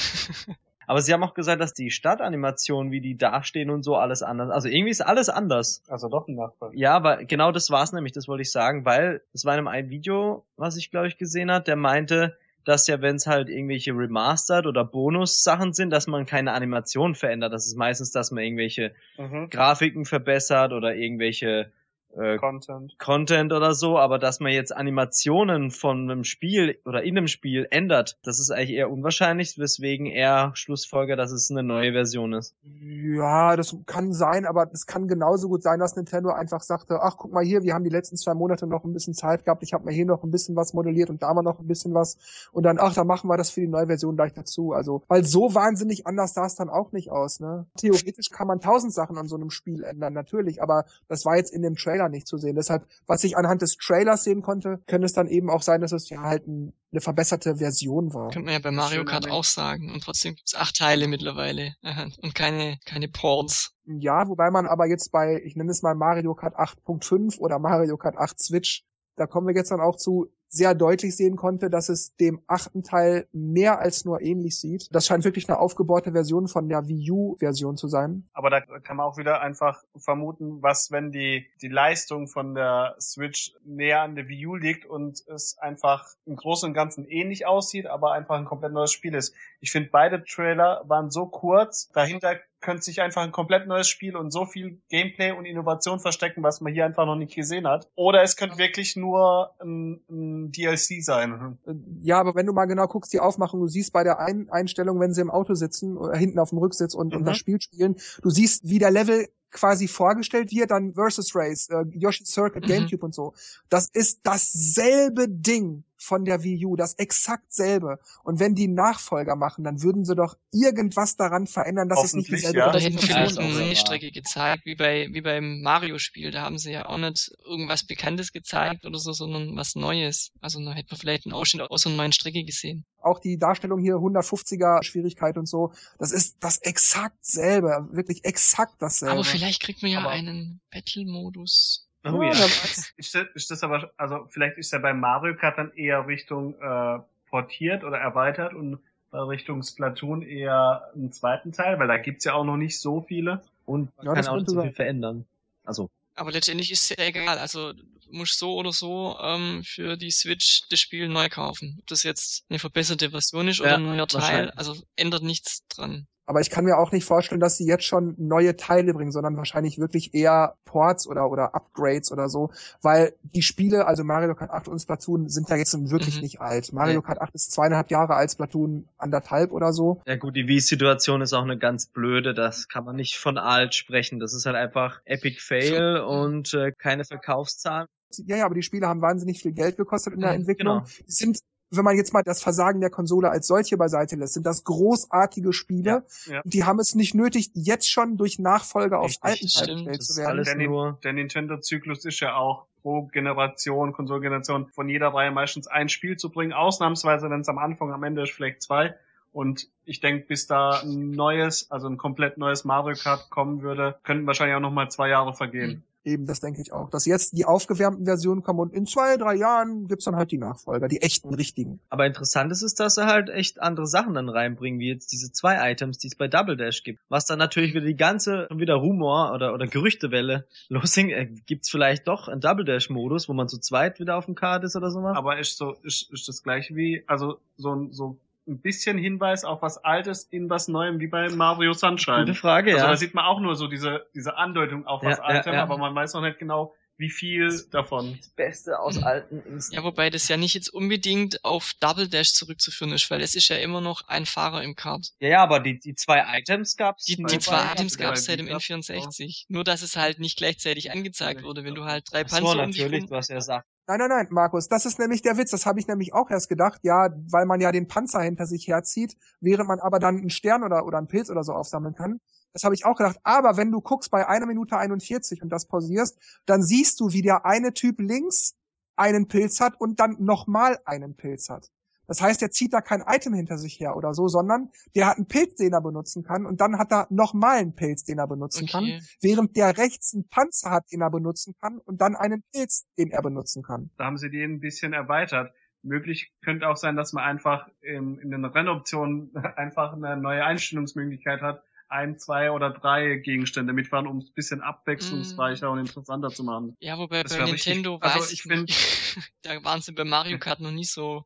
Aber 0.87 1.01
sie 1.01 1.13
haben 1.13 1.23
auch 1.23 1.35
gesagt, 1.35 1.61
dass 1.61 1.73
die 1.73 1.91
Stadtanimationen, 1.91 2.93
wie 2.93 3.01
die 3.01 3.17
dastehen 3.17 3.71
und 3.71 3.83
so, 3.83 3.97
alles 3.97 4.23
anders. 4.23 4.51
Also 4.51 4.69
irgendwie 4.69 4.91
ist 4.91 5.01
alles 5.01 5.29
anders. 5.29 5.83
Also 5.89 6.09
doch 6.09 6.29
ein 6.29 6.35
Nachbar. 6.35 6.73
Ja, 6.75 6.95
aber 6.95 7.25
genau 7.25 7.53
das 7.53 7.71
war's 7.71 7.93
nämlich, 7.93 8.13
das 8.13 8.29
wollte 8.29 8.43
ich 8.43 8.53
sagen, 8.53 8.85
weil 8.85 9.23
es 9.33 9.45
war 9.45 9.57
in 9.57 9.67
einem 9.67 9.89
Video, 9.89 10.45
was 10.57 10.77
ich 10.77 10.91
glaube 10.91 11.09
ich 11.09 11.17
gesehen 11.17 11.51
hat, 11.51 11.69
der 11.69 11.77
meinte, 11.77 12.37
dass 12.65 12.87
ja, 12.87 13.01
wenn 13.01 13.17
es 13.17 13.27
halt 13.27 13.49
irgendwelche 13.49 13.93
Remastered 13.93 14.67
oder 14.67 14.85
Bonus-Sachen 14.85 15.73
sind, 15.73 15.91
dass 15.91 16.07
man 16.07 16.27
keine 16.27 16.53
Animation 16.53 17.15
verändert. 17.15 17.53
Das 17.53 17.67
ist 17.67 17.77
meistens, 17.77 18.11
dass 18.11 18.31
man 18.31 18.43
irgendwelche 18.43 18.95
mhm. 19.19 19.51
Grafiken 19.51 20.05
verbessert 20.05 20.73
oder 20.73 20.95
irgendwelche 20.95 21.73
äh, 22.17 22.37
Content. 22.39 22.97
Content 22.99 23.53
oder 23.53 23.75
so, 23.75 23.99
aber 23.99 24.19
dass 24.19 24.41
man 24.41 24.53
jetzt 24.53 24.75
Animationen 24.75 25.71
von 25.71 26.11
einem 26.11 26.25
Spiel 26.25 26.79
oder 26.85 27.03
in 27.03 27.17
einem 27.17 27.29
Spiel 27.29 27.67
ändert, 27.71 28.19
das 28.23 28.39
ist 28.39 28.51
eigentlich 28.51 28.71
eher 28.71 28.91
unwahrscheinlich, 28.91 29.59
weswegen 29.59 30.07
er 30.07 30.53
Schlussfolger, 30.55 31.17
dass 31.17 31.33
es 31.33 31.51
eine 31.51 31.63
neue 31.63 31.93
Version 31.93 32.33
ist. 32.33 32.55
Ja, 32.81 33.57
das 33.57 33.77
kann 33.87 34.13
sein, 34.13 34.47
aber 34.47 34.71
es 34.73 34.87
kann 34.87 35.09
genauso 35.09 35.49
gut 35.49 35.63
sein, 35.63 35.81
dass 35.81 35.97
Nintendo 35.97 36.31
einfach 36.31 36.61
sagte, 36.61 37.01
ach 37.03 37.17
guck 37.17 37.33
mal 37.33 37.45
hier, 37.45 37.63
wir 37.63 37.75
haben 37.75 37.85
die 37.85 37.91
letzten 37.91 38.17
zwei 38.17 38.35
Monate 38.35 38.67
noch 38.67 38.85
ein 38.85 38.93
bisschen 38.93 39.15
Zeit 39.15 39.45
gehabt, 39.45 39.63
ich 39.63 39.73
habe 39.73 39.85
mal 39.85 39.95
hier 39.95 40.07
noch 40.07 40.23
ein 40.23 40.31
bisschen 40.31 40.57
was 40.57 40.75
modelliert 40.75 41.11
und 41.11 41.23
da 41.23 41.35
mal 41.35 41.43
noch 41.43 41.59
ein 41.59 41.67
bisschen 41.67 41.95
was 41.95 42.19
und 42.53 42.63
dann, 42.65 42.79
ach, 42.79 42.95
da 42.95 43.05
machen 43.05 43.29
wir 43.29 43.37
das 43.37 43.51
für 43.51 43.61
die 43.61 43.69
neue 43.69 43.87
Version 43.87 44.17
gleich 44.17 44.33
dazu. 44.33 44.73
Also, 44.73 45.03
weil 45.09 45.25
so 45.25 45.55
wahnsinnig 45.55 46.07
anders 46.07 46.35
sah 46.35 46.47
es 46.47 46.55
dann 46.55 46.69
auch 46.69 46.93
nicht 46.93 47.11
aus, 47.11 47.41
ne? 47.41 47.67
Theoretisch 47.77 48.31
kann 48.31 48.47
man 48.47 48.61
tausend 48.61 48.93
Sachen 48.93 49.19
an 49.19 49.29
so 49.29 49.37
einem 49.37 49.51
Spiel 49.51 49.83
ändern, 49.83 50.13
natürlich, 50.13 50.63
aber 50.63 50.85
das 51.09 51.25
war 51.25 51.37
jetzt 51.37 51.53
in 51.53 51.63
dem 51.63 51.77
Trailer 51.77 52.04
Trailer 52.05 52.09
nicht 52.09 52.27
zu 52.27 52.39
sehen. 52.39 52.57
Deshalb, 52.57 52.87
was 53.07 53.25
ich 53.25 53.37
anhand 53.37 53.63
des 53.63 53.77
Trailers 53.77 54.25
sehen 54.25 54.43
konnte, 54.43 54.83
könnte 54.87 55.07
es 55.07 55.13
dann 55.13 55.29
eben 55.29 55.51
auch 55.51 55.63
sein, 55.63 55.81
dass 55.81 55.93
es 55.93 56.09
ja 56.09 56.23
halt 56.23 56.47
ein, 56.47 56.73
eine 56.93 57.01
verbesserte 57.01 57.57
Version 57.57 58.13
war. 58.15 58.31
Könnte 58.31 58.47
man 58.47 58.55
ja 58.55 58.61
bei 58.61 58.71
Mario 58.71 59.05
Kart 59.05 59.31
auch 59.31 59.45
sagen. 59.45 59.93
Und 59.93 60.03
trotzdem 60.03 60.35
gibt's 60.35 60.55
acht 60.55 60.77
Teile 60.77 61.09
mittlerweile. 61.09 61.75
Und 62.23 62.35
keine, 62.35 62.79
keine 62.85 63.09
Ports. 63.09 63.73
Ja, 63.85 64.29
wobei 64.29 64.51
man 64.51 64.67
aber 64.67 64.87
jetzt 64.87 65.13
bei, 65.13 65.41
ich 65.45 65.57
nenne 65.57 65.71
es 65.71 65.83
mal 65.83 65.95
Mario 65.95 66.35
Kart 66.35 66.57
8.5 66.57 67.39
oder 67.39 67.59
Mario 67.59 67.97
Kart 67.97 68.17
8 68.17 68.41
Switch, 68.41 68.85
da 69.17 69.27
kommen 69.27 69.47
wir 69.47 69.55
jetzt 69.55 69.71
dann 69.71 69.81
auch 69.81 69.97
zu, 69.97 70.33
sehr 70.55 70.75
deutlich 70.75 71.17
sehen 71.17 71.37
konnte, 71.37 71.69
dass 71.69 71.89
es 71.89 72.15
dem 72.17 72.41
achten 72.47 72.83
Teil 72.83 73.27
mehr 73.33 73.81
als 73.81 74.05
nur 74.05 74.21
ähnlich 74.21 74.59
sieht. 74.59 74.89
Das 74.93 75.07
scheint 75.07 75.25
wirklich 75.25 75.49
eine 75.49 75.59
aufgebohrte 75.59 76.13
Version 76.13 76.47
von 76.47 76.69
der 76.69 76.87
Wii 76.87 77.11
U-Version 77.11 77.77
zu 77.77 77.89
sein. 77.89 78.29
Aber 78.33 78.51
da 78.51 78.61
kann 78.61 78.97
man 78.97 79.07
auch 79.07 79.19
wieder 79.19 79.41
einfach 79.41 79.83
vermuten, 79.97 80.63
was, 80.63 80.93
wenn 80.93 81.11
die, 81.11 81.47
die 81.61 81.69
Leistung 81.69 82.29
von 82.29 82.55
der 82.55 82.95
Switch 83.01 83.53
näher 83.65 84.03
an 84.03 84.15
der 84.15 84.29
Wii 84.29 84.47
U 84.47 84.55
liegt 84.55 84.87
und 84.87 85.23
es 85.27 85.59
einfach 85.59 86.07
im 86.25 86.37
Großen 86.37 86.69
und 86.69 86.75
Ganzen 86.75 87.05
ähnlich 87.05 87.47
aussieht, 87.47 87.87
aber 87.87 88.13
einfach 88.13 88.37
ein 88.37 88.45
komplett 88.45 88.73
neues 88.73 88.93
Spiel 88.93 89.15
ist. 89.15 89.35
Ich 89.61 89.73
finde, 89.73 89.91
beide 89.91 90.23
Trailer 90.25 90.83
waren 90.87 91.11
so 91.11 91.27
kurz, 91.27 91.89
dahinter 91.93 92.37
könnte 92.65 92.83
sich 92.83 93.01
einfach 93.03 93.23
ein 93.23 93.31
komplett 93.31 93.69
neues 93.69 93.89
Spiel 93.89 94.17
und 94.17 94.33
so 94.33 94.47
viel 94.47 94.81
Gameplay 94.89 95.33
und 95.33 95.45
Innovation 95.45 96.01
verstecken, 96.01 96.43
was 96.43 96.61
man 96.61 96.73
hier 96.73 96.85
einfach 96.85 97.07
noch 97.07 97.15
nicht 97.15 97.35
gesehen 97.35 97.69
hat. 97.69 97.89
Oder 97.95 98.23
es 98.23 98.37
könnte 98.37 98.59
wirklich 98.59 98.97
nur 98.97 99.51
ein, 99.61 100.01
ein 100.11 100.51
DLC 100.51 101.05
sein. 101.05 101.59
Ja, 102.03 102.19
aber 102.19 102.35
wenn 102.35 102.47
du 102.47 102.53
mal 102.53 102.65
genau 102.65 102.87
guckst, 102.87 103.13
die 103.13 103.21
Aufmachung, 103.21 103.61
du 103.61 103.69
siehst 103.69 103.93
bei 103.93 104.03
der 104.03 104.19
ein 104.19 104.49
Einstellung, 104.51 104.99
wenn 104.99 105.13
sie 105.13 105.21
im 105.21 105.31
Auto 105.31 105.55
sitzen, 105.55 105.97
oder 105.97 106.17
hinten 106.17 106.39
auf 106.39 106.51
dem 106.51 106.59
Rücksitz 106.59 106.95
und, 106.95 107.13
mhm. 107.13 107.19
und 107.19 107.25
das 107.27 107.37
Spiel 107.37 107.61
spielen, 107.61 107.97
du 108.23 108.31
siehst, 108.31 108.69
wie 108.69 108.79
der 108.79 108.91
Level 108.91 109.29
quasi 109.51 109.87
vorgestellt 109.87 110.51
wird, 110.51 110.71
dann 110.71 110.95
Versus 110.95 111.35
Race, 111.35 111.69
äh, 111.71 111.85
Yoshi 111.93 112.25
Circuit, 112.25 112.65
mhm. 112.65 112.69
Gamecube 112.69 112.99
mhm. 112.99 113.05
und 113.05 113.15
so. 113.15 113.35
Das 113.69 113.89
ist 113.89 114.21
dasselbe 114.25 115.29
Ding 115.29 115.85
von 116.05 116.25
der 116.25 116.43
Wii 116.43 116.67
U, 116.67 116.77
das 116.77 116.95
exakt 116.95 117.53
selbe. 117.53 117.99
Und 118.23 118.39
wenn 118.39 118.55
die 118.55 118.69
Nachfolger 118.69 119.37
machen, 119.37 119.65
dann 119.65 119.83
würden 119.83 120.05
sie 120.05 120.15
doch 120.15 120.37
irgendwas 120.53 121.17
daran 121.17 121.47
verändern, 121.47 121.89
dass 121.89 122.05
es 122.05 122.13
nicht 122.15 122.31
dieselbe 122.31 122.59
ja. 122.59 122.69
Oder 122.69 122.81
hätten 122.81 122.99
vielleicht 122.99 123.39
eine 123.39 123.53
Mini-Strecke 123.53 124.11
gezeigt, 124.11 124.67
wie 124.67 124.75
bei 124.75 125.09
wie 125.11 125.23
beim 125.23 125.63
Mario-Spiel. 125.63 126.31
Da 126.31 126.43
haben 126.43 126.59
sie 126.59 126.73
ja 126.73 126.87
auch 126.87 126.99
nicht 126.99 127.33
irgendwas 127.45 127.87
Bekanntes 127.87 128.33
gezeigt 128.33 128.85
oder 128.85 128.99
so, 128.99 129.13
sondern 129.13 129.57
was 129.57 129.75
Neues. 129.75 130.31
Also 130.41 130.63
da 130.65 130.73
hätten 130.73 130.91
wir 130.91 130.99
vielleicht 130.99 131.27
einen 131.27 131.33
Ausschnitt 131.33 131.71
aus 131.71 131.87
einer 131.87 131.97
neuen 131.97 132.13
Strecke 132.13 132.45
gesehen. 132.45 132.85
Auch 133.01 133.19
die 133.19 133.39
Darstellung 133.39 133.81
hier 133.81 133.97
150er 133.97 134.83
Schwierigkeit 134.83 135.37
und 135.37 135.47
so, 135.47 135.73
das 135.99 136.13
ist 136.13 136.37
das 136.41 136.59
exakt 136.59 137.25
selbe, 137.25 137.89
wirklich 137.93 138.25
exakt 138.25 138.75
dasselbe. 138.79 139.15
Aber 139.15 139.25
vielleicht 139.25 139.63
kriegt 139.63 139.83
man 139.83 139.91
ja 139.91 140.01
Aber 140.01 140.11
einen 140.11 140.61
Battle-Modus 140.71 141.89
Oh 142.05 142.23
ja. 142.23 142.33
ja. 142.33 142.45
Ist, 142.97 143.15
das, 143.15 143.27
ist 143.35 143.51
das 143.51 143.63
aber, 143.63 143.91
also 143.97 144.27
vielleicht 144.31 144.59
ist 144.59 144.73
er 144.73 144.81
bei 144.81 144.93
Mario 144.93 145.35
Kart 145.37 145.59
dann 145.59 145.73
eher 145.73 146.07
Richtung 146.07 146.55
äh, 146.61 146.99
portiert 147.31 147.83
oder 147.85 147.99
erweitert 147.99 148.55
und 148.55 148.79
bei 149.11 149.21
Richtung 149.21 149.63
Splatoon 149.63 150.23
eher 150.23 150.91
einen 150.95 151.13
zweiten 151.13 151.53
Teil, 151.53 151.79
weil 151.79 151.89
da 151.89 151.97
gibt's 151.97 152.25
ja 152.25 152.35
auch 152.35 152.45
noch 152.45 152.57
nicht 152.57 152.81
so 152.81 153.01
viele. 153.01 153.43
Und 153.65 153.97
man 153.97 154.07
ja, 154.07 154.15
kann 154.15 154.27
auch 154.27 154.37
nicht 154.37 154.51
so 154.51 154.61
viel 154.61 154.73
verändern. 154.73 155.25
Also. 155.65 155.89
Aber 156.15 156.31
letztendlich 156.31 156.71
ist 156.71 156.91
es 156.91 156.97
ja 156.97 157.05
egal. 157.05 157.39
Also 157.39 157.73
du 157.73 157.85
musst 158.11 158.39
so 158.39 158.55
oder 158.55 158.73
so 158.73 159.17
ähm, 159.21 159.63
für 159.65 159.97
die 159.97 160.11
Switch 160.11 160.69
das 160.69 160.81
Spiel 160.81 161.09
neu 161.09 161.29
kaufen. 161.29 161.77
Ob 161.81 161.87
das 161.87 162.03
jetzt 162.03 162.45
eine 162.49 162.59
verbesserte 162.59 163.11
Version 163.11 163.49
ist 163.49 163.59
ja, 163.59 163.65
oder 163.65 163.77
ein 163.77 163.87
neuer 163.87 164.07
Teil, 164.07 164.51
also 164.51 164.77
ändert 164.97 165.23
nichts 165.23 165.67
dran. 165.69 166.07
Aber 166.27 166.41
ich 166.41 166.51
kann 166.51 166.65
mir 166.65 166.79
auch 166.79 166.93
nicht 166.93 167.05
vorstellen, 167.05 167.41
dass 167.41 167.57
sie 167.57 167.67
jetzt 167.67 167.85
schon 167.85 168.15
neue 168.19 168.57
Teile 168.57 168.95
bringen, 168.95 169.13
sondern 169.13 169.37
wahrscheinlich 169.37 169.79
wirklich 169.79 170.15
eher 170.15 170.55
Ports 170.65 171.07
oder, 171.07 171.31
oder 171.31 171.55
Upgrades 171.55 172.11
oder 172.11 172.29
so, 172.29 172.51
weil 172.83 173.15
die 173.23 173.43
Spiele, 173.43 173.87
also 173.87 174.05
Mario 174.05 174.35
Kart 174.35 174.51
8 174.51 174.69
und 174.69 174.79
Splatoon, 174.81 175.29
sind 175.29 175.49
ja 175.49 175.57
jetzt 175.57 175.75
wirklich 175.91 176.17
mhm. 176.17 176.23
nicht 176.23 176.41
alt. 176.41 176.73
Mario 176.73 177.03
Kart 177.03 177.21
8 177.21 177.35
ist 177.35 177.53
zweieinhalb 177.53 177.91
Jahre 177.91 178.15
alt, 178.15 178.31
Splatoon 178.31 178.89
anderthalb 178.97 179.53
oder 179.53 179.73
so. 179.73 180.03
Ja 180.07 180.17
gut, 180.17 180.35
die 180.37 180.49
Wii-Situation 180.49 181.21
ist 181.21 181.33
auch 181.33 181.45
eine 181.45 181.59
ganz 181.59 181.87
blöde, 181.87 182.35
das 182.35 182.69
kann 182.69 182.85
man 182.85 182.97
nicht 182.97 183.17
von 183.19 183.39
alt 183.39 183.75
sprechen. 183.75 184.19
Das 184.19 184.35
ist 184.35 184.47
halt 184.47 184.57
einfach 184.57 185.01
Epic 185.05 185.41
Fail 185.41 185.99
und 185.99 186.55
äh, 186.55 186.73
keine 186.73 187.05
Verkaufszahlen. 187.05 187.87
Ja, 188.27 188.37
ja, 188.37 188.45
aber 188.47 188.55
die 188.55 188.63
Spiele 188.63 188.87
haben 188.87 189.03
wahnsinnig 189.03 189.41
viel 189.41 189.53
Geld 189.53 189.77
gekostet 189.77 190.15
in 190.15 190.21
der 190.21 190.31
mhm, 190.31 190.41
Entwicklung. 190.41 190.79
Genau. 190.85 190.89
Die 191.07 191.13
sind 191.13 191.39
wenn 191.77 191.85
man 191.85 191.97
jetzt 191.97 192.13
mal 192.13 192.23
das 192.23 192.43
Versagen 192.43 192.81
der 192.81 192.91
Konsole 192.91 193.31
als 193.31 193.47
solche 193.47 193.77
beiseite 193.77 194.17
lässt, 194.17 194.35
sind 194.35 194.47
das 194.47 194.65
großartige 194.65 195.53
Spiele. 195.53 196.05
Ja, 196.27 196.35
ja. 196.35 196.43
Die 196.45 196.65
haben 196.65 196.79
es 196.79 196.95
nicht 196.95 197.15
nötig, 197.15 197.51
jetzt 197.55 197.91
schon 197.91 198.17
durch 198.17 198.39
Nachfolger 198.39 199.01
auf 199.01 199.13
alten 199.21 199.47
Teilen 199.47 200.01
zu 200.01 200.17
werden. 200.17 200.29
Alles 200.29 200.49
der, 200.49 200.57
nur. 200.57 200.99
der 201.03 201.13
Nintendo-Zyklus 201.13 202.05
ist 202.05 202.21
ja 202.21 202.37
auch 202.37 202.67
pro 202.83 203.03
Generation, 203.07 203.93
Konsolgeneration 203.93 204.67
von 204.67 204.89
jeder 204.89 205.09
Reihe 205.09 205.31
meistens 205.31 205.67
ein 205.67 205.89
Spiel 205.89 206.17
zu 206.17 206.31
bringen. 206.31 206.53
Ausnahmsweise, 206.53 207.31
wenn 207.31 207.41
es 207.41 207.49
am 207.49 207.59
Anfang, 207.59 207.93
am 207.93 208.03
Ende 208.05 208.23
ist 208.23 208.33
vielleicht 208.33 208.63
zwei. 208.63 208.95
Und 209.33 209.69
ich 209.85 210.01
denke, 210.01 210.27
bis 210.27 210.47
da 210.47 210.81
ein 210.83 211.11
neues, 211.11 211.71
also 211.71 211.89
ein 211.89 211.97
komplett 211.97 212.39
neues 212.39 212.65
Mario 212.65 212.95
Kart 212.95 213.31
kommen 213.31 213.63
würde, 213.63 213.97
könnten 214.05 214.27
wahrscheinlich 214.27 214.55
auch 214.55 214.61
noch 214.61 214.71
mal 214.71 214.91
zwei 214.91 215.09
Jahre 215.09 215.35
vergehen. 215.35 215.71
Mhm. 215.71 215.83
Eben, 216.05 216.27
das 216.27 216.41
denke 216.41 216.61
ich 216.61 216.73
auch. 216.73 216.91
Dass 216.91 217.07
jetzt 217.07 217.33
die 217.37 217.47
aufgewärmten 217.47 218.05
Versionen 218.05 218.43
kommen 218.43 218.61
und 218.61 218.75
in 218.75 218.87
zwei, 218.87 219.17
drei 219.17 219.35
Jahren 219.35 219.89
gibt's 219.89 220.05
dann 220.05 220.17
halt 220.17 220.31
die 220.31 220.39
Nachfolger, 220.39 220.87
die 220.87 221.01
echten, 221.01 221.33
richtigen. 221.33 221.81
Aber 221.89 222.05
interessant 222.05 222.53
ist 222.53 222.63
es, 222.63 222.75
dass 222.75 222.97
sie 222.97 223.07
halt 223.07 223.31
echt 223.31 223.63
andere 223.63 223.87
Sachen 223.87 224.13
dann 224.13 224.29
reinbringen, 224.29 224.79
wie 224.81 224.89
jetzt 224.89 225.13
diese 225.13 225.33
zwei 225.33 225.73
Items, 225.73 225.97
die 225.99 226.09
es 226.09 226.15
bei 226.15 226.29
Double 226.29 226.57
Dash 226.57 226.83
gibt. 226.83 227.01
Was 227.09 227.25
dann 227.25 227.39
natürlich 227.39 227.73
wieder 227.73 227.87
die 227.87 227.97
ganze, 227.97 228.49
wieder 228.51 228.75
Rumor 228.75 229.33
oder, 229.33 229.55
oder 229.55 229.67
Gerüchtewelle 229.67 230.47
losing, 230.69 231.09
äh, 231.09 231.27
gibt's 231.47 231.71
vielleicht 231.71 232.07
doch 232.07 232.29
einen 232.29 232.43
Double 232.43 232.67
Dash 232.67 232.91
Modus, 232.91 233.29
wo 233.29 233.33
man 233.33 233.49
zu 233.49 233.59
zweit 233.59 233.99
wieder 233.99 234.17
auf 234.17 234.27
dem 234.27 234.35
Card 234.35 234.65
ist 234.65 234.77
oder 234.77 234.91
sowas? 234.91 235.17
Aber 235.17 235.39
ist 235.39 235.57
so, 235.57 235.73
ist, 235.83 236.13
ist 236.13 236.29
das 236.29 236.43
gleiche 236.43 236.77
wie, 236.77 237.03
also 237.07 237.39
so, 237.57 237.89
so 237.91 238.19
ein 238.47 238.61
bisschen 238.61 238.99
Hinweis 238.99 239.45
auf 239.45 239.63
was 239.63 239.79
Altes 239.79 240.25
in 240.25 240.51
was 240.51 240.69
Neuem, 240.69 241.01
wie 241.01 241.07
bei 241.07 241.29
Mario 241.31 241.73
Sunshine. 241.73 242.27
Gute 242.27 242.35
Frage, 242.35 242.73
also 242.73 242.85
ja. 242.85 242.91
Da 242.91 242.97
sieht 242.97 243.15
man 243.15 243.25
auch 243.25 243.41
nur 243.41 243.57
so 243.57 243.67
diese, 243.67 244.07
diese 244.15 244.37
Andeutung 244.37 244.87
auf 244.87 245.03
was 245.03 245.19
ja, 245.19 245.25
Altem, 245.25 245.53
ja, 245.53 245.59
ja. 245.61 245.63
aber 245.63 245.79
man 245.79 245.95
weiß 245.95 246.15
noch 246.15 246.21
nicht 246.21 246.39
genau, 246.39 246.75
wie 246.97 247.11
viel 247.11 247.51
davon. 247.71 248.17
Das 248.19 248.29
Beste 248.31 248.79
aus 248.79 249.03
alten 249.03 249.39
Instanzen. 249.39 249.75
Ja, 249.75 249.83
wobei 249.83 250.11
das 250.11 250.29
ja 250.29 250.37
nicht 250.37 250.55
jetzt 250.55 250.69
unbedingt 250.69 251.45
auf 251.45 251.73
Double 251.81 252.09
Dash 252.09 252.33
zurückzuführen 252.33 252.93
ist, 252.93 253.11
weil 253.11 253.21
es 253.21 253.35
ist 253.35 253.49
ja 253.49 253.57
immer 253.57 253.81
noch 253.81 254.07
ein 254.09 254.27
Fahrer 254.27 254.63
im 254.63 254.77
Kart. 254.77 255.09
Ja, 255.19 255.29
ja, 255.29 255.43
aber 255.43 255.61
die, 255.61 255.79
die 255.81 255.95
zwei 255.95 256.23
Items 256.39 256.77
gab's. 256.77 257.05
Die, 257.05 257.17
die 257.17 257.39
zwei 257.39 257.73
Items 257.73 257.99
gab's 257.99 258.25
seit 258.25 258.39
dem 258.39 258.47
N64. 258.47 259.47
Nur, 259.49 259.65
dass 259.65 259.83
es 259.83 259.97
halt 259.97 260.21
nicht 260.21 260.37
gleichzeitig 260.37 260.93
angezeigt 260.93 261.43
wurde, 261.43 261.65
wenn 261.65 261.75
du 261.75 261.85
halt 261.85 262.05
drei 262.11 262.23
Panzer 262.23 262.47
so, 262.47 262.55
natürlich, 262.55 263.05
um 263.05 263.11
was 263.11 263.29
er 263.29 263.41
sagt. 263.41 263.67
Nein, 263.87 263.99
nein, 263.99 264.09
nein, 264.09 264.29
Markus, 264.31 264.69
das 264.69 264.87
ist 264.87 264.99
nämlich 264.99 265.21
der 265.21 265.37
Witz. 265.37 265.51
Das 265.51 265.67
habe 265.67 265.79
ich 265.79 265.87
nämlich 265.87 266.15
auch 266.15 266.31
erst 266.31 266.49
gedacht, 266.49 266.81
ja, 266.85 267.11
weil 267.31 267.45
man 267.45 267.61
ja 267.61 267.71
den 267.71 267.87
Panzer 267.87 268.23
hinter 268.23 268.47
sich 268.47 268.67
herzieht, 268.67 269.19
während 269.41 269.69
man 269.69 269.79
aber 269.79 269.99
dann 269.99 270.17
einen 270.17 270.31
Stern 270.31 270.63
oder, 270.63 270.87
oder 270.87 270.97
einen 270.97 271.07
Pilz 271.07 271.29
oder 271.29 271.45
so 271.45 271.53
aufsammeln 271.53 271.95
kann. 271.95 272.19
Das 272.55 272.65
habe 272.65 272.75
ich 272.75 272.87
auch 272.87 272.97
gedacht. 272.97 273.19
Aber 273.25 273.59
wenn 273.59 273.71
du 273.71 273.83
guckst 273.83 274.11
bei 274.11 274.27
einer 274.27 274.47
Minute 274.47 274.79
41 274.79 275.43
und 275.43 275.51
das 275.51 275.67
pausierst, 275.67 276.19
dann 276.47 276.63
siehst 276.63 276.99
du, 277.01 277.13
wie 277.13 277.21
der 277.21 277.45
eine 277.45 277.75
Typ 277.75 278.01
links 278.01 278.55
einen 278.97 279.29
Pilz 279.29 279.61
hat 279.61 279.79
und 279.79 280.01
dann 280.01 280.17
nochmal 280.19 280.79
einen 280.87 281.15
Pilz 281.15 281.51
hat. 281.51 281.71
Das 282.07 282.21
heißt, 282.21 282.43
er 282.43 282.51
zieht 282.51 282.73
da 282.73 282.81
kein 282.81 283.03
Item 283.07 283.35
hinter 283.35 283.59
sich 283.59 283.79
her 283.81 283.97
oder 283.97 284.15
so, 284.15 284.29
sondern 284.29 284.71
der 284.95 285.07
hat 285.07 285.17
einen 285.17 285.27
Pilz, 285.27 285.57
den 285.57 285.73
er 285.73 285.81
benutzen 285.81 286.23
kann 286.23 286.47
und 286.47 286.61
dann 286.61 286.79
hat 286.79 286.93
er 286.93 287.07
nochmal 287.11 287.59
einen 287.59 287.75
Pilz, 287.75 288.05
den 288.05 288.19
er 288.19 288.27
benutzen 288.27 288.65
okay. 288.65 288.73
kann, 288.73 289.01
während 289.21 289.57
der 289.57 289.77
rechts 289.77 290.15
einen 290.15 290.29
Panzer 290.29 290.71
hat, 290.71 290.85
den 290.93 291.01
er 291.01 291.11
benutzen 291.11 291.55
kann 291.61 291.79
und 291.79 292.01
dann 292.01 292.17
einen 292.17 292.43
Pilz, 292.53 292.87
den 292.99 293.11
er 293.11 293.23
benutzen 293.23 293.63
kann. 293.63 293.91
Da 293.97 294.05
haben 294.05 294.19
sie 294.19 294.31
den 294.31 294.55
ein 294.55 294.61
bisschen 294.61 294.93
erweitert. 294.93 295.53
Möglich 295.83 296.33
könnte 296.43 296.69
auch 296.69 296.77
sein, 296.77 296.97
dass 296.97 297.13
man 297.13 297.25
einfach 297.25 297.69
in, 297.83 298.19
in 298.19 298.31
den 298.31 298.45
Rennoptionen 298.45 299.35
einfach 299.57 299.93
eine 299.93 300.17
neue 300.17 300.45
Einstellungsmöglichkeit 300.45 301.43
hat, 301.43 301.63
ein, 301.89 302.19
zwei 302.19 302.51
oder 302.51 302.71
drei 302.71 303.17
Gegenstände 303.17 303.73
mitfahren, 303.73 304.07
um 304.07 304.19
es 304.19 304.29
ein 304.29 304.35
bisschen 304.35 304.61
abwechslungsreicher 304.63 305.69
mm. 305.69 305.73
und 305.73 305.79
interessanter 305.81 306.31
zu 306.31 306.43
machen. 306.43 306.75
Ja, 306.81 306.99
wobei 306.99 307.23
das 307.23 307.37
bei 307.37 307.45
Nintendo 307.45 307.95
richtig, 307.95 308.11
weiß 308.11 308.15
also 308.15 308.27
ich, 308.27 308.33
ich 308.33 308.43
find, 308.43 309.33
da 309.43 309.63
waren 309.63 309.81
sie 309.81 309.93
bei 309.93 310.05
Mario 310.05 310.39
Kart 310.39 310.61
noch 310.61 310.73
nie 310.73 310.85
so 310.85 311.25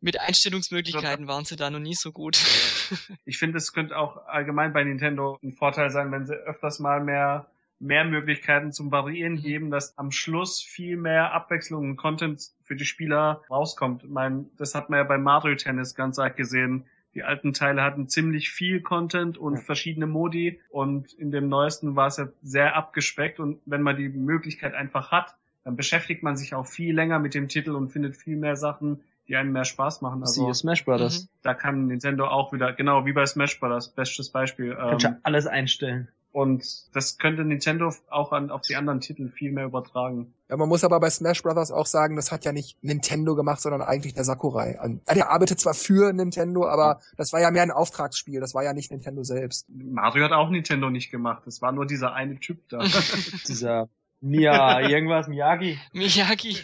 mit 0.00 0.20
Einstellungsmöglichkeiten 0.20 1.28
waren 1.28 1.44
sie 1.44 1.56
da 1.56 1.70
noch 1.70 1.78
nie 1.78 1.94
so 1.94 2.12
gut. 2.12 2.36
ich 3.24 3.38
finde, 3.38 3.58
es 3.58 3.72
könnte 3.72 3.96
auch 3.96 4.26
allgemein 4.26 4.72
bei 4.72 4.84
Nintendo 4.84 5.38
ein 5.42 5.52
Vorteil 5.52 5.90
sein, 5.90 6.10
wenn 6.12 6.26
sie 6.26 6.34
öfters 6.34 6.78
mal 6.78 7.02
mehr 7.02 7.50
mehr 7.80 8.04
Möglichkeiten 8.04 8.72
zum 8.72 8.92
Variieren 8.92 9.34
mhm. 9.34 9.42
geben, 9.42 9.70
dass 9.70 9.96
am 9.98 10.12
Schluss 10.12 10.62
viel 10.62 10.96
mehr 10.96 11.32
Abwechslung 11.32 11.90
und 11.90 11.96
Content 11.96 12.50
für 12.62 12.76
die 12.76 12.84
Spieler 12.84 13.42
rauskommt. 13.50 14.04
Ich 14.04 14.10
meine, 14.10 14.44
das 14.56 14.74
hat 14.74 14.90
man 14.90 14.98
ja 14.98 15.04
bei 15.04 15.18
Mario 15.18 15.56
Tennis 15.56 15.94
ganz 15.94 16.18
arg 16.18 16.36
gesehen. 16.36 16.84
Die 17.14 17.24
alten 17.24 17.52
Teile 17.52 17.82
hatten 17.82 18.06
ziemlich 18.06 18.50
viel 18.50 18.82
Content 18.82 19.36
und 19.38 19.54
ja. 19.54 19.60
verschiedene 19.62 20.06
Modi 20.06 20.60
und 20.68 21.12
in 21.14 21.32
dem 21.32 21.48
neuesten 21.48 21.96
war 21.96 22.06
es 22.06 22.18
ja 22.18 22.28
sehr 22.42 22.76
abgespeckt 22.76 23.40
und 23.40 23.60
wenn 23.64 23.82
man 23.82 23.96
die 23.96 24.10
Möglichkeit 24.10 24.74
einfach 24.74 25.10
hat, 25.10 25.34
dann 25.64 25.74
beschäftigt 25.74 26.22
man 26.22 26.36
sich 26.36 26.54
auch 26.54 26.66
viel 26.66 26.94
länger 26.94 27.18
mit 27.18 27.34
dem 27.34 27.48
Titel 27.48 27.72
und 27.72 27.88
findet 27.88 28.16
viel 28.16 28.36
mehr 28.36 28.56
Sachen, 28.56 29.02
die 29.30 29.36
einem 29.36 29.52
mehr 29.52 29.64
Spaß 29.64 30.02
machen. 30.02 30.22
Also 30.22 30.44
Siehe 30.44 30.54
Smash 30.54 30.84
Brothers. 30.84 31.22
Mhm. 31.22 31.28
Da 31.42 31.54
kann 31.54 31.86
Nintendo 31.86 32.26
auch 32.26 32.52
wieder, 32.52 32.72
genau 32.72 33.06
wie 33.06 33.12
bei 33.12 33.24
Smash 33.24 33.60
Brothers, 33.60 33.88
bestes 33.88 34.30
Beispiel. 34.30 34.74
Kannst 34.74 35.06
ähm, 35.06 35.16
alles 35.22 35.46
einstellen. 35.46 36.08
Und 36.32 36.64
das 36.94 37.18
könnte 37.18 37.44
Nintendo 37.44 37.92
auch 38.08 38.30
an, 38.30 38.50
auf 38.50 38.62
die 38.62 38.76
anderen 38.76 39.00
Titel 39.00 39.30
viel 39.30 39.50
mehr 39.50 39.64
übertragen. 39.64 40.32
Ja, 40.48 40.56
man 40.56 40.68
muss 40.68 40.84
aber 40.84 41.00
bei 41.00 41.10
Smash 41.10 41.42
Brothers 41.42 41.72
auch 41.72 41.86
sagen, 41.86 42.14
das 42.14 42.30
hat 42.30 42.44
ja 42.44 42.52
nicht 42.52 42.82
Nintendo 42.82 43.34
gemacht, 43.34 43.60
sondern 43.60 43.82
eigentlich 43.82 44.14
der 44.14 44.22
Sakurai. 44.22 44.78
Der 45.12 45.30
arbeitet 45.30 45.58
zwar 45.58 45.74
für 45.74 46.12
Nintendo, 46.12 46.66
aber 46.66 47.00
das 47.16 47.32
war 47.32 47.40
ja 47.40 47.50
mehr 47.50 47.62
ein 47.62 47.72
Auftragsspiel, 47.72 48.40
das 48.40 48.54
war 48.54 48.62
ja 48.62 48.72
nicht 48.72 48.92
Nintendo 48.92 49.24
selbst. 49.24 49.66
Mario 49.68 50.24
hat 50.24 50.32
auch 50.32 50.50
Nintendo 50.50 50.88
nicht 50.90 51.10
gemacht, 51.10 51.42
das 51.46 51.62
war 51.62 51.72
nur 51.72 51.86
dieser 51.86 52.14
eine 52.14 52.38
Typ 52.38 52.68
da. 52.68 52.78
dieser 53.48 53.88
Mia, 54.20 54.80
irgendwas, 54.88 55.26
Miyagi. 55.26 55.78
Miyagi. 55.92 56.58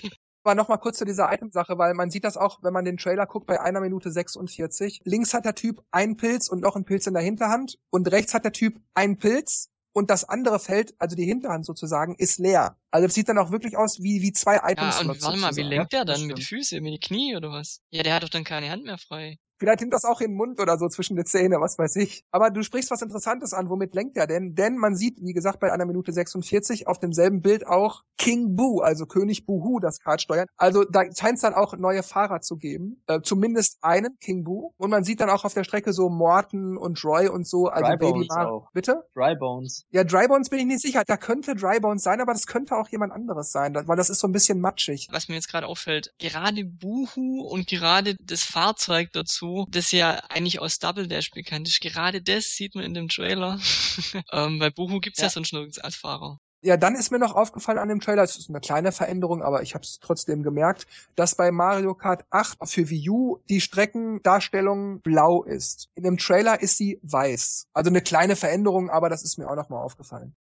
Aber 0.47 0.55
nochmal 0.55 0.79
kurz 0.79 0.99
zu 0.99 1.05
dieser 1.05 1.33
Item-Sache, 1.33 1.77
weil 1.77 1.93
man 1.95 2.09
sieht 2.09 2.23
das 2.23 2.37
auch, 2.37 2.63
wenn 2.63 2.73
man 2.73 2.85
den 2.85 2.99
Trailer 2.99 3.27
guckt, 3.27 3.49
bei 3.49 3.61
einer 3.61 3.81
Minute 3.81 4.13
46. 4.13 5.01
Links 5.03 5.35
hat 5.35 5.45
der 5.45 5.57
Typ 5.57 5.83
einen 5.91 6.17
Pilz 6.17 6.47
und 6.47 6.61
noch 6.61 6.77
einen 6.77 6.85
Pilz 6.85 7.09
in 7.09 7.15
der 7.15 7.23
Hinterhand 7.25 7.81
und 7.91 8.13
rechts 8.13 8.33
hat 8.33 8.45
der 8.45 8.53
Typ 8.53 8.81
einen 8.95 9.19
Pilz 9.19 9.71
und 9.93 10.09
das 10.09 10.23
andere 10.23 10.61
Feld, 10.61 10.95
also 11.01 11.17
die 11.17 11.25
Hinterhand 11.25 11.67
sozusagen, 11.67 12.15
ist 12.15 12.39
leer. 12.39 12.77
Also 12.93 13.09
das 13.09 13.15
sieht 13.17 13.29
dann 13.29 13.39
auch 13.39 13.51
wirklich 13.51 13.77
aus 13.77 14.01
wie, 14.01 14.23
wie 14.23 14.31
zwei 14.31 14.61
Items. 14.63 15.01
Ja, 15.01 15.09
und 15.09 15.21
warte 15.21 15.37
mal, 15.37 15.57
wie 15.57 15.63
lenkt 15.63 15.93
der 15.93 16.05
dann? 16.05 16.25
Mit 16.27 16.39
den 16.39 16.45
Füßen, 16.45 16.81
mit 16.81 16.93
den 16.93 17.01
Knie 17.01 17.35
oder 17.35 17.51
was? 17.51 17.81
Ja, 17.91 18.05
der 18.05 18.15
hat 18.15 18.23
doch 18.23 18.29
dann 18.29 18.45
keine 18.45 18.71
Hand 18.71 18.85
mehr 18.85 18.99
frei. 18.99 19.41
Vielleicht 19.59 19.81
nimmt 19.81 19.95
das 19.95 20.05
auch 20.05 20.21
in 20.21 20.33
den 20.33 20.37
Mund 20.37 20.61
oder 20.61 20.79
so 20.79 20.89
zwischen 20.89 21.17
die 21.17 21.25
Zähne, 21.25 21.57
was 21.61 21.79
weiß 21.79 21.97
ich. 21.97 22.25
Aber 22.31 22.51
du 22.51 22.63
sprichst 22.63 22.91
was 22.91 23.03
Interessantes 23.03 23.53
an. 23.53 23.71
Womit 23.71 23.95
lenkt 23.95 24.17
er 24.17 24.27
denn? 24.27 24.55
Denn 24.55 24.77
man 24.77 24.97
sieht, 24.97 25.19
wie 25.21 25.33
gesagt, 25.33 25.61
bei 25.61 25.73
einer 25.73 25.87
Minute 25.87 26.13
46 26.13 26.87
auf 26.87 26.99
demselben 26.99 27.41
Bild 27.41 27.67
auch 27.67 28.03
King 28.19 28.57
Boo, 28.57 28.81
also 28.81 29.07
König 29.07 29.47
Buhu, 29.47 29.79
das 29.81 30.01
Kart 30.01 30.21
steuern. 30.21 30.47
Also 30.57 30.85
da 30.85 31.03
scheint 31.15 31.37
es 31.37 31.43
dann 31.43 31.55
auch 31.55 31.77
neue 31.77 32.03
Fahrer 32.03 32.41
zu 32.41 32.57
geben. 32.57 33.03
Äh, 33.07 33.21
zumindest 33.23 33.79
einen, 33.83 34.19
King 34.21 34.45
Boo. 34.45 34.73
Und 34.77 34.91
man 34.91 35.05
sieht 35.05 35.21
dann 35.21 35.31
auch 35.31 35.45
auf 35.45 35.55
der 35.55 35.65
Strecke 35.65 35.93
so 35.93 36.09
Morton 36.09 36.77
und 36.77 37.03
Roy 37.05 37.29
und 37.29 37.47
so. 37.47 37.67
Also 37.67 37.91
Dry 37.91 37.97
Baby 37.97 38.29
auch. 38.31 38.71
Bitte? 38.73 39.05
Dry 39.15 39.35
Bones. 39.39 39.87
Ja, 39.91 40.05
Dry 40.05 40.29
Bones 40.29 40.49
bin 40.49 40.59
ich 40.59 40.67
nicht 40.67 40.83
sicher. 40.83 41.03
Da 41.07 41.17
könnte 41.17 41.55
Dry 41.55 41.81
Bones 41.81 42.03
sein, 42.03 42.21
aber 42.21 42.33
das 42.33 42.47
könnte 42.47 42.77
auch 42.77 42.89
jemand 42.89 43.13
anderes 43.13 43.53
sein, 43.53 43.75
weil 43.75 43.97
das 43.97 44.11
ist 44.11 44.21
so 44.21 44.29
ein 44.29 44.33
bisschen 44.33 44.61
matschig. 44.61 45.09
Was 45.11 45.29
mir 45.29 45.35
jetzt 45.35 45.49
gerade 45.49 45.67
auffällt, 45.67 46.13
gerade 46.19 46.65
Buhu 46.65 47.43
und 47.43 47.67
gerade 47.67 48.17
das 48.21 48.43
Fahrzeug 48.43 49.11
dazu, 49.13 49.46
das 49.69 49.93
ja 49.93 50.21
eigentlich 50.29 50.61
aus 50.61 50.79
Double 50.79 51.09
Dash 51.09 51.31
bekannt 51.31 51.69
ist, 51.69 51.81
gerade 51.81 52.23
das 52.23 52.45
sieht 52.53 52.75
man 52.75 52.85
in 52.85 52.95
dem 52.95 53.09
Trailer. 53.09 53.59
ähm, 54.33 54.59
bei 54.59 54.71
Buhu 54.71 55.01
gibt's 55.01 55.21
ja. 55.21 55.27
Ja. 55.27 55.31
sonst 55.31 55.53
nirgends 55.53 55.79
als 55.79 55.97
Fahrer. 55.97 56.39
Ja, 56.63 56.77
dann 56.77 56.97
ist 56.97 57.13
mir 57.13 57.19
noch 57.19 57.35
aufgefallen 57.35 57.79
an 57.79 57.89
dem 57.89 58.01
Trailer, 58.01 58.25
es 58.25 58.37
ist 58.37 58.49
eine 58.49 58.61
kleine 58.61 58.91
Veränderung, 58.91 59.43
aber 59.43 59.63
ich 59.63 59.75
habe 59.75 59.85
es 59.85 60.01
trotzdem 60.01 60.43
gemerkt, 60.43 60.87
dass 61.15 61.37
bei 61.37 61.53
Mario 61.53 61.95
Kart 61.95 62.25
8 62.31 62.59
für 62.65 62.91
Wii 62.91 63.11
U 63.11 63.39
die 63.49 63.61
Streckendarstellung 63.61 65.01
blau 65.03 65.45
ist. 65.45 65.91
In 65.95 66.03
dem 66.03 66.17
Trailer 66.17 66.61
ist 66.61 66.77
sie 66.77 66.99
weiß. 67.03 67.69
Also 67.73 67.91
eine 67.91 68.01
kleine 68.01 68.35
Veränderung, 68.37 68.91
aber 68.91 69.09
das 69.11 69.23
ist 69.23 69.39
mir 69.39 69.49
auch 69.49 69.55
nochmal 69.55 69.85
aufgefallen. 69.85 70.35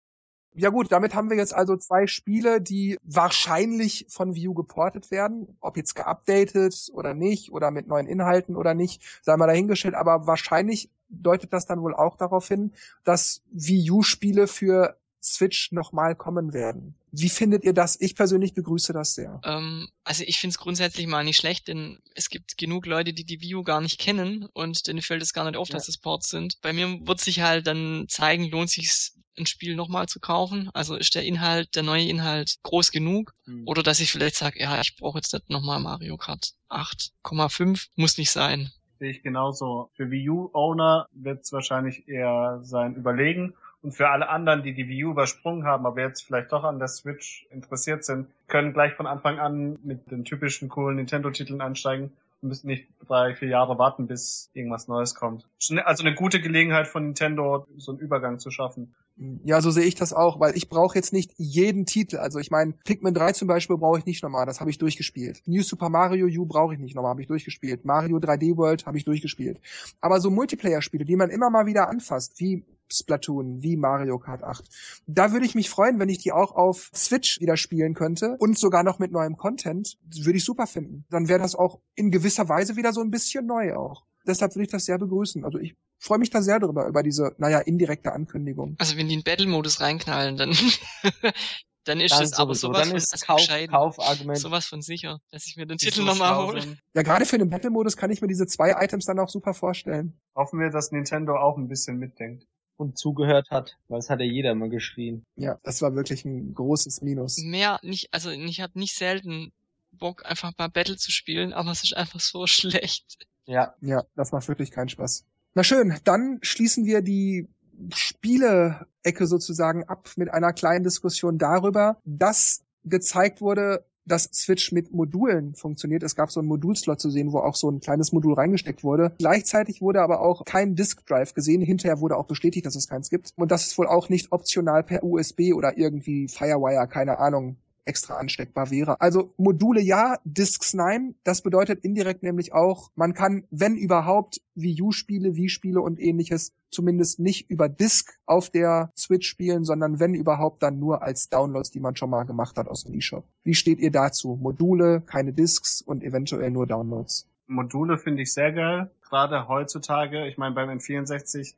Ja 0.58 0.70
gut, 0.70 0.90
damit 0.90 1.14
haben 1.14 1.30
wir 1.30 1.36
jetzt 1.36 1.54
also 1.54 1.76
zwei 1.76 2.08
Spiele, 2.08 2.62
die 2.62 2.98
wahrscheinlich 3.04 4.06
von 4.08 4.36
Wii 4.36 4.48
U 4.48 4.54
geportet 4.54 5.12
werden. 5.12 5.58
Ob 5.60 5.76
jetzt 5.76 5.96
geupdatet 5.96 6.90
oder 6.94 7.14
nicht 7.14 7.52
oder 7.52 7.72
mit 7.72 7.88
neuen 7.88 8.08
Inhalten 8.08 8.56
oder 8.56 8.74
nicht, 8.74 9.02
sei 9.22 9.36
mal 9.36 9.48
dahingestellt. 9.48 9.96
Aber 9.96 10.28
wahrscheinlich 10.28 10.90
deutet 11.10 11.52
das 11.52 11.66
dann 11.66 11.82
wohl 11.82 11.94
auch 11.94 12.16
darauf 12.16 12.48
hin, 12.48 12.72
dass 13.04 13.42
Wii 13.52 13.92
U-Spiele 13.92 14.48
für 14.48 14.96
Switch 15.22 15.74
nochmal 15.74 16.16
kommen 16.16 16.54
werden. 16.54 16.96
Wie 17.18 17.30
findet 17.30 17.64
ihr 17.64 17.74
das? 17.74 18.00
Ich 18.00 18.16
persönlich 18.16 18.54
begrüße 18.54 18.94
das 18.94 19.14
sehr. 19.16 19.40
Ähm, 19.44 19.88
also 20.04 20.24
ich 20.26 20.40
finde 20.40 20.52
es 20.52 20.58
grundsätzlich 20.58 21.08
mal 21.08 21.24
nicht 21.24 21.38
schlecht, 21.38 21.68
denn 21.68 22.00
es 22.14 22.30
gibt 22.30 22.58
genug 22.58 22.86
Leute, 22.86 23.14
die 23.14 23.26
die 23.26 23.42
View 23.42 23.64
gar 23.64 23.82
nicht 23.82 24.00
kennen 24.00 24.48
und 24.54 24.88
denen 24.88 25.02
fällt 25.02 25.22
es 25.22 25.34
gar 25.34 25.46
nicht 25.46 25.58
auf, 25.58 25.70
Ja. 25.70 25.76
dass 25.76 25.86
das 25.86 25.98
Ports 25.98 26.30
sind. 26.30 26.60
Bei 26.62 26.74
mir 26.74 27.00
wird 27.08 27.22
sich 27.22 27.42
halt 27.42 27.68
dann 27.68 28.06
zeigen, 28.10 28.50
lohnt 28.50 28.70
sich 28.70 28.90
ein 29.38 29.46
Spiel 29.46 29.76
nochmal 29.76 30.08
zu 30.08 30.20
kaufen? 30.20 30.70
Also 30.74 30.96
ist 30.96 31.16
der 31.16 31.24
Inhalt, 31.24 31.76
der 31.76 31.84
neue 31.84 32.08
Inhalt 32.08 32.56
groß 32.64 32.92
genug? 32.92 33.34
Hm. 33.46 33.64
Oder 33.68 33.84
dass 33.84 34.00
ich 34.00 34.12
vielleicht 34.12 34.36
sage, 34.36 34.60
ja, 34.62 34.80
ich 34.80 34.96
brauche 34.96 35.18
jetzt 35.18 35.34
nicht 35.34 35.50
nochmal 35.50 35.80
Mario 35.80 36.18
Kart 36.18 36.54
8,5, 36.70 37.88
muss 37.96 38.18
nicht 38.18 38.32
sein. 38.32 38.72
Sehe 39.00 39.12
ich 39.12 39.24
genauso. 39.24 39.90
Für 39.96 40.10
Wii 40.10 40.30
U-Owner 40.30 41.08
wird 41.12 41.44
es 41.44 41.52
wahrscheinlich 41.52 42.08
eher 42.08 42.60
sein 42.64 42.96
Überlegen. 42.96 43.54
Und 43.86 43.92
für 43.92 44.10
alle 44.10 44.30
anderen, 44.30 44.64
die 44.64 44.74
die 44.74 44.90
Wii 44.90 45.06
U 45.06 45.12
übersprungen 45.12 45.64
haben, 45.64 45.86
aber 45.86 46.02
jetzt 46.02 46.24
vielleicht 46.24 46.52
doch 46.52 46.64
an 46.64 46.80
der 46.80 46.88
Switch 46.88 47.46
interessiert 47.52 48.04
sind, 48.04 48.28
können 48.48 48.74
gleich 48.74 48.94
von 48.96 49.06
Anfang 49.06 49.38
an 49.38 49.78
mit 49.84 50.10
den 50.10 50.26
typischen 50.26 50.70
coolen 50.70 50.96
Nintendo-Titeln 50.96 51.62
einsteigen 51.62 52.12
und 52.42 52.50
müssen 52.50 52.66
nicht 52.66 52.88
drei, 53.08 53.36
vier 53.36 53.50
Jahre 53.50 53.78
warten, 53.78 54.08
bis 54.08 54.50
irgendwas 54.56 54.88
Neues 54.88 55.14
kommt. 55.14 55.48
Also 55.84 56.04
eine 56.04 56.16
gute 56.16 56.42
Gelegenheit 56.42 56.88
von 56.88 57.04
Nintendo, 57.04 57.68
so 57.78 57.92
einen 57.92 58.00
Übergang 58.00 58.40
zu 58.40 58.50
schaffen. 58.50 58.96
Ja, 59.18 59.62
so 59.62 59.72
sehe 59.72 59.86
ich 59.86 59.96
das 59.96 60.12
auch, 60.12 60.42
weil 60.42 60.58
ich 60.58 60.68
brauche 60.68 60.96
jetzt 60.96 61.14
nicht 61.14 61.32
jeden 61.38 61.86
Titel. 61.86 62.18
Also 62.18 62.40
ich 62.40 62.52
meine, 62.52 62.74
Pikmin 62.84 63.14
3 63.14 63.32
zum 63.32 63.48
Beispiel 63.48 63.78
brauche 63.78 64.00
ich 64.00 64.06
nicht 64.06 64.22
nochmal, 64.22 64.46
das 64.46 64.60
habe 64.60 64.70
ich 64.70 64.78
durchgespielt. 64.78 65.42
New 65.46 65.64
Super 65.64 65.90
Mario 65.90 66.28
U 66.28 66.46
brauche 66.46 66.74
ich 66.74 66.80
nicht 66.80 66.96
nochmal, 66.96 67.12
habe 67.12 67.22
ich 67.22 67.28
durchgespielt. 67.28 67.86
Mario 67.86 68.18
3D 68.18 68.58
World 68.58 68.86
habe 68.86 68.98
ich 68.98 69.06
durchgespielt. 69.06 69.62
Aber 70.02 70.20
so 70.20 70.30
Multiplayer-Spiele, 70.30 71.06
die 71.06 71.16
man 71.16 71.30
immer 71.30 71.50
mal 71.50 71.66
wieder 71.66 71.88
anfasst, 71.88 72.40
wie 72.42 72.66
Splatoon, 72.92 73.64
wie 73.64 73.78
Mario 73.78 74.20
Kart 74.20 74.44
8. 74.44 74.66
Da 75.08 75.32
würde 75.32 75.46
ich 75.46 75.56
mich 75.56 75.70
freuen, 75.70 75.98
wenn 75.98 76.10
ich 76.10 76.20
die 76.20 76.34
auch 76.34 76.54
auf 76.54 76.92
Switch 76.94 77.40
wieder 77.40 77.56
spielen 77.56 77.94
könnte 77.94 78.36
und 78.40 78.58
sogar 78.58 78.84
noch 78.84 79.00
mit 79.00 79.14
neuem 79.14 79.38
Content. 79.38 79.98
Würde 80.14 80.38
ich 80.38 80.44
super 80.44 80.68
finden. 80.68 81.06
Dann 81.10 81.30
wäre 81.30 81.40
das 81.40 81.56
auch 81.56 81.80
in 81.96 82.12
gewisser 82.12 82.50
Weise 82.50 82.76
wieder 82.76 82.92
so 82.92 83.02
ein 83.02 83.12
bisschen 83.12 83.46
neu 83.46 83.76
auch. 83.76 84.04
Deshalb 84.28 84.56
würde 84.56 84.64
ich 84.66 84.72
das 84.72 84.86
sehr 84.86 84.98
begrüßen. 84.98 85.44
Also 85.46 85.58
ich 85.60 85.76
freue 86.00 86.18
mich 86.20 86.30
da 86.30 86.42
sehr 86.42 86.60
drüber, 86.60 86.88
über 86.88 87.04
diese, 87.04 87.34
naja, 87.38 87.60
indirekte 87.60 88.12
Ankündigung. 88.12 88.76
Also 88.80 88.98
wenn 88.98 89.08
die 89.08 89.16
in 89.16 89.24
Battle-Modus 89.24 89.80
reinknallen, 89.82 90.38
dann, 90.38 90.52
dann 91.84 92.02
ist 92.02 92.12
Dann 92.14 92.22
das 92.22 92.34
aber 92.34 92.56
sowas 92.56 92.80
Dann 92.80 92.88
von 92.90 92.98
ist 92.98 93.14
also 93.14 93.26
Kauf. 93.26 93.48
Kaufargument. 93.70 94.38
sowas 94.40 94.66
von 94.66 94.82
sicher, 94.82 95.20
dass 95.32 95.46
ich 95.46 95.56
mir 95.56 95.66
den 95.68 95.78
Titel 95.78 96.04
nochmal 96.04 96.36
hole. 96.38 96.78
Ja, 96.96 97.04
gerade 97.04 97.26
für 97.26 97.38
den 97.38 97.50
Battle-Modus 97.50 97.96
kann 97.98 98.10
ich 98.12 98.22
mir 98.22 98.28
diese 98.28 98.48
zwei 98.48 98.72
Items 98.84 99.06
dann 99.06 99.20
auch 99.20 99.30
super 99.30 99.54
vorstellen. 99.54 100.20
Hoffen 100.36 100.60
wir, 100.60 100.70
dass 100.72 100.92
Nintendo 100.92 101.38
auch 101.38 101.58
ein 101.58 101.68
bisschen 101.68 101.98
mitdenkt. 101.98 102.46
und 102.78 102.98
zugehört 102.98 103.52
hat, 103.52 103.78
weil 103.88 104.00
es 104.00 104.10
hat 104.10 104.20
ja 104.20 104.26
jeder 104.26 104.52
immer 104.52 104.68
geschrien. 104.70 105.24
Ja, 105.38 105.60
das 105.64 105.82
war 105.82 105.96
wirklich 105.96 106.26
ein 106.26 106.54
großes 106.54 107.02
Minus. 107.02 107.38
Mehr 107.38 107.80
nicht, 107.84 108.14
also 108.14 108.32
ich 108.32 108.60
habe 108.62 108.78
nicht 108.80 108.96
selten 108.96 109.54
Bock, 109.92 110.26
einfach 110.26 110.52
mal 110.58 110.68
Battle 110.68 110.98
zu 110.98 111.10
spielen, 111.12 111.54
aber 111.54 111.72
es 111.72 111.84
ist 111.84 111.96
einfach 111.96 112.20
so 112.20 112.48
schlecht. 112.48 113.06
Ja, 113.46 113.76
Ja, 113.82 114.04
das 114.16 114.32
macht 114.32 114.48
wirklich 114.48 114.72
keinen 114.72 114.90
Spaß. 114.90 115.26
Na 115.54 115.64
schön, 115.64 115.96
dann 116.04 116.40
schließen 116.42 116.86
wir 116.86 117.02
die 117.02 117.48
Spiele-Ecke 117.94 119.28
sozusagen 119.28 119.84
ab 119.86 120.10
mit 120.16 120.30
einer 120.30 120.54
kleinen 120.54 120.84
Diskussion 120.84 121.38
darüber, 121.38 121.98
dass 122.06 122.64
gezeigt 122.84 123.42
wurde, 123.42 123.86
dass 124.06 124.26
Switch 124.32 124.72
mit 124.72 124.94
Modulen 124.94 125.56
funktioniert. 125.56 126.04
Es 126.04 126.16
gab 126.16 126.32
so 126.32 126.40
einen 126.40 126.48
Modulslot 126.48 127.00
zu 127.00 127.10
sehen, 127.10 127.32
wo 127.32 127.40
auch 127.40 127.56
so 127.56 127.70
ein 127.70 127.80
kleines 127.80 128.12
Modul 128.12 128.36
reingesteckt 128.36 128.84
wurde. 128.84 129.14
Gleichzeitig 129.18 129.82
wurde 129.82 130.02
aber 130.02 130.22
auch 130.22 130.46
kein 130.46 130.76
Disk 130.76 131.06
Drive 131.08 131.34
gesehen. 131.34 131.62
Hinterher 131.62 132.00
wurde 132.02 132.18
auch 132.18 132.26
bestätigt, 132.26 132.66
dass 132.66 132.76
es 132.76 132.88
keins 132.88 133.10
gibt. 133.10 133.32
Und 133.36 133.52
dass 133.52 133.66
es 133.66 133.78
wohl 133.78 133.88
auch 133.88 134.10
nicht 134.10 134.32
optional 134.32 134.84
per 134.84 135.04
USB 135.04 135.54
oder 135.56 135.78
irgendwie 135.78 136.28
Firewire, 136.28 136.88
keine 136.88 137.18
Ahnung, 137.18 137.58
extra 137.86 138.16
ansteckbar 138.18 138.72
wäre. 138.72 139.00
Also 139.00 139.34
Module 139.38 139.82
ja, 139.82 140.18
Disks 140.24 140.74
nein. 140.74 141.16
Das 141.24 141.42
bedeutet 141.42 141.84
indirekt 141.84 142.24
nämlich 142.24 142.54
auch, 142.54 142.92
man 142.96 143.14
kann, 143.14 143.46
wenn 143.52 143.78
überhaupt, 143.78 144.42
Wii 144.56 144.82
U-Spiele, 144.82 145.36
Wii-Spiele 145.36 145.80
und 145.80 146.00
ähnliches 146.00 146.54
zumindest 146.72 147.20
nicht 147.20 147.50
über 147.50 147.70
Disk 147.70 148.18
auf 148.26 148.50
der 148.50 148.92
Switch 148.98 149.28
spielen, 149.28 149.64
sondern 149.64 150.00
wenn 150.00 150.14
überhaupt 150.14 150.62
dann 150.62 150.80
nur 150.80 151.02
als 151.02 151.30
Downloads, 151.30 151.72
die 151.72 151.80
man 151.80 151.96
schon 151.96 152.10
mal 152.10 152.24
gemacht 152.24 152.58
hat 152.58 152.68
aus 152.68 152.84
dem 152.84 152.96
eShop. 152.96 153.24
Wie 153.44 153.54
steht 153.54 153.80
ihr 153.80 153.92
dazu? 153.92 154.38
Module, 154.42 155.02
keine 155.06 155.32
Disks 155.32 155.82
und 155.82 156.04
eventuell 156.04 156.52
nur 156.52 156.68
Downloads. 156.68 157.28
Module 157.48 157.98
finde 157.98 158.24
ich 158.24 158.34
sehr 158.34 158.52
geil. 158.52 158.92
Gerade 159.08 159.48
heutzutage, 159.48 160.28
ich 160.28 160.38
meine, 160.38 160.56
beim 160.56 160.70
N64 160.70 161.54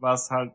war 0.00 0.14
es 0.14 0.30
halt 0.30 0.52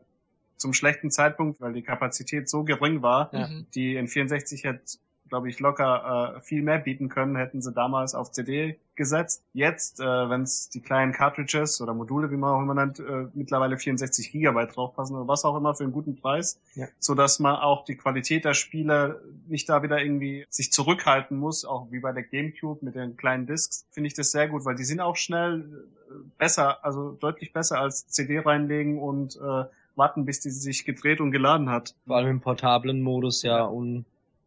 zum 0.56 0.72
schlechten 0.72 1.10
Zeitpunkt, 1.10 1.60
weil 1.60 1.72
die 1.72 1.82
Kapazität 1.82 2.48
so 2.48 2.64
gering 2.64 3.02
war. 3.02 3.30
Ja. 3.32 3.48
Die 3.74 3.98
N64 3.98 4.64
hätte, 4.64 4.98
glaube 5.34 5.48
ich, 5.48 5.58
locker 5.58 6.36
äh, 6.36 6.40
viel 6.42 6.62
mehr 6.62 6.78
bieten 6.78 7.08
können, 7.08 7.34
hätten 7.34 7.60
sie 7.60 7.72
damals 7.72 8.14
auf 8.14 8.30
CD 8.30 8.78
gesetzt. 8.94 9.42
Jetzt, 9.52 9.98
äh, 9.98 10.04
wenn 10.04 10.42
es 10.42 10.68
die 10.68 10.80
kleinen 10.80 11.10
Cartridges 11.12 11.80
oder 11.80 11.92
Module, 11.92 12.30
wie 12.30 12.36
man 12.36 12.50
auch 12.54 12.62
immer 12.62 12.74
nennt, 12.74 13.00
äh, 13.00 13.26
mittlerweile 13.34 13.76
64 13.76 14.30
Gigabyte 14.30 14.76
draufpassen 14.76 15.16
oder 15.16 15.26
was 15.26 15.44
auch 15.44 15.56
immer 15.56 15.74
für 15.74 15.82
einen 15.82 15.92
guten 15.92 16.14
Preis, 16.14 16.60
Ja. 16.76 16.86
so 17.00 17.16
dass 17.16 17.40
man 17.40 17.56
auch 17.56 17.84
die 17.84 17.96
Qualität 17.96 18.44
der 18.44 18.54
Spiele 18.54 19.20
nicht 19.48 19.68
da 19.68 19.82
wieder 19.82 20.00
irgendwie 20.00 20.46
sich 20.48 20.70
zurückhalten 20.70 21.36
muss, 21.36 21.64
auch 21.64 21.88
wie 21.90 21.98
bei 21.98 22.12
der 22.12 22.22
GameCube 22.22 22.84
mit 22.84 22.94
den 22.94 23.16
kleinen 23.16 23.46
Discs, 23.48 23.84
finde 23.90 24.06
ich 24.06 24.14
das 24.14 24.30
sehr 24.30 24.46
gut, 24.46 24.64
weil 24.64 24.76
die 24.76 24.84
sind 24.84 25.00
auch 25.00 25.16
schnell 25.16 25.84
äh, 26.08 26.12
besser, 26.38 26.84
also 26.84 27.10
deutlich 27.18 27.52
besser 27.52 27.80
als 27.80 28.06
CD 28.06 28.38
reinlegen 28.38 29.00
und 29.00 29.34
äh, 29.34 29.64
warten, 29.96 30.24
bis 30.24 30.38
die 30.38 30.50
sich 30.50 30.84
gedreht 30.84 31.20
und 31.20 31.32
geladen 31.32 31.68
hat. 31.70 31.96
vor 32.06 32.16
allem 32.16 32.28
im 32.28 32.40
portablen 32.40 33.02
Modus 33.02 33.42
ja, 33.42 33.58
Ja. 33.58 33.64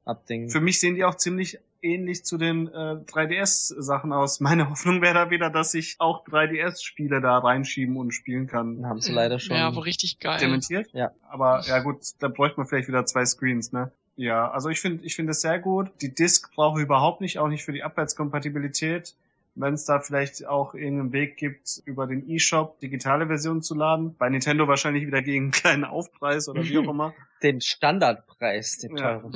Unabdingbar. 0.08 0.52
Für 0.52 0.62
mich 0.62 0.80
sehen 0.80 0.96
die 0.96 1.04
auch 1.04 1.16
ziemlich 1.16 1.60
ähnlich 1.82 2.26
zu 2.26 2.38
den 2.38 2.68
äh, 2.68 2.98
3DS-Sachen 3.06 4.12
aus. 4.14 4.40
Meine 4.42 4.70
Hoffnung 4.70 5.02
wäre 5.02 5.14
da 5.14 5.30
wieder, 5.30 5.50
dass 5.50 5.74
ich 5.74 5.96
auch 6.00 6.26
3DS-Spiele 6.26 7.22
da 7.22 7.38
reinschieben 7.38 7.98
und 7.98 8.12
spielen 8.12 8.48
kann. 8.48 8.86
haben 8.86 9.02
sie 9.02 9.12
leider 9.12 9.40
schon. 9.40 9.56
Ja, 9.56 9.68
aber 9.68 9.86
richtig 9.86 10.20
geil. 10.20 10.40
Dementiert? 10.40 10.88
Ja. 10.94 11.12
Aber 11.30 11.62
ja 11.66 11.80
gut, 11.80 11.98
da 12.20 12.28
bräuchte 12.28 12.58
man 12.60 12.68
vielleicht 12.68 12.88
wieder 12.88 13.06
zwei 13.06 13.26
Screens, 13.26 13.72
ne? 13.72 13.92
Ja, 14.16 14.50
also 14.50 14.70
ich 14.70 14.80
finde 14.80 15.06
ich 15.06 15.16
finde 15.16 15.32
es 15.32 15.42
sehr 15.42 15.60
gut. 15.60 15.92
Die 16.02 16.14
Disk 16.14 16.52
brauche 16.56 16.80
ich 16.80 16.86
überhaupt 16.86 17.22
nicht, 17.22 17.38
auch 17.38 17.50
nicht 17.50 17.64
für 17.64 17.72
die 17.74 17.84
Abwärtskompatibilität. 17.84 19.16
Wenn 19.54 19.74
es 19.74 19.86
da 19.86 20.00
vielleicht 20.00 20.46
auch 20.46 20.76
irgendeinen 20.76 21.14
Weg 21.14 21.38
gibt, 21.38 21.82
über 21.86 22.06
den 22.06 22.28
eShop 22.30 22.80
digitale 22.80 23.26
Versionen 23.28 23.64
zu 23.64 23.74
laden. 23.74 24.16
Bei 24.18 24.30
Nintendo 24.30 24.68
wahrscheinlich 24.68 25.06
wieder 25.08 25.22
gegen 25.24 25.46
einen 25.46 25.52
kleinen 25.52 25.84
Aufpreis 25.84 26.48
oder 26.48 26.64
wie 26.64 26.78
auch 26.78 26.84
immer. 26.90 27.14
Den 27.42 27.62
Standardpreis, 27.62 28.80
den 28.80 28.98
Ja. 28.98 29.24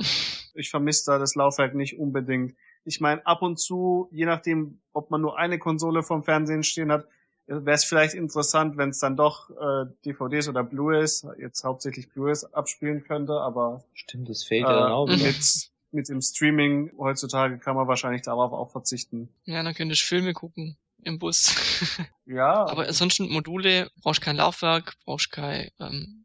Ich 0.54 0.70
vermisse 0.70 1.10
da 1.10 1.18
das 1.18 1.34
Laufwerk 1.34 1.74
nicht 1.74 1.98
unbedingt. 1.98 2.54
Ich 2.84 3.00
meine, 3.00 3.24
ab 3.26 3.42
und 3.42 3.58
zu, 3.58 4.08
je 4.10 4.26
nachdem, 4.26 4.80
ob 4.92 5.10
man 5.10 5.20
nur 5.20 5.38
eine 5.38 5.58
Konsole 5.58 6.02
vom 6.02 6.24
Fernsehen 6.24 6.62
stehen 6.64 6.90
hat, 6.90 7.06
wäre 7.46 7.76
es 7.76 7.84
vielleicht 7.84 8.14
interessant, 8.14 8.76
wenn 8.76 8.90
es 8.90 8.98
dann 8.98 9.16
doch 9.16 9.50
äh, 9.50 9.86
DVDs 10.04 10.48
oder 10.48 10.62
Blu-rays, 10.64 11.26
jetzt 11.38 11.64
hauptsächlich 11.64 12.10
Blu-rays 12.10 12.44
abspielen 12.44 13.04
könnte, 13.04 13.34
aber 13.34 13.84
Stimmt, 13.94 14.28
das 14.28 14.44
fehlt 14.44 14.62
ja 14.62 14.72
dann 14.72 14.90
äh, 14.90 14.94
auch 14.94 15.08
wieder. 15.08 15.24
mit, 15.24 15.70
mit 15.90 16.08
dem 16.08 16.20
Streaming 16.20 16.92
heutzutage 16.98 17.58
kann 17.58 17.76
man 17.76 17.88
wahrscheinlich 17.88 18.22
darauf 18.22 18.52
auch 18.52 18.70
verzichten. 18.70 19.28
Ja, 19.44 19.62
dann 19.62 19.74
könntest 19.74 20.02
du 20.02 20.06
Filme 20.06 20.32
gucken 20.32 20.76
im 21.02 21.18
Bus. 21.18 21.54
Ja, 22.24 22.64
Aber 22.66 22.86
ansonsten 22.86 23.28
Module, 23.30 23.90
brauchst 24.00 24.22
kein 24.22 24.36
Laufwerk, 24.36 24.94
brauchst 25.04 25.32
kein 25.32 25.68
ähm, 25.80 26.21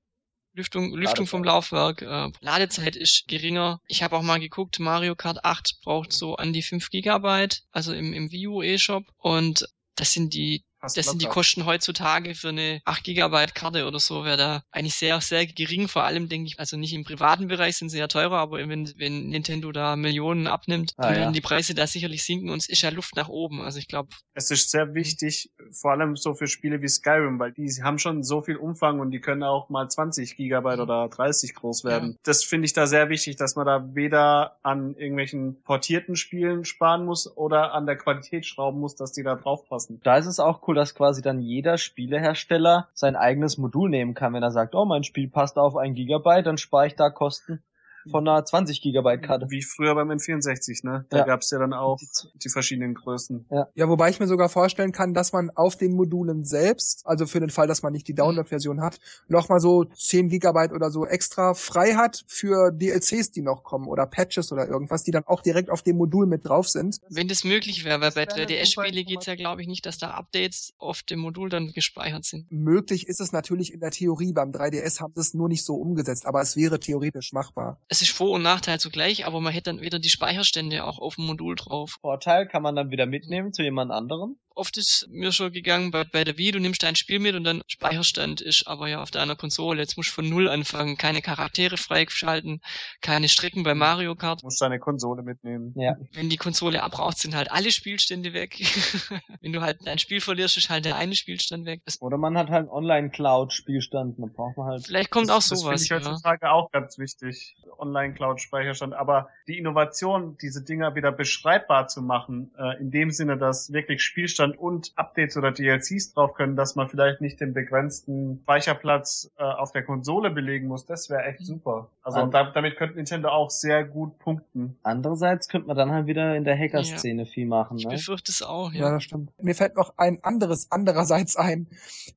Lüftung, 0.57 0.95
Lüftung 0.95 1.27
vom 1.27 1.43
Laufwerk, 1.43 2.01
äh, 2.01 2.31
Ladezeit 2.41 2.95
ist 2.95 3.27
geringer. 3.27 3.79
Ich 3.87 4.01
habe 4.01 4.17
auch 4.17 4.23
mal 4.23 4.39
geguckt, 4.39 4.79
Mario 4.79 5.15
Kart 5.15 5.45
8 5.45 5.81
braucht 5.83 6.11
so 6.11 6.35
an 6.35 6.51
die 6.51 6.63
5 6.63 6.89
Gigabyte, 6.89 7.61
also 7.71 7.93
im, 7.93 8.11
im 8.11 8.31
Wii 8.31 8.47
U 8.47 8.63
eShop. 8.63 9.03
Und 9.17 9.67
das 9.95 10.13
sind 10.13 10.33
die 10.33 10.63
das 10.81 10.93
sind 10.93 11.21
die. 11.21 11.25
Kosten 11.27 11.65
heutzutage 11.65 12.35
für 12.35 12.49
eine 12.49 12.81
8 12.85 13.03
Gigabyte 13.03 13.53
Karte 13.55 13.85
oder 13.87 13.99
so, 13.99 14.23
wäre 14.25 14.37
da 14.37 14.63
eigentlich 14.71 14.95
sehr, 14.95 15.19
sehr 15.21 15.45
gering. 15.45 15.87
Vor 15.87 16.03
allem 16.03 16.29
denke 16.29 16.47
ich, 16.47 16.59
also 16.59 16.77
nicht 16.77 16.93
im 16.93 17.03
privaten 17.03 17.47
Bereich 17.47 17.77
sind 17.77 17.89
sie 17.89 17.99
ja 17.99 18.07
teurer, 18.07 18.37
aber 18.37 18.57
wenn, 18.57 18.91
wenn 18.97 19.29
Nintendo 19.29 19.71
da 19.71 19.95
Millionen 19.95 20.47
abnimmt, 20.47 20.93
Ah, 20.97 21.03
dann 21.03 21.13
ja. 21.13 21.19
werden 21.21 21.33
die 21.33 21.41
Preise 21.41 21.73
da 21.75 21.85
sicherlich 21.87 22.23
sinken 22.23 22.49
und 22.49 22.59
es 22.59 22.69
ist 22.69 22.81
ja 22.81 22.89
Luft 22.89 23.15
nach 23.15 23.29
oben. 23.29 23.61
Also 23.61 23.79
ich 23.79 23.87
glaube, 23.87 24.09
Es 24.33 24.51
ist 24.51 24.71
sehr 24.71 24.93
wichtig, 24.93 25.51
vor 25.71 25.91
allem 25.91 26.15
so 26.15 26.33
für 26.33 26.47
Spiele 26.47 26.81
wie 26.81 26.87
Skyrim, 26.87 27.39
weil 27.39 27.51
die 27.51 27.67
haben 27.83 27.99
schon 27.99 28.23
so 28.23 28.41
viel 28.41 28.55
Umfang 28.57 28.99
und 28.99 29.11
die 29.11 29.19
können 29.19 29.43
auch 29.43 29.69
mal 29.69 29.89
20 29.89 30.35
Gigabyte 30.37 30.79
oder 30.79 31.07
30 31.09 31.53
groß 31.55 31.83
werden. 31.83 32.17
Das 32.23 32.43
finde 32.43 32.65
ich 32.65 32.73
da 32.73 32.87
sehr 32.87 33.09
wichtig, 33.09 33.35
dass 33.35 33.55
man 33.55 33.65
da 33.65 33.95
weder 33.95 34.57
an 34.63 34.95
irgendwelchen 34.95 35.61
portierten 35.63 36.15
Spielen 36.15 36.65
sparen 36.65 37.05
muss 37.05 37.35
oder 37.35 37.73
an 37.73 37.85
der 37.85 37.97
Qualität 37.97 38.45
schrauben 38.45 38.79
muss, 38.79 38.95
dass 38.95 39.11
die 39.11 39.23
da 39.23 39.35
drauf 39.35 39.67
passen. 39.67 39.99
Da 40.03 40.17
ist 40.17 40.25
es 40.25 40.39
auch 40.39 40.61
cool, 40.67 40.75
dass 40.75 40.95
quasi 40.95 41.21
dann 41.21 41.39
jeder 41.39 41.77
Spielehersteller 41.77 42.89
sein 42.93 43.15
eigenes 43.15 43.57
Modul 43.57 43.89
nehmen 43.89 44.13
kann. 44.13 44.33
Wenn 44.33 44.43
er 44.43 44.51
sagt, 44.51 44.75
oh, 44.75 44.85
mein 44.85 45.03
Spiel 45.03 45.29
passt 45.29 45.57
auf 45.57 45.75
ein 45.75 45.93
Gigabyte, 45.93 46.45
dann 46.45 46.57
spare 46.57 46.87
ich 46.87 46.95
da 46.95 47.09
Kosten 47.09 47.63
von 48.09 48.27
einer 48.27 48.43
20 48.43 48.81
Gigabyte 48.81 49.21
Karte. 49.23 49.47
Wie 49.49 49.61
früher 49.63 49.95
beim 49.95 50.09
N64, 50.11 50.85
ne? 50.85 51.05
Da 51.09 51.17
Ja. 51.19 51.25
gab's 51.25 51.49
ja 51.51 51.59
dann 51.59 51.73
auch 51.73 51.99
die 52.35 52.49
verschiedenen 52.49 52.93
Größen. 52.93 53.45
Ja, 53.75 53.89
wobei 53.89 54.09
ich 54.09 54.19
mir 54.19 54.27
sogar 54.27 54.49
vorstellen 54.49 54.91
kann, 54.91 55.13
dass 55.13 55.33
man 55.33 55.49
auf 55.51 55.75
den 55.75 55.93
Modulen 55.95 56.43
selbst, 56.45 57.01
also 57.05 57.25
für 57.25 57.39
den 57.39 57.49
Fall, 57.49 57.67
dass 57.67 57.83
man 57.83 57.93
nicht 57.93 58.07
die 58.07 58.13
Download-Version 58.13 58.81
hat, 58.81 58.99
nochmal 59.27 59.59
so 59.59 59.85
10 59.85 60.29
Gigabyte 60.29 60.71
oder 60.73 60.91
so 60.91 61.05
extra 61.05 61.53
frei 61.53 61.93
hat 61.95 62.23
für 62.27 62.71
DLCs, 62.71 63.31
die 63.31 63.41
noch 63.41 63.63
kommen 63.63 63.87
oder 63.87 64.05
Patches 64.05 64.51
oder 64.51 64.67
irgendwas, 64.67 65.03
die 65.03 65.11
dann 65.11 65.23
auch 65.25 65.41
direkt 65.41 65.69
auf 65.69 65.81
dem 65.81 65.97
Modul 65.97 66.25
mit 66.27 66.47
drauf 66.47 66.67
sind. 66.69 66.99
wenn 67.09 67.27
das 67.27 67.43
möglich 67.43 67.83
wäre, 67.85 68.01
weil 68.01 68.11
bei 68.11 68.15
wäre 68.27 68.33
eine 68.33 68.45
3DS-Spiele 68.45 68.65
super 68.93 69.03
geht's 69.03 69.25
ja, 69.25 69.35
glaube 69.35 69.61
ich, 69.61 69.67
nicht, 69.67 69.85
dass 69.85 69.97
da 69.97 70.11
Updates 70.11 70.73
auf 70.77 71.03
dem 71.03 71.19
Modul 71.19 71.49
dann 71.49 71.71
gespeichert 71.73 72.25
sind. 72.25 72.51
Möglich 72.51 73.07
ist 73.07 73.19
es 73.21 73.31
natürlich 73.31 73.73
in 73.73 73.79
der 73.79 73.91
Theorie, 73.91 74.33
beim 74.33 74.51
3DS 74.51 74.99
haben 75.01 75.13
sie 75.15 75.21
es 75.21 75.33
nur 75.33 75.47
nicht 75.49 75.63
so 75.63 75.75
umgesetzt, 75.75 76.25
aber 76.25 76.41
es 76.41 76.55
wäre 76.55 76.79
theoretisch 76.79 77.33
machbar. 77.33 77.79
Es 77.87 77.96
ist 78.01 78.11
Vor- 78.11 78.31
und 78.31 78.41
Nachteil 78.43 78.79
zugleich, 78.79 79.25
aber 79.25 79.39
man 79.41 79.53
hätte 79.53 79.71
dann 79.71 79.81
wieder 79.81 79.99
die 79.99 80.09
Speicherstände 80.09 80.83
auch 80.83 80.99
auf 80.99 81.15
dem 81.15 81.25
Modul 81.25 81.55
drauf. 81.55 81.97
Vorteil 82.01 82.47
kann 82.47 82.63
man 82.63 82.75
dann 82.75 82.91
wieder 82.91 83.05
mitnehmen 83.05 83.53
zu 83.53 83.63
jemand 83.63 83.91
anderem. 83.91 84.37
Oft 84.57 84.75
ist 84.77 85.07
mir 85.09 85.31
schon 85.31 85.51
gegangen 85.51 85.91
bei, 85.91 86.03
bei 86.03 86.23
der 86.23 86.37
Wii, 86.37 86.51
du 86.51 86.59
nimmst 86.59 86.81
dein 86.83 86.95
Spiel 86.95 87.19
mit 87.19 87.35
und 87.35 87.43
dann 87.43 87.61
Speicherstand 87.67 88.41
ist 88.41 88.67
aber 88.67 88.87
ja 88.87 89.01
auf 89.01 89.11
deiner 89.11 89.35
Konsole. 89.35 89.79
Jetzt 89.81 89.97
musst 89.97 90.09
du 90.09 90.13
von 90.15 90.27
Null 90.29 90.49
anfangen, 90.49 90.97
keine 90.97 91.21
Charaktere 91.21 91.77
freischalten, 91.77 92.61
keine 93.01 93.29
Strecken 93.29 93.63
bei 93.63 93.75
Mario 93.75 94.15
Kart. 94.15 94.41
Du 94.41 94.47
musst 94.47 94.61
deine 94.61 94.79
Konsole 94.79 95.21
mitnehmen. 95.21 95.73
Ja. 95.77 95.95
Wenn 96.13 96.29
die 96.29 96.37
Konsole 96.37 96.81
abraucht, 96.81 97.17
sind 97.19 97.35
halt 97.35 97.51
alle 97.51 97.71
Spielstände 97.71 98.33
weg. 98.33 98.57
Wenn 99.41 99.53
du 99.53 99.61
halt 99.61 99.77
dein 99.85 99.99
Spiel 99.99 100.21
verlierst, 100.21 100.57
ist 100.57 100.69
halt 100.69 100.85
der 100.85 100.95
eine 100.95 101.15
Spielstand 101.15 101.65
weg. 101.65 101.81
Das, 101.85 102.01
Oder 102.01 102.17
man 102.17 102.37
hat 102.37 102.49
halt 102.49 102.61
einen 102.61 102.69
Online-Cloud-Spielstand. 102.69 104.17
Dann 104.19 104.33
braucht 104.33 104.57
man 104.57 104.67
halt. 104.67 104.85
vielleicht 104.87 105.11
kommt 105.11 105.29
das, 105.29 105.35
auch 105.35 105.37
Das 105.39 105.47
finde 105.49 105.61
sowas. 105.61 105.81
ich 105.83 105.89
Ja. 105.89 105.97
heutzutage 105.97 106.51
auch 106.51 106.71
ganz 106.71 106.97
wichtig. 106.97 107.55
Online-Cloud-Speicherstand. 107.77 108.93
Aber 108.93 109.29
die 109.47 109.57
Innovation, 109.57 110.37
diese 110.41 110.63
Dinger 110.63 110.95
wieder 110.95 111.11
beschreibbar 111.11 111.87
zu 111.87 112.01
machen, 112.01 112.51
äh, 112.57 112.79
in 112.79 112.91
dem 112.91 113.11
Sinne, 113.11 113.37
dass 113.37 113.71
wirklich 113.71 114.01
Spielstand 114.01 114.46
und 114.55 114.93
Updates 114.95 115.35
oder 115.37 115.51
DLCs 115.51 116.13
drauf 116.13 116.33
können, 116.33 116.55
dass 116.55 116.75
man 116.75 116.87
vielleicht 116.89 117.21
nicht 117.21 117.39
den 117.41 117.53
begrenzten 117.53 118.39
Speicherplatz 118.43 119.31
äh, 119.37 119.43
auf 119.43 119.71
der 119.71 119.83
Konsole 119.83 120.29
belegen 120.31 120.67
muss, 120.67 120.85
das 120.85 121.09
wäre 121.09 121.23
echt 121.23 121.45
super. 121.45 121.89
Also 122.03 122.19
Ähm. 122.21 122.31
da, 122.31 122.51
damit 122.51 122.77
könnte 122.77 122.95
Nintendo 122.95 123.29
auch 123.29 123.49
sehr 123.49 123.83
gut 123.83 124.17
punkten. 124.19 124.77
Andererseits 124.83 125.47
könnte 125.47 125.67
man 125.67 125.75
dann 125.77 125.91
halt 125.91 126.07
wieder 126.07 126.35
in 126.35 126.43
der 126.43 126.57
Hacker-Szene 126.57 127.25
viel 127.25 127.47
machen. 127.47 127.77
Ich 127.77 127.85
Ne? 127.85 127.91
befürchte 127.95 128.31
es 128.31 128.41
auch, 128.41 128.71
Ja, 128.73 128.85
ja. 128.87 128.91
das 128.93 129.03
stimmt. 129.03 129.31
Mir 129.41 129.55
fällt 129.55 129.75
noch 129.75 129.93
ein 129.97 130.19
anderes 130.23 130.67
andererseits 130.71 131.35
ein. 131.35 131.67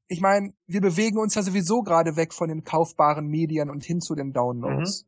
Ich 0.08 0.20
meine, 0.20 0.52
wir 0.66 0.80
bewegen 0.80 1.18
uns 1.18 1.34
ja 1.34 1.42
sowieso 1.42 1.82
gerade 1.82 2.16
weg 2.16 2.32
von 2.32 2.48
den 2.48 2.64
kaufbaren 2.64 3.26
Medien 3.26 3.70
und 3.70 3.84
hin 3.84 4.00
zu 4.00 4.14
den 4.14 4.32
Downloads. 4.32 5.06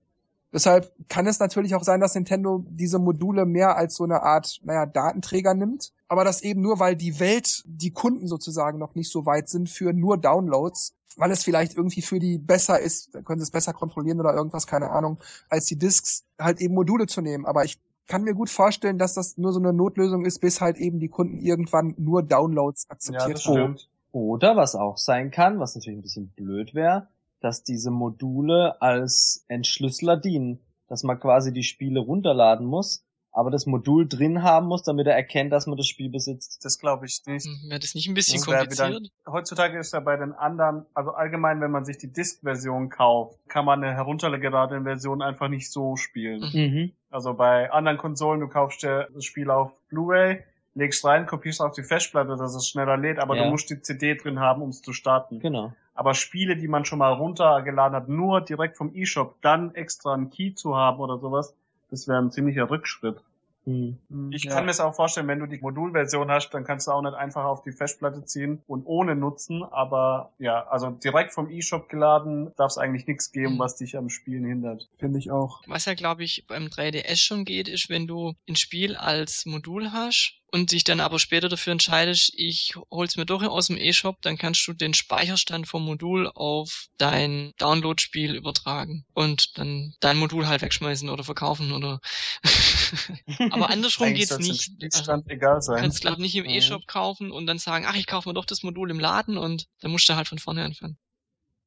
Deshalb 0.52 0.92
kann 1.08 1.26
es 1.26 1.38
natürlich 1.38 1.74
auch 1.74 1.82
sein, 1.82 2.00
dass 2.00 2.14
Nintendo 2.14 2.62
diese 2.68 2.98
Module 2.98 3.46
mehr 3.46 3.76
als 3.76 3.96
so 3.96 4.04
eine 4.04 4.22
Art, 4.22 4.60
naja, 4.62 4.84
Datenträger 4.84 5.54
nimmt. 5.54 5.92
Aber 6.08 6.24
das 6.24 6.42
eben 6.42 6.60
nur, 6.60 6.78
weil 6.78 6.94
die 6.94 7.20
Welt, 7.20 7.62
die 7.66 7.90
Kunden 7.90 8.26
sozusagen 8.26 8.78
noch 8.78 8.94
nicht 8.94 9.10
so 9.10 9.24
weit 9.24 9.48
sind 9.48 9.70
für 9.70 9.94
nur 9.94 10.18
Downloads, 10.18 10.94
weil 11.16 11.30
es 11.30 11.42
vielleicht 11.42 11.76
irgendwie 11.76 12.02
für 12.02 12.18
die 12.18 12.38
besser 12.38 12.78
ist, 12.78 13.14
dann 13.14 13.24
können 13.24 13.40
sie 13.40 13.44
es 13.44 13.50
besser 13.50 13.72
kontrollieren 13.72 14.20
oder 14.20 14.34
irgendwas, 14.34 14.66
keine 14.66 14.90
Ahnung, 14.90 15.18
als 15.48 15.66
die 15.66 15.76
Discs 15.76 16.24
halt 16.38 16.60
eben 16.60 16.74
Module 16.74 17.06
zu 17.06 17.22
nehmen. 17.22 17.46
Aber 17.46 17.64
ich 17.64 17.78
kann 18.06 18.24
mir 18.24 18.34
gut 18.34 18.50
vorstellen, 18.50 18.98
dass 18.98 19.14
das 19.14 19.38
nur 19.38 19.52
so 19.52 19.58
eine 19.58 19.72
Notlösung 19.72 20.26
ist, 20.26 20.40
bis 20.40 20.60
halt 20.60 20.76
eben 20.76 21.00
die 21.00 21.08
Kunden 21.08 21.38
irgendwann 21.38 21.94
nur 21.96 22.22
Downloads 22.22 22.90
akzeptiert 22.90 23.44
haben. 23.46 23.54
stimmt. 23.54 23.88
Oder 24.12 24.56
was 24.56 24.74
auch 24.74 24.98
sein 24.98 25.30
kann, 25.30 25.58
was 25.58 25.74
natürlich 25.74 25.98
ein 25.98 26.02
bisschen 26.02 26.28
blöd 26.28 26.74
wäre, 26.74 27.08
dass 27.42 27.62
diese 27.64 27.90
Module 27.90 28.80
als 28.80 29.44
Entschlüsseler 29.48 30.16
dienen. 30.16 30.60
Dass 30.88 31.02
man 31.04 31.18
quasi 31.18 31.52
die 31.54 31.62
Spiele 31.62 32.00
runterladen 32.00 32.66
muss, 32.66 33.02
aber 33.30 33.50
das 33.50 33.64
Modul 33.64 34.06
drin 34.06 34.42
haben 34.42 34.66
muss, 34.66 34.82
damit 34.82 35.06
er 35.06 35.14
erkennt, 35.14 35.50
dass 35.50 35.66
man 35.66 35.78
das 35.78 35.86
Spiel 35.86 36.10
besitzt. 36.10 36.62
Das 36.66 36.78
glaube 36.78 37.06
ich 37.06 37.22
nicht. 37.26 37.46
Hm, 37.46 37.70
Wäre 37.70 37.80
das 37.80 37.94
nicht 37.94 38.08
ein 38.08 38.14
bisschen 38.14 38.40
Das 38.40 38.46
wär 38.46 38.60
wieder- 38.70 38.84
kompliziert? 38.90 39.12
Heutzutage 39.26 39.78
ist 39.78 39.94
ja 39.94 40.00
bei 40.00 40.18
den 40.18 40.32
anderen, 40.34 40.84
also 40.92 41.12
allgemein, 41.12 41.62
wenn 41.62 41.70
man 41.70 41.86
sich 41.86 41.96
die 41.96 42.12
Disk-Version 42.12 42.90
kauft, 42.90 43.38
kann 43.48 43.64
man 43.64 43.82
eine 43.82 43.94
heruntergeladene 43.94 44.82
Version 44.84 45.22
einfach 45.22 45.48
nicht 45.48 45.72
so 45.72 45.96
spielen. 45.96 46.40
Mhm. 46.52 46.60
Mhm. 46.74 46.92
Also 47.10 47.32
bei 47.32 47.70
anderen 47.72 47.96
Konsolen, 47.96 48.40
du 48.40 48.48
kaufst 48.48 48.82
dir 48.82 49.08
das 49.14 49.24
Spiel 49.24 49.50
auf 49.50 49.72
Blu-ray, 49.88 50.42
legst 50.74 51.02
rein, 51.06 51.26
kopierst 51.26 51.62
auf 51.62 51.72
die 51.72 51.82
Festplatte, 51.84 52.36
dass 52.36 52.54
es 52.54 52.68
schneller 52.68 52.98
lädt, 52.98 53.18
aber 53.18 53.36
Ja. 53.36 53.44
du 53.44 53.50
musst 53.50 53.70
die 53.70 53.80
CD 53.80 54.14
drin 54.14 54.40
haben, 54.40 54.60
um 54.60 54.68
es 54.68 54.82
zu 54.82 54.92
starten. 54.92 55.40
Genau. 55.40 55.72
Aber 55.94 56.14
Spiele, 56.14 56.56
die 56.56 56.68
man 56.68 56.84
schon 56.84 56.98
mal 56.98 57.12
runtergeladen 57.12 57.94
hat, 57.96 58.08
nur 58.08 58.40
direkt 58.40 58.76
vom 58.76 58.94
eShop, 58.94 59.36
dann 59.42 59.74
extra 59.74 60.14
einen 60.14 60.30
Key 60.30 60.54
zu 60.54 60.76
haben 60.76 61.00
oder 61.00 61.18
sowas, 61.18 61.54
das 61.90 62.08
wäre 62.08 62.18
ein 62.18 62.30
ziemlicher 62.30 62.70
Rückschritt. 62.70 63.20
Mhm. 63.64 63.98
Ich 64.32 64.42
Ja. 64.44 64.54
kann 64.54 64.64
mir 64.64 64.72
es 64.72 64.80
auch 64.80 64.94
vorstellen, 64.94 65.28
wenn 65.28 65.38
du 65.38 65.46
die 65.46 65.58
Modulversion 65.58 66.30
hast, 66.32 66.50
dann 66.50 66.64
kannst 66.64 66.88
du 66.88 66.90
auch 66.90 67.02
nicht 67.02 67.14
einfach 67.14 67.44
auf 67.44 67.62
die 67.62 67.70
Festplatte 67.70 68.24
ziehen 68.24 68.60
und 68.66 68.84
ohne 68.86 69.14
nutzen. 69.14 69.62
Aber 69.62 70.32
ja, 70.38 70.66
also 70.66 70.90
direkt 70.90 71.32
vom 71.32 71.48
eShop 71.48 71.88
geladen 71.88 72.50
darf 72.56 72.72
es 72.72 72.78
eigentlich 72.78 73.06
nichts 73.06 73.30
geben, 73.30 73.54
Mhm. 73.54 73.58
was 73.60 73.76
dich 73.76 73.96
am 73.96 74.08
Spielen 74.08 74.44
hindert. 74.44 74.88
Finde 74.98 75.18
ich 75.20 75.30
auch. 75.30 75.60
Was 75.68 75.84
ja, 75.84 75.94
glaube 75.94 76.24
ich, 76.24 76.44
beim 76.48 76.64
3DS 76.70 77.20
schon 77.20 77.44
geht, 77.44 77.68
ist, 77.68 77.88
wenn 77.88 78.08
du 78.08 78.32
ein 78.48 78.56
Spiel 78.56 78.96
als 78.96 79.46
Modul 79.46 79.92
hast 79.92 80.40
und 80.52 80.70
dich 80.72 80.84
dann 80.84 81.00
aber 81.00 81.18
später 81.18 81.48
dafür 81.48 81.72
entscheidest, 81.72 82.32
ich 82.36 82.74
hol's 82.90 83.16
mir 83.16 83.26
doch 83.26 83.42
aus 83.42 83.68
dem 83.68 83.78
E-Shop, 83.78 84.20
dann 84.22 84.36
kannst 84.36 84.66
du 84.68 84.74
den 84.74 84.94
Speicherstand 84.94 85.66
vom 85.66 85.84
Modul 85.84 86.28
auf 86.34 86.86
dein 86.98 87.52
Download-Spiel 87.58 88.34
übertragen 88.34 89.04
und 89.14 89.58
dann 89.58 89.94
dein 90.00 90.18
Modul 90.18 90.46
halt 90.46 90.62
wegschmeißen 90.62 91.08
oder 91.08 91.24
verkaufen 91.24 91.72
oder 91.72 92.00
aber 93.50 93.70
andersrum 93.70 94.12
geht's 94.14 94.38
nicht. 94.38 94.62
Spielstand 94.64 95.28
egal 95.30 95.56
Du 95.56 95.62
sein. 95.62 95.82
kannst 95.82 96.00
glaube 96.02 96.20
nicht 96.20 96.36
im 96.36 96.44
Mhm. 96.44 96.50
E-Shop 96.50 96.86
kaufen 96.86 97.30
und 97.32 97.46
dann 97.46 97.58
sagen, 97.58 97.86
ach, 97.88 97.96
ich 97.96 98.06
kaufe 98.06 98.28
mir 98.28 98.34
doch 98.34 98.44
das 98.44 98.62
Modul 98.62 98.90
im 98.90 99.00
Laden 99.00 99.38
und 99.38 99.66
dann 99.80 99.90
musst 99.90 100.08
du 100.08 100.14
halt 100.16 100.28
von 100.28 100.38
vorne 100.38 100.64
anfangen. 100.64 100.98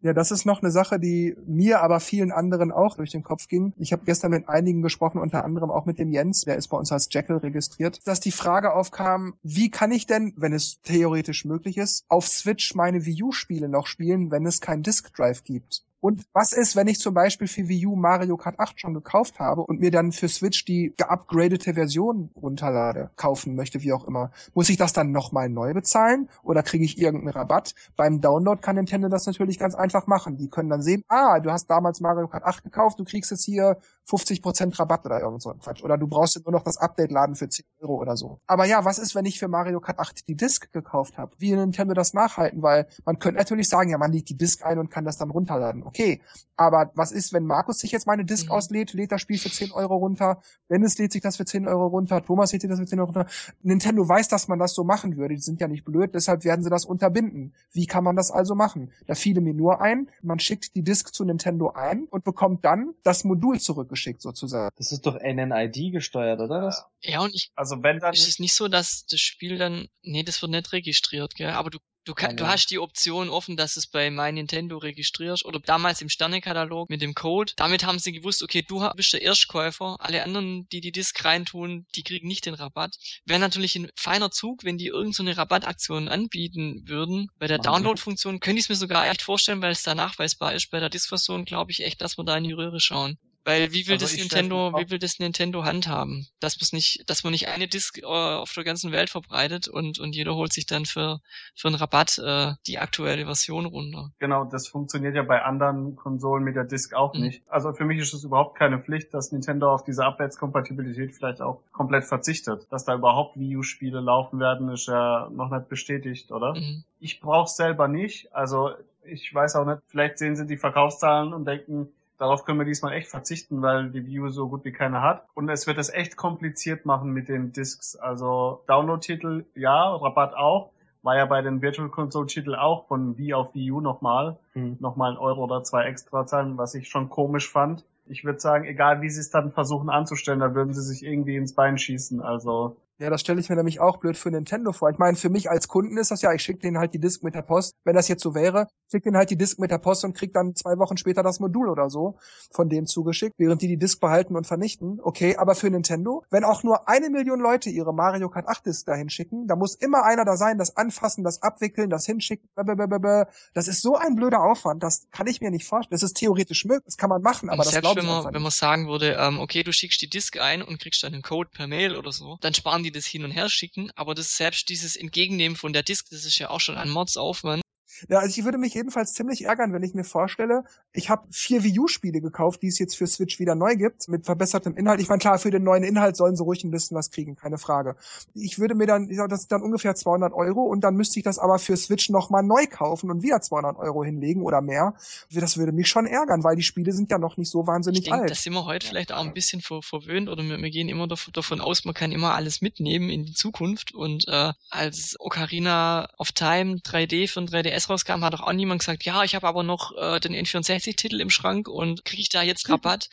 Ja, 0.06 0.14
das 0.14 0.30
ist 0.30 0.46
noch 0.46 0.62
eine 0.62 0.70
Sache, 0.70 1.00
die 1.00 1.36
mir, 1.48 1.82
aber 1.82 2.00
vielen 2.00 2.32
anderen 2.32 2.72
auch 2.72 2.96
durch 2.96 3.10
den 3.10 3.24
Kopf 3.24 3.48
ging. 3.48 3.74
Ich 3.80 3.92
habe 3.92 4.06
gestern 4.06 4.30
mit 4.30 4.48
einigen 4.48 4.84
gesprochen, 4.84 5.20
unter 5.20 5.44
anderem 5.44 5.72
auch 5.72 5.88
mit 5.88 5.98
dem 5.98 6.12
Jens, 6.12 6.42
der 6.42 6.58
ist 6.58 6.68
bei 6.68 6.78
uns 6.78 6.92
als 6.92 7.10
Jackal 7.10 7.38
registriert, 7.38 8.02
dass 8.06 8.20
die 8.20 8.32
Frage 8.32 8.76
aufkam, 8.76 9.34
wie 9.42 9.72
kann 9.72 9.92
ich 9.92 10.06
denn, 10.06 10.32
wenn 10.38 10.54
es 10.54 10.80
theoretisch 10.84 11.44
möglich 11.44 11.80
ist, 11.80 12.06
auf 12.08 12.28
Switch 12.28 12.76
meine 12.76 13.08
Wii 13.08 13.24
U-Spiele 13.24 13.68
noch 13.68 13.88
spielen, 13.88 14.30
wenn 14.30 14.46
es 14.46 14.62
kein 14.62 14.84
Disk 14.84 15.12
Drive 15.16 15.44
gibt? 15.44 15.84
Und 16.06 16.28
was 16.34 16.54
ist, 16.54 16.76
wenn 16.76 16.88
ich 16.88 17.00
zum 17.00 17.16
Beispiel 17.16 17.48
für 17.48 17.68
Wii 17.68 17.88
U 17.88 17.96
Mario 17.96 18.38
Kart 18.38 18.60
8 18.60 18.80
schon 18.80 18.94
gekauft 18.94 19.40
habe 19.40 19.62
und 19.62 19.80
mir 19.80 19.90
dann 19.90 20.12
für 20.12 20.30
Switch 20.30 20.64
die 20.64 20.94
geupgradete 20.98 21.74
Version 21.74 22.30
runterlade, 22.36 23.10
kaufen 23.16 23.56
möchte, 23.56 23.82
wie 23.82 23.92
auch 23.92 24.08
immer? 24.08 24.30
Muss 24.54 24.70
ich 24.70 24.78
das 24.78 24.94
dann 24.94 25.12
nochmal 25.12 25.50
neu 25.50 25.74
bezahlen 25.74 26.30
oder 26.44 26.62
kriege 26.62 26.86
ich 26.86 27.00
irgendeinen 27.00 27.34
Rabatt? 27.34 27.74
Beim 27.96 28.22
Download 28.22 28.62
kann 28.62 28.76
Nintendo 28.76 29.10
das 29.10 29.26
natürlich 29.26 29.58
ganz 29.58 29.74
einfach 29.74 30.06
machen. 30.06 30.38
Die 30.38 30.48
können 30.48 30.70
dann 30.70 30.84
sehen, 30.84 31.04
ah, 31.08 31.40
du 31.40 31.50
hast 31.50 31.72
damals 31.72 32.02
Mario 32.02 32.28
Kart 32.28 32.44
8 32.44 32.64
gekauft, 32.64 33.00
du 33.00 33.04
kriegst 33.04 33.32
jetzt 33.32 33.44
hier 33.44 33.80
50% 34.08 34.80
Rabatt 34.80 35.06
oder 35.06 35.20
irgend 35.20 35.42
so 35.42 35.52
ein 35.52 35.60
Quatsch. 35.60 35.84
Oder 35.84 35.98
du 35.98 36.08
brauchst 36.08 36.40
nur 36.44 36.52
noch 36.52 36.64
das 36.64 36.78
Update 36.78 37.12
laden 37.12 37.36
für 37.36 37.50
10 37.50 37.66
Euro 37.82 37.96
oder 37.96 38.16
so. 38.18 38.40
Aber 38.46 38.66
ja, 38.66 38.86
was 38.86 39.00
ist, 39.00 39.16
wenn 39.16 39.26
ich 39.26 39.40
für 39.40 39.48
Mario 39.48 39.80
Kart 39.80 40.00
8 40.00 40.28
die 40.28 40.36
Disc 40.36 40.72
gekauft 40.72 41.18
habe? 41.18 41.32
Wie 41.38 41.56
Nintendo 41.56 41.94
das 41.94 42.14
nachhalten? 42.14 42.62
Weil 42.62 42.88
man 43.06 43.20
könnte 43.20 43.40
natürlich 43.40 43.70
sagen, 43.70 43.90
ja, 43.90 43.98
man 43.98 44.12
legt 44.12 44.30
die 44.30 44.38
Disc 44.38 44.64
ein 44.64 44.80
und 44.80 44.92
kann 44.92 45.06
das 45.06 45.18
dann 45.18 45.32
runterladen. 45.32 45.84
Okay. 45.84 46.22
Aber 46.58 46.92
was 46.96 47.12
ist, 47.12 47.34
wenn 47.34 47.46
Markus 47.46 47.80
sich 47.80 47.92
jetzt 47.92 48.08
meine 48.08 48.24
Disc 48.24 48.46
mhm. 48.46 48.52
auslädt, 48.52 48.94
lädt 48.94 49.12
das 49.12 49.22
Spiel 49.22 49.38
für 49.38 49.52
10 49.52 49.72
Euro 49.72 49.98
runter, 49.98 50.42
Dennis 50.70 50.98
lädt 50.98 51.12
sich 51.12 51.22
das 51.22 51.38
für 51.38 51.46
10 51.46 51.68
Euro 51.68 51.88
runter, 51.88 52.24
Thomas 52.24 52.52
lädt 52.54 52.62
sich 52.62 52.70
das 52.70 52.80
für 52.80 52.86
10 52.86 53.00
Euro 53.00 53.12
runter. 53.12 53.30
Nintendo 53.62 54.08
weiß, 54.08 54.28
dass 54.30 54.48
man 54.48 54.60
das 54.60 54.74
so 54.74 54.84
machen 54.84 55.18
würde. 55.18 55.36
Die 55.36 55.42
sind 55.42 55.60
ja 55.60 55.68
nicht 55.68 55.84
blöd, 55.84 56.14
deshalb 56.14 56.44
werden 56.44 56.64
sie 56.64 56.70
das 56.70 56.86
unterbinden. 56.86 57.54
Wie 57.72 57.88
kann 57.88 58.04
man 58.04 58.16
das 58.16 58.32
also 58.32 58.56
machen? 58.56 58.92
Da 59.08 59.16
fiele 59.16 59.42
mir 59.42 59.54
nur 59.54 59.82
ein, 59.82 60.10
man 60.22 60.40
schickt 60.40 60.76
die 60.76 60.84
Disc 60.84 61.14
zu 61.14 61.26
Nintendo 61.26 61.72
ein 61.72 62.06
und 62.06 62.24
bekommt 62.24 62.64
dann 62.64 62.94
das 63.04 63.24
Modul 63.24 63.60
zurückgeschickt 63.96 64.22
sozusagen. 64.22 64.76
Das 64.78 64.92
ist 64.92 65.06
doch 65.06 65.16
NNID 65.16 65.92
gesteuert, 65.92 66.40
oder? 66.40 66.62
Das? 66.62 66.86
Ja, 67.02 67.22
und 67.22 67.34
ich, 67.34 67.52
also 67.56 67.82
wenn 67.82 68.00
dann 68.00 68.14
ist 68.14 68.28
es 68.28 68.40
nicht 68.40 68.54
so, 68.54 68.68
dass 68.68 69.06
das 69.06 69.20
Spiel 69.20 69.58
dann, 69.58 69.88
nee, 70.02 70.24
das 70.24 70.42
wird 70.42 70.52
nicht 70.52 70.72
registriert, 70.74 71.36
gell? 71.36 71.52
Aber 71.52 71.70
du 71.70 71.80
Du, 72.08 72.14
kann, 72.14 72.38
du 72.38 72.46
hast 72.46 72.68
die 72.68 72.78
Option 72.78 73.30
offen, 73.30 73.58
dass 73.58 73.78
es 73.78 73.88
bei 73.88 74.12
My 74.12 74.32
Nintendo 74.32 74.78
registrierst 74.78 75.44
oder 75.44 75.60
damals 75.60 76.04
im 76.04 76.10
Sternekatalog 76.10 76.88
mit 76.88 77.02
dem 77.02 77.16
Code. 77.16 77.54
Damit 77.56 77.84
haben 77.84 77.98
sie 77.98 78.12
gewusst, 78.12 78.44
okay, 78.44 78.62
du 78.62 78.88
bist 78.96 79.12
der 79.14 79.24
Erstkäufer. 79.24 79.98
Alle 80.00 80.24
anderen, 80.24 80.68
die 80.70 80.82
die 80.82 80.92
Disc 80.92 81.26
reintun, 81.26 81.88
die 81.96 82.04
kriegen 82.04 82.28
nicht 82.28 82.46
den 82.46 82.54
Rabatt. 82.54 82.96
Wäre 83.26 83.40
natürlich 83.40 83.76
ein 83.76 83.90
feiner 83.96 84.30
Zug, 84.30 84.64
wenn 84.64 84.78
die 84.78 84.86
irgendeine 84.86 85.34
so 85.34 85.42
Rabattaktion 85.42 86.08
anbieten 86.08 86.84
würden. 86.86 87.30
Bei 87.40 87.48
der 87.48 87.58
Download-Funktion 87.58 88.40
könnte 88.40 88.60
ich 88.60 88.66
es 88.66 88.70
mir 88.70 88.76
sogar 88.76 89.10
echt 89.10 89.24
vorstellen, 89.24 89.64
weil 89.64 89.72
es 89.72 89.82
da 89.82 89.96
nachweisbar 89.96 90.54
ist. 90.54 90.70
Bei 90.70 90.80
der 90.80 90.90
Disc-Version 90.90 91.44
glaube 91.44 91.72
ich 91.72 91.84
echt, 91.84 92.02
dass 92.02 92.20
wir 92.20 92.24
da 92.24 92.38
in 92.38 92.44
die 92.44 92.54
Röhre 92.54 92.80
schauen. 92.80 93.18
Weil 93.46 93.72
wie 93.72 93.86
will 93.86 93.94
also 93.94 94.06
das 94.06 94.18
Nintendo, 94.18 94.74
wie 94.76 94.90
will 94.90 94.98
das 94.98 95.20
Nintendo 95.20 95.64
handhaben? 95.64 96.28
Dass 96.40 96.60
man 96.60 96.68
nicht, 96.72 97.08
dass 97.08 97.24
man 97.24 97.32
nicht 97.32 97.48
eine 97.48 97.68
Disc 97.68 98.00
äh, 98.00 98.04
auf 98.04 98.52
der 98.54 98.64
ganzen 98.64 98.92
Welt 98.92 99.12
verbreitet 99.12 99.68
und 99.68 100.00
und 100.00 100.16
jeder 100.16 100.36
holt 100.36 100.52
sich 100.52 100.66
dann 100.66 100.86
für 100.86 101.22
für 101.56 101.68
einen 101.68 101.76
Rabatt 101.76 102.18
äh, 102.18 102.54
die 102.66 102.80
aktuelle 102.80 103.26
Version 103.26 103.68
runter. 103.68 104.12
Genau, 104.18 104.46
das 104.46 104.68
funktioniert 104.68 105.16
ja 105.16 105.22
bei 105.22 105.44
anderen 105.44 105.96
Konsolen 105.96 106.44
mit 106.44 106.56
der 106.56 106.64
Disc 106.64 106.96
auch 106.96 107.14
mhm. 107.14 107.22
nicht. 107.22 107.44
Also 107.48 107.72
für 107.74 107.86
mich 107.86 108.00
ist 108.00 108.14
es 108.16 108.24
überhaupt 108.24 108.58
keine 108.58 108.80
Pflicht, 108.80 109.14
dass 109.14 109.32
Nintendo 109.32 109.72
auf 109.72 109.84
diese 109.84 110.04
Abwärtskompatibilität 110.04 111.14
vielleicht 111.14 111.42
auch 111.42 111.62
komplett 111.72 112.06
verzichtet. 112.06 112.66
Dass 112.72 112.84
da 112.84 112.96
überhaupt 112.96 113.40
Wii 113.40 113.58
U-Spiele 113.58 114.00
laufen 114.00 114.40
werden, 114.40 114.70
ist 114.70 114.88
ja 114.88 115.30
noch 115.32 115.52
nicht 115.52 115.70
bestätigt, 115.70 116.32
oder? 116.32 116.56
Mhm. 116.56 116.84
Ich 117.00 117.20
brauch's 117.20 117.56
selber 117.56 117.88
nicht. 117.88 118.34
Also 118.34 118.72
ich 119.04 119.32
weiß 119.32 119.56
auch 119.58 119.66
nicht, 119.66 119.82
vielleicht 119.88 120.18
sehen 120.18 120.36
sie 120.36 120.48
die 120.48 120.58
Verkaufszahlen 120.58 121.34
und 121.34 121.46
denken, 121.46 121.90
Darauf 122.18 122.46
können 122.46 122.60
wir 122.60 122.66
diesmal 122.66 122.94
echt 122.94 123.10
verzichten, 123.10 123.62
weil 123.62 123.90
die 123.90 124.06
View 124.06 124.30
so 124.30 124.48
gut 124.48 124.64
wie 124.64 124.72
keine 124.72 125.02
hat. 125.02 125.26
Und 125.34 125.50
es 125.50 125.68
wird 125.68 125.78
es 125.78 125.90
echt 125.90 126.16
kompliziert 126.16 126.86
machen 126.86 127.12
mit 127.12 127.28
den 127.28 127.52
Discs. 127.52 127.96
Also 127.96 128.64
Download-Titel, 128.68 129.46
ja, 129.56 129.96
Rabatt 129.96 130.34
auch. 130.34 130.72
War 131.02 131.18
ja 131.18 131.26
bei 131.26 131.42
den 131.42 131.62
Virtual 131.62 131.90
Console 131.90 132.26
Titel 132.26 132.56
auch 132.56 132.88
von 132.88 133.18
Wii 133.18 133.34
auf 133.34 133.54
Wii 133.54 133.72
U 133.72 133.82
nochmal. 133.82 134.38
Mhm. 134.54 134.78
Nochmal 134.80 135.12
ein 135.12 135.18
Euro 135.18 135.44
oder 135.44 135.64
zwei 135.64 135.84
extra 135.84 136.26
zahlen, 136.26 136.58
was 136.58 136.74
ich 136.74 136.90
schon 136.90 137.10
komisch 137.10 137.52
fand. 137.52 137.86
Ich 138.08 138.24
würde 138.24 138.40
sagen, 138.40 138.66
egal 138.66 139.02
wie 139.02 139.10
sie 139.10 139.20
es 139.20 139.30
dann 139.30 139.52
versuchen 139.52 139.90
anzustellen, 139.90 140.40
da 140.40 140.56
würden 140.56 140.74
sie 140.74 140.82
sich 140.82 141.04
irgendwie 141.04 141.36
ins 141.36 141.54
Bein 141.54 141.78
schießen. 141.78 142.22
Also 142.22 142.78
ja, 142.98 143.10
das 143.10 143.22
stelle 143.22 143.42
ich 143.42 143.50
mir 143.50 143.58
nämlich 143.58 143.82
auch 143.82 143.98
blöd 143.98 144.18
für 144.18 144.32
Nintendo 144.32 144.72
vor. 144.72 144.90
Ich 144.90 144.98
meine, 144.98 145.18
für 145.18 145.30
mich 145.30 145.50
als 145.50 145.68
Kunden 145.68 145.98
ist 145.98 146.12
das 146.12 146.22
ja, 146.22 146.34
ich 146.34 146.42
schicke 146.42 146.60
denen 146.60 146.78
halt 146.78 146.94
die 146.94 147.00
Disk 147.00 147.24
mit 147.24 147.36
der 147.36 147.42
Post. 147.42 147.76
Wenn 147.84 147.96
das 147.96 148.08
jetzt 148.08 148.24
so 148.24 148.34
wäre, 148.34 148.68
schick 148.90 149.04
denen 149.04 149.18
halt 149.18 149.30
die 149.30 149.38
Disk 149.38 149.60
mit 149.60 149.70
der 149.70 149.80
Post 149.80 150.06
und 150.06 150.16
krieg 150.16 150.34
dann 150.34 150.56
zwei 150.56 150.78
Wochen 150.78 150.96
später 150.96 151.22
das 151.22 151.42
Modul 151.42 151.68
oder 151.70 151.90
so 151.90 152.18
von 152.52 152.70
denen 152.70 152.88
zugeschickt, 152.88 153.36
während 153.38 153.62
die 153.62 153.68
die 153.68 153.78
Disk 153.78 154.00
behalten 154.00 154.38
und 154.38 154.48
vernichten. 154.48 155.00
Okay, 155.02 155.36
aber 155.36 155.56
für 155.56 155.70
Nintendo, 155.70 156.24
wenn 156.30 156.46
auch 156.46 156.64
nur 156.64 156.88
eine 156.88 157.10
Million 157.10 157.42
Leute 157.42 157.70
ihre 157.70 157.94
Mario 157.94 158.30
Kart 158.30 158.48
8 158.48 158.66
Disk 158.66 158.86
dahin 158.86 159.10
schicken, 159.10 159.48
da 159.48 159.58
muss 159.58 159.76
immer 159.76 160.06
einer 160.06 160.24
da 160.24 160.38
sein, 160.38 160.58
das 160.58 160.78
anfassen, 160.78 161.26
das 161.26 161.42
abwickeln, 161.42 161.90
das 161.90 162.06
hinschicken. 162.06 162.48
Blablabla. 162.56 163.28
Das 163.54 163.68
ist 163.68 163.82
so 163.82 163.96
ein 163.96 164.16
blöder 164.16 164.42
Aufwand, 164.42 164.84
das 164.84 165.08
kann 165.12 165.28
ich 165.28 165.42
mir 165.42 165.52
nicht 165.52 165.66
vorstellen. 165.66 165.96
Das 165.96 166.04
ist 166.04 166.16
theoretisch 166.16 166.64
möglich, 166.64 166.86
das 166.86 166.98
kann 166.98 167.10
man 167.10 167.22
machen, 167.22 167.50
aber 167.50 167.60
und 167.60 167.66
das 167.66 167.82
glaube 167.82 168.00
ich 168.00 168.06
wenn 168.08 168.24
man, 168.24 168.34
wenn 168.34 168.42
man 168.42 168.52
sagen 168.52 168.88
würde, 168.88 169.18
ähm, 169.20 169.40
okay, 169.40 169.64
du 169.64 169.74
schickst 169.74 170.02
die 170.02 170.10
Disk 170.10 170.40
ein 170.40 170.62
und 170.62 170.80
kriegst 170.80 171.04
dann 171.04 171.14
einen 171.14 171.24
Code 171.24 171.50
per 171.54 171.68
Mail 171.68 171.98
oder 171.98 172.12
so, 172.12 172.38
dann 172.42 172.54
sparen 172.54 172.85
die 172.86 172.92
das 172.92 173.06
hin 173.06 173.24
und 173.24 173.32
her 173.32 173.50
schicken 173.50 173.92
aber 173.96 174.14
das 174.14 174.38
selbst 174.38 174.70
dieses 174.70 174.96
Entgegennehmen 174.96 175.58
von 175.58 175.74
der 175.74 175.84
Disk, 175.84 176.10
das 176.12 176.26
ist 176.26 176.38
ja 176.38 176.50
auch 176.50 176.60
schon 176.60 176.78
ein 176.78 176.90
Mordsaufwand. 176.90 177.65
Ja, 178.08 178.20
also 178.20 178.40
ich 178.40 178.46
würde 178.46 178.58
mich 178.58 178.74
jedenfalls 178.74 179.14
ziemlich 179.14 179.46
ärgern, 179.46 179.74
wenn 179.74 179.84
ich 179.84 179.94
mir 179.94 180.04
vorstelle, 180.04 180.64
ich 180.94 181.10
habe 181.10 181.28
vier 181.32 181.64
Wii 181.64 181.80
U-Spiele 181.80 182.22
gekauft, 182.22 182.62
die 182.62 182.68
es 182.68 182.78
jetzt 182.78 182.96
für 182.96 183.08
Switch 183.08 183.40
wieder 183.40 183.56
neu 183.56 183.76
gibt, 183.76 184.08
mit 184.08 184.26
verbessertem 184.26 184.76
Inhalt. 184.78 185.00
Ich 185.02 185.10
meine, 185.10 185.20
klar, 185.20 185.40
für 185.40 185.52
den 185.52 185.64
neuen 185.64 185.84
Inhalt 185.84 186.16
sollen 186.16 186.36
sie 186.36 186.44
ruhig 186.44 186.64
ein 186.64 186.72
bisschen 186.72 186.96
was 186.96 187.12
kriegen, 187.12 187.36
keine 187.36 187.58
Frage. 187.58 187.96
Ich 188.34 188.60
würde 188.60 188.76
mir 188.76 188.86
dann, 188.86 189.10
das 189.30 189.42
ist 189.42 189.52
dann 189.52 189.62
ungefähr 189.62 189.96
200 189.96 190.34
Euro 190.34 190.62
und 190.64 190.82
dann 190.82 190.96
müsste 190.96 191.20
ich 191.20 191.24
das 191.24 191.40
aber 191.40 191.60
für 191.60 191.76
Switch 191.78 192.10
nochmal 192.10 192.44
neu 192.44 192.66
kaufen 192.68 193.10
und 193.10 193.24
wieder 193.24 193.42
200 193.42 193.78
Euro 193.78 194.04
hinlegen 194.04 194.44
oder 194.44 194.62
mehr. 194.62 194.94
Das 195.32 195.58
würde 195.58 195.72
mich 195.72 195.88
schon 195.88 196.06
ärgern, 196.06 196.44
weil 196.44 196.56
die 196.56 196.64
Spiele 196.64 196.92
sind 196.92 197.10
ja 197.12 197.18
noch 197.18 197.38
nicht 197.38 197.50
so 197.50 197.66
wahnsinnig 197.66 198.00
ich 198.00 198.06
denk, 198.06 198.22
alt. 198.22 198.30
Das 198.30 198.44
sind 198.44 198.54
wir 198.54 198.66
heute 198.66 198.88
vielleicht 198.88 199.12
auch 199.12 199.26
ein 199.26 199.34
bisschen 199.34 199.62
ver 199.62 199.82
verwöhnt 199.82 200.30
oder 200.30 200.44
wir, 200.44 200.58
wir 200.58 200.70
gehen 200.70 200.90
immer 200.90 201.08
davon 201.08 201.62
aus, 201.62 201.86
man 201.86 201.94
kann 201.94 202.12
immer 202.12 202.34
alles 202.34 202.62
mitnehmen 202.62 203.10
in 203.10 203.26
die 203.26 203.34
Zukunft 203.34 203.94
und 203.94 204.28
äh, 204.28 204.54
als 204.70 205.16
Ocarina 205.20 206.10
of 206.18 206.32
Time 206.32 206.76
3D 206.78 207.28
für 207.30 207.42
ein 207.42 207.48
3DS 207.48 207.95
rauskam, 207.96 208.24
hat 208.24 208.34
doch 208.34 208.42
auch 208.42 208.54
niemand 208.54 208.80
gesagt, 208.80 209.04
ja, 209.04 209.24
ich 209.24 209.36
habe 209.36 209.48
aber 209.48 209.64
noch 209.64 209.96
äh, 209.98 210.20
den 210.20 210.34
N64-Titel 210.34 211.22
im 211.22 211.30
Schrank 211.30 211.68
und 211.68 212.06
kriege 212.06 212.22
ich 212.22 212.30
da 212.30 212.44
jetzt 212.44 212.70
Rabatt? 212.70 213.10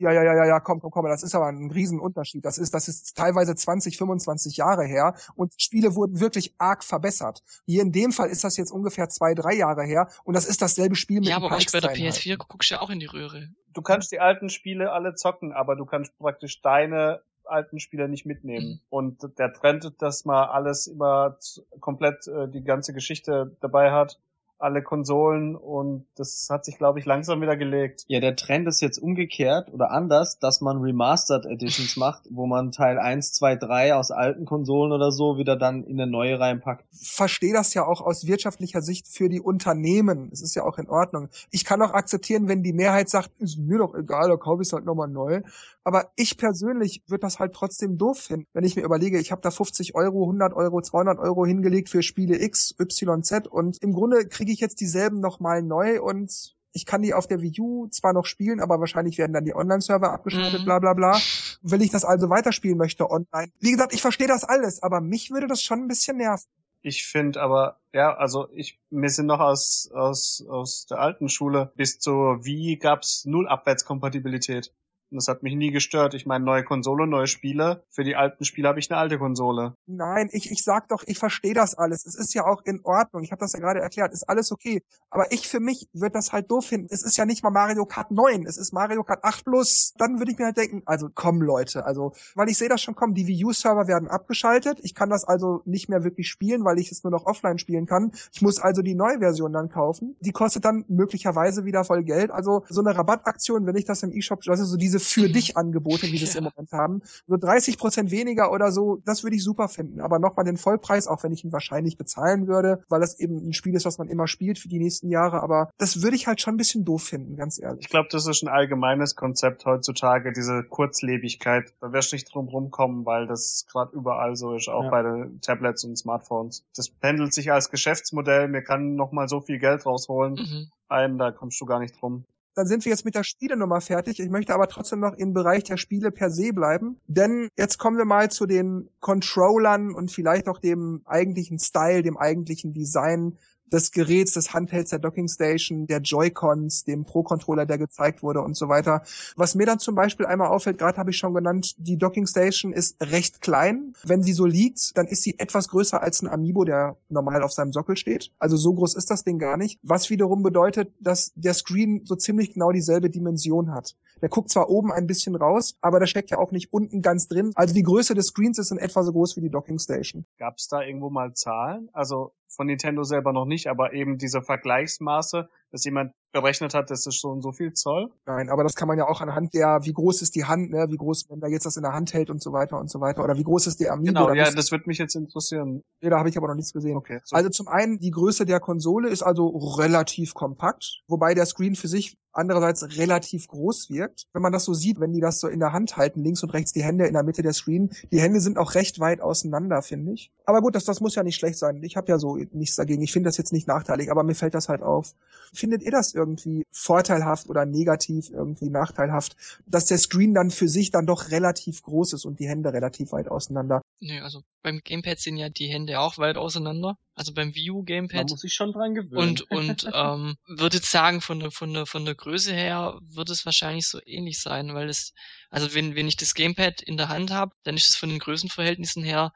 Ja, 0.00 0.12
ja, 0.12 0.22
ja, 0.22 0.32
ja, 0.32 0.44
ja, 0.44 0.60
komm, 0.60 0.78
komm, 0.80 0.92
komm, 0.92 1.06
das 1.06 1.24
ist 1.24 1.34
aber 1.34 1.48
ein 1.48 1.72
Riesenunterschied. 1.72 2.44
Das 2.44 2.56
ist, 2.56 2.72
das 2.72 2.86
ist 2.86 3.16
teilweise 3.16 3.56
20, 3.56 3.96
25 3.96 4.56
Jahre 4.56 4.84
her 4.84 5.14
und 5.34 5.52
Spiele 5.60 5.96
wurden 5.96 6.20
wirklich 6.20 6.54
arg 6.58 6.84
verbessert. 6.84 7.42
Hier 7.66 7.82
in 7.82 7.90
dem 7.90 8.12
Fall 8.12 8.28
ist 8.28 8.44
das 8.44 8.56
jetzt 8.56 8.70
ungefähr 8.70 9.08
zwei, 9.08 9.34
drei 9.34 9.54
Jahre 9.54 9.82
her 9.82 10.08
und 10.22 10.34
das 10.34 10.44
ist 10.44 10.62
dasselbe 10.62 10.94
Spiel 10.94 11.18
mit 11.18 11.28
Ja, 11.28 11.36
aber 11.36 11.48
bei 11.48 11.58
der 11.58 11.96
PS4 11.96 12.36
guckst 12.36 12.70
du 12.70 12.74
ja 12.76 12.80
auch 12.80 12.90
in 12.90 13.00
die 13.00 13.06
Röhre. 13.06 13.48
Du 13.72 13.82
kannst 13.82 14.12
die 14.12 14.20
alten 14.20 14.50
Spiele 14.50 14.92
alle 14.92 15.14
zocken, 15.14 15.52
aber 15.52 15.74
du 15.74 15.84
kannst 15.84 16.16
praktisch 16.18 16.62
deine 16.62 17.22
alten 17.48 17.80
Spiele 17.80 18.08
nicht 18.08 18.26
mitnehmen. 18.26 18.66
Mhm. 18.66 18.80
Und 18.88 19.38
der 19.38 19.52
Trend, 19.52 19.92
dass 19.98 20.24
man 20.24 20.48
alles 20.48 20.86
immer 20.86 21.38
komplett 21.80 22.26
äh, 22.28 22.48
die 22.48 22.62
ganze 22.62 22.92
Geschichte 22.92 23.56
dabei 23.60 23.92
hat, 23.92 24.18
alle 24.58 24.82
Konsolen 24.82 25.56
und 25.56 26.06
das 26.16 26.48
hat 26.50 26.64
sich, 26.64 26.78
glaube 26.78 26.98
ich, 26.98 27.04
langsam 27.04 27.40
wieder 27.40 27.56
gelegt. 27.56 28.04
Ja, 28.08 28.20
der 28.20 28.36
Trend 28.36 28.66
ist 28.68 28.80
jetzt 28.80 28.98
umgekehrt 28.98 29.72
oder 29.72 29.90
anders, 29.90 30.38
dass 30.38 30.60
man 30.60 30.78
Remastered 30.78 31.46
Editions 31.46 31.96
macht, 31.96 32.22
wo 32.30 32.46
man 32.46 32.72
Teil 32.72 32.98
1, 32.98 33.32
2, 33.34 33.56
3 33.56 33.94
aus 33.94 34.10
alten 34.10 34.44
Konsolen 34.44 34.92
oder 34.92 35.10
so 35.12 35.38
wieder 35.38 35.56
dann 35.56 35.84
in 35.84 36.00
eine 36.00 36.10
neue 36.10 36.38
reinpackt. 36.40 36.84
Verstehe 36.92 37.52
das 37.52 37.74
ja 37.74 37.84
auch 37.84 38.00
aus 38.00 38.26
wirtschaftlicher 38.26 38.82
Sicht 38.82 39.08
für 39.08 39.28
die 39.28 39.40
Unternehmen. 39.40 40.30
Es 40.32 40.42
ist 40.42 40.54
ja 40.54 40.64
auch 40.64 40.78
in 40.78 40.88
Ordnung. 40.88 41.28
Ich 41.50 41.64
kann 41.64 41.82
auch 41.82 41.92
akzeptieren, 41.92 42.48
wenn 42.48 42.62
die 42.62 42.72
Mehrheit 42.72 43.08
sagt, 43.08 43.30
ist 43.38 43.58
mir 43.58 43.78
doch 43.78 43.94
egal, 43.94 44.28
da 44.28 44.36
kaufe 44.36 44.62
ich 44.62 44.68
es 44.68 44.72
halt 44.72 44.84
nochmal 44.84 45.08
neu. 45.08 45.42
Aber 45.88 46.10
ich 46.16 46.36
persönlich 46.36 47.02
würde 47.06 47.22
das 47.22 47.38
halt 47.38 47.54
trotzdem 47.54 47.96
doof 47.96 48.18
finden, 48.18 48.46
wenn 48.52 48.62
ich 48.62 48.76
mir 48.76 48.82
überlege, 48.82 49.18
ich 49.18 49.32
habe 49.32 49.40
da 49.40 49.50
50 49.50 49.94
Euro, 49.94 50.24
100 50.24 50.52
Euro, 50.52 50.82
200 50.82 51.18
Euro 51.18 51.46
hingelegt 51.46 51.88
für 51.88 52.02
Spiele 52.02 52.38
X, 52.42 52.74
Y, 52.78 53.22
Z 53.22 53.46
und 53.46 53.78
im 53.80 53.94
Grunde 53.94 54.26
kriege 54.28 54.47
ich 54.52 54.60
jetzt 54.60 54.80
dieselben 54.80 55.20
nochmal 55.20 55.62
neu 55.62 56.00
und 56.02 56.56
ich 56.72 56.86
kann 56.86 57.02
die 57.02 57.14
auf 57.14 57.26
der 57.26 57.40
Wii 57.40 57.60
U 57.60 57.88
zwar 57.88 58.12
noch 58.12 58.26
spielen, 58.26 58.60
aber 58.60 58.78
wahrscheinlich 58.78 59.18
werden 59.18 59.32
dann 59.32 59.44
die 59.44 59.54
Online-Server 59.54 60.12
abgeschaltet, 60.12 60.60
mhm. 60.60 60.64
bla 60.64 60.78
bla 60.78 60.94
bla. 60.94 61.18
Wenn 61.62 61.80
ich 61.80 61.90
das 61.90 62.04
also 62.04 62.28
weiterspielen 62.30 62.78
möchte 62.78 63.10
online. 63.10 63.50
Wie 63.58 63.70
gesagt, 63.70 63.92
ich 63.94 64.02
verstehe 64.02 64.28
das 64.28 64.44
alles, 64.44 64.82
aber 64.82 65.00
mich 65.00 65.30
würde 65.30 65.46
das 65.46 65.62
schon 65.62 65.80
ein 65.80 65.88
bisschen 65.88 66.18
nerven. 66.18 66.46
Ich 66.80 67.06
finde 67.06 67.40
aber, 67.40 67.80
ja, 67.92 68.14
also 68.14 68.48
ich, 68.52 68.80
wir 68.90 69.10
sind 69.10 69.26
noch 69.26 69.40
aus, 69.40 69.90
aus, 69.92 70.44
aus 70.48 70.86
der 70.86 71.00
alten 71.00 71.28
Schule. 71.28 71.72
Bis 71.74 71.98
zur 71.98 72.44
Wii 72.44 72.76
gab's 72.76 73.24
null 73.24 73.48
Abwärtskompatibilität. 73.48 74.72
Und 75.10 75.16
das 75.16 75.28
hat 75.28 75.42
mich 75.42 75.54
nie 75.54 75.70
gestört. 75.70 76.14
Ich 76.14 76.26
meine, 76.26 76.44
neue 76.44 76.64
Konsole, 76.64 77.06
neue 77.06 77.26
Spiele. 77.26 77.84
Für 77.90 78.04
die 78.04 78.16
alten 78.16 78.44
Spiele 78.44 78.68
habe 78.68 78.78
ich 78.78 78.90
eine 78.90 79.00
alte 79.00 79.18
Konsole. 79.18 79.74
Nein, 79.86 80.28
ich, 80.32 80.50
ich 80.50 80.62
sag 80.62 80.88
doch, 80.88 81.02
ich 81.06 81.18
verstehe 81.18 81.54
das 81.54 81.74
alles. 81.74 82.04
Es 82.06 82.14
ist 82.14 82.34
ja 82.34 82.44
auch 82.44 82.62
in 82.64 82.80
Ordnung. 82.84 83.22
Ich 83.22 83.32
habe 83.32 83.40
das 83.40 83.52
ja 83.52 83.60
gerade 83.60 83.80
erklärt. 83.80 84.12
Ist 84.12 84.28
alles 84.28 84.52
okay. 84.52 84.82
Aber 85.10 85.32
ich 85.32 85.48
für 85.48 85.60
mich 85.60 85.88
würde 85.92 86.12
das 86.12 86.32
halt 86.32 86.50
doof 86.50 86.66
finden. 86.66 86.88
Es 86.90 87.02
ist 87.02 87.16
ja 87.16 87.24
nicht 87.24 87.42
mal 87.42 87.50
Mario 87.50 87.86
Kart 87.86 88.10
9. 88.10 88.46
Es 88.46 88.58
ist 88.58 88.72
Mario 88.72 89.02
Kart 89.02 89.24
8 89.24 89.44
Plus. 89.44 89.94
Dann 89.96 90.18
würde 90.18 90.32
ich 90.32 90.38
mir 90.38 90.46
halt 90.46 90.56
denken, 90.56 90.82
also 90.84 91.08
komm 91.14 91.40
Leute. 91.40 91.86
Also, 91.86 92.12
weil 92.34 92.48
ich 92.48 92.58
sehe 92.58 92.68
das 92.68 92.82
schon 92.82 92.94
kommen. 92.94 93.14
Die 93.14 93.26
Wii 93.26 93.46
U-Server 93.46 93.88
werden 93.88 94.08
abgeschaltet. 94.08 94.78
Ich 94.82 94.94
kann 94.94 95.08
das 95.08 95.24
also 95.24 95.62
nicht 95.64 95.88
mehr 95.88 96.04
wirklich 96.04 96.28
spielen, 96.28 96.64
weil 96.64 96.78
ich 96.78 96.92
es 96.92 97.02
nur 97.02 97.10
noch 97.10 97.26
offline 97.26 97.58
spielen 97.58 97.86
kann. 97.86 98.12
Ich 98.32 98.42
muss 98.42 98.60
also 98.60 98.82
die 98.82 98.94
neue 98.94 99.18
Version 99.20 99.52
dann 99.52 99.70
kaufen. 99.70 100.16
Die 100.20 100.32
kostet 100.32 100.64
dann 100.64 100.84
möglicherweise 100.88 101.64
wieder 101.64 101.84
voll 101.84 102.04
Geld. 102.04 102.30
Also 102.30 102.64
so 102.68 102.80
eine 102.80 102.96
Rabattaktion, 102.96 103.66
wenn 103.66 103.76
ich 103.76 103.84
das 103.84 104.02
im 104.02 104.12
E-Shop, 104.12 104.40
also 104.48 104.64
so 104.64 104.76
diese 104.76 104.97
diese 104.98 105.20
für 105.20 105.28
dich 105.28 105.56
Angebote, 105.56 106.06
wie 106.06 106.18
sie 106.18 106.24
es 106.24 106.34
im 106.34 106.44
Moment 106.44 106.72
haben. 106.72 107.02
So 107.26 107.36
30 107.36 107.78
Prozent 107.78 108.10
weniger 108.10 108.52
oder 108.52 108.72
so, 108.72 109.00
das 109.04 109.22
würde 109.22 109.36
ich 109.36 109.44
super 109.44 109.68
finden. 109.68 110.00
Aber 110.00 110.18
nochmal 110.18 110.44
den 110.44 110.56
Vollpreis, 110.56 111.06
auch 111.06 111.22
wenn 111.22 111.32
ich 111.32 111.44
ihn 111.44 111.52
wahrscheinlich 111.52 111.96
bezahlen 111.96 112.46
würde, 112.46 112.82
weil 112.88 113.00
das 113.00 113.18
eben 113.18 113.48
ein 113.48 113.52
Spiel 113.52 113.74
ist, 113.74 113.84
was 113.84 113.98
man 113.98 114.08
immer 114.08 114.26
spielt 114.26 114.58
für 114.58 114.68
die 114.68 114.78
nächsten 114.78 115.10
Jahre. 115.10 115.42
Aber 115.42 115.70
das 115.78 116.02
würde 116.02 116.16
ich 116.16 116.26
halt 116.26 116.40
schon 116.40 116.54
ein 116.54 116.56
bisschen 116.56 116.84
doof 116.84 117.02
finden, 117.02 117.36
ganz 117.36 117.60
ehrlich. 117.60 117.80
Ich 117.80 117.88
glaube, 117.88 118.08
das 118.10 118.26
ist 118.26 118.42
ein 118.42 118.48
allgemeines 118.48 119.14
Konzept 119.14 119.64
heutzutage, 119.64 120.32
diese 120.32 120.62
Kurzlebigkeit. 120.64 121.72
Da 121.80 121.92
wirst 121.92 122.12
du 122.12 122.16
nicht 122.16 122.32
drum 122.32 122.48
rumkommen, 122.48 123.06
weil 123.06 123.26
das 123.26 123.66
gerade 123.70 123.94
überall 123.96 124.36
so 124.36 124.54
ist, 124.54 124.68
auch 124.68 124.84
ja. 124.84 124.90
bei 124.90 125.02
den 125.02 125.40
Tablets 125.40 125.84
und 125.84 125.96
Smartphones. 125.96 126.64
Das 126.76 126.90
pendelt 126.90 127.32
sich 127.32 127.52
als 127.52 127.70
Geschäftsmodell. 127.70 128.48
Mir 128.48 128.62
kann 128.62 128.94
noch 128.94 129.12
mal 129.12 129.28
so 129.28 129.40
viel 129.40 129.58
Geld 129.58 129.86
rausholen. 129.86 130.34
Mhm. 130.34 130.70
Ein, 130.88 131.18
da 131.18 131.32
kommst 131.32 131.60
du 131.60 131.66
gar 131.66 131.80
nicht 131.80 132.00
drum 132.00 132.24
dann 132.58 132.66
sind 132.66 132.84
wir 132.84 132.90
jetzt 132.90 133.04
mit 133.04 133.14
der 133.14 133.22
Spielenummer 133.22 133.80
fertig. 133.80 134.18
Ich 134.18 134.30
möchte 134.30 134.52
aber 134.52 134.66
trotzdem 134.66 134.98
noch 134.98 135.14
im 135.14 135.32
Bereich 135.32 135.62
der 135.62 135.76
Spiele 135.76 136.10
per 136.10 136.28
se 136.28 136.52
bleiben. 136.52 136.96
Denn 137.06 137.48
jetzt 137.56 137.78
kommen 137.78 137.98
wir 137.98 138.04
mal 138.04 138.32
zu 138.32 138.46
den 138.46 138.90
Controllern 138.98 139.94
und 139.94 140.10
vielleicht 140.10 140.48
auch 140.48 140.58
dem 140.58 141.02
eigentlichen 141.04 141.60
Style, 141.60 142.02
dem 142.02 142.16
eigentlichen 142.16 142.72
Design 142.72 143.38
des 143.72 143.92
Geräts, 143.92 144.34
des 144.34 144.52
Handhelds, 144.52 144.90
der 144.90 144.98
Docking 144.98 145.28
Station, 145.28 145.86
der 145.86 146.00
Joy-Cons, 146.00 146.84
dem 146.84 147.04
Pro-Controller, 147.04 147.66
der 147.66 147.78
gezeigt 147.78 148.22
wurde 148.22 148.40
und 148.40 148.56
so 148.56 148.68
weiter. 148.68 149.02
Was 149.36 149.54
mir 149.54 149.66
dann 149.66 149.78
zum 149.78 149.94
Beispiel 149.94 150.26
einmal 150.26 150.48
auffällt, 150.48 150.78
gerade 150.78 150.98
habe 150.98 151.10
ich 151.10 151.18
schon 151.18 151.34
genannt, 151.34 151.74
die 151.78 151.96
Docking 151.96 152.26
Station 152.26 152.72
ist 152.72 152.96
recht 153.00 153.40
klein. 153.40 153.94
Wenn 154.04 154.22
sie 154.22 154.32
so 154.32 154.46
liegt, 154.46 154.96
dann 154.96 155.06
ist 155.06 155.22
sie 155.22 155.38
etwas 155.38 155.68
größer 155.68 156.02
als 156.02 156.22
ein 156.22 156.28
Amiibo, 156.28 156.64
der 156.64 156.96
normal 157.08 157.42
auf 157.42 157.52
seinem 157.52 157.72
Sockel 157.72 157.96
steht. 157.96 158.30
Also 158.38 158.56
so 158.56 158.72
groß 158.74 158.94
ist 158.94 159.10
das 159.10 159.24
Ding 159.24 159.38
gar 159.38 159.56
nicht. 159.56 159.78
Was 159.82 160.10
wiederum 160.10 160.42
bedeutet, 160.42 160.92
dass 161.00 161.32
der 161.34 161.54
Screen 161.54 162.02
so 162.04 162.16
ziemlich 162.16 162.54
genau 162.54 162.72
dieselbe 162.72 163.10
Dimension 163.10 163.72
hat. 163.72 163.96
Der 164.20 164.28
guckt 164.28 164.50
zwar 164.50 164.68
oben 164.68 164.92
ein 164.92 165.06
bisschen 165.06 165.36
raus, 165.36 165.76
aber 165.80 166.00
der 166.00 166.06
steckt 166.06 166.30
ja 166.30 166.38
auch 166.38 166.50
nicht 166.50 166.72
unten 166.72 167.02
ganz 167.02 167.28
drin. 167.28 167.52
Also 167.54 167.74
die 167.74 167.82
Größe 167.82 168.14
des 168.14 168.26
Screens 168.26 168.58
ist 168.58 168.72
in 168.72 168.78
etwa 168.78 169.02
so 169.02 169.12
groß 169.12 169.36
wie 169.36 169.40
die 169.40 169.50
Docking 169.50 169.78
Station. 169.78 170.26
Gab 170.38 170.54
es 170.58 170.68
da 170.68 170.82
irgendwo 170.82 171.10
mal 171.10 171.32
Zahlen? 171.34 171.88
Also 171.92 172.32
von 172.48 172.66
Nintendo 172.66 173.04
selber 173.04 173.32
noch 173.32 173.44
nicht, 173.44 173.68
aber 173.68 173.92
eben 173.92 174.18
diese 174.18 174.42
Vergleichsmaße, 174.42 175.48
dass 175.70 175.84
jemand 175.84 176.12
berechnet 176.32 176.74
hat, 176.74 176.90
das 176.90 177.06
ist 177.06 177.20
so 177.20 177.28
und 177.28 177.42
so 177.42 177.52
viel 177.52 177.72
Zoll. 177.72 178.10
Nein, 178.26 178.50
aber 178.50 178.62
das 178.62 178.74
kann 178.74 178.88
man 178.88 178.98
ja 178.98 179.06
auch 179.06 179.20
anhand 179.20 179.54
der, 179.54 179.80
wie 179.82 179.92
groß 179.92 180.22
ist 180.22 180.34
die 180.34 180.44
Hand, 180.44 180.70
ne, 180.70 180.86
wie 180.90 180.96
groß, 180.96 181.26
wenn 181.30 181.40
er 181.40 181.48
jetzt 181.48 181.66
das 181.66 181.76
in 181.76 181.82
der 181.82 181.92
Hand 181.92 182.12
hält 182.12 182.30
und 182.30 182.42
so 182.42 182.52
weiter 182.52 182.78
und 182.78 182.90
so 182.90 183.00
weiter, 183.00 183.24
oder 183.24 183.36
wie 183.36 183.44
groß 183.44 183.66
ist 183.66 183.80
der 183.80 183.92
Amiibo. 183.92 184.26
Genau, 184.26 184.32
ja, 184.34 184.50
das 184.50 184.70
wird 184.70 184.86
mich 184.86 184.98
jetzt 184.98 185.14
interessieren. 185.14 185.82
Nee, 186.00 186.10
da 186.10 186.18
habe 186.18 186.28
ich 186.28 186.36
aber 186.36 186.48
noch 186.48 186.54
nichts 186.54 186.72
gesehen. 186.72 186.96
Okay. 186.96 187.20
So. 187.24 187.36
Also 187.36 187.48
zum 187.50 187.68
einen, 187.68 187.98
die 187.98 188.10
Größe 188.10 188.44
der 188.46 188.60
Konsole 188.60 189.08
ist 189.08 189.22
also 189.22 189.46
relativ 189.78 190.34
kompakt, 190.34 191.02
wobei 191.08 191.34
der 191.34 191.46
Screen 191.46 191.74
für 191.74 191.88
sich 191.88 192.16
andererseits 192.32 192.96
relativ 192.98 193.48
groß 193.48 193.90
wirkt. 193.90 194.26
Wenn 194.32 194.42
man 194.42 194.52
das 194.52 194.64
so 194.64 194.72
sieht, 194.72 195.00
wenn 195.00 195.12
die 195.12 195.20
das 195.20 195.40
so 195.40 195.48
in 195.48 195.58
der 195.58 195.72
Hand 195.72 195.96
halten, 195.96 196.22
links 196.22 196.42
und 196.42 196.50
rechts 196.50 196.72
die 196.72 196.84
Hände 196.84 197.06
in 197.06 197.14
der 197.14 197.24
Mitte 197.24 197.42
der 197.42 197.52
Screen, 197.52 197.90
die 198.12 198.20
Hände 198.20 198.40
sind 198.40 198.58
auch 198.58 198.74
recht 198.74 199.00
weit 199.00 199.20
auseinander, 199.20 199.82
finde 199.82 200.12
ich. 200.12 200.30
Aber 200.44 200.60
gut, 200.60 200.74
das, 200.74 200.84
das 200.84 201.00
muss 201.00 201.14
ja 201.16 201.24
nicht 201.24 201.36
schlecht 201.36 201.58
sein. 201.58 201.82
Ich 201.82 201.96
habe 201.96 202.08
ja 202.08 202.18
so 202.18 202.36
nichts 202.36 202.76
dagegen. 202.76 203.02
Ich 203.02 203.12
finde 203.12 203.28
das 203.28 203.38
jetzt 203.38 203.52
nicht 203.52 203.66
nachteilig, 203.66 204.10
aber 204.10 204.22
mir 204.22 204.34
fällt 204.34 204.54
das 204.54 204.68
halt 204.68 204.82
auf. 204.82 205.14
Findet 205.58 205.82
ihr 205.82 205.90
das 205.90 206.14
irgendwie 206.14 206.64
vorteilhaft 206.70 207.48
oder 207.48 207.66
negativ, 207.66 208.30
irgendwie 208.30 208.70
nachteilhaft, 208.70 209.36
dass 209.66 209.86
der 209.86 209.98
Screen 209.98 210.32
dann 210.32 210.52
für 210.52 210.68
sich 210.68 210.92
dann 210.92 211.04
doch 211.04 211.32
relativ 211.32 211.82
groß 211.82 212.12
ist 212.12 212.24
und 212.24 212.38
die 212.38 212.48
Hände 212.48 212.72
relativ 212.72 213.10
weit 213.10 213.26
auseinander? 213.26 213.82
Nö, 213.98 214.20
also 214.22 214.44
beim 214.62 214.80
Gamepad 214.84 215.18
sind 215.18 215.36
ja 215.36 215.48
die 215.48 215.66
Hände 215.66 215.98
auch 215.98 216.16
weit 216.18 216.36
auseinander. 216.36 216.96
Also 217.16 217.34
beim 217.34 217.56
Wii 217.56 217.70
U 217.72 217.82
Gamepad. 217.82 218.26
Man 218.26 218.26
muss 218.30 218.42
sich 218.42 218.54
schon 218.54 218.70
dran 218.70 218.94
gewöhnen. 218.94 219.40
Und, 219.48 219.50
und 219.50 219.90
ähm, 219.92 220.36
würde 220.46 220.76
jetzt 220.76 220.92
sagen, 220.92 221.20
von 221.20 221.40
der, 221.40 221.50
von, 221.50 221.74
der, 221.74 221.86
von 221.86 222.04
der 222.04 222.14
Größe 222.14 222.52
her 222.52 222.96
wird 223.02 223.28
es 223.28 223.44
wahrscheinlich 223.44 223.88
so 223.88 223.98
ähnlich 224.06 224.40
sein, 224.40 224.74
weil 224.74 224.88
es, 224.88 225.12
also 225.50 225.74
wenn, 225.74 225.96
wenn 225.96 226.06
ich 226.06 226.16
das 226.16 226.34
Gamepad 226.34 226.82
in 226.82 226.96
der 226.96 227.08
Hand 227.08 227.32
habe, 227.32 227.50
dann 227.64 227.74
ist 227.74 227.88
es 227.88 227.96
von 227.96 228.10
den 228.10 228.20
Größenverhältnissen 228.20 229.02
her 229.02 229.32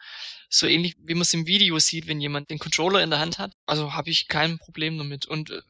so 0.48 0.68
ähnlich, 0.68 0.94
wie 1.00 1.14
man 1.14 1.22
es 1.22 1.34
im 1.34 1.48
Video 1.48 1.80
sieht, 1.80 2.06
wenn 2.06 2.20
jemand 2.20 2.50
den 2.50 2.60
Controller 2.60 3.02
in 3.02 3.10
der 3.10 3.18
Hand 3.18 3.40
hat. 3.40 3.54
Also 3.66 3.94
habe 3.94 4.10
ich 4.10 4.28
kein 4.28 4.58
Problem 4.58 4.96
damit. 4.98 5.26
Und 5.26 5.50
äh, 5.50 5.62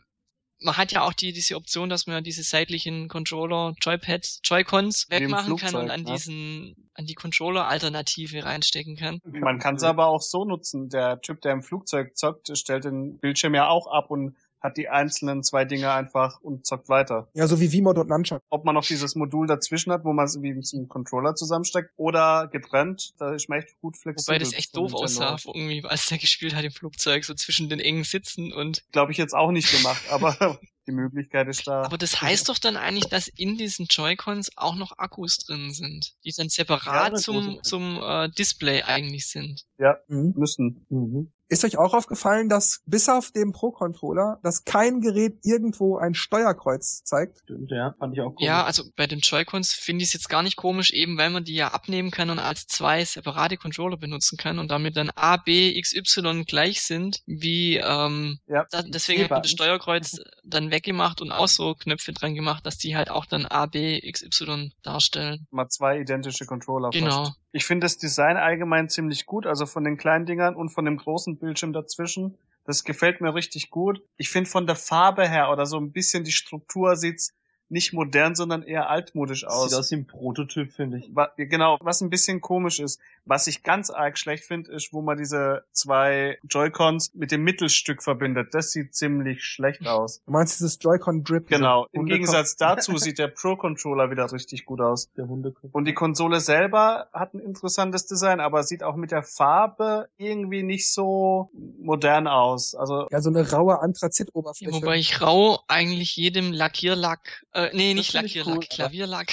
man 0.63 0.77
hat 0.77 0.93
ja 0.93 1.03
auch 1.03 1.13
die, 1.13 1.33
diese 1.33 1.57
Option, 1.57 1.89
dass 1.89 2.07
man 2.07 2.23
diese 2.25 2.43
seitlichen 2.43 3.09
Controller, 3.09 3.75
Joypads, 3.81 4.41
Joy-Cons 4.45 5.09
wegmachen 5.11 5.57
kann 5.57 5.75
und 5.75 5.91
an 5.91 6.03
ne? 6.03 6.13
diesen, 6.13 6.91
an 6.95 7.07
die 7.07 7.15
Controller-Alternative 7.15 8.45
reinstecken 8.45 8.97
kann. 8.97 9.21
Man 9.25 9.59
kann 9.59 9.77
es 9.77 9.83
aber 9.83 10.07
auch 10.07 10.23
so 10.23 10.45
nutzen. 10.45 10.89
Der 10.89 11.21
Typ, 11.21 11.41
der 11.41 11.53
im 11.53 11.63
Flugzeug 11.63 12.17
zockt, 12.17 12.57
stellt 12.57 12.85
den 12.85 13.19
Bildschirm 13.19 13.55
ja 13.55 13.69
auch 13.69 13.87
ab 13.87 14.11
und 14.11 14.37
hat 14.63 14.77
die 14.77 14.89
einzelnen 14.89 15.43
zwei 15.43 15.65
Dinge 15.65 15.93
einfach 15.93 16.41
und 16.41 16.67
zockt 16.67 16.89
weiter. 16.89 17.29
Ja, 17.35 17.47
so 17.47 17.61
wie 17.61 17.69
V-Mod 17.69 17.99
und 17.99 18.09
Nunchuck. 18.09 18.43
Ob 18.49 18.65
man 18.65 18.75
noch 18.75 18.85
dieses 18.85 19.15
Modul 19.15 19.47
dazwischen 19.47 19.93
hat, 19.93 20.05
wo 20.05 20.13
man 20.13 20.27
es 20.27 20.41
wie 20.41 20.59
zum 20.61 20.89
Controller 20.89 21.35
zusammensteckt 21.35 21.91
oder 21.97 22.49
getrennt, 22.49 23.13
da 23.19 23.35
ist 23.35 23.49
man 23.49 23.59
echt 23.59 23.81
gut 23.81 23.97
flexibel. 23.97 24.35
Wobei 24.35 24.39
das 24.39 24.53
echt 24.53 24.77
doof 24.77 24.95
aussah, 24.95 25.37
irgendwie, 25.47 25.85
als 25.85 26.07
der 26.07 26.19
gespielt 26.19 26.55
hat 26.55 26.65
im 26.65 26.71
Flugzeug, 26.71 27.25
so 27.25 27.35
zwischen 27.35 27.69
den 27.69 27.81
engen 27.81 28.05
Sitzen 28.05 28.53
und... 28.53 28.85
Glaube 28.93 29.13
ich 29.13 29.19
jetzt 29.19 29.35
auch 29.35 29.51
nicht 29.51 29.71
gemacht, 29.71 30.03
aber 30.11 30.37
die 30.87 30.93
Möglichkeit 30.93 31.49
ist 31.49 31.67
da. 31.67 31.83
Aber 31.83 31.99
das 31.99 32.21
heißt 32.21 32.49
doch 32.49 32.59
dann 32.59 32.77
eigentlich, 32.77 33.09
dass 33.09 33.29
in 33.29 33.57
diesen 33.57 33.87
Joy-Cons 33.87 34.53
auch 34.57 34.77
noch 34.77 34.99
Akkus 34.99 35.39
drin 35.39 35.73
sind, 35.73 36.15
die 36.25 36.33
dann 36.37 36.49
separat 36.49 37.13
ja, 37.13 37.19
zum, 37.19 37.63
zum 37.63 38.01
äh, 38.03 38.29
Display 38.31 38.83
eigentlich 38.83 39.29
sind. 39.29 39.65
Ja, 39.79 39.99
mhm. 40.09 40.35
müssen. 40.37 40.87
Mhm. 40.89 41.33
Ist 41.53 41.67
euch 41.67 41.77
auch 41.77 41.93
aufgefallen, 41.93 42.49
dass 42.49 42.81
bis 42.87 43.11
auf 43.11 43.31
den 43.31 43.53
Pro-Controller, 43.53 44.41
dass 44.43 44.65
kein 44.65 45.03
Gerät 45.03 45.37
irgendwo 45.43 45.99
ein 45.99 46.15
Steuerkreuz 46.15 47.05
zeigt? 47.05 47.41
Stimmt, 47.41 47.71
ja, 47.71 47.95
fand 47.99 48.15
ich 48.15 48.23
auch 48.23 48.31
komisch. 48.31 48.47
Ja, 48.47 48.65
also 48.65 48.85
bei 48.97 49.07
den 49.07 49.19
Joy-Cons 49.19 49.75
finde 49.75 50.03
ich 50.03 50.09
es 50.09 50.15
jetzt 50.15 50.31
gar 50.31 50.43
nicht 50.43 50.57
komisch, 50.57 50.93
eben 50.93 51.19
weil 51.19 51.29
man 51.29 51.45
die 51.45 51.55
ja 51.55 51.69
abnehmen 51.69 52.11
kann 52.11 52.31
und 52.31 52.39
als 52.39 52.67
zwei 52.69 53.05
separate 53.05 53.59
Controller 53.59 53.99
benutzen 53.99 54.39
kann 54.39 54.59
und 54.59 54.71
damit 54.71 54.97
dann 54.97 55.11
A, 55.15 55.37
B, 55.37 55.77
X, 55.77 55.95
Y 55.95 56.47
gleich 56.47 56.81
sind, 56.81 57.21
wie 57.27 57.77
ähm, 57.77 58.39
ja, 58.47 58.65
da, 58.71 58.81
deswegen 58.81 59.25
hat 59.25 59.31
man 59.33 59.43
das 59.43 59.51
Steuerkreuz 59.51 60.23
dann 60.45 60.71
weggemacht 60.71 61.21
und 61.21 61.33
auch 61.33 61.49
so 61.49 61.75
Knöpfe 61.75 62.15
dran 62.15 62.35
gemacht, 62.35 62.65
dass 62.65 62.79
die 62.79 62.97
halt 62.97 63.11
auch 63.11 63.27
dann 63.27 63.45
A, 63.45 63.67
B, 63.67 64.01
X, 64.03 64.23
Y 64.23 64.73
darstellen. 64.83 65.47
Mal 65.51 65.69
zwei 65.69 66.01
identische 66.01 66.47
Controller. 66.47 66.89
Genau. 66.89 67.27
Fast. 67.27 67.42
Ich 67.53 67.67
finde 67.67 67.85
das 67.85 67.99
Design 67.99 68.39
allgemein 68.39 68.89
ziemlich 68.89 69.27
gut, 69.27 69.47
also 69.47 69.67
von 69.67 69.85
den 69.85 69.99
kleinen 69.99 70.25
Dingern 70.25 70.57
und 70.57 70.71
von 70.71 70.87
dem 70.87 70.97
großen 70.97 71.37
Bildschirm 71.37 71.75
dazwischen. 71.75 72.39
Das 72.65 72.83
gefällt 72.83 73.21
mir 73.21 73.35
richtig 73.35 73.71
gut. 73.71 74.03
Ich 74.17 74.31
finde 74.31 74.49
von 74.49 74.67
der 74.67 74.77
Farbe 74.77 75.29
her 75.29 75.51
oder 75.51 75.67
so 75.67 75.79
ein 75.79 75.93
bisschen 75.93 76.25
die 76.25 76.33
Struktur 76.33 76.97
sieht's 76.97 77.35
nicht 77.73 77.93
modern, 77.93 78.35
sondern 78.35 78.63
eher 78.63 78.91
altmodisch 78.91 79.47
aus. 79.47 79.71
Sieht 79.71 79.79
aus 79.79 79.91
wie 79.91 79.97
ein 79.97 80.07
Prototyp, 80.07 80.73
finde 80.73 80.99
ich. 80.99 81.11
Genau, 81.37 81.79
was 81.81 82.03
ein 82.03 82.11
bisschen 82.11 82.41
komisch 82.41 82.79
ist. 82.79 83.01
Was 83.25 83.47
ich 83.47 83.63
ganz 83.63 83.89
arg 83.91 84.19
schlecht 84.19 84.45
finde, 84.45 84.73
ist, 84.73 84.93
wo 84.93 85.01
man 85.01 85.17
diese 85.17 85.65
zwei 85.73 86.39
Joy-Cons 86.49 87.15
mit 87.15 87.33
dem 87.33 87.43
Mittelstück 87.45 88.03
verbindet. 88.03 88.53
Das 88.53 88.73
sieht 88.73 88.95
ziemlich 88.95 89.45
schlecht 89.45 89.87
aus. 89.87 90.23
Du 90.27 90.33
meinst 90.33 90.59
dieses 90.59 90.79
Joy-Con-Drip? 90.81 91.49
Genau. 91.49 91.87
Im 91.93 92.07
Gegensatz 92.07 92.57
dazu 92.59 92.99
sieht 92.99 93.19
der 93.19 93.29
Pro-Controller 93.29 94.11
wieder 94.11 94.31
richtig 94.31 94.67
gut 94.67 94.81
aus. 94.81 95.11
Der 95.17 95.29
Hundekopf. 95.29 95.71
Und 95.73 95.87
die 95.87 95.95
Konsole 95.95 96.41
selber 96.41 97.09
hat 97.13 97.35
ein 97.35 97.41
interessantes 97.41 98.07
Design, 98.07 98.41
aber 98.41 98.65
sieht 98.65 98.83
auch 98.83 98.97
mit 98.97 99.13
der 99.13 99.23
Farbe 99.23 100.09
irgendwie 100.19 100.63
nicht 100.63 100.93
so 100.93 101.51
modern 101.81 102.27
aus. 102.27 102.75
Also 102.75 103.07
ja, 103.11 103.21
so 103.21 103.31
eine 103.31 103.49
raue 103.51 103.81
Anthrazit-Oberfläche. 103.81 104.73
Wobei 104.73 104.97
ich 104.97 105.23
rau 105.23 105.61
eigentlich 105.69 106.17
jedem 106.17 106.53
Lackierlack 106.53 107.47
äh, 107.53 107.62
nee, 107.73 107.95
nicht 107.95 108.13
Lackierlack, 108.13 108.57
cool, 108.57 108.67
Klavierlack 108.69 109.33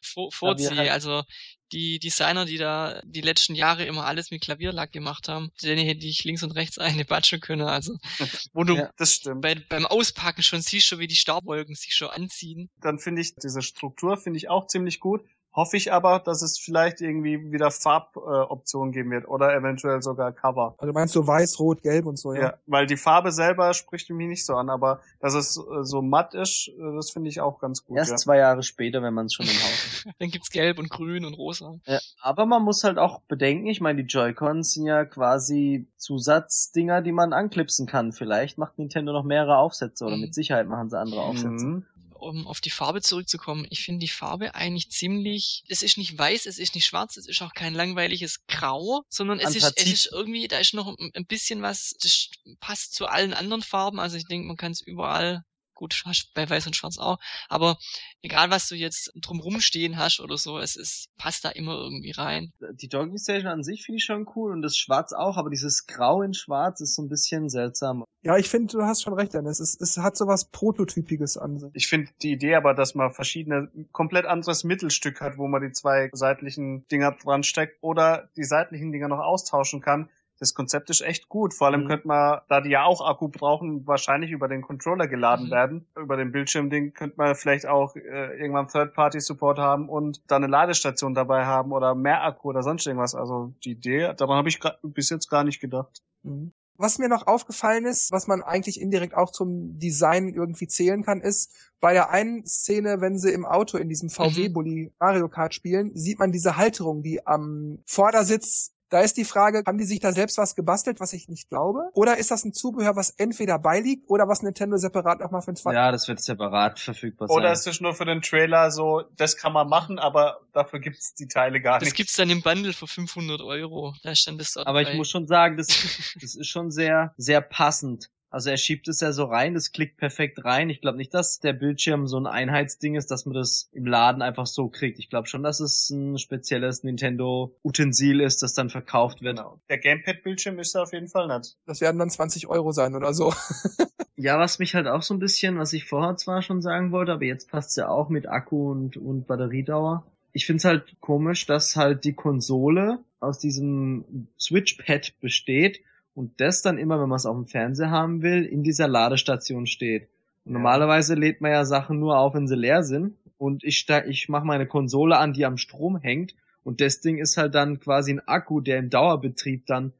vorziehe. 0.30 0.92
Also 0.92 1.24
die 1.72 1.98
Designer, 1.98 2.44
die 2.46 2.56
da 2.56 3.00
die 3.04 3.20
letzten 3.20 3.54
Jahre 3.54 3.84
immer 3.84 4.04
alles 4.04 4.30
mit 4.30 4.42
Klavierlack 4.42 4.92
gemacht 4.92 5.28
haben, 5.28 5.50
denen 5.62 5.86
hätte 5.86 6.06
ich 6.06 6.24
links 6.24 6.42
und 6.42 6.52
rechts 6.52 6.78
eine 6.78 7.04
batschen 7.04 7.40
können. 7.40 7.62
Also, 7.62 7.96
wo 8.52 8.64
du 8.64 8.76
ja, 8.76 8.90
bei, 9.36 9.54
beim 9.54 9.86
Auspacken 9.86 10.42
schon 10.42 10.62
siehst, 10.62 10.86
schon 10.86 10.98
wie 10.98 11.06
die 11.06 11.16
Staubwolken 11.16 11.74
sich 11.74 11.94
schon 11.94 12.08
anziehen. 12.08 12.70
Dann 12.80 12.98
finde 12.98 13.22
ich 13.22 13.34
diese 13.36 13.62
Struktur 13.62 14.16
finde 14.16 14.38
ich 14.38 14.48
auch 14.48 14.66
ziemlich 14.66 15.00
gut. 15.00 15.22
Hoffe 15.52 15.76
ich 15.76 15.92
aber, 15.92 16.20
dass 16.20 16.42
es 16.42 16.58
vielleicht 16.58 17.00
irgendwie 17.00 17.50
wieder 17.50 17.72
Farboptionen 17.72 18.92
äh, 18.92 18.96
geben 18.96 19.10
wird 19.10 19.26
oder 19.26 19.52
eventuell 19.52 20.00
sogar 20.00 20.30
Cover. 20.30 20.76
Also 20.78 20.92
meinst 20.92 21.16
du 21.16 21.26
weiß, 21.26 21.58
rot, 21.58 21.82
gelb 21.82 22.06
und 22.06 22.18
so, 22.18 22.34
ja? 22.34 22.40
Ja, 22.40 22.54
weil 22.66 22.86
die 22.86 22.96
Farbe 22.96 23.32
selber 23.32 23.74
spricht 23.74 24.08
mich 24.10 24.28
nicht 24.28 24.46
so 24.46 24.54
an, 24.54 24.70
aber 24.70 25.00
dass 25.18 25.34
es 25.34 25.56
äh, 25.56 25.82
so 25.82 26.02
matt 26.02 26.34
ist, 26.34 26.68
äh, 26.68 26.94
das 26.94 27.10
finde 27.10 27.30
ich 27.30 27.40
auch 27.40 27.58
ganz 27.58 27.84
gut. 27.84 27.98
Erst 27.98 28.12
ja. 28.12 28.16
zwei 28.16 28.38
Jahre 28.38 28.62
später, 28.62 29.02
wenn 29.02 29.12
man 29.12 29.26
es 29.26 29.34
schon 29.34 29.46
im 29.46 29.52
Haus 29.52 30.04
hat. 30.06 30.14
Dann 30.20 30.30
gibt's 30.30 30.50
gelb 30.50 30.78
und 30.78 30.88
grün 30.88 31.24
und 31.24 31.34
rosa. 31.34 31.80
Ja, 31.84 31.98
aber 32.20 32.46
man 32.46 32.62
muss 32.62 32.84
halt 32.84 32.98
auch 32.98 33.20
bedenken, 33.22 33.66
ich 33.66 33.80
meine, 33.80 34.04
die 34.04 34.08
Joy-Cons 34.08 34.74
sind 34.74 34.86
ja 34.86 35.04
quasi 35.04 35.88
Zusatzdinger, 35.96 37.02
die 37.02 37.12
man 37.12 37.32
anklipsen 37.32 37.88
kann. 37.88 38.12
Vielleicht 38.12 38.56
macht 38.56 38.78
Nintendo 38.78 39.12
noch 39.12 39.24
mehrere 39.24 39.56
Aufsätze 39.56 40.04
oder 40.04 40.14
mhm. 40.14 40.22
mit 40.22 40.34
Sicherheit 40.34 40.68
machen 40.68 40.90
sie 40.90 40.98
andere 40.98 41.22
Aufsätze. 41.22 41.66
Mhm 41.66 41.86
um 42.20 42.46
auf 42.46 42.60
die 42.60 42.70
Farbe 42.70 43.00
zurückzukommen, 43.02 43.66
ich 43.70 43.82
finde 43.82 44.00
die 44.00 44.08
Farbe 44.08 44.54
eigentlich 44.54 44.90
ziemlich, 44.90 45.64
es 45.68 45.82
ist 45.82 45.98
nicht 45.98 46.16
weiß, 46.16 46.46
es 46.46 46.58
ist 46.58 46.74
nicht 46.74 46.86
schwarz, 46.86 47.16
es 47.16 47.26
ist 47.26 47.42
auch 47.42 47.52
kein 47.54 47.74
langweiliges 47.74 48.46
Grau, 48.46 49.02
sondern 49.08 49.40
es 49.40 49.54
ist, 49.54 49.72
es 49.76 49.86
ist 49.86 50.08
irgendwie, 50.12 50.48
da 50.48 50.58
ist 50.58 50.74
noch 50.74 50.96
ein 50.98 51.26
bisschen 51.26 51.62
was, 51.62 51.94
das 52.00 52.28
passt 52.60 52.94
zu 52.94 53.06
allen 53.06 53.34
anderen 53.34 53.62
Farben, 53.62 54.00
also 54.00 54.16
ich 54.16 54.26
denke, 54.26 54.46
man 54.46 54.56
kann 54.56 54.72
es 54.72 54.80
überall 54.80 55.44
gut, 55.80 56.02
hast 56.04 56.32
bei 56.34 56.48
Weiß 56.48 56.66
und 56.66 56.76
Schwarz 56.76 56.98
auch. 56.98 57.18
Aber 57.48 57.78
egal, 58.22 58.50
was 58.50 58.68
du 58.68 58.76
jetzt 58.76 59.10
drumrum 59.16 59.60
stehen 59.60 59.96
hast 59.96 60.20
oder 60.20 60.36
so, 60.36 60.58
es 60.58 60.76
ist, 60.76 61.06
passt 61.16 61.44
da 61.44 61.48
immer 61.48 61.72
irgendwie 61.72 62.12
rein. 62.12 62.52
Die 62.74 62.88
Docking 62.88 63.18
Station 63.18 63.48
an 63.50 63.64
sich 63.64 63.82
finde 63.82 63.96
ich 63.96 64.04
schon 64.04 64.26
cool 64.36 64.52
und 64.52 64.62
das 64.62 64.76
Schwarz 64.76 65.12
auch, 65.12 65.38
aber 65.38 65.50
dieses 65.50 65.86
Grau 65.86 66.22
in 66.22 66.34
Schwarz 66.34 66.80
ist 66.80 66.94
so 66.94 67.02
ein 67.02 67.08
bisschen 67.08 67.48
seltsam. 67.48 68.04
Ja, 68.22 68.36
ich 68.36 68.50
finde, 68.50 68.76
du 68.76 68.82
hast 68.82 69.02
schon 69.02 69.14
recht, 69.14 69.32
Dennis. 69.32 69.60
Es, 69.60 69.80
es 69.80 69.96
hat 69.96 70.16
sowas 70.16 70.50
Prototypiges 70.50 71.38
an 71.38 71.58
sich. 71.58 71.70
Ich 71.72 71.88
finde 71.88 72.10
die 72.20 72.32
Idee 72.32 72.54
aber, 72.54 72.74
dass 72.74 72.94
man 72.94 73.10
verschiedene, 73.12 73.70
komplett 73.92 74.26
anderes 74.26 74.62
Mittelstück 74.62 75.22
hat, 75.22 75.38
wo 75.38 75.48
man 75.48 75.62
die 75.62 75.72
zwei 75.72 76.10
seitlichen 76.12 76.86
Dinger 76.88 77.12
dran 77.12 77.42
steckt 77.42 77.78
oder 77.80 78.28
die 78.36 78.44
seitlichen 78.44 78.92
Dinger 78.92 79.08
noch 79.08 79.20
austauschen 79.20 79.80
kann, 79.80 80.10
das 80.40 80.54
Konzept 80.54 80.88
ist 80.88 81.02
echt 81.02 81.28
gut. 81.28 81.52
Vor 81.52 81.66
allem 81.66 81.84
mhm. 81.84 81.88
könnte 81.88 82.08
man, 82.08 82.40
da 82.48 82.62
die 82.62 82.70
ja 82.70 82.84
auch 82.84 83.06
Akku 83.06 83.28
brauchen, 83.28 83.86
wahrscheinlich 83.86 84.30
über 84.30 84.48
den 84.48 84.62
Controller 84.62 85.06
geladen 85.06 85.46
mhm. 85.46 85.50
werden. 85.50 85.86
Über 85.96 86.16
den 86.16 86.32
Bildschirmding 86.32 86.94
könnte 86.94 87.16
man 87.18 87.34
vielleicht 87.34 87.66
auch 87.66 87.94
äh, 87.94 88.40
irgendwann 88.40 88.68
Third-Party-Support 88.68 89.58
haben 89.58 89.88
und 89.90 90.22
da 90.28 90.36
eine 90.36 90.46
Ladestation 90.46 91.14
dabei 91.14 91.44
haben 91.44 91.72
oder 91.72 91.94
mehr 91.94 92.24
Akku 92.24 92.48
oder 92.48 92.62
sonst 92.62 92.86
irgendwas. 92.86 93.14
Also 93.14 93.52
die 93.64 93.72
Idee, 93.72 94.14
daran 94.16 94.38
habe 94.38 94.48
ich 94.48 94.58
bis 94.82 95.10
jetzt 95.10 95.28
gar 95.28 95.44
nicht 95.44 95.60
gedacht. 95.60 96.02
Mhm. 96.22 96.52
Was 96.78 96.98
mir 96.98 97.10
noch 97.10 97.26
aufgefallen 97.26 97.84
ist, 97.84 98.10
was 98.10 98.26
man 98.26 98.42
eigentlich 98.42 98.80
indirekt 98.80 99.14
auch 99.14 99.30
zum 99.32 99.78
Design 99.78 100.30
irgendwie 100.30 100.66
zählen 100.66 101.02
kann, 101.02 101.20
ist, 101.20 101.54
bei 101.78 101.92
der 101.92 102.08
einen 102.08 102.46
Szene, 102.46 103.02
wenn 103.02 103.18
sie 103.18 103.32
im 103.32 103.44
Auto 103.44 103.76
in 103.76 103.90
diesem 103.90 104.08
VW-Bully 104.08 104.84
mhm. 104.84 104.92
Mario 104.98 105.28
Kart 105.28 105.52
spielen, 105.52 105.94
sieht 105.94 106.18
man 106.18 106.32
diese 106.32 106.56
Halterung, 106.56 107.02
die 107.02 107.26
am 107.26 107.80
Vordersitz 107.84 108.72
da 108.90 109.00
ist 109.00 109.16
die 109.16 109.24
Frage, 109.24 109.62
haben 109.66 109.78
die 109.78 109.84
sich 109.84 110.00
da 110.00 110.12
selbst 110.12 110.36
was 110.36 110.54
gebastelt, 110.54 111.00
was 111.00 111.12
ich 111.12 111.28
nicht 111.28 111.48
glaube? 111.48 111.88
Oder 111.94 112.18
ist 112.18 112.30
das 112.30 112.44
ein 112.44 112.52
Zubehör, 112.52 112.96
was 112.96 113.10
entweder 113.10 113.58
beiliegt 113.58 114.10
oder 114.10 114.28
was 114.28 114.42
Nintendo 114.42 114.76
separat 114.76 115.20
nochmal 115.20 115.42
für 115.42 115.52
den 115.52 115.56
zweiten? 115.56 115.76
Ja, 115.76 115.92
das 115.92 116.08
wird 116.08 116.20
separat 116.20 116.80
verfügbar 116.80 117.28
sein. 117.28 117.36
Oder 117.36 117.52
ist 117.52 117.66
es 117.66 117.80
nur 117.80 117.94
für 117.94 118.04
den 118.04 118.20
Trailer 118.20 118.70
so, 118.70 119.04
das 119.16 119.36
kann 119.36 119.52
man 119.52 119.68
machen, 119.68 119.98
aber 119.98 120.40
dafür 120.52 120.80
gibt's 120.80 121.14
die 121.14 121.28
Teile 121.28 121.60
gar 121.60 121.78
das 121.78 121.86
nicht. 121.86 121.92
Das 121.92 121.96
gibt's 121.96 122.16
dann 122.16 122.30
im 122.30 122.42
Bundle 122.42 122.72
für 122.72 122.88
500 122.88 123.40
Euro. 123.40 123.94
Da 124.02 124.14
stand 124.14 124.40
das 124.40 124.54
dort 124.54 124.66
Aber 124.66 124.80
dabei. 124.80 124.92
ich 124.92 124.96
muss 124.98 125.08
schon 125.08 125.26
sagen, 125.26 125.56
das, 125.56 125.68
das 126.20 126.34
ist 126.34 126.48
schon 126.48 126.70
sehr, 126.70 127.14
sehr 127.16 127.40
passend 127.40 128.10
also 128.30 128.48
er 128.48 128.56
schiebt 128.56 128.86
es 128.86 129.00
ja 129.00 129.12
so 129.12 129.24
rein, 129.24 129.54
das 129.54 129.72
klickt 129.72 129.96
perfekt 129.96 130.44
rein. 130.44 130.70
Ich 130.70 130.80
glaube 130.80 130.98
nicht, 130.98 131.12
dass 131.12 131.40
der 131.40 131.52
Bildschirm 131.52 132.06
so 132.06 132.16
ein 132.16 132.26
Einheitsding 132.26 132.94
ist, 132.94 133.10
dass 133.10 133.26
man 133.26 133.34
das 133.34 133.68
im 133.72 133.86
Laden 133.86 134.22
einfach 134.22 134.46
so 134.46 134.68
kriegt. 134.68 135.00
Ich 135.00 135.10
glaube 135.10 135.26
schon, 135.26 135.42
dass 135.42 135.58
es 135.58 135.90
ein 135.90 136.16
spezielles 136.16 136.84
Nintendo-Utensil 136.84 138.20
ist, 138.20 138.42
das 138.42 138.54
dann 138.54 138.70
verkauft 138.70 139.20
wird. 139.20 139.36
Genau. 139.36 139.60
Der 139.68 139.78
Gamepad-Bildschirm 139.78 140.60
ist 140.60 140.76
da 140.76 140.82
auf 140.82 140.92
jeden 140.92 141.08
Fall 141.08 141.26
nicht. 141.26 141.56
Das 141.66 141.80
werden 141.80 141.98
dann 141.98 142.08
20 142.08 142.46
Euro 142.46 142.70
sein 142.70 142.94
oder 142.94 143.12
so. 143.12 143.34
ja, 144.16 144.38
was 144.38 144.60
mich 144.60 144.76
halt 144.76 144.86
auch 144.86 145.02
so 145.02 145.12
ein 145.12 145.18
bisschen, 145.20 145.58
was 145.58 145.72
ich 145.72 145.84
vorher 145.84 146.16
zwar 146.16 146.42
schon 146.42 146.62
sagen 146.62 146.92
wollte, 146.92 147.12
aber 147.12 147.24
jetzt 147.24 147.50
passt 147.50 147.76
ja 147.76 147.88
auch 147.88 148.10
mit 148.10 148.28
Akku 148.28 148.70
und, 148.70 148.96
und 148.96 149.26
Batteriedauer. 149.26 150.04
Ich 150.32 150.46
finde 150.46 150.58
es 150.58 150.64
halt 150.64 151.00
komisch, 151.00 151.46
dass 151.46 151.74
halt 151.74 152.04
die 152.04 152.12
Konsole 152.12 153.00
aus 153.18 153.40
diesem 153.40 154.28
Switchpad 154.38 155.18
besteht 155.20 155.80
und 156.14 156.40
das 156.40 156.62
dann 156.62 156.78
immer, 156.78 157.00
wenn 157.00 157.08
man 157.08 157.16
es 157.16 157.26
auf 157.26 157.36
dem 157.36 157.46
Fernseher 157.46 157.90
haben 157.90 158.22
will, 158.22 158.44
in 158.44 158.62
dieser 158.62 158.88
Ladestation 158.88 159.66
steht. 159.66 160.08
Und 160.44 160.52
ja. 160.52 160.58
normalerweise 160.58 161.14
lädt 161.14 161.40
man 161.40 161.52
ja 161.52 161.64
Sachen 161.64 161.98
nur 161.98 162.18
auf, 162.18 162.34
wenn 162.34 162.48
sie 162.48 162.56
leer 162.56 162.82
sind. 162.82 163.16
Und 163.38 163.64
ich, 163.64 163.86
ich 164.06 164.28
mache 164.28 164.44
meine 164.44 164.66
Konsole 164.66 165.16
an, 165.16 165.32
die 165.32 165.46
am 165.46 165.56
Strom 165.56 165.98
hängt. 165.98 166.34
Und 166.62 166.80
das 166.80 167.00
Ding 167.00 167.18
ist 167.18 167.36
halt 167.36 167.54
dann 167.54 167.80
quasi 167.80 168.12
ein 168.12 168.20
Akku, 168.20 168.60
der 168.60 168.78
im 168.78 168.90
Dauerbetrieb 168.90 169.66
dann, 169.66 169.92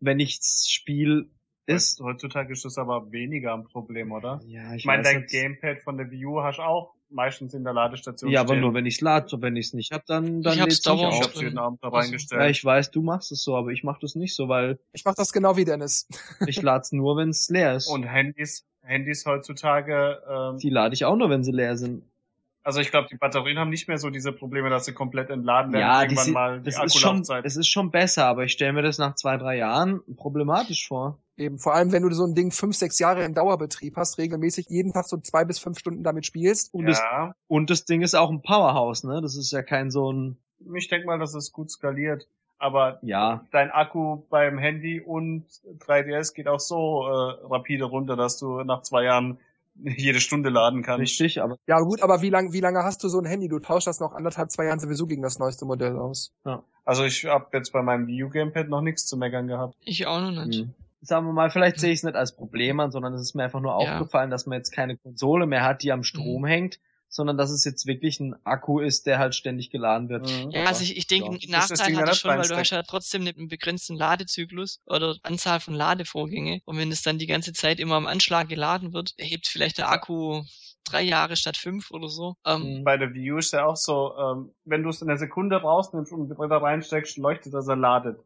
wenn 0.00 0.18
ich's 0.18 0.68
spiel, 0.68 1.30
ist. 1.66 2.00
Heutzutage 2.00 2.52
ist 2.52 2.64
das 2.64 2.78
aber 2.78 3.12
weniger 3.12 3.54
ein 3.54 3.64
Problem, 3.64 4.12
oder? 4.12 4.40
Ja, 4.46 4.72
ich, 4.72 4.80
ich 4.80 4.84
meine, 4.84 5.02
dein 5.04 5.26
Gamepad 5.26 5.80
von 5.82 5.96
der 5.96 6.10
View 6.10 6.42
hast 6.42 6.58
auch 6.58 6.94
meistens 7.12 7.54
in 7.54 7.64
der 7.64 7.72
Ladestation 7.72 8.30
Ja, 8.30 8.40
aber 8.40 8.56
nur 8.56 8.74
wenn 8.74 8.86
ich 8.86 8.96
es 8.96 9.00
lade. 9.00 9.28
So, 9.28 9.40
wenn 9.42 9.56
ich 9.56 9.66
es 9.66 9.72
nicht 9.72 9.92
hab, 9.92 10.06
dann 10.06 10.42
dann 10.42 10.54
ich 10.54 10.60
hab's 10.60 10.80
dauernd. 10.80 11.14
Ich 11.14 11.22
hab's 11.22 11.40
jeden 11.40 11.58
Abend 11.58 11.82
da 11.82 11.88
reingestellt. 11.88 12.40
Ja, 12.40 12.48
ich 12.48 12.64
weiß, 12.64 12.90
du 12.90 13.02
machst 13.02 13.32
es 13.32 13.42
so, 13.42 13.56
aber 13.56 13.70
ich 13.70 13.84
mach 13.84 13.98
das 13.98 14.14
nicht 14.14 14.34
so, 14.34 14.48
weil 14.48 14.78
ich 14.92 15.04
mach 15.04 15.14
das 15.14 15.32
genau 15.32 15.56
wie 15.56 15.64
Dennis. 15.64 16.08
ich 16.46 16.60
lad's 16.62 16.92
nur, 16.92 17.16
wenn 17.16 17.30
es 17.30 17.48
leer 17.48 17.76
ist. 17.76 17.88
Und 17.88 18.04
Handys, 18.04 18.64
Handys 18.82 19.26
heutzutage. 19.26 20.22
Ähm, 20.28 20.58
die 20.58 20.70
lade 20.70 20.94
ich 20.94 21.04
auch 21.04 21.16
nur, 21.16 21.30
wenn 21.30 21.44
sie 21.44 21.52
leer 21.52 21.76
sind. 21.76 22.04
Also 22.64 22.80
ich 22.80 22.90
glaube, 22.90 23.08
die 23.10 23.16
Batterien 23.16 23.58
haben 23.58 23.70
nicht 23.70 23.88
mehr 23.88 23.98
so 23.98 24.10
diese 24.10 24.32
Probleme, 24.32 24.70
dass 24.70 24.84
sie 24.84 24.92
komplett 24.92 25.30
entladen 25.30 25.72
werden. 25.72 25.82
Ja, 25.82 26.02
irgendwann 26.02 26.26
die, 26.26 26.32
mal 26.32 26.58
die 26.60 26.70
das 26.70 26.82
ist 26.84 26.98
schon, 26.98 27.22
es 27.42 27.56
ist 27.56 27.66
schon 27.66 27.90
besser, 27.90 28.26
aber 28.26 28.44
ich 28.44 28.52
stelle 28.52 28.72
mir 28.72 28.82
das 28.82 28.98
nach 28.98 29.16
zwei, 29.16 29.36
drei 29.36 29.56
Jahren 29.56 30.00
problematisch 30.16 30.86
vor. 30.86 31.18
Eben, 31.36 31.58
vor 31.58 31.74
allem 31.74 31.92
wenn 31.92 32.02
du 32.02 32.10
so 32.12 32.24
ein 32.24 32.34
Ding 32.34 32.50
fünf, 32.50 32.76
sechs 32.76 32.98
Jahre 32.98 33.24
im 33.24 33.34
Dauerbetrieb 33.34 33.96
hast, 33.96 34.18
regelmäßig 34.18 34.66
jeden 34.68 34.92
Tag 34.92 35.06
so 35.06 35.16
zwei 35.16 35.44
bis 35.44 35.58
fünf 35.58 35.78
Stunden 35.78 36.02
damit 36.02 36.26
spielst. 36.26 36.74
Und, 36.74 36.88
ja. 36.88 36.88
das, 36.88 37.34
und 37.48 37.70
das 37.70 37.84
Ding 37.86 38.02
ist 38.02 38.14
auch 38.14 38.30
ein 38.30 38.42
Powerhouse, 38.42 39.04
ne? 39.04 39.20
Das 39.22 39.36
ist 39.36 39.50
ja 39.50 39.62
kein 39.62 39.90
so 39.90 40.12
ein. 40.12 40.36
Ich 40.76 40.88
denke 40.88 41.06
mal, 41.06 41.18
dass 41.18 41.34
es 41.34 41.52
gut 41.52 41.70
skaliert. 41.70 42.28
Aber 42.58 43.00
ja. 43.02 43.44
dein 43.50 43.72
Akku 43.72 44.22
beim 44.30 44.56
Handy 44.56 45.00
und 45.00 45.46
3DS 45.80 46.32
geht 46.32 46.46
auch 46.46 46.60
so 46.60 47.02
äh, 47.08 47.46
rapide 47.46 47.86
runter, 47.86 48.14
dass 48.14 48.38
du 48.38 48.62
nach 48.62 48.82
zwei 48.82 49.02
Jahren 49.02 49.38
jede 49.74 50.20
Stunde 50.20 50.50
laden 50.50 50.82
kannst. 50.82 51.00
Richtig, 51.00 51.42
aber. 51.42 51.56
Ja 51.66 51.80
gut, 51.80 52.02
aber 52.02 52.22
wie 52.22 52.30
lange 52.30 52.52
wie 52.52 52.60
lange 52.60 52.84
hast 52.84 53.02
du 53.02 53.08
so 53.08 53.18
ein 53.18 53.24
Handy? 53.24 53.48
Du 53.48 53.58
tauschst 53.58 53.88
das 53.88 54.00
noch 54.00 54.12
anderthalb, 54.12 54.50
zwei 54.50 54.66
Jahren 54.66 54.78
sowieso 54.78 55.06
gegen 55.06 55.22
das 55.22 55.38
neueste 55.38 55.64
Modell 55.64 55.96
aus. 55.96 56.34
Ja. 56.44 56.62
Also 56.84 57.04
ich 57.04 57.24
habe 57.24 57.46
jetzt 57.54 57.72
bei 57.72 57.82
meinem 57.82 58.06
Wii 58.06 58.24
U 58.24 58.28
Gamepad 58.28 58.68
noch 58.68 58.82
nichts 58.82 59.06
zu 59.06 59.16
meckern 59.16 59.48
gehabt. 59.48 59.74
Ich 59.80 60.06
auch 60.06 60.20
noch 60.20 60.44
nicht. 60.44 60.66
Mhm 60.66 60.74
sagen 61.02 61.26
wir 61.26 61.32
mal, 61.32 61.50
vielleicht 61.50 61.80
sehe 61.80 61.92
ich 61.92 61.98
es 61.98 62.04
nicht 62.04 62.16
als 62.16 62.34
Problem 62.34 62.80
an, 62.80 62.92
sondern 62.92 63.12
es 63.12 63.20
ist 63.20 63.34
mir 63.34 63.44
einfach 63.44 63.60
nur 63.60 63.82
ja. 63.82 63.94
aufgefallen, 63.94 64.30
dass 64.30 64.46
man 64.46 64.58
jetzt 64.58 64.70
keine 64.70 64.96
Konsole 64.96 65.46
mehr 65.46 65.64
hat, 65.64 65.82
die 65.82 65.92
am 65.92 66.04
Strom 66.04 66.42
mhm. 66.42 66.46
hängt, 66.46 66.80
sondern 67.08 67.36
dass 67.36 67.50
es 67.50 67.64
jetzt 67.64 67.86
wirklich 67.86 68.20
ein 68.20 68.34
Akku 68.44 68.78
ist, 68.78 69.06
der 69.06 69.18
halt 69.18 69.34
ständig 69.34 69.70
geladen 69.70 70.08
wird. 70.08 70.30
Mhm. 70.30 70.50
Ja, 70.52 70.64
also 70.64 70.82
ich, 70.82 70.96
ich 70.96 71.06
denke, 71.06 71.36
ja. 71.40 71.58
Nachteil 71.58 71.96
hat 71.96 72.08
es 72.08 72.18
schon, 72.18 72.30
weil 72.30 72.48
du 72.48 72.56
hast 72.56 72.70
ja 72.70 72.82
trotzdem 72.82 73.24
nicht 73.24 73.36
einen 73.36 73.48
begrenzten 73.48 73.96
Ladezyklus 73.96 74.80
oder 74.86 75.16
Anzahl 75.22 75.60
von 75.60 75.74
Ladevorgänge. 75.74 76.60
Und 76.64 76.78
wenn 76.78 76.92
es 76.92 77.02
dann 77.02 77.18
die 77.18 77.26
ganze 77.26 77.52
Zeit 77.52 77.80
immer 77.80 77.96
am 77.96 78.06
Anschlag 78.06 78.48
geladen 78.48 78.92
wird, 78.94 79.14
hebt 79.18 79.46
vielleicht 79.46 79.78
der 79.78 79.90
Akku 79.90 80.42
drei 80.84 81.02
Jahre 81.02 81.36
statt 81.36 81.56
fünf 81.56 81.90
oder 81.90 82.08
so. 82.08 82.36
Ähm, 82.46 82.82
Bei 82.84 82.96
der 82.96 83.12
View 83.12 83.38
ist 83.38 83.52
ja 83.52 83.66
auch 83.66 83.76
so, 83.76 84.14
ähm, 84.16 84.54
wenn 84.64 84.82
du 84.82 84.90
es 84.90 85.02
in 85.02 85.08
einer 85.08 85.18
Sekunde 85.18 85.56
rausnimmst 85.56 86.12
und 86.12 86.30
wieder 86.30 86.62
reinsteckst, 86.62 87.18
leuchtet, 87.18 87.54
dass 87.54 87.68
er 87.68 87.76
ladet. 87.76 88.18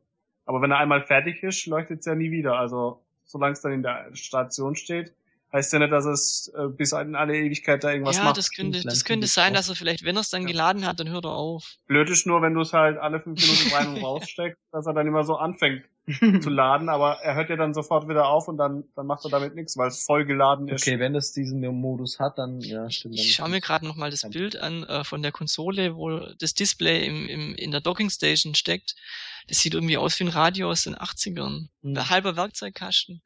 Aber 0.46 0.62
wenn 0.62 0.70
er 0.70 0.78
einmal 0.78 1.02
fertig 1.02 1.42
ist, 1.42 1.66
leuchtet 1.66 2.00
es 2.00 2.06
ja 2.06 2.14
nie 2.14 2.30
wieder. 2.30 2.58
Also 2.58 3.02
solange 3.24 3.52
es 3.52 3.60
dann 3.60 3.72
in 3.72 3.82
der 3.82 4.08
Station 4.14 4.76
steht, 4.76 5.12
heißt 5.52 5.72
ja 5.72 5.80
nicht, 5.80 5.92
dass 5.92 6.06
es 6.06 6.52
äh, 6.56 6.68
bis 6.68 6.92
in 6.92 7.14
alle 7.14 7.36
Ewigkeit 7.36 7.82
da 7.84 7.90
irgendwas 7.90 8.16
ja, 8.16 8.24
macht. 8.24 8.36
Ja, 8.36 8.40
das 8.40 8.50
könnte, 8.50 8.82
das 8.82 9.04
könnte 9.04 9.26
sein, 9.26 9.54
dass 9.54 9.68
er 9.68 9.74
vielleicht, 9.74 10.04
wenn 10.04 10.16
er 10.16 10.20
es 10.20 10.30
dann 10.30 10.42
ja. 10.42 10.48
geladen 10.48 10.86
hat, 10.86 11.00
dann 11.00 11.10
hört 11.10 11.24
er 11.24 11.32
auf. 11.32 11.76
Blöd 11.86 12.08
ist 12.08 12.26
nur, 12.26 12.42
wenn 12.42 12.54
du 12.54 12.60
es 12.60 12.72
halt 12.72 12.98
alle 12.98 13.20
fünf 13.20 13.40
Minuten 13.40 13.74
rein 13.74 13.88
und 13.88 13.96
raussteckst, 14.04 14.60
dass 14.72 14.86
er 14.86 14.94
dann 14.94 15.06
immer 15.06 15.24
so 15.24 15.36
anfängt 15.36 15.84
zu 16.40 16.50
laden, 16.50 16.88
aber 16.88 17.18
er 17.22 17.34
hört 17.34 17.50
ja 17.50 17.56
dann 17.56 17.74
sofort 17.74 18.08
wieder 18.08 18.28
auf 18.28 18.46
und 18.46 18.58
dann, 18.58 18.84
dann 18.94 19.06
macht 19.06 19.24
er 19.24 19.30
damit 19.30 19.56
nichts, 19.56 19.76
weil 19.76 19.88
es 19.88 20.04
voll 20.04 20.24
geladen 20.24 20.68
ist. 20.68 20.82
Okay, 20.86 21.00
wenn 21.00 21.16
es 21.16 21.32
diesen 21.32 21.60
Modus 21.60 22.20
hat, 22.20 22.38
dann 22.38 22.60
ja, 22.60 22.88
stimmt. 22.90 23.16
Ich 23.16 23.34
schaue 23.34 23.48
mir 23.48 23.60
gerade 23.60 23.84
nochmal 23.84 24.10
das 24.10 24.22
Bild 24.30 24.56
an 24.56 24.84
äh, 24.84 25.02
von 25.02 25.22
der 25.22 25.32
Konsole, 25.32 25.96
wo 25.96 26.20
das 26.38 26.54
Display 26.54 27.06
im, 27.06 27.28
im, 27.28 27.54
in 27.56 27.72
der 27.72 27.80
Docking 27.80 28.10
Station 28.10 28.54
steckt. 28.54 28.94
Das 29.48 29.58
sieht 29.58 29.74
irgendwie 29.74 29.96
aus 29.96 30.18
wie 30.20 30.24
ein 30.24 30.28
Radio 30.28 30.70
aus 30.70 30.84
den 30.84 30.94
80ern. 30.94 31.68
Hm. 31.82 31.96
Ein 31.96 32.08
halber 32.08 32.36
Werkzeugkasten. 32.36 33.22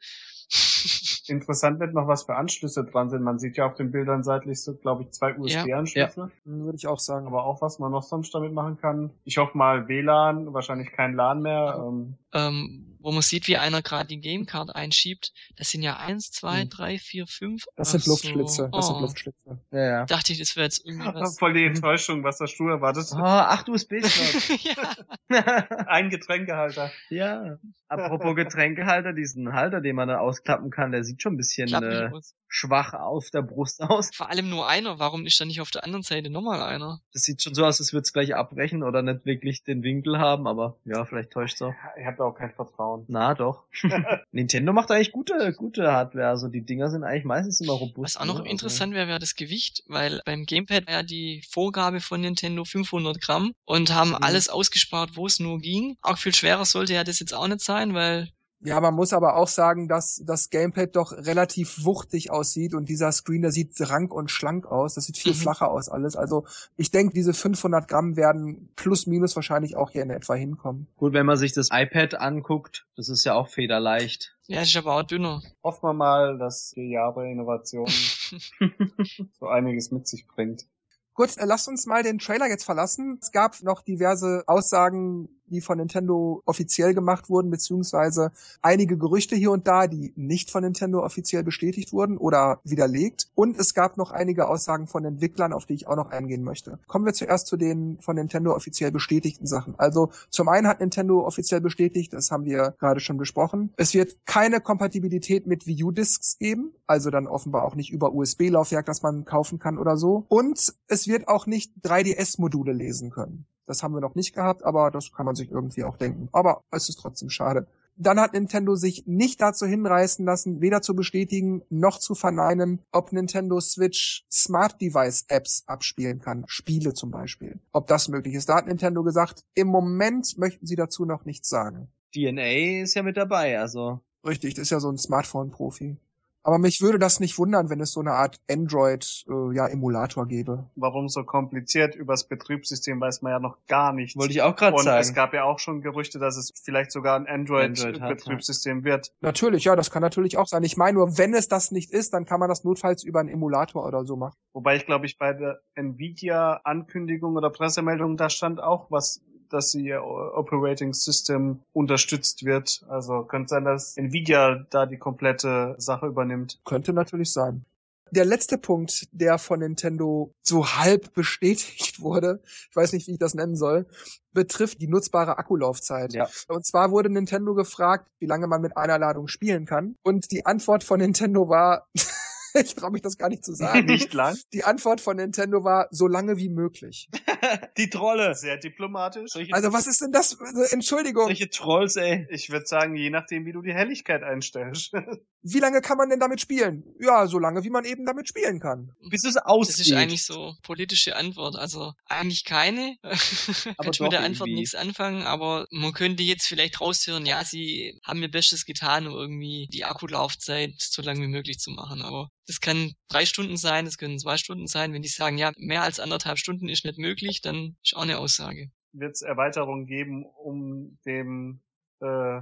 Interessant 1.28 1.80
wird 1.80 1.94
noch, 1.94 2.08
was 2.08 2.24
für 2.24 2.34
Anschlüsse 2.34 2.84
dran 2.84 3.10
sind. 3.10 3.22
Man 3.22 3.38
sieht 3.38 3.56
ja 3.56 3.66
auf 3.66 3.74
den 3.74 3.92
Bildern 3.92 4.24
seitlich 4.24 4.62
so, 4.62 4.74
glaube 4.74 5.04
ich, 5.04 5.10
zwei 5.12 5.36
USB-Anschlüsse. 5.36 6.20
Ja. 6.20 6.30
Würde 6.44 6.76
ich 6.76 6.86
auch 6.86 6.98
sagen. 6.98 7.26
Aber 7.26 7.44
auch, 7.44 7.62
was 7.62 7.78
man 7.78 7.92
noch 7.92 8.02
sonst 8.02 8.34
damit 8.34 8.52
machen 8.52 8.78
kann. 8.78 9.12
Ich 9.24 9.38
hoffe 9.38 9.56
mal 9.56 9.86
WLAN, 9.86 10.52
wahrscheinlich 10.52 10.92
kein 10.92 11.14
LAN 11.14 11.42
mehr. 11.42 11.84
Ähm, 11.86 12.16
ähm 12.32 12.90
wo 13.02 13.12
man 13.12 13.22
sieht, 13.22 13.48
wie 13.48 13.56
einer 13.56 13.82
gerade 13.82 14.08
die 14.08 14.20
Gamecard 14.20 14.74
einschiebt. 14.74 15.32
Das 15.56 15.70
sind 15.70 15.82
ja 15.82 15.96
eins, 15.96 16.30
zwei, 16.30 16.62
hm. 16.62 16.70
drei, 16.70 16.98
vier, 16.98 17.26
fünf. 17.26 17.64
Das 17.76 17.92
sind 17.92 18.06
Luftschlitze. 18.06 18.68
Das 18.72 18.86
sind 18.86 18.96
oh. 18.96 19.00
Luftschlitze. 19.00 19.60
Ja, 19.72 19.84
ja. 19.84 20.04
Dachte 20.06 20.32
ich, 20.32 20.38
das 20.38 20.56
wäre 20.56 20.64
jetzt 20.64 20.84
irgendwie 20.84 21.06
was. 21.14 21.38
Voll 21.38 21.54
die 21.54 21.64
Enttäuschung, 21.64 22.22
was 22.24 22.38
das 22.38 22.54
du 22.56 22.68
erwartest. 22.68 23.14
Oh, 23.14 23.22
acht 23.22 23.68
usb 23.68 23.92
ja. 23.92 24.88
Ein 25.86 26.10
Getränkehalter. 26.10 26.92
Ja. 27.08 27.58
Apropos 27.88 28.36
Getränkehalter, 28.36 29.12
diesen 29.12 29.52
Halter, 29.52 29.80
den 29.80 29.96
man 29.96 30.08
da 30.08 30.18
ausklappen 30.18 30.70
kann, 30.70 30.92
der 30.92 31.02
sieht 31.02 31.22
schon 31.22 31.34
ein 31.34 31.36
bisschen 31.36 31.72
äh, 31.72 32.10
schwach 32.46 32.94
auf 32.94 33.30
der 33.30 33.42
Brust 33.42 33.82
aus. 33.82 34.10
Vor 34.14 34.30
allem 34.30 34.48
nur 34.48 34.68
einer. 34.68 34.98
Warum 34.98 35.26
ist 35.26 35.40
da 35.40 35.44
nicht 35.44 35.60
auf 35.60 35.70
der 35.70 35.84
anderen 35.84 36.02
Seite 36.02 36.30
nochmal 36.30 36.62
einer? 36.62 37.00
Das 37.12 37.22
sieht 37.22 37.42
schon 37.42 37.54
so 37.54 37.64
aus, 37.64 37.80
als 37.80 37.92
würde 37.92 38.02
es 38.02 38.12
gleich 38.12 38.34
abbrechen 38.34 38.84
oder 38.84 39.02
nicht 39.02 39.24
wirklich 39.24 39.64
den 39.64 39.82
Winkel 39.82 40.18
haben, 40.18 40.46
aber 40.46 40.76
ja, 40.84 41.04
vielleicht 41.04 41.30
täuscht's 41.30 41.62
auch. 41.62 41.74
Ich 41.98 42.06
habe 42.06 42.16
da 42.20 42.26
auch 42.26 42.34
kein 42.34 42.52
Vertrauen. 42.52 43.04
Na 43.08 43.34
doch. 43.34 43.64
Nintendo 44.32 44.72
macht 44.72 44.90
eigentlich 44.90 45.12
gute, 45.12 45.52
gute 45.52 45.90
Hardware. 45.90 46.28
Also 46.28 46.48
die 46.48 46.64
Dinger 46.64 46.90
sind 46.90 47.04
eigentlich 47.04 47.24
meistens 47.24 47.60
immer 47.60 47.72
robust. 47.72 48.14
Was 48.14 48.20
auch 48.20 48.26
noch 48.26 48.34
ne? 48.34 48.40
Also 48.40 48.50
interessant 48.50 48.94
wäre, 48.94 49.08
wäre 49.08 49.18
das 49.18 49.34
Gewicht, 49.34 49.82
weil 49.86 50.20
beim 50.24 50.44
Gamepad 50.46 50.86
war 50.86 50.94
ja 50.94 51.02
die 51.02 51.42
Vorgabe 51.50 52.00
von 52.00 52.20
Nintendo 52.20 52.64
500 52.64 53.20
Gramm 53.20 53.52
und 53.64 53.94
haben 53.94 54.10
mhm. 54.10 54.18
alles 54.20 54.48
ausgespart, 54.48 55.16
wo 55.16 55.26
es 55.26 55.40
nur 55.40 55.58
ging. 55.58 55.96
Auch 56.02 56.18
viel 56.18 56.34
schwerer 56.34 56.64
sollte 56.64 56.94
ja 56.94 57.04
das 57.04 57.18
jetzt 57.18 57.34
auch 57.34 57.48
nicht 57.48 57.60
sein, 57.60 57.94
weil 57.94 58.30
Ja, 58.62 58.78
man 58.80 58.94
muss 58.94 59.14
aber 59.14 59.36
auch 59.36 59.48
sagen, 59.48 59.88
dass 59.88 60.22
das 60.26 60.50
Gamepad 60.50 60.94
doch 60.94 61.12
relativ 61.12 61.84
wuchtig 61.84 62.30
aussieht 62.30 62.74
und 62.74 62.90
dieser 62.90 63.10
Screen, 63.10 63.40
der 63.40 63.52
sieht 63.52 63.74
rank 63.80 64.12
und 64.12 64.30
schlank 64.30 64.66
aus. 64.66 64.94
Das 64.94 65.04
sieht 65.04 65.16
viel 65.16 65.32
mhm. 65.32 65.38
flacher 65.38 65.70
aus 65.70 65.88
alles. 65.88 66.14
Also 66.14 66.44
ich 66.76 66.90
denke, 66.90 67.14
diese 67.14 67.32
500 67.32 67.88
Gramm 67.88 68.16
werden 68.16 68.70
plus 68.76 69.06
minus 69.06 69.34
wahrscheinlich 69.34 69.76
auch 69.76 69.90
hier 69.90 70.02
in 70.02 70.10
etwa 70.10 70.34
hinkommen. 70.34 70.88
Gut, 70.96 71.14
wenn 71.14 71.24
man 71.24 71.38
sich 71.38 71.54
das 71.54 71.68
iPad 71.72 72.14
anguckt, 72.14 72.86
das 72.96 73.08
ist 73.08 73.24
ja 73.24 73.34
auch 73.34 73.48
federleicht. 73.48 74.36
Ja, 74.46 74.60
ist 74.60 74.76
aber 74.76 74.96
auch 74.96 75.04
dünner. 75.04 75.42
Hoffen 75.62 75.82
wir 75.82 75.94
mal, 75.94 76.36
dass 76.36 76.72
die 76.76 76.90
Jahre 76.90 77.30
Innovation 77.30 77.86
so 79.38 79.46
einiges 79.46 79.90
mit 79.90 80.06
sich 80.06 80.26
bringt. 80.26 80.66
Gut, 81.14 81.36
äh, 81.36 81.44
lasst 81.44 81.68
uns 81.68 81.86
mal 81.86 82.02
den 82.02 82.18
Trailer 82.18 82.48
jetzt 82.48 82.64
verlassen. 82.64 83.18
Es 83.20 83.30
gab 83.30 83.62
noch 83.62 83.82
diverse 83.82 84.44
Aussagen 84.46 85.28
die 85.50 85.60
von 85.60 85.78
Nintendo 85.78 86.42
offiziell 86.46 86.94
gemacht 86.94 87.28
wurden, 87.28 87.50
beziehungsweise 87.50 88.32
einige 88.62 88.96
Gerüchte 88.96 89.36
hier 89.36 89.50
und 89.50 89.66
da, 89.66 89.86
die 89.86 90.12
nicht 90.16 90.50
von 90.50 90.62
Nintendo 90.62 91.04
offiziell 91.04 91.42
bestätigt 91.42 91.92
wurden 91.92 92.16
oder 92.16 92.60
widerlegt. 92.64 93.28
Und 93.34 93.58
es 93.58 93.74
gab 93.74 93.96
noch 93.96 94.10
einige 94.10 94.48
Aussagen 94.48 94.86
von 94.86 95.04
Entwicklern, 95.04 95.52
auf 95.52 95.66
die 95.66 95.74
ich 95.74 95.86
auch 95.86 95.96
noch 95.96 96.10
eingehen 96.10 96.42
möchte. 96.42 96.78
Kommen 96.86 97.04
wir 97.04 97.12
zuerst 97.12 97.46
zu 97.46 97.56
den 97.56 97.98
von 98.00 98.16
Nintendo 98.16 98.54
offiziell 98.54 98.92
bestätigten 98.92 99.46
Sachen. 99.46 99.74
Also 99.78 100.10
zum 100.30 100.48
einen 100.48 100.66
hat 100.66 100.80
Nintendo 100.80 101.26
offiziell 101.26 101.60
bestätigt, 101.60 102.12
das 102.12 102.30
haben 102.30 102.44
wir 102.44 102.74
gerade 102.78 103.00
schon 103.00 103.16
besprochen, 103.16 103.72
es 103.76 103.94
wird 103.94 104.16
keine 104.26 104.60
Kompatibilität 104.60 105.46
mit 105.46 105.66
Wii 105.66 105.84
U-Discs 105.84 106.38
geben, 106.38 106.72
also 106.86 107.10
dann 107.10 107.26
offenbar 107.26 107.64
auch 107.64 107.74
nicht 107.74 107.90
über 107.92 108.12
USB-Laufwerk, 108.12 108.86
das 108.86 109.02
man 109.02 109.24
kaufen 109.24 109.58
kann 109.58 109.78
oder 109.78 109.96
so. 109.96 110.24
Und 110.28 110.74
es 110.88 111.08
wird 111.08 111.28
auch 111.28 111.46
nicht 111.46 111.72
3DS-Module 111.82 112.72
lesen 112.72 113.10
können. 113.10 113.46
Das 113.66 113.82
haben 113.82 113.94
wir 113.94 114.00
noch 114.00 114.14
nicht 114.14 114.34
gehabt, 114.34 114.64
aber 114.64 114.90
das 114.90 115.12
kann 115.12 115.26
man 115.26 115.34
sich 115.34 115.50
irgendwie 115.50 115.84
auch 115.84 115.96
denken. 115.96 116.28
Aber 116.32 116.62
es 116.70 116.88
ist 116.88 116.96
trotzdem 116.96 117.30
schade. 117.30 117.66
Dann 117.96 118.18
hat 118.18 118.32
Nintendo 118.32 118.76
sich 118.76 119.06
nicht 119.06 119.42
dazu 119.42 119.66
hinreißen 119.66 120.24
lassen, 120.24 120.62
weder 120.62 120.80
zu 120.80 120.94
bestätigen 120.94 121.62
noch 121.68 121.98
zu 121.98 122.14
verneinen, 122.14 122.80
ob 122.92 123.12
Nintendo 123.12 123.60
Switch 123.60 124.24
Smart 124.32 124.80
Device 124.80 125.26
Apps 125.28 125.64
abspielen 125.66 126.20
kann. 126.20 126.44
Spiele 126.46 126.94
zum 126.94 127.10
Beispiel. 127.10 127.60
Ob 127.72 127.88
das 127.88 128.08
möglich 128.08 128.34
ist. 128.34 128.48
Da 128.48 128.56
hat 128.56 128.66
Nintendo 128.66 129.02
gesagt, 129.02 129.44
im 129.54 129.68
Moment 129.68 130.38
möchten 130.38 130.66
sie 130.66 130.76
dazu 130.76 131.04
noch 131.04 131.26
nichts 131.26 131.50
sagen. 131.50 131.88
DNA 132.14 132.82
ist 132.82 132.94
ja 132.94 133.02
mit 133.02 133.16
dabei, 133.16 133.60
also. 133.60 134.00
Richtig, 134.26 134.54
das 134.54 134.62
ist 134.62 134.70
ja 134.70 134.80
so 134.80 134.90
ein 134.90 134.98
Smartphone-Profi. 134.98 135.96
Aber 136.42 136.58
mich 136.58 136.80
würde 136.80 136.98
das 136.98 137.20
nicht 137.20 137.38
wundern, 137.38 137.68
wenn 137.68 137.80
es 137.80 137.92
so 137.92 138.00
eine 138.00 138.12
Art 138.12 138.40
Android-Emulator 138.50 140.22
äh, 140.22 140.26
ja, 140.26 140.28
gäbe. 140.28 140.70
Warum 140.74 141.08
so 141.08 141.24
kompliziert? 141.24 141.94
Übers 141.94 142.28
Betriebssystem 142.28 143.00
weiß 143.00 143.22
man 143.22 143.32
ja 143.32 143.38
noch 143.40 143.58
gar 143.66 143.92
nichts. 143.92 144.16
Wollte 144.16 144.32
ich 144.32 144.42
auch 144.42 144.56
gerade 144.56 144.78
sagen. 144.78 144.96
Und 144.96 145.00
es 145.02 145.14
gab 145.14 145.34
ja 145.34 145.44
auch 145.44 145.58
schon 145.58 145.82
Gerüchte, 145.82 146.18
dass 146.18 146.36
es 146.36 146.52
vielleicht 146.62 146.92
sogar 146.92 147.16
ein 147.16 147.26
Android-Betriebssystem 147.26 148.78
Android 148.78 148.92
wird. 148.92 149.12
Natürlich, 149.20 149.64
ja, 149.64 149.76
das 149.76 149.90
kann 149.90 150.02
natürlich 150.02 150.38
auch 150.38 150.46
sein. 150.46 150.62
Ich 150.62 150.76
meine 150.76 150.98
nur, 150.98 151.18
wenn 151.18 151.34
es 151.34 151.48
das 151.48 151.72
nicht 151.72 151.92
ist, 151.92 152.14
dann 152.14 152.24
kann 152.24 152.40
man 152.40 152.48
das 152.48 152.64
notfalls 152.64 153.04
über 153.04 153.20
einen 153.20 153.28
Emulator 153.28 153.86
oder 153.86 154.04
so 154.04 154.16
machen. 154.16 154.36
Wobei 154.54 154.76
ich 154.76 154.86
glaube 154.86 155.06
ich 155.06 155.18
bei 155.18 155.34
der 155.34 155.60
Nvidia-Ankündigung 155.74 157.36
oder 157.36 157.50
Pressemeldung, 157.50 158.16
da 158.16 158.30
stand 158.30 158.62
auch 158.62 158.90
was 158.90 159.22
dass 159.52 159.74
ihr 159.74 160.02
Operating 160.02 160.94
System 160.94 161.60
unterstützt 161.72 162.44
wird. 162.44 162.84
Also 162.88 163.22
könnte 163.22 163.50
sein, 163.50 163.64
dass 163.64 163.96
Nvidia 163.96 164.66
da 164.70 164.86
die 164.86 164.98
komplette 164.98 165.74
Sache 165.78 166.06
übernimmt. 166.06 166.60
Könnte 166.64 166.92
natürlich 166.92 167.32
sein. 167.32 167.64
Der 168.12 168.24
letzte 168.24 168.58
Punkt, 168.58 169.06
der 169.12 169.38
von 169.38 169.60
Nintendo 169.60 170.34
so 170.42 170.66
halb 170.66 171.14
bestätigt 171.14 172.00
wurde, 172.00 172.40
ich 172.68 172.74
weiß 172.74 172.92
nicht, 172.92 173.06
wie 173.06 173.12
ich 173.12 173.18
das 173.18 173.34
nennen 173.34 173.54
soll, 173.54 173.86
betrifft 174.32 174.80
die 174.80 174.88
nutzbare 174.88 175.38
Akkulaufzeit. 175.38 176.12
Ja. 176.12 176.28
Und 176.48 176.66
zwar 176.66 176.90
wurde 176.90 177.08
Nintendo 177.08 177.54
gefragt, 177.54 178.08
wie 178.18 178.26
lange 178.26 178.48
man 178.48 178.62
mit 178.62 178.76
einer 178.76 178.98
Ladung 178.98 179.28
spielen 179.28 179.64
kann. 179.64 179.96
Und 180.02 180.32
die 180.32 180.44
Antwort 180.44 180.82
von 180.82 180.98
Nintendo 180.98 181.48
war, 181.48 181.86
ich 182.64 182.74
traue 182.74 182.90
mich 182.90 183.02
das 183.02 183.16
gar 183.16 183.28
nicht 183.28 183.44
zu 183.44 183.54
sagen. 183.54 183.86
Nicht 183.86 184.12
lang. 184.12 184.36
Die 184.52 184.64
Antwort 184.64 185.00
von 185.00 185.16
Nintendo 185.16 185.64
war 185.64 185.88
so 185.90 186.06
lange 186.06 186.36
wie 186.36 186.48
möglich. 186.48 187.08
die 187.76 187.90
Trolle. 187.90 188.34
Sehr 188.34 188.56
diplomatisch. 188.56 189.30
Solche 189.32 189.52
also 189.52 189.72
was 189.72 189.86
ist 189.86 190.00
denn 190.00 190.12
das? 190.12 190.38
Also, 190.40 190.62
Entschuldigung. 190.74 191.24
Solche 191.26 191.50
Trolls, 191.50 191.96
ey. 191.96 192.26
Ich 192.30 192.50
würde 192.50 192.66
sagen, 192.66 192.96
je 192.96 193.10
nachdem, 193.10 193.46
wie 193.46 193.52
du 193.52 193.62
die 193.62 193.72
Helligkeit 193.72 194.22
einstellst. 194.22 194.92
wie 195.42 195.58
lange 195.58 195.80
kann 195.80 195.96
man 195.96 196.08
denn 196.08 196.20
damit 196.20 196.40
spielen? 196.40 196.84
Ja, 197.00 197.26
so 197.26 197.38
lange, 197.38 197.64
wie 197.64 197.70
man 197.70 197.84
eben 197.84 198.04
damit 198.04 198.28
spielen 198.28 198.60
kann. 198.60 198.92
Bis 199.10 199.24
es 199.24 199.36
ausgeht. 199.36 199.78
Das 199.78 199.86
ist 199.86 199.92
eigentlich 199.92 200.24
so 200.24 200.54
politische 200.62 201.16
Antwort. 201.16 201.56
Also 201.56 201.92
eigentlich 202.06 202.44
keine. 202.44 202.96
Aber 203.02 203.84
Kannst 203.84 204.00
mit 204.00 204.12
der 204.12 204.20
Antwort 204.20 204.48
irgendwie. 204.48 204.60
nichts 204.60 204.74
anfangen, 204.74 205.22
aber 205.22 205.66
man 205.70 205.92
könnte 205.92 206.22
jetzt 206.22 206.46
vielleicht 206.46 206.80
raushören, 206.80 207.26
ja, 207.26 207.44
sie 207.44 207.98
haben 208.04 208.22
ihr 208.22 208.30
Bestes 208.30 208.64
getan, 208.64 209.06
um 209.06 209.14
irgendwie 209.14 209.68
die 209.72 209.84
Akkulaufzeit 209.84 210.74
so 210.78 211.02
lange 211.02 211.22
wie 211.22 211.28
möglich 211.28 211.58
zu 211.58 211.70
machen. 211.70 212.02
Aber 212.02 212.30
das 212.50 212.60
kann 212.60 212.94
drei 213.08 213.24
Stunden 213.26 213.56
sein, 213.56 213.84
das 213.84 213.96
können 213.96 214.18
zwei 214.18 214.36
Stunden 214.36 214.66
sein. 214.66 214.92
Wenn 214.92 215.02
die 215.02 215.08
sagen, 215.08 215.38
ja, 215.38 215.52
mehr 215.56 215.82
als 215.82 216.00
anderthalb 216.00 216.36
Stunden 216.36 216.68
ist 216.68 216.84
nicht 216.84 216.98
möglich, 216.98 217.42
dann 217.42 217.76
ist 217.84 217.96
auch 217.96 218.02
eine 218.02 218.18
Aussage. 218.18 218.70
Wird 218.92 219.12
es 219.12 219.22
Erweiterungen 219.22 219.86
geben, 219.86 220.24
um 220.24 220.98
dem 221.06 221.60
äh, 222.00 222.40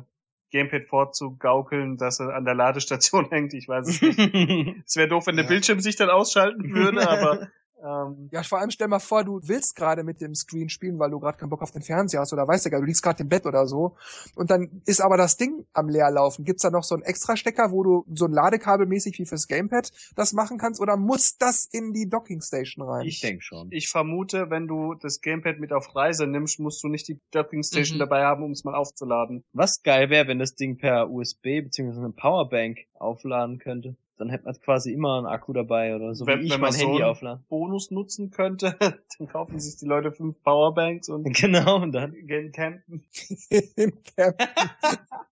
Gamepad 0.50 0.86
vorzugaukeln, 0.86 1.98
dass 1.98 2.20
er 2.20 2.34
an 2.34 2.46
der 2.46 2.54
Ladestation 2.54 3.28
hängt? 3.30 3.52
Ich 3.52 3.68
weiß 3.68 3.86
es 3.86 4.00
nicht. 4.00 4.18
es 4.86 4.96
wäre 4.96 5.08
doof, 5.08 5.26
wenn 5.26 5.36
der 5.36 5.44
ja. 5.44 5.50
Bildschirm 5.50 5.80
sich 5.80 5.96
dann 5.96 6.08
ausschalten 6.08 6.72
würde, 6.72 7.06
aber 7.06 7.48
ähm, 7.84 8.28
ja, 8.32 8.42
vor 8.42 8.58
allem 8.58 8.70
stell 8.70 8.88
mal 8.88 8.98
vor, 8.98 9.24
du 9.24 9.40
willst 9.44 9.76
gerade 9.76 10.02
mit 10.02 10.20
dem 10.20 10.34
Screen 10.34 10.68
spielen, 10.68 10.98
weil 10.98 11.10
du 11.10 11.20
gerade 11.20 11.38
keinen 11.38 11.50
Bock 11.50 11.62
auf 11.62 11.70
den 11.70 11.82
Fernseher 11.82 12.20
hast 12.20 12.32
oder 12.32 12.46
weißt 12.46 12.66
du 12.66 12.70
gar, 12.70 12.80
du 12.80 12.86
liegst 12.86 13.02
gerade 13.02 13.22
im 13.22 13.28
Bett 13.28 13.46
oder 13.46 13.66
so. 13.66 13.96
Und 14.34 14.50
dann 14.50 14.82
ist 14.86 15.00
aber 15.00 15.16
das 15.16 15.36
Ding 15.36 15.66
am 15.72 15.88
Leerlaufen. 15.88 16.44
Gibt's 16.44 16.62
da 16.62 16.70
noch 16.70 16.82
so 16.82 16.94
einen 16.94 17.04
Extra-Stecker, 17.04 17.70
wo 17.70 17.82
du 17.82 18.04
so 18.14 18.24
ein 18.24 18.32
Ladekabel 18.32 18.86
mäßig 18.86 19.18
wie 19.18 19.26
fürs 19.26 19.46
Gamepad 19.46 19.90
das 20.16 20.32
machen 20.32 20.58
kannst 20.58 20.80
oder 20.80 20.96
muss 20.96 21.38
das 21.38 21.66
in 21.66 21.92
die 21.92 22.08
Docking 22.08 22.40
Station 22.40 22.84
rein? 22.88 23.06
Ich 23.06 23.20
denke 23.20 23.42
schon. 23.42 23.68
Ich 23.70 23.88
vermute, 23.88 24.50
wenn 24.50 24.66
du 24.66 24.94
das 24.94 25.20
Gamepad 25.20 25.58
mit 25.58 25.72
auf 25.72 25.94
Reise 25.94 26.26
nimmst, 26.26 26.58
musst 26.58 26.82
du 26.82 26.88
nicht 26.88 27.06
die 27.08 27.20
Docking 27.30 27.62
Station 27.62 27.98
mhm. 27.98 28.00
dabei 28.00 28.24
haben, 28.24 28.42
um 28.42 28.52
es 28.52 28.64
mal 28.64 28.74
aufzuladen. 28.74 29.44
Was 29.52 29.82
geil 29.82 30.10
wäre, 30.10 30.26
wenn 30.26 30.38
das 30.38 30.54
Ding 30.54 30.78
per 30.78 31.10
USB 31.10 31.62
bzw. 31.62 31.98
eine 31.98 32.10
Powerbank 32.10 32.78
aufladen 32.94 33.58
könnte 33.58 33.96
dann 34.18 34.28
hätte 34.30 34.44
man 34.44 34.54
quasi 34.60 34.92
immer 34.92 35.18
einen 35.18 35.26
Akku 35.26 35.52
dabei 35.52 35.94
oder 35.94 36.14
so, 36.14 36.26
wenn, 36.26 36.40
wie 36.40 36.46
ich 36.46 36.52
wenn 36.52 36.60
mein 36.60 36.74
Handy 36.74 36.98
so 36.98 37.04
aufladen. 37.04 37.44
Bonus 37.48 37.90
nutzen 37.90 38.30
könnte, 38.30 38.76
dann 39.18 39.28
kaufen 39.28 39.58
sich 39.58 39.76
die 39.76 39.86
Leute 39.86 40.12
fünf 40.12 40.42
Powerbanks 40.42 41.08
und 41.08 41.24
genau 41.40 41.82
und 41.82 41.92
dann 41.92 42.12
gehen 42.26 42.52
campen. 42.52 43.04
campen. 44.16 44.48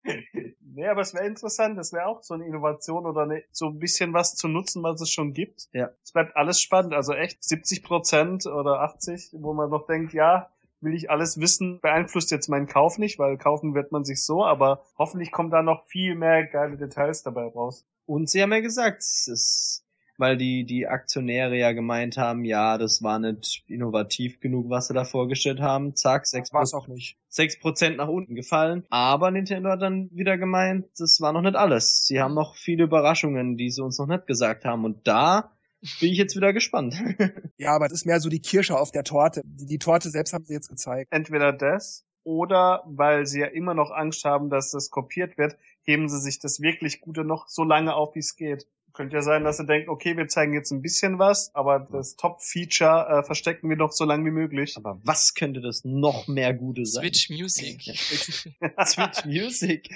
nee, 0.61 0.87
aber 0.87 1.01
es 1.01 1.13
wäre 1.13 1.25
interessant, 1.25 1.77
das 1.77 1.93
wäre 1.93 2.05
auch 2.05 2.21
so 2.21 2.33
eine 2.33 2.45
Innovation 2.45 3.05
oder 3.05 3.23
eine, 3.23 3.43
so 3.51 3.67
ein 3.67 3.79
bisschen 3.79 4.13
was 4.13 4.35
zu 4.35 4.47
nutzen, 4.47 4.83
was 4.83 5.01
es 5.01 5.11
schon 5.11 5.33
gibt. 5.33 5.67
Ja. 5.73 5.89
Es 6.03 6.11
bleibt 6.11 6.35
alles 6.35 6.61
spannend, 6.61 6.93
also 6.93 7.13
echt 7.13 7.43
70 7.43 7.83
Prozent 7.83 8.45
oder 8.45 8.81
80, 8.81 9.31
wo 9.33 9.53
man 9.53 9.69
noch 9.69 9.87
denkt, 9.87 10.13
ja, 10.13 10.49
will 10.81 10.93
ich 10.93 11.09
alles 11.09 11.39
wissen, 11.39 11.79
beeinflusst 11.81 12.31
jetzt 12.31 12.47
meinen 12.47 12.67
Kauf 12.67 12.97
nicht, 12.97 13.19
weil 13.19 13.37
kaufen 13.37 13.73
wird 13.73 13.91
man 13.91 14.05
sich 14.05 14.23
so, 14.23 14.45
aber 14.45 14.83
hoffentlich 14.97 15.31
kommen 15.31 15.49
da 15.49 15.61
noch 15.61 15.85
viel 15.85 16.15
mehr 16.15 16.45
geile 16.45 16.77
Details 16.77 17.23
dabei 17.23 17.47
raus. 17.47 17.85
Und 18.05 18.29
sie 18.29 18.41
haben 18.41 18.51
ja 18.51 18.59
gesagt, 18.59 19.01
es 19.01 19.27
ist, 19.27 19.85
weil 20.17 20.37
die, 20.37 20.65
die 20.65 20.87
Aktionäre 20.87 21.57
ja 21.57 21.71
gemeint 21.71 22.17
haben, 22.17 22.45
ja, 22.45 22.77
das 22.77 23.01
war 23.03 23.19
nicht 23.19 23.63
innovativ 23.67 24.39
genug, 24.39 24.69
was 24.69 24.87
sie 24.87 24.93
da 24.93 25.03
vorgestellt 25.03 25.59
haben. 25.59 25.95
Zack, 25.95 26.25
sechs 26.27 26.53
war 26.53 26.63
auch 26.73 26.87
nicht. 26.87 27.17
Sechs 27.27 27.59
Prozent 27.59 27.97
nach 27.97 28.07
unten 28.07 28.35
gefallen. 28.35 28.85
Aber 28.89 29.31
Nintendo 29.31 29.69
hat 29.69 29.81
dann 29.81 30.09
wieder 30.11 30.37
gemeint, 30.37 30.85
das 30.97 31.19
war 31.19 31.33
noch 31.33 31.41
nicht 31.41 31.55
alles. 31.55 32.05
Sie 32.05 32.21
haben 32.21 32.33
noch 32.33 32.55
viele 32.55 32.83
Überraschungen, 32.85 33.57
die 33.57 33.71
sie 33.71 33.83
uns 33.83 33.97
noch 33.97 34.07
nicht 34.07 34.27
gesagt 34.27 34.65
haben. 34.65 34.85
Und 34.85 35.07
da 35.07 35.51
bin 35.99 36.11
ich 36.11 36.17
jetzt 36.17 36.35
wieder 36.35 36.53
gespannt. 36.53 36.95
ja, 37.57 37.75
aber 37.75 37.87
das 37.87 37.99
ist 37.99 38.05
mehr 38.05 38.19
so 38.19 38.29
die 38.29 38.39
Kirsche 38.39 38.77
auf 38.77 38.91
der 38.91 39.03
Torte. 39.03 39.41
Die, 39.45 39.65
die 39.65 39.79
Torte 39.79 40.09
selbst 40.09 40.33
haben 40.33 40.45
sie 40.45 40.53
jetzt 40.53 40.69
gezeigt. 40.69 41.11
Entweder 41.11 41.51
das 41.51 42.05
oder 42.23 42.83
weil 42.87 43.27
sie 43.27 43.41
ja 43.41 43.47
immer 43.47 43.73
noch 43.75 43.91
Angst 43.91 44.25
haben, 44.25 44.49
dass 44.49 44.71
das 44.71 44.89
kopiert 44.89 45.37
wird, 45.37 45.57
heben 45.85 46.09
sie 46.09 46.19
sich 46.19 46.39
das 46.39 46.59
wirklich 46.59 47.01
Gute 47.01 47.23
noch 47.23 47.47
so 47.47 47.63
lange 47.63 47.95
auf, 47.95 48.15
wie 48.15 48.19
es 48.19 48.35
geht. 48.35 48.67
Könnte 48.93 49.17
ja 49.17 49.21
sein, 49.21 49.43
dass 49.43 49.57
sie 49.57 49.65
denken, 49.65 49.89
okay, 49.89 50.15
wir 50.15 50.27
zeigen 50.29 50.53
jetzt 50.53 50.71
ein 50.71 50.81
bisschen 50.81 51.19
was, 51.19 51.53
aber 51.53 51.79
das 51.79 52.15
Top-Feature 52.15 53.07
äh, 53.09 53.23
verstecken 53.23 53.69
wir 53.69 53.75
noch 53.75 53.91
so 53.91 54.05
lange 54.05 54.25
wie 54.25 54.31
möglich. 54.31 54.77
Aber 54.77 54.99
was 55.03 55.33
könnte 55.33 55.59
das 55.59 55.83
noch 55.83 56.27
mehr 56.27 56.53
Gute 56.53 56.85
sein? 56.85 57.03
Switch 57.03 57.29
Music. 57.29 57.81
Switch 58.85 59.25
Music. 59.25 59.89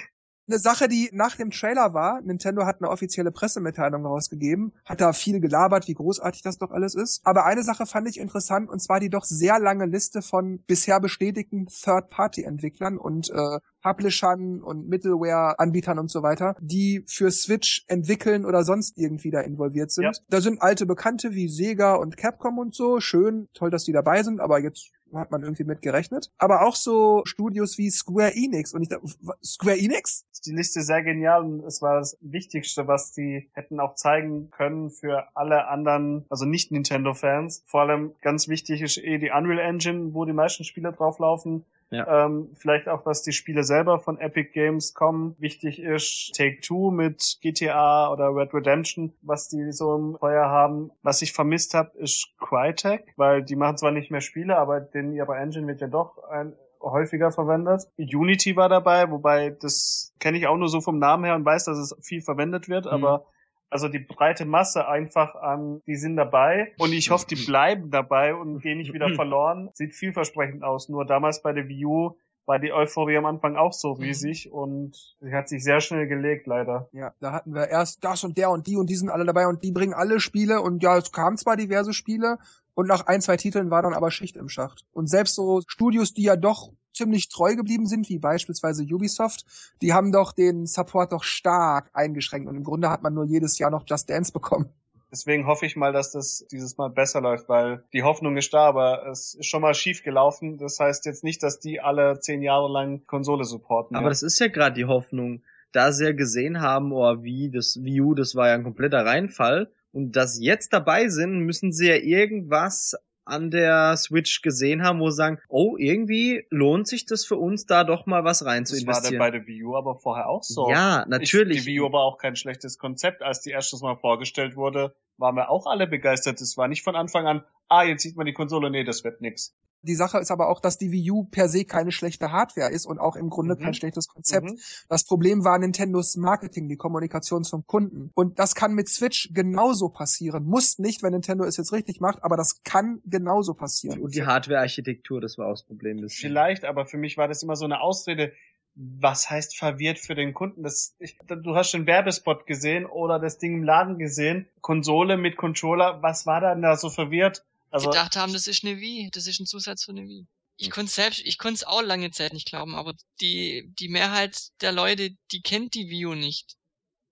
Eine 0.50 0.58
Sache, 0.58 0.88
die 0.88 1.10
nach 1.12 1.36
dem 1.36 1.52
Trailer 1.52 1.94
war, 1.94 2.20
Nintendo 2.22 2.66
hat 2.66 2.80
eine 2.80 2.90
offizielle 2.90 3.30
Pressemitteilung 3.30 4.04
rausgegeben, 4.04 4.72
hat 4.84 5.00
da 5.00 5.12
viel 5.12 5.38
gelabert, 5.38 5.86
wie 5.86 5.94
großartig 5.94 6.42
das 6.42 6.58
doch 6.58 6.72
alles 6.72 6.96
ist. 6.96 7.20
Aber 7.22 7.44
eine 7.44 7.62
Sache 7.62 7.86
fand 7.86 8.08
ich 8.08 8.18
interessant, 8.18 8.68
und 8.68 8.82
zwar 8.82 8.98
die 8.98 9.10
doch 9.10 9.22
sehr 9.24 9.60
lange 9.60 9.86
Liste 9.86 10.22
von 10.22 10.58
bisher 10.66 10.98
bestätigten 10.98 11.66
Third-Party-Entwicklern 11.66 12.98
und 12.98 13.30
äh, 13.30 13.60
Publishern 13.80 14.60
und 14.60 14.88
Middleware-Anbietern 14.88 16.00
und 16.00 16.10
so 16.10 16.24
weiter, 16.24 16.56
die 16.60 17.04
für 17.06 17.30
Switch 17.30 17.84
entwickeln 17.86 18.44
oder 18.44 18.64
sonst 18.64 18.98
irgendwie 18.98 19.30
da 19.30 19.42
involviert 19.42 19.92
sind. 19.92 20.04
Ja. 20.04 20.10
Da 20.30 20.40
sind 20.40 20.60
alte 20.60 20.84
Bekannte 20.84 21.32
wie 21.32 21.48
Sega 21.48 21.94
und 21.94 22.16
Capcom 22.16 22.58
und 22.58 22.74
so. 22.74 22.98
Schön, 22.98 23.48
toll, 23.54 23.70
dass 23.70 23.84
die 23.84 23.92
dabei 23.92 24.24
sind, 24.24 24.40
aber 24.40 24.58
jetzt 24.58 24.90
hat 25.14 25.30
man 25.30 25.42
irgendwie 25.42 25.64
mit 25.64 25.82
gerechnet. 25.82 26.30
Aber 26.38 26.62
auch 26.62 26.74
so 26.74 27.22
Studios 27.24 27.78
wie 27.78 27.90
Square 27.90 28.34
Enix. 28.34 28.74
Und 28.74 28.82
ich 28.82 28.88
dachte, 28.88 29.06
Square 29.44 29.78
Enix? 29.78 30.26
Die 30.46 30.52
Liste 30.52 30.80
sehr 30.80 31.02
genial 31.02 31.42
und 31.44 31.64
es 31.64 31.82
war 31.82 31.98
das 31.98 32.16
Wichtigste, 32.22 32.86
was 32.86 33.12
die 33.12 33.50
hätten 33.52 33.78
auch 33.78 33.94
zeigen 33.94 34.50
können 34.50 34.88
für 34.88 35.28
alle 35.34 35.68
anderen, 35.68 36.24
also 36.30 36.46
nicht 36.46 36.72
Nintendo-Fans. 36.72 37.62
Vor 37.66 37.82
allem 37.82 38.14
ganz 38.22 38.48
wichtig 38.48 38.80
ist 38.80 38.96
eh 38.96 39.18
die 39.18 39.30
Unreal 39.30 39.58
Engine, 39.58 40.14
wo 40.14 40.24
die 40.24 40.32
meisten 40.32 40.64
Spiele 40.64 40.92
drauflaufen. 40.92 41.66
Ja. 41.90 42.26
Ähm, 42.26 42.50
vielleicht 42.54 42.88
auch, 42.88 43.02
dass 43.02 43.22
die 43.22 43.32
Spiele 43.32 43.64
selber 43.64 43.98
von 43.98 44.18
Epic 44.18 44.50
Games 44.52 44.94
kommen. 44.94 45.34
Wichtig 45.38 45.80
ist 45.80 46.32
Take-Two 46.34 46.90
mit 46.92 47.38
GTA 47.42 48.12
oder 48.12 48.34
Red 48.34 48.54
Redemption, 48.54 49.12
was 49.22 49.48
die 49.48 49.72
so 49.72 49.96
im 49.96 50.16
Feuer 50.16 50.46
haben. 50.46 50.92
Was 51.02 51.20
ich 51.20 51.32
vermisst 51.32 51.74
habe, 51.74 51.98
ist 51.98 52.28
Crytek, 52.38 53.12
weil 53.16 53.42
die 53.42 53.56
machen 53.56 53.76
zwar 53.76 53.90
nicht 53.90 54.10
mehr 54.10 54.20
Spiele, 54.20 54.56
aber 54.56 54.80
den 54.80 55.12
ihre 55.12 55.36
Engine 55.36 55.66
wird 55.66 55.80
ja 55.80 55.88
doch 55.88 56.18
ein, 56.30 56.54
häufiger 56.80 57.30
verwendet. 57.30 57.88
Unity 57.98 58.56
war 58.56 58.68
dabei, 58.68 59.10
wobei 59.10 59.50
das 59.50 60.14
kenne 60.18 60.38
ich 60.38 60.46
auch 60.46 60.56
nur 60.56 60.68
so 60.68 60.80
vom 60.80 60.98
Namen 60.98 61.24
her 61.24 61.34
und 61.34 61.44
weiß, 61.44 61.64
dass 61.64 61.78
es 61.78 61.96
viel 62.00 62.22
verwendet 62.22 62.68
wird, 62.68 62.86
mhm. 62.86 62.92
aber 62.92 63.26
also 63.70 63.88
die 63.88 64.00
breite 64.00 64.44
Masse 64.44 64.86
einfach 64.86 65.36
an, 65.36 65.80
die 65.86 65.96
sind 65.96 66.16
dabei 66.16 66.72
und 66.78 66.92
ich 66.92 67.10
hoffe, 67.10 67.26
die 67.28 67.36
bleiben 67.36 67.90
dabei 67.90 68.34
und 68.34 68.60
gehen 68.60 68.78
nicht 68.78 68.92
wieder 68.92 69.08
verloren. 69.14 69.70
Sieht 69.74 69.94
vielversprechend 69.94 70.64
aus. 70.64 70.88
Nur 70.88 71.06
damals 71.06 71.42
bei 71.42 71.52
der 71.52 71.68
Wii 71.68 71.86
U 71.86 72.16
war 72.46 72.58
die 72.58 72.72
Euphorie 72.72 73.16
am 73.16 73.26
Anfang 73.26 73.56
auch 73.56 73.72
so 73.72 73.94
mhm. 73.94 74.02
riesig 74.02 74.52
und 74.52 74.96
sie 75.20 75.32
hat 75.32 75.48
sich 75.48 75.62
sehr 75.62 75.80
schnell 75.80 76.08
gelegt, 76.08 76.48
leider. 76.48 76.88
Ja, 76.92 77.14
da 77.20 77.30
hatten 77.30 77.54
wir 77.54 77.68
erst 77.68 78.02
das 78.02 78.24
und 78.24 78.36
der 78.38 78.50
und 78.50 78.66
die 78.66 78.76
und 78.76 78.90
die 78.90 78.96
sind 78.96 79.08
alle 79.08 79.24
dabei 79.24 79.46
und 79.46 79.62
die 79.62 79.70
bringen 79.70 79.94
alle 79.94 80.18
Spiele 80.18 80.60
und 80.60 80.82
ja, 80.82 80.96
es 80.96 81.12
kamen 81.12 81.36
zwar 81.36 81.56
diverse 81.56 81.92
Spiele 81.92 82.38
und 82.80 82.88
nach 82.88 83.06
ein, 83.06 83.20
zwei 83.20 83.36
Titeln 83.36 83.70
war 83.70 83.82
dann 83.82 83.94
aber 83.94 84.10
Schicht 84.10 84.36
im 84.36 84.48
Schacht. 84.48 84.84
Und 84.92 85.08
selbst 85.08 85.34
so 85.34 85.60
Studios, 85.66 86.14
die 86.14 86.22
ja 86.22 86.36
doch 86.36 86.72
ziemlich 86.94 87.28
treu 87.28 87.54
geblieben 87.54 87.86
sind, 87.86 88.08
wie 88.08 88.18
beispielsweise 88.18 88.82
Ubisoft, 88.84 89.44
die 89.82 89.92
haben 89.92 90.12
doch 90.12 90.32
den 90.32 90.66
Support 90.66 91.12
doch 91.12 91.22
stark 91.22 91.90
eingeschränkt 91.92 92.48
und 92.48 92.56
im 92.56 92.64
Grunde 92.64 92.90
hat 92.90 93.02
man 93.02 93.14
nur 93.14 93.24
jedes 93.24 93.58
Jahr 93.58 93.70
noch 93.70 93.84
Just 93.86 94.10
Dance 94.10 94.32
bekommen. 94.32 94.70
Deswegen 95.12 95.46
hoffe 95.46 95.66
ich 95.66 95.76
mal, 95.76 95.92
dass 95.92 96.12
das 96.12 96.46
dieses 96.50 96.78
Mal 96.78 96.88
besser 96.88 97.20
läuft, 97.20 97.48
weil 97.48 97.84
die 97.92 98.02
Hoffnung 98.02 98.36
ist 98.36 98.54
da, 98.54 98.66
aber 98.66 99.06
es 99.08 99.34
ist 99.34 99.46
schon 99.46 99.60
mal 99.60 99.74
schief 99.74 100.04
gelaufen. 100.04 100.56
Das 100.56 100.78
heißt 100.78 101.04
jetzt 101.04 101.24
nicht, 101.24 101.42
dass 101.42 101.58
die 101.58 101.80
alle 101.80 102.20
zehn 102.20 102.42
Jahre 102.42 102.72
lang 102.72 103.04
Konsole 103.06 103.44
supporten. 103.44 103.96
Aber 103.96 104.06
ja. 104.06 104.10
das 104.10 104.22
ist 104.22 104.38
ja 104.38 104.46
gerade 104.46 104.74
die 104.74 104.84
Hoffnung. 104.84 105.42
Da 105.72 105.92
sie 105.92 106.04
ja 106.04 106.12
gesehen 106.12 106.60
haben, 106.60 106.92
oh, 106.92 107.22
wie 107.22 107.50
das 107.50 107.78
Wii 107.82 108.00
U, 108.00 108.14
das 108.14 108.36
war 108.36 108.48
ja 108.48 108.54
ein 108.54 108.62
kompletter 108.62 109.04
Reinfall. 109.04 109.72
Und 109.92 110.12
dass 110.12 110.34
sie 110.34 110.44
jetzt 110.44 110.72
dabei 110.72 111.08
sind, 111.08 111.40
müssen 111.40 111.72
sie 111.72 111.88
ja 111.88 111.96
irgendwas 111.96 112.96
an 113.24 113.50
der 113.50 113.96
Switch 113.96 114.42
gesehen 114.42 114.82
haben, 114.82 115.00
wo 115.00 115.10
sie 115.10 115.16
sagen, 115.16 115.38
oh, 115.48 115.76
irgendwie 115.78 116.46
lohnt 116.50 116.88
sich 116.88 117.06
das 117.06 117.24
für 117.24 117.36
uns, 117.36 117.66
da 117.66 117.84
doch 117.84 118.06
mal 118.06 118.24
was 118.24 118.44
rein 118.44 118.66
zu 118.66 118.76
investieren. 118.76 119.12
Das 119.14 119.20
war 119.20 119.30
bei 119.30 119.38
der 119.38 119.46
Wii 119.46 119.64
U 119.64 119.76
aber 119.76 119.94
vorher 119.94 120.28
auch 120.28 120.42
so. 120.42 120.68
Ja, 120.70 121.04
natürlich. 121.06 121.58
Ich, 121.58 121.64
die 121.64 121.70
Wii 121.70 121.80
U 121.80 121.92
war 121.92 122.02
auch 122.02 122.18
kein 122.18 122.34
schlechtes 122.34 122.78
Konzept. 122.78 123.22
Als 123.22 123.40
die 123.42 123.50
erstes 123.50 123.82
Mal 123.82 123.96
vorgestellt 123.96 124.56
wurde, 124.56 124.94
waren 125.16 125.36
wir 125.36 125.50
auch 125.50 125.66
alle 125.66 125.86
begeistert. 125.86 126.40
Es 126.40 126.56
war 126.56 126.66
nicht 126.66 126.82
von 126.82 126.96
Anfang 126.96 127.26
an, 127.26 127.44
ah, 127.68 127.84
jetzt 127.84 128.02
sieht 128.02 128.16
man 128.16 128.26
die 128.26 128.32
Konsole, 128.32 128.70
nee, 128.70 128.84
das 128.84 129.04
wird 129.04 129.20
nix. 129.20 129.54
Die 129.82 129.94
Sache 129.94 130.18
ist 130.18 130.30
aber 130.30 130.48
auch, 130.48 130.60
dass 130.60 130.78
die 130.78 130.92
Wii 130.92 131.10
U 131.10 131.24
per 131.24 131.48
se 131.48 131.64
keine 131.64 131.92
schlechte 131.92 132.32
Hardware 132.32 132.70
ist 132.70 132.86
und 132.86 132.98
auch 132.98 133.16
im 133.16 133.30
Grunde 133.30 133.54
mhm. 133.54 133.60
kein 133.60 133.74
schlechtes 133.74 134.08
Konzept. 134.08 134.50
Mhm. 134.50 134.58
Das 134.88 135.04
Problem 135.04 135.44
war 135.44 135.58
Nintendos 135.58 136.16
Marketing, 136.16 136.68
die 136.68 136.76
Kommunikation 136.76 137.44
zum 137.44 137.66
Kunden. 137.66 138.10
Und 138.14 138.38
das 138.38 138.54
kann 138.54 138.74
mit 138.74 138.88
Switch 138.88 139.30
genauso 139.32 139.88
passieren. 139.88 140.44
Muss 140.44 140.78
nicht, 140.78 141.02
wenn 141.02 141.12
Nintendo 141.12 141.44
es 141.44 141.56
jetzt 141.56 141.72
richtig 141.72 142.00
macht, 142.00 142.22
aber 142.22 142.36
das 142.36 142.62
kann 142.62 143.00
genauso 143.04 143.54
passieren. 143.54 144.00
Und 144.00 144.14
die 144.14 144.24
Hardware-Architektur, 144.24 145.20
das 145.20 145.38
war 145.38 145.46
auch 145.46 145.52
das 145.52 145.64
Problem. 145.64 146.00
Das 146.02 146.12
Vielleicht, 146.12 146.64
aber 146.64 146.86
für 146.86 146.98
mich 146.98 147.16
war 147.16 147.28
das 147.28 147.42
immer 147.42 147.56
so 147.56 147.64
eine 147.64 147.80
Ausrede 147.80 148.32
was 148.74 149.28
heißt 149.28 149.58
verwirrt 149.58 149.98
für 149.98 150.14
den 150.14 150.32
Kunden? 150.32 150.62
Das, 150.62 150.94
ich, 150.98 151.18
du 151.18 151.54
hast 151.54 151.72
den 151.72 151.86
Werbespot 151.86 152.46
gesehen 152.46 152.86
oder 152.86 153.18
das 153.18 153.38
Ding 153.38 153.54
im 153.54 153.64
Laden 153.64 153.98
gesehen, 153.98 154.48
Konsole 154.60 155.16
mit 155.16 155.36
Controller, 155.36 156.02
was 156.02 156.26
war 156.26 156.40
da 156.40 156.54
denn 156.54 156.62
da 156.62 156.76
so 156.76 156.88
verwirrt? 156.88 157.44
Also, 157.70 157.90
gedacht 157.90 158.16
haben, 158.16 158.32
das 158.32 158.46
ist 158.46 158.64
eine 158.64 158.78
Wii, 158.80 159.10
das 159.12 159.26
ist 159.26 159.40
ein 159.40 159.46
Zusatz 159.46 159.84
für 159.84 159.92
eine 159.92 160.06
Wii. 160.06 160.26
Ich 160.56 160.66
hm. 160.66 160.72
konnte 160.72 160.92
selbst, 160.92 161.22
ich 161.24 161.38
konnte 161.38 161.54
es 161.54 161.64
auch 161.64 161.82
lange 161.82 162.10
Zeit 162.10 162.32
nicht 162.32 162.48
glauben, 162.48 162.74
aber 162.74 162.94
die, 163.20 163.72
die 163.78 163.88
Mehrheit 163.88 164.48
der 164.60 164.72
Leute, 164.72 165.10
die 165.32 165.40
kennt 165.40 165.74
die 165.74 165.88
Wii 165.88 166.06
U 166.06 166.14
nicht. 166.14 166.56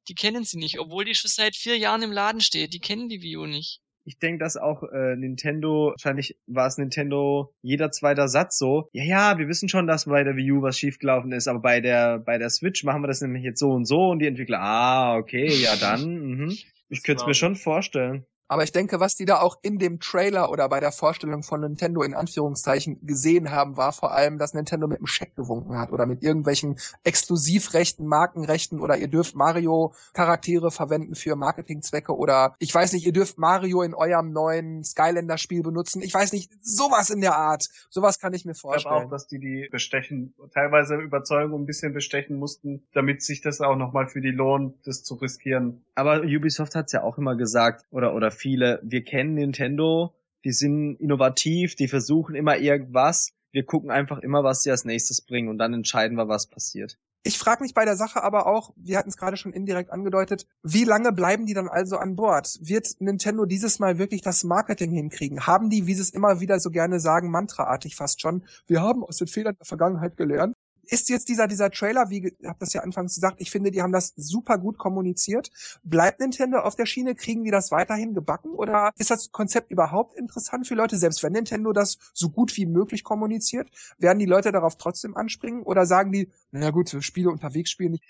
Die 0.09 0.15
kennen 0.15 0.45
sie 0.45 0.59
nicht, 0.59 0.79
obwohl 0.79 1.05
die 1.05 1.15
schon 1.15 1.31
seit 1.31 1.55
vier 1.55 1.77
Jahren 1.77 2.03
im 2.03 2.13
Laden 2.13 2.41
steht, 2.41 2.73
die 2.73 2.81
kennen 2.81 3.09
die 3.09 3.23
Wii 3.23 3.37
U 3.37 3.47
nicht. 3.47 3.81
Ich 4.05 4.19
denke, 4.19 4.39
dass 4.39 4.57
auch 4.57 4.83
äh, 4.85 5.17
Nintendo, 5.17 5.91
wahrscheinlich 5.91 6.39
war 6.47 6.67
es 6.67 6.79
Nintendo 6.79 7.55
jeder 7.61 7.91
zweiter 7.91 8.27
Satz 8.27 8.57
so, 8.57 8.89
ja, 8.93 9.05
ja, 9.05 9.39
wir 9.39 9.49
wissen 9.49 9.69
schon, 9.69 9.87
dass 9.87 10.07
bei 10.07 10.25
der 10.25 10.35
Wii 10.35 10.53
U 10.53 10.63
was 10.63 10.79
schiefgelaufen 10.79 11.31
ist, 11.33 11.47
aber 11.47 11.61
bei 11.61 11.83
der, 11.83 12.19
bei 12.19 12.39
der 12.39 12.49
Switch 12.49 12.85
machen 12.85 13.03
wir 13.03 13.09
das 13.09 13.21
nämlich 13.21 13.45
jetzt 13.45 13.61
so 13.61 13.71
und 13.71 13.85
so 13.85 14.09
und 14.09 14.21
die 14.21 14.27
Entwickler, 14.27 14.61
ah, 14.61 15.17
okay, 15.17 15.49
ja 15.49 15.77
dann, 15.77 16.21
mhm. 16.21 16.59
Ich 16.89 17.03
könnte 17.03 17.23
es 17.23 17.27
mir 17.27 17.35
schon 17.35 17.55
vorstellen. 17.55 18.25
Aber 18.49 18.63
ich 18.63 18.73
denke, 18.73 18.99
was 18.99 19.15
die 19.15 19.27
da 19.27 19.41
auch 19.41 19.59
in 19.63 19.79
dem 19.79 20.01
Trailer 20.01 20.51
oder 20.51 20.69
bei 20.69 20.81
der 20.81 20.91
Vorstellung 20.91 21.43
von 21.43 21.61
Nintendo 21.61 22.03
in 22.03 22.15
Anführungszeichen 22.15 23.07
gesehen 23.07 23.51
haben, 23.51 23.77
war 23.77 23.93
vor 23.93 24.13
allem, 24.13 24.39
dass 24.39 24.55
Nintendo 24.55 24.89
mit 24.89 24.99
dem 24.99 25.07
Scheck 25.07 25.37
gewunken 25.37 25.79
hat 25.79 25.93
oder 25.93 26.07
mit 26.07 26.23
irgendwelchen 26.23 26.79
Exklusivrechten, 27.05 28.07
Markenrechten 28.07 28.81
oder 28.81 28.97
ihr 28.97 29.09
dürft 29.09 29.35
Mario 29.35 29.93
Charaktere 30.15 30.71
verwenden 30.71 31.15
für 31.15 31.37
Marketingzwecke 31.37 32.17
oder 32.17 32.55
ich 32.59 32.75
weiß 32.75 32.95
nicht, 32.95 33.05
ihr 33.05 33.13
dürft 33.13 33.39
Mario 33.39 33.83
in 33.83 33.95
eurem 33.95 34.33
neuen 34.33 34.83
Skylander 34.83 35.37
Spiel 35.37 35.63
benutzen. 35.63 36.01
Ich 36.01 36.15
weiß 36.15 36.33
nicht, 36.33 36.51
sowas 36.63 37.11
in 37.11 37.21
der 37.21 37.37
Art. 37.37 37.69
Sowas 37.91 38.19
kann 38.19 38.33
ich 38.33 38.47
mir 38.47 38.55
vorstellen. 38.55 38.79
Ich 38.79 38.99
glaube 38.99 39.07
auch, 39.07 39.11
dass 39.11 39.27
die 39.27 39.39
die 39.39 39.69
bestechen, 39.71 40.35
teilweise 40.55 40.97
Überzeugung 40.97 41.63
ein 41.63 41.67
bisschen 41.67 41.93
bestechen 41.93 42.39
mussten, 42.39 42.87
damit 42.95 43.23
sich 43.23 43.43
das 43.43 43.61
auch 43.61 43.77
nochmal 43.77 44.07
für 44.09 44.23
die 44.23 44.31
lohnt, 44.31 44.87
das 44.87 45.05
zu 45.05 45.17
riskieren. 45.17 45.85
Aber 45.95 46.23
Ubisoft 46.23 46.75
hat's 46.75 46.93
ja 46.93 47.03
auch 47.03 47.19
immer 47.19 47.37
gesagt 47.37 47.85
oder 47.91 48.15
oder 48.15 48.31
viele, 48.39 48.81
wir 48.83 49.05
kennen 49.05 49.35
Nintendo, 49.35 50.15
die 50.45 50.53
sind 50.53 50.97
innovativ, 50.97 51.75
die 51.75 51.89
versuchen 51.89 52.35
immer 52.35 52.59
irgendwas. 52.59 53.33
Wir 53.51 53.65
gucken 53.65 53.91
einfach 53.91 54.19
immer, 54.19 54.45
was 54.45 54.63
sie 54.63 54.71
als 54.71 54.85
nächstes 54.85 55.21
bringen 55.21 55.49
und 55.49 55.59
dann 55.59 55.75
entscheiden 55.75 56.17
wir, 56.17 56.29
was 56.29 56.47
passiert. 56.49 56.99
Ich 57.25 57.37
frage 57.37 57.63
mich 57.63 57.75
bei 57.75 57.85
der 57.85 57.97
Sache 57.97 58.23
aber 58.23 58.47
auch, 58.47 58.73
wir 58.77 58.97
hatten 58.97 59.09
es 59.09 59.17
gerade 59.17 59.37
schon 59.37 59.53
indirekt 59.53 59.91
angedeutet, 59.91 60.47
wie 60.63 60.85
lange 60.85 61.13
bleiben 61.13 61.47
die 61.47 61.55
dann 61.55 61.69
also 61.69 61.97
an 61.97 62.15
Bord? 62.15 62.59
Wird 62.63 63.01
Nintendo 63.01 63.45
dieses 63.45 63.81
Mal 63.81 63.99
wirklich 63.99 64.23
das 64.23 64.45
Marketing 64.45 64.93
hinkriegen? 64.93 65.47
Haben 65.47 65.69
die, 65.69 65.87
wie 65.87 65.95
sie 65.95 66.03
es 66.03 66.11
immer 66.11 66.41
wieder 66.41 66.61
so 66.61 66.71
gerne 66.71 67.01
sagen, 67.01 67.31
mantraartig 67.31 67.97
fast 67.97 68.21
schon, 68.21 68.45
wir 68.67 68.81
haben 68.81 69.03
aus 69.03 69.17
den 69.17 69.27
Fehlern 69.27 69.57
der 69.59 69.67
Vergangenheit 69.67 70.17
gelernt, 70.17 70.57
ist 70.91 71.09
jetzt 71.09 71.29
dieser, 71.29 71.47
dieser 71.47 71.71
Trailer, 71.71 72.11
wie 72.11 72.29
ich 72.39 72.49
habe 72.49 72.59
das 72.59 72.73
ja 72.73 72.83
anfangs 72.83 73.15
gesagt, 73.15 73.41
ich 73.41 73.51
finde, 73.51 73.71
die 73.71 73.83
haben 73.83 73.93
das 73.93 74.13
super 74.17 74.59
gut 74.59 74.79
kommuniziert. 74.79 75.51
Bleibt 75.83 76.21
Nintendo 76.21 76.61
auf 76.61 76.77
der 76.77 76.87
Schiene? 76.87 77.15
Kriegen 77.15 77.45
die 77.45 77.51
das 77.51 77.71
weiterhin 77.71 78.15
gebacken? 78.15 78.51
Oder 78.51 78.93
ist 78.99 79.11
das 79.11 79.31
Konzept 79.31 79.71
überhaupt 79.71 80.15
interessant 80.15 80.67
für 80.67 80.75
Leute? 80.75 80.97
Selbst 80.97 81.23
wenn 81.23 81.33
Nintendo 81.33 81.73
das 81.73 81.99
so 82.13 82.31
gut 82.31 82.57
wie 82.57 82.67
möglich 82.67 83.05
kommuniziert, 83.05 83.71
werden 83.99 84.19
die 84.19 84.27
Leute 84.27 84.53
darauf 84.53 84.77
trotzdem 84.77 85.17
anspringen? 85.17 85.63
Oder 85.63 85.87
sagen 85.87 86.13
die, 86.13 86.31
naja 86.51 86.71
gut, 86.71 86.97
Spiele 87.01 87.31
unterwegs 87.31 87.71
spielen 87.71 87.93
nicht. 87.93 88.05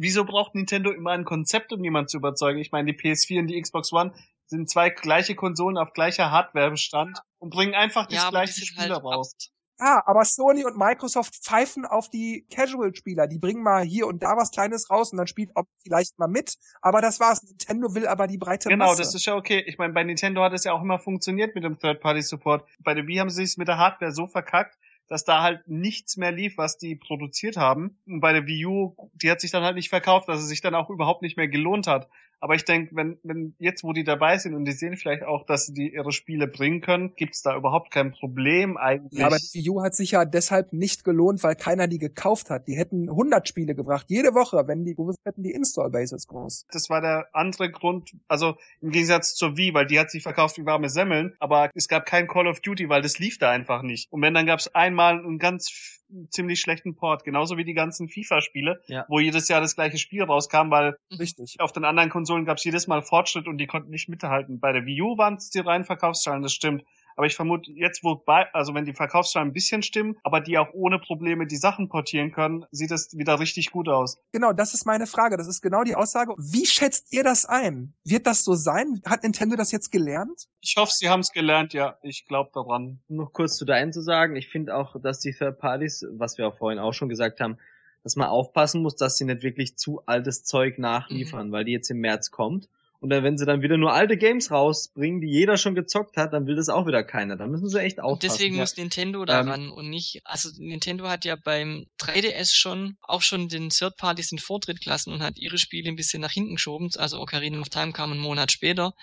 Wieso 0.00 0.24
braucht 0.24 0.54
Nintendo 0.54 0.90
immer 0.90 1.12
ein 1.12 1.24
Konzept, 1.24 1.72
um 1.72 1.82
jemanden 1.82 2.08
zu 2.08 2.18
überzeugen? 2.18 2.58
Ich 2.58 2.72
meine, 2.72 2.92
die 2.92 2.98
PS4 2.98 3.40
und 3.40 3.46
die 3.48 3.60
Xbox 3.60 3.92
One 3.92 4.12
sind 4.46 4.70
zwei 4.70 4.90
gleiche 4.90 5.34
Konsolen 5.34 5.76
auf 5.76 5.92
gleicher 5.92 6.30
Hardware-Bestand 6.30 7.18
und 7.38 7.50
bringen 7.50 7.74
einfach 7.74 8.06
das 8.06 8.22
ja, 8.24 8.30
gleiche 8.30 8.64
Spiel 8.64 8.90
halt 8.90 9.04
raus. 9.04 9.34
Ah, 9.78 10.02
aber 10.06 10.24
Sony 10.24 10.64
und 10.64 10.76
Microsoft 10.76 11.36
pfeifen 11.36 11.84
auf 11.86 12.10
die 12.10 12.46
Casual-Spieler. 12.50 13.28
Die 13.28 13.38
bringen 13.38 13.62
mal 13.62 13.84
hier 13.84 14.06
und 14.06 14.22
da 14.22 14.36
was 14.36 14.50
Kleines 14.50 14.90
raus 14.90 15.12
und 15.12 15.18
dann 15.18 15.28
spielt 15.28 15.54
auch 15.56 15.64
vielleicht 15.82 16.18
mal 16.18 16.26
mit. 16.26 16.56
Aber 16.82 17.00
das 17.00 17.20
war's. 17.20 17.42
Nintendo 17.44 17.94
will 17.94 18.06
aber 18.06 18.26
die 18.26 18.38
breite 18.38 18.68
genau, 18.68 18.86
Masse. 18.86 18.96
Genau, 18.96 19.06
das 19.06 19.14
ist 19.14 19.26
ja 19.26 19.36
okay. 19.36 19.62
Ich 19.66 19.78
meine, 19.78 19.92
bei 19.92 20.02
Nintendo 20.02 20.42
hat 20.42 20.52
es 20.52 20.64
ja 20.64 20.72
auch 20.72 20.82
immer 20.82 20.98
funktioniert 20.98 21.54
mit 21.54 21.62
dem 21.62 21.78
Third-Party-Support. 21.78 22.64
Bei 22.80 22.94
der 22.94 23.06
Wii 23.06 23.18
haben 23.18 23.30
sie 23.30 23.44
es 23.44 23.56
mit 23.56 23.68
der 23.68 23.78
Hardware 23.78 24.10
so 24.10 24.26
verkackt, 24.26 24.76
dass 25.08 25.24
da 25.24 25.42
halt 25.42 25.66
nichts 25.68 26.16
mehr 26.16 26.32
lief, 26.32 26.58
was 26.58 26.76
die 26.76 26.96
produziert 26.96 27.56
haben. 27.56 27.98
Und 28.06 28.20
bei 28.20 28.32
der 28.32 28.46
Wii 28.46 28.66
U, 28.66 29.10
die 29.14 29.30
hat 29.30 29.40
sich 29.40 29.50
dann 29.50 29.62
halt 29.62 29.76
nicht 29.76 29.88
verkauft, 29.88 30.28
dass 30.28 30.40
es 30.40 30.48
sich 30.48 30.60
dann 30.60 30.74
auch 30.74 30.90
überhaupt 30.90 31.22
nicht 31.22 31.36
mehr 31.36 31.48
gelohnt 31.48 31.86
hat. 31.86 32.08
Aber 32.40 32.54
ich 32.54 32.64
denke, 32.64 32.94
wenn, 32.94 33.18
wenn 33.22 33.54
jetzt, 33.58 33.84
wo 33.84 33.92
die 33.92 34.04
dabei 34.04 34.38
sind 34.38 34.54
und 34.54 34.64
die 34.64 34.72
sehen 34.72 34.96
vielleicht 34.96 35.24
auch, 35.24 35.44
dass 35.46 35.66
sie 35.66 35.74
die 35.74 35.94
ihre 35.94 36.12
Spiele 36.12 36.46
bringen 36.46 36.80
können, 36.80 37.14
gibt's 37.16 37.42
da 37.42 37.56
überhaupt 37.56 37.90
kein 37.90 38.12
Problem 38.12 38.76
eigentlich. 38.76 39.24
Aber 39.24 39.36
die 39.36 39.64
Wii 39.64 39.70
U 39.70 39.82
hat 39.82 39.94
sich 39.94 40.12
ja 40.12 40.24
deshalb 40.24 40.72
nicht 40.72 41.04
gelohnt, 41.04 41.42
weil 41.42 41.56
keiner 41.56 41.88
die 41.88 41.98
gekauft 41.98 42.50
hat. 42.50 42.68
Die 42.68 42.76
hätten 42.76 43.08
100 43.08 43.48
Spiele 43.48 43.74
gebracht, 43.74 44.06
jede 44.08 44.34
Woche, 44.34 44.66
wenn 44.66 44.84
die 44.84 44.94
gewusst 44.94 45.18
hätten, 45.24 45.42
die 45.42 45.52
Install-Bases 45.52 46.26
groß. 46.28 46.66
Das 46.70 46.88
war 46.90 47.00
der 47.00 47.28
andere 47.32 47.70
Grund, 47.70 48.12
also 48.28 48.56
im 48.80 48.90
Gegensatz 48.90 49.34
zur 49.34 49.56
Wii, 49.56 49.74
weil 49.74 49.86
die 49.86 49.98
hat 49.98 50.10
sich 50.10 50.22
verkauft 50.22 50.58
wie 50.58 50.66
warme 50.66 50.88
Semmeln, 50.88 51.34
aber 51.40 51.70
es 51.74 51.88
gab 51.88 52.06
kein 52.06 52.28
Call 52.28 52.46
of 52.46 52.60
Duty, 52.60 52.88
weil 52.88 53.02
das 53.02 53.18
lief 53.18 53.38
da 53.38 53.50
einfach 53.50 53.82
nicht. 53.82 54.10
Und 54.12 54.22
wenn, 54.22 54.34
dann 54.34 54.46
gab's 54.46 54.68
einmal 54.68 55.18
einen 55.18 55.38
ganz 55.38 55.97
ziemlich 56.30 56.60
schlechten 56.60 56.94
Port, 56.94 57.24
genauso 57.24 57.56
wie 57.56 57.64
die 57.64 57.74
ganzen 57.74 58.08
FIFA-Spiele, 58.08 58.82
ja. 58.86 59.04
wo 59.08 59.20
jedes 59.20 59.48
Jahr 59.48 59.60
das 59.60 59.74
gleiche 59.74 59.98
Spiel 59.98 60.22
rauskam, 60.22 60.70
weil 60.70 60.98
Richtig. 61.18 61.56
auf 61.60 61.72
den 61.72 61.84
anderen 61.84 62.10
Konsolen 62.10 62.44
gab 62.44 62.58
es 62.58 62.64
jedes 62.64 62.86
Mal 62.86 63.02
Fortschritt 63.02 63.46
und 63.46 63.58
die 63.58 63.66
konnten 63.66 63.90
nicht 63.90 64.08
mithalten. 64.08 64.60
Bei 64.60 64.72
der 64.72 64.86
Wii 64.86 65.02
U 65.02 65.18
waren 65.18 65.34
es 65.34 65.50
die 65.50 65.60
reinen 65.60 65.84
Verkaufszahlen, 65.84 66.42
das 66.42 66.52
stimmt. 66.52 66.84
Aber 67.18 67.26
ich 67.26 67.34
vermute, 67.34 67.72
jetzt 67.72 68.04
wo 68.04 68.14
bei, 68.14 68.46
also 68.54 68.74
wenn 68.74 68.84
die 68.84 68.94
Verkaufszahlen 68.94 69.48
ein 69.48 69.52
bisschen 69.52 69.82
stimmen, 69.82 70.16
aber 70.22 70.40
die 70.40 70.56
auch 70.56 70.72
ohne 70.72 71.00
Probleme 71.00 71.48
die 71.48 71.56
Sachen 71.56 71.88
portieren 71.88 72.30
können, 72.30 72.64
sieht 72.70 72.92
es 72.92 73.18
wieder 73.18 73.40
richtig 73.40 73.72
gut 73.72 73.88
aus. 73.88 74.22
Genau, 74.30 74.52
das 74.52 74.72
ist 74.72 74.86
meine 74.86 75.08
Frage. 75.08 75.36
Das 75.36 75.48
ist 75.48 75.60
genau 75.60 75.82
die 75.82 75.96
Aussage. 75.96 76.34
Wie 76.38 76.64
schätzt 76.64 77.12
ihr 77.12 77.24
das 77.24 77.44
ein? 77.44 77.92
Wird 78.04 78.28
das 78.28 78.44
so 78.44 78.54
sein? 78.54 79.02
Hat 79.04 79.24
Nintendo 79.24 79.56
das 79.56 79.72
jetzt 79.72 79.90
gelernt? 79.90 80.46
Ich 80.60 80.76
hoffe, 80.78 80.92
sie 80.94 81.08
haben 81.08 81.18
es 81.18 81.32
gelernt, 81.32 81.72
ja. 81.72 81.98
Ich 82.02 82.24
glaube 82.24 82.50
daran. 82.54 83.00
Noch 83.08 83.32
kurz 83.32 83.56
zu 83.56 83.64
deinen 83.64 83.92
zu 83.92 84.00
sagen. 84.00 84.36
Ich 84.36 84.48
finde 84.48 84.76
auch, 84.76 84.94
dass 85.02 85.18
die 85.18 85.32
Third 85.32 85.58
Parties, 85.58 86.06
was 86.12 86.38
wir 86.38 86.46
auch 86.46 86.56
vorhin 86.56 86.78
auch 86.78 86.92
schon 86.92 87.08
gesagt 87.08 87.40
haben, 87.40 87.58
dass 88.04 88.14
man 88.14 88.28
aufpassen 88.28 88.80
muss, 88.80 88.94
dass 88.94 89.16
sie 89.16 89.24
nicht 89.24 89.42
wirklich 89.42 89.76
zu 89.76 90.02
altes 90.06 90.44
Zeug 90.44 90.78
nachliefern, 90.78 91.48
mhm. 91.48 91.52
weil 91.52 91.64
die 91.64 91.72
jetzt 91.72 91.90
im 91.90 91.98
März 91.98 92.30
kommt. 92.30 92.68
Und 93.00 93.10
dann, 93.10 93.22
wenn 93.22 93.38
sie 93.38 93.46
dann 93.46 93.62
wieder 93.62 93.76
nur 93.76 93.92
alte 93.92 94.16
Games 94.16 94.50
rausbringen, 94.50 95.20
die 95.20 95.28
jeder 95.28 95.56
schon 95.56 95.76
gezockt 95.76 96.16
hat, 96.16 96.32
dann 96.32 96.46
will 96.46 96.56
das 96.56 96.68
auch 96.68 96.86
wieder 96.86 97.04
keiner. 97.04 97.36
Da 97.36 97.46
müssen 97.46 97.68
sie 97.68 97.80
echt 97.80 98.00
aufpassen. 98.00 98.12
Und 98.12 98.22
deswegen 98.24 98.54
ja. 98.56 98.60
muss 98.62 98.76
Nintendo 98.76 99.24
daran 99.24 99.66
ähm, 99.66 99.72
und 99.72 99.88
nicht, 99.88 100.20
also 100.24 100.50
Nintendo 100.58 101.08
hat 101.08 101.24
ja 101.24 101.36
beim 101.36 101.86
3DS 102.00 102.54
schon 102.54 102.96
auch 103.02 103.22
schon 103.22 103.48
den 103.48 103.70
Third 103.70 103.96
Parties 103.96 104.30
den 104.30 104.40
Vortritt 104.40 104.80
gelassen 104.80 105.12
und 105.12 105.22
hat 105.22 105.38
ihre 105.38 105.58
Spiele 105.58 105.88
ein 105.88 105.96
bisschen 105.96 106.20
nach 106.20 106.32
hinten 106.32 106.56
geschoben. 106.56 106.90
Also 106.96 107.20
Ocarina 107.20 107.60
of 107.60 107.68
Time 107.68 107.92
kam 107.92 108.10
einen 108.10 108.20
Monat 108.20 108.50
später. 108.50 108.94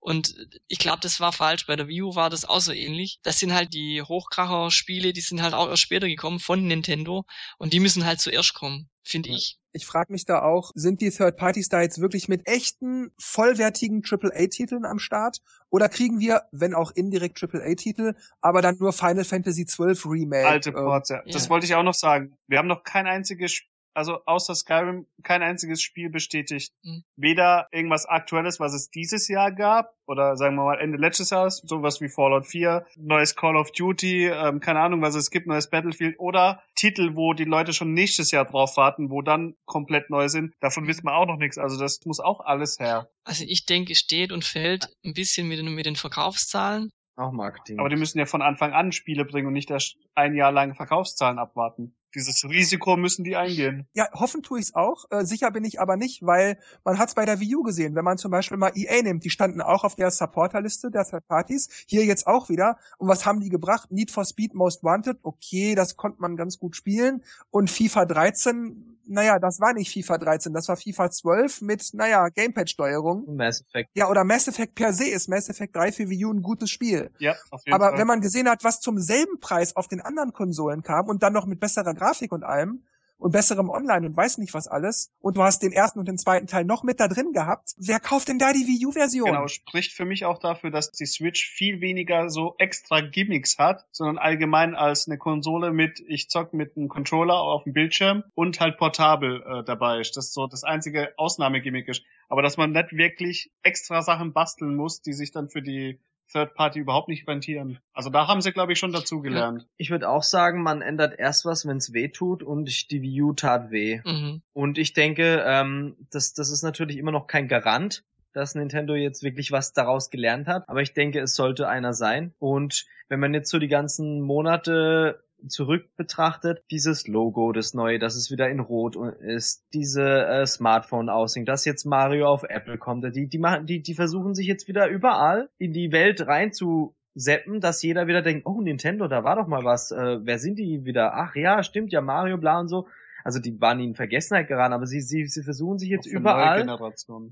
Und 0.00 0.34
ich 0.66 0.78
glaube, 0.78 0.98
das 1.00 1.20
war 1.20 1.32
falsch. 1.32 1.66
Bei 1.66 1.76
der 1.76 1.86
Wii 1.86 2.02
U 2.02 2.14
war 2.16 2.30
das 2.30 2.44
auch 2.44 2.60
so 2.60 2.72
ähnlich. 2.72 3.20
Das 3.22 3.38
sind 3.38 3.54
halt 3.54 3.72
die 3.72 4.02
Hochkracher-Spiele, 4.02 5.12
die 5.12 5.20
sind 5.20 5.42
halt 5.42 5.54
auch 5.54 5.68
erst 5.68 5.82
später 5.82 6.08
gekommen 6.08 6.40
von 6.40 6.66
Nintendo 6.66 7.24
und 7.58 7.72
die 7.72 7.80
müssen 7.80 8.04
halt 8.04 8.20
zuerst 8.20 8.52
kommen, 8.52 8.90
finde 9.04 9.30
ja. 9.30 9.36
ich. 9.36 9.58
Ich 9.72 9.86
frage 9.86 10.12
mich 10.12 10.24
da 10.24 10.42
auch, 10.42 10.70
sind 10.74 11.00
die 11.00 11.10
Third 11.10 11.36
Parties 11.36 11.68
da 11.68 11.82
jetzt 11.82 12.00
wirklich 12.00 12.28
mit 12.28 12.46
echten, 12.46 13.10
vollwertigen 13.18 14.02
AAA-Titeln 14.08 14.84
am 14.84 14.98
Start? 14.98 15.38
Oder 15.68 15.88
kriegen 15.88 16.20
wir, 16.20 16.42
wenn 16.52 16.74
auch 16.74 16.92
indirekt 16.92 17.42
AAA-Titel, 17.42 18.14
aber 18.40 18.62
dann 18.62 18.76
nur 18.78 18.92
Final 18.92 19.24
Fantasy 19.24 19.64
XII 19.64 19.96
Remake? 20.04 20.46
Alte 20.46 20.72
Ports, 20.72 21.10
ähm, 21.10 21.22
ja. 21.24 21.32
Das 21.32 21.50
wollte 21.50 21.66
ich 21.66 21.74
auch 21.74 21.82
noch 21.82 21.94
sagen. 21.94 22.36
Wir 22.46 22.58
haben 22.58 22.68
noch 22.68 22.84
kein 22.84 23.06
einziges 23.06 23.62
also 23.94 24.20
außer 24.26 24.54
Skyrim 24.54 25.06
kein 25.22 25.42
einziges 25.42 25.80
Spiel 25.82 26.10
bestätigt. 26.10 26.72
Mhm. 26.82 27.04
Weder 27.16 27.68
irgendwas 27.72 28.06
Aktuelles, 28.06 28.60
was 28.60 28.74
es 28.74 28.90
dieses 28.90 29.28
Jahr 29.28 29.52
gab, 29.52 29.94
oder 30.06 30.36
sagen 30.36 30.56
wir 30.56 30.64
mal 30.64 30.80
Ende 30.80 30.98
letztes 30.98 31.30
Jahres, 31.30 31.62
sowas 31.64 32.00
wie 32.00 32.08
Fallout 32.08 32.46
4, 32.46 32.86
neues 32.96 33.36
Call 33.36 33.56
of 33.56 33.72
Duty, 33.72 34.26
ähm, 34.26 34.60
keine 34.60 34.80
Ahnung, 34.80 35.00
was 35.02 35.14
es 35.14 35.30
gibt, 35.30 35.46
neues 35.46 35.70
Battlefield, 35.70 36.18
oder 36.18 36.62
Titel, 36.74 37.14
wo 37.14 37.32
die 37.32 37.44
Leute 37.44 37.72
schon 37.72 37.94
nächstes 37.94 38.30
Jahr 38.30 38.44
drauf 38.44 38.76
warten, 38.76 39.10
wo 39.10 39.22
dann 39.22 39.54
komplett 39.64 40.10
neu 40.10 40.28
sind. 40.28 40.54
Davon 40.60 40.86
wissen 40.86 41.04
wir 41.04 41.14
auch 41.14 41.26
noch 41.26 41.38
nichts. 41.38 41.58
Also 41.58 41.78
das 41.78 42.00
muss 42.04 42.20
auch 42.20 42.40
alles 42.40 42.78
her. 42.78 43.08
Also 43.24 43.44
ich 43.46 43.64
denke, 43.64 43.92
es 43.92 43.98
steht 43.98 44.32
und 44.32 44.44
fällt 44.44 44.88
ein 45.04 45.14
bisschen 45.14 45.48
mit 45.48 45.58
den, 45.58 45.74
mit 45.74 45.86
den 45.86 45.96
Verkaufszahlen. 45.96 46.90
Auch 47.16 47.32
Marketing. 47.32 47.78
Aber 47.78 47.88
die 47.88 47.96
müssen 47.96 48.18
ja 48.18 48.26
von 48.26 48.42
Anfang 48.42 48.72
an 48.72 48.90
Spiele 48.90 49.24
bringen 49.24 49.46
und 49.46 49.52
nicht 49.52 49.70
erst 49.70 49.96
ein 50.14 50.34
Jahr 50.34 50.50
lang 50.50 50.74
Verkaufszahlen 50.74 51.38
abwarten. 51.38 51.94
Dieses 52.14 52.44
Risiko 52.44 52.96
müssen 52.96 53.24
die 53.24 53.36
eingehen. 53.36 53.86
Ja, 53.92 54.08
hoffen 54.12 54.42
tue 54.42 54.60
ich 54.60 54.66
es 54.66 54.74
auch. 54.74 55.04
Äh, 55.10 55.24
sicher 55.24 55.50
bin 55.50 55.64
ich 55.64 55.80
aber 55.80 55.96
nicht, 55.96 56.24
weil 56.24 56.58
man 56.84 56.98
hat 56.98 57.08
es 57.08 57.14
bei 57.14 57.24
der 57.24 57.40
Wii 57.40 57.56
U 57.56 57.62
gesehen. 57.62 57.94
Wenn 57.94 58.04
man 58.04 58.18
zum 58.18 58.30
Beispiel 58.30 58.56
mal 58.56 58.72
EA 58.74 59.02
nimmt, 59.02 59.24
die 59.24 59.30
standen 59.30 59.60
auch 59.60 59.84
auf 59.84 59.96
der 59.96 60.10
Supporterliste 60.10 60.90
der 60.90 61.04
Third 61.04 61.26
Parties. 61.26 61.68
Hier 61.86 62.04
jetzt 62.04 62.26
auch 62.26 62.48
wieder. 62.48 62.78
Und 62.98 63.08
was 63.08 63.26
haben 63.26 63.40
die 63.40 63.50
gebracht? 63.50 63.90
Need 63.90 64.10
for 64.10 64.24
Speed 64.24 64.54
Most 64.54 64.84
Wanted. 64.84 65.18
Okay, 65.22 65.74
das 65.74 65.96
konnte 65.96 66.20
man 66.20 66.36
ganz 66.36 66.58
gut 66.58 66.76
spielen. 66.76 67.22
Und 67.50 67.70
FIFA 67.70 68.04
13 68.06 68.94
naja, 69.06 69.38
das 69.38 69.60
war 69.60 69.72
nicht 69.74 69.92
FIFA 69.92 70.18
13, 70.18 70.52
das 70.52 70.68
war 70.68 70.76
FIFA 70.76 71.10
12 71.10 71.60
mit, 71.62 71.90
naja, 71.92 72.28
Gamepad-Steuerung. 72.28 73.36
Mass 73.36 73.62
Effect. 73.62 73.90
Ja, 73.94 74.08
oder 74.08 74.24
Mass 74.24 74.48
Effect 74.48 74.74
per 74.74 74.92
se 74.92 75.08
ist 75.08 75.28
Mass 75.28 75.48
Effect 75.48 75.76
3 75.76 75.92
für 75.92 76.08
Wii 76.08 76.24
U 76.26 76.32
ein 76.32 76.42
gutes 76.42 76.70
Spiel. 76.70 77.10
Ja, 77.18 77.34
auf 77.50 77.62
jeden 77.64 77.74
Aber 77.74 77.90
Fall. 77.90 77.98
wenn 77.98 78.06
man 78.06 78.20
gesehen 78.20 78.48
hat, 78.48 78.64
was 78.64 78.80
zum 78.80 78.98
selben 78.98 79.40
Preis 79.40 79.76
auf 79.76 79.88
den 79.88 80.00
anderen 80.00 80.32
Konsolen 80.32 80.82
kam 80.82 81.08
und 81.08 81.22
dann 81.22 81.32
noch 81.32 81.46
mit 81.46 81.60
besserer 81.60 81.94
Grafik 81.94 82.03
und 82.32 82.44
allem, 82.44 82.84
und 83.24 83.32
besserem 83.32 83.70
Online 83.70 84.06
und 84.06 84.16
weiß 84.16 84.38
nicht 84.38 84.54
was 84.54 84.68
alles. 84.68 85.10
Und 85.20 85.36
du 85.36 85.42
hast 85.42 85.62
den 85.62 85.72
ersten 85.72 85.98
und 85.98 86.08
den 86.08 86.18
zweiten 86.18 86.46
Teil 86.46 86.64
noch 86.64 86.82
mit 86.82 87.00
da 87.00 87.08
drin 87.08 87.32
gehabt. 87.32 87.74
Wer 87.78 88.00
kauft 88.00 88.28
denn 88.28 88.38
da 88.38 88.52
die 88.52 88.66
Wii 88.66 88.86
U-Version? 88.86 89.26
Genau, 89.26 89.48
spricht 89.48 89.92
für 89.92 90.04
mich 90.04 90.24
auch 90.24 90.38
dafür, 90.38 90.70
dass 90.70 90.90
die 90.90 91.06
Switch 91.06 91.48
viel 91.48 91.80
weniger 91.80 92.28
so 92.28 92.54
extra 92.58 93.00
Gimmicks 93.00 93.58
hat, 93.58 93.86
sondern 93.92 94.18
allgemein 94.18 94.74
als 94.74 95.06
eine 95.06 95.18
Konsole 95.18 95.72
mit, 95.72 96.02
ich 96.06 96.28
zock 96.28 96.52
mit 96.52 96.76
einem 96.76 96.88
Controller 96.88 97.36
auf 97.36 97.64
dem 97.64 97.72
Bildschirm 97.72 98.24
und 98.34 98.60
halt 98.60 98.76
portabel 98.76 99.42
äh, 99.42 99.64
dabei 99.64 100.00
ist. 100.00 100.16
Das 100.16 100.26
ist 100.26 100.34
so 100.34 100.46
das 100.46 100.64
einzige 100.64 101.14
Ausnahmegimmick 101.16 101.88
ist. 101.88 102.02
Aber 102.28 102.42
dass 102.42 102.56
man 102.56 102.72
nicht 102.72 102.92
wirklich 102.92 103.52
extra 103.62 104.02
Sachen 104.02 104.32
basteln 104.32 104.74
muss, 104.74 105.00
die 105.02 105.12
sich 105.12 105.30
dann 105.30 105.48
für 105.48 105.62
die 105.62 106.00
Third 106.34 106.54
Party 106.54 106.80
überhaupt 106.80 107.08
nicht 107.08 107.28
rentieren. 107.28 107.78
Also 107.92 108.10
da 108.10 108.26
haben 108.26 108.40
sie, 108.40 108.52
glaube 108.52 108.72
ich, 108.72 108.78
schon 108.78 108.92
dazu 108.92 109.22
gelernt. 109.22 109.68
Ich 109.76 109.90
würde 109.90 110.08
auch 110.08 110.24
sagen, 110.24 110.62
man 110.62 110.82
ändert 110.82 111.16
erst 111.16 111.44
was, 111.44 111.64
wenn 111.66 111.76
es 111.76 111.92
weh 111.92 112.08
tut 112.08 112.42
und 112.42 112.90
die 112.90 113.02
Wii 113.02 113.22
U 113.22 113.32
tat 113.32 113.70
weh. 113.70 114.00
Mhm. 114.04 114.42
Und 114.52 114.76
ich 114.76 114.92
denke, 114.94 115.44
ähm, 115.46 115.96
das, 116.10 116.34
das 116.34 116.50
ist 116.50 116.62
natürlich 116.62 116.98
immer 116.98 117.12
noch 117.12 117.28
kein 117.28 117.46
Garant, 117.46 118.04
dass 118.32 118.56
Nintendo 118.56 118.96
jetzt 118.96 119.22
wirklich 119.22 119.52
was 119.52 119.72
daraus 119.72 120.10
gelernt 120.10 120.48
hat. 120.48 120.68
Aber 120.68 120.82
ich 120.82 120.92
denke, 120.92 121.20
es 121.20 121.36
sollte 121.36 121.68
einer 121.68 121.94
sein. 121.94 122.34
Und 122.40 122.84
wenn 123.08 123.20
man 123.20 123.32
jetzt 123.32 123.50
so 123.50 123.60
die 123.60 123.68
ganzen 123.68 124.20
Monate 124.20 125.22
zurück 125.48 125.88
betrachtet, 125.96 126.62
dieses 126.70 127.06
Logo, 127.06 127.52
das 127.52 127.74
neue, 127.74 127.98
dass 127.98 128.16
es 128.16 128.30
wieder 128.30 128.48
in 128.48 128.60
Rot 128.60 128.96
ist, 129.20 129.64
diese 129.72 130.26
äh, 130.26 130.46
Smartphone-Aussing, 130.46 131.44
dass 131.44 131.64
jetzt 131.64 131.84
Mario 131.84 132.26
auf 132.26 132.44
Apple 132.44 132.78
kommt, 132.78 133.04
die, 133.14 133.28
die 133.28 133.38
machen, 133.38 133.66
die, 133.66 133.82
die 133.82 133.94
versuchen 133.94 134.34
sich 134.34 134.46
jetzt 134.46 134.68
wieder 134.68 134.88
überall 134.88 135.48
in 135.58 135.72
die 135.72 135.92
Welt 135.92 136.26
rein 136.26 136.52
zu 136.52 136.94
seppen, 137.14 137.60
dass 137.60 137.82
jeder 137.82 138.06
wieder 138.06 138.22
denkt, 138.22 138.46
oh 138.46 138.60
Nintendo, 138.60 139.06
da 139.06 139.24
war 139.24 139.36
doch 139.36 139.46
mal 139.46 139.64
was, 139.64 139.90
äh, 139.92 140.18
wer 140.22 140.38
sind 140.38 140.58
die 140.58 140.84
wieder? 140.84 141.14
Ach 141.14 141.34
ja, 141.36 141.62
stimmt 141.62 141.92
ja, 141.92 142.00
Mario, 142.00 142.38
bla 142.38 142.58
und 142.60 142.68
so. 142.68 142.88
Also 143.22 143.40
die 143.40 143.58
waren 143.60 143.80
in 143.80 143.94
Vergessenheit 143.94 144.48
geraten, 144.48 144.74
aber 144.74 144.86
sie, 144.86 145.00
sie, 145.00 145.26
sie 145.26 145.42
versuchen 145.42 145.78
sich 145.78 145.88
jetzt 145.88 146.06
überall, 146.06 146.66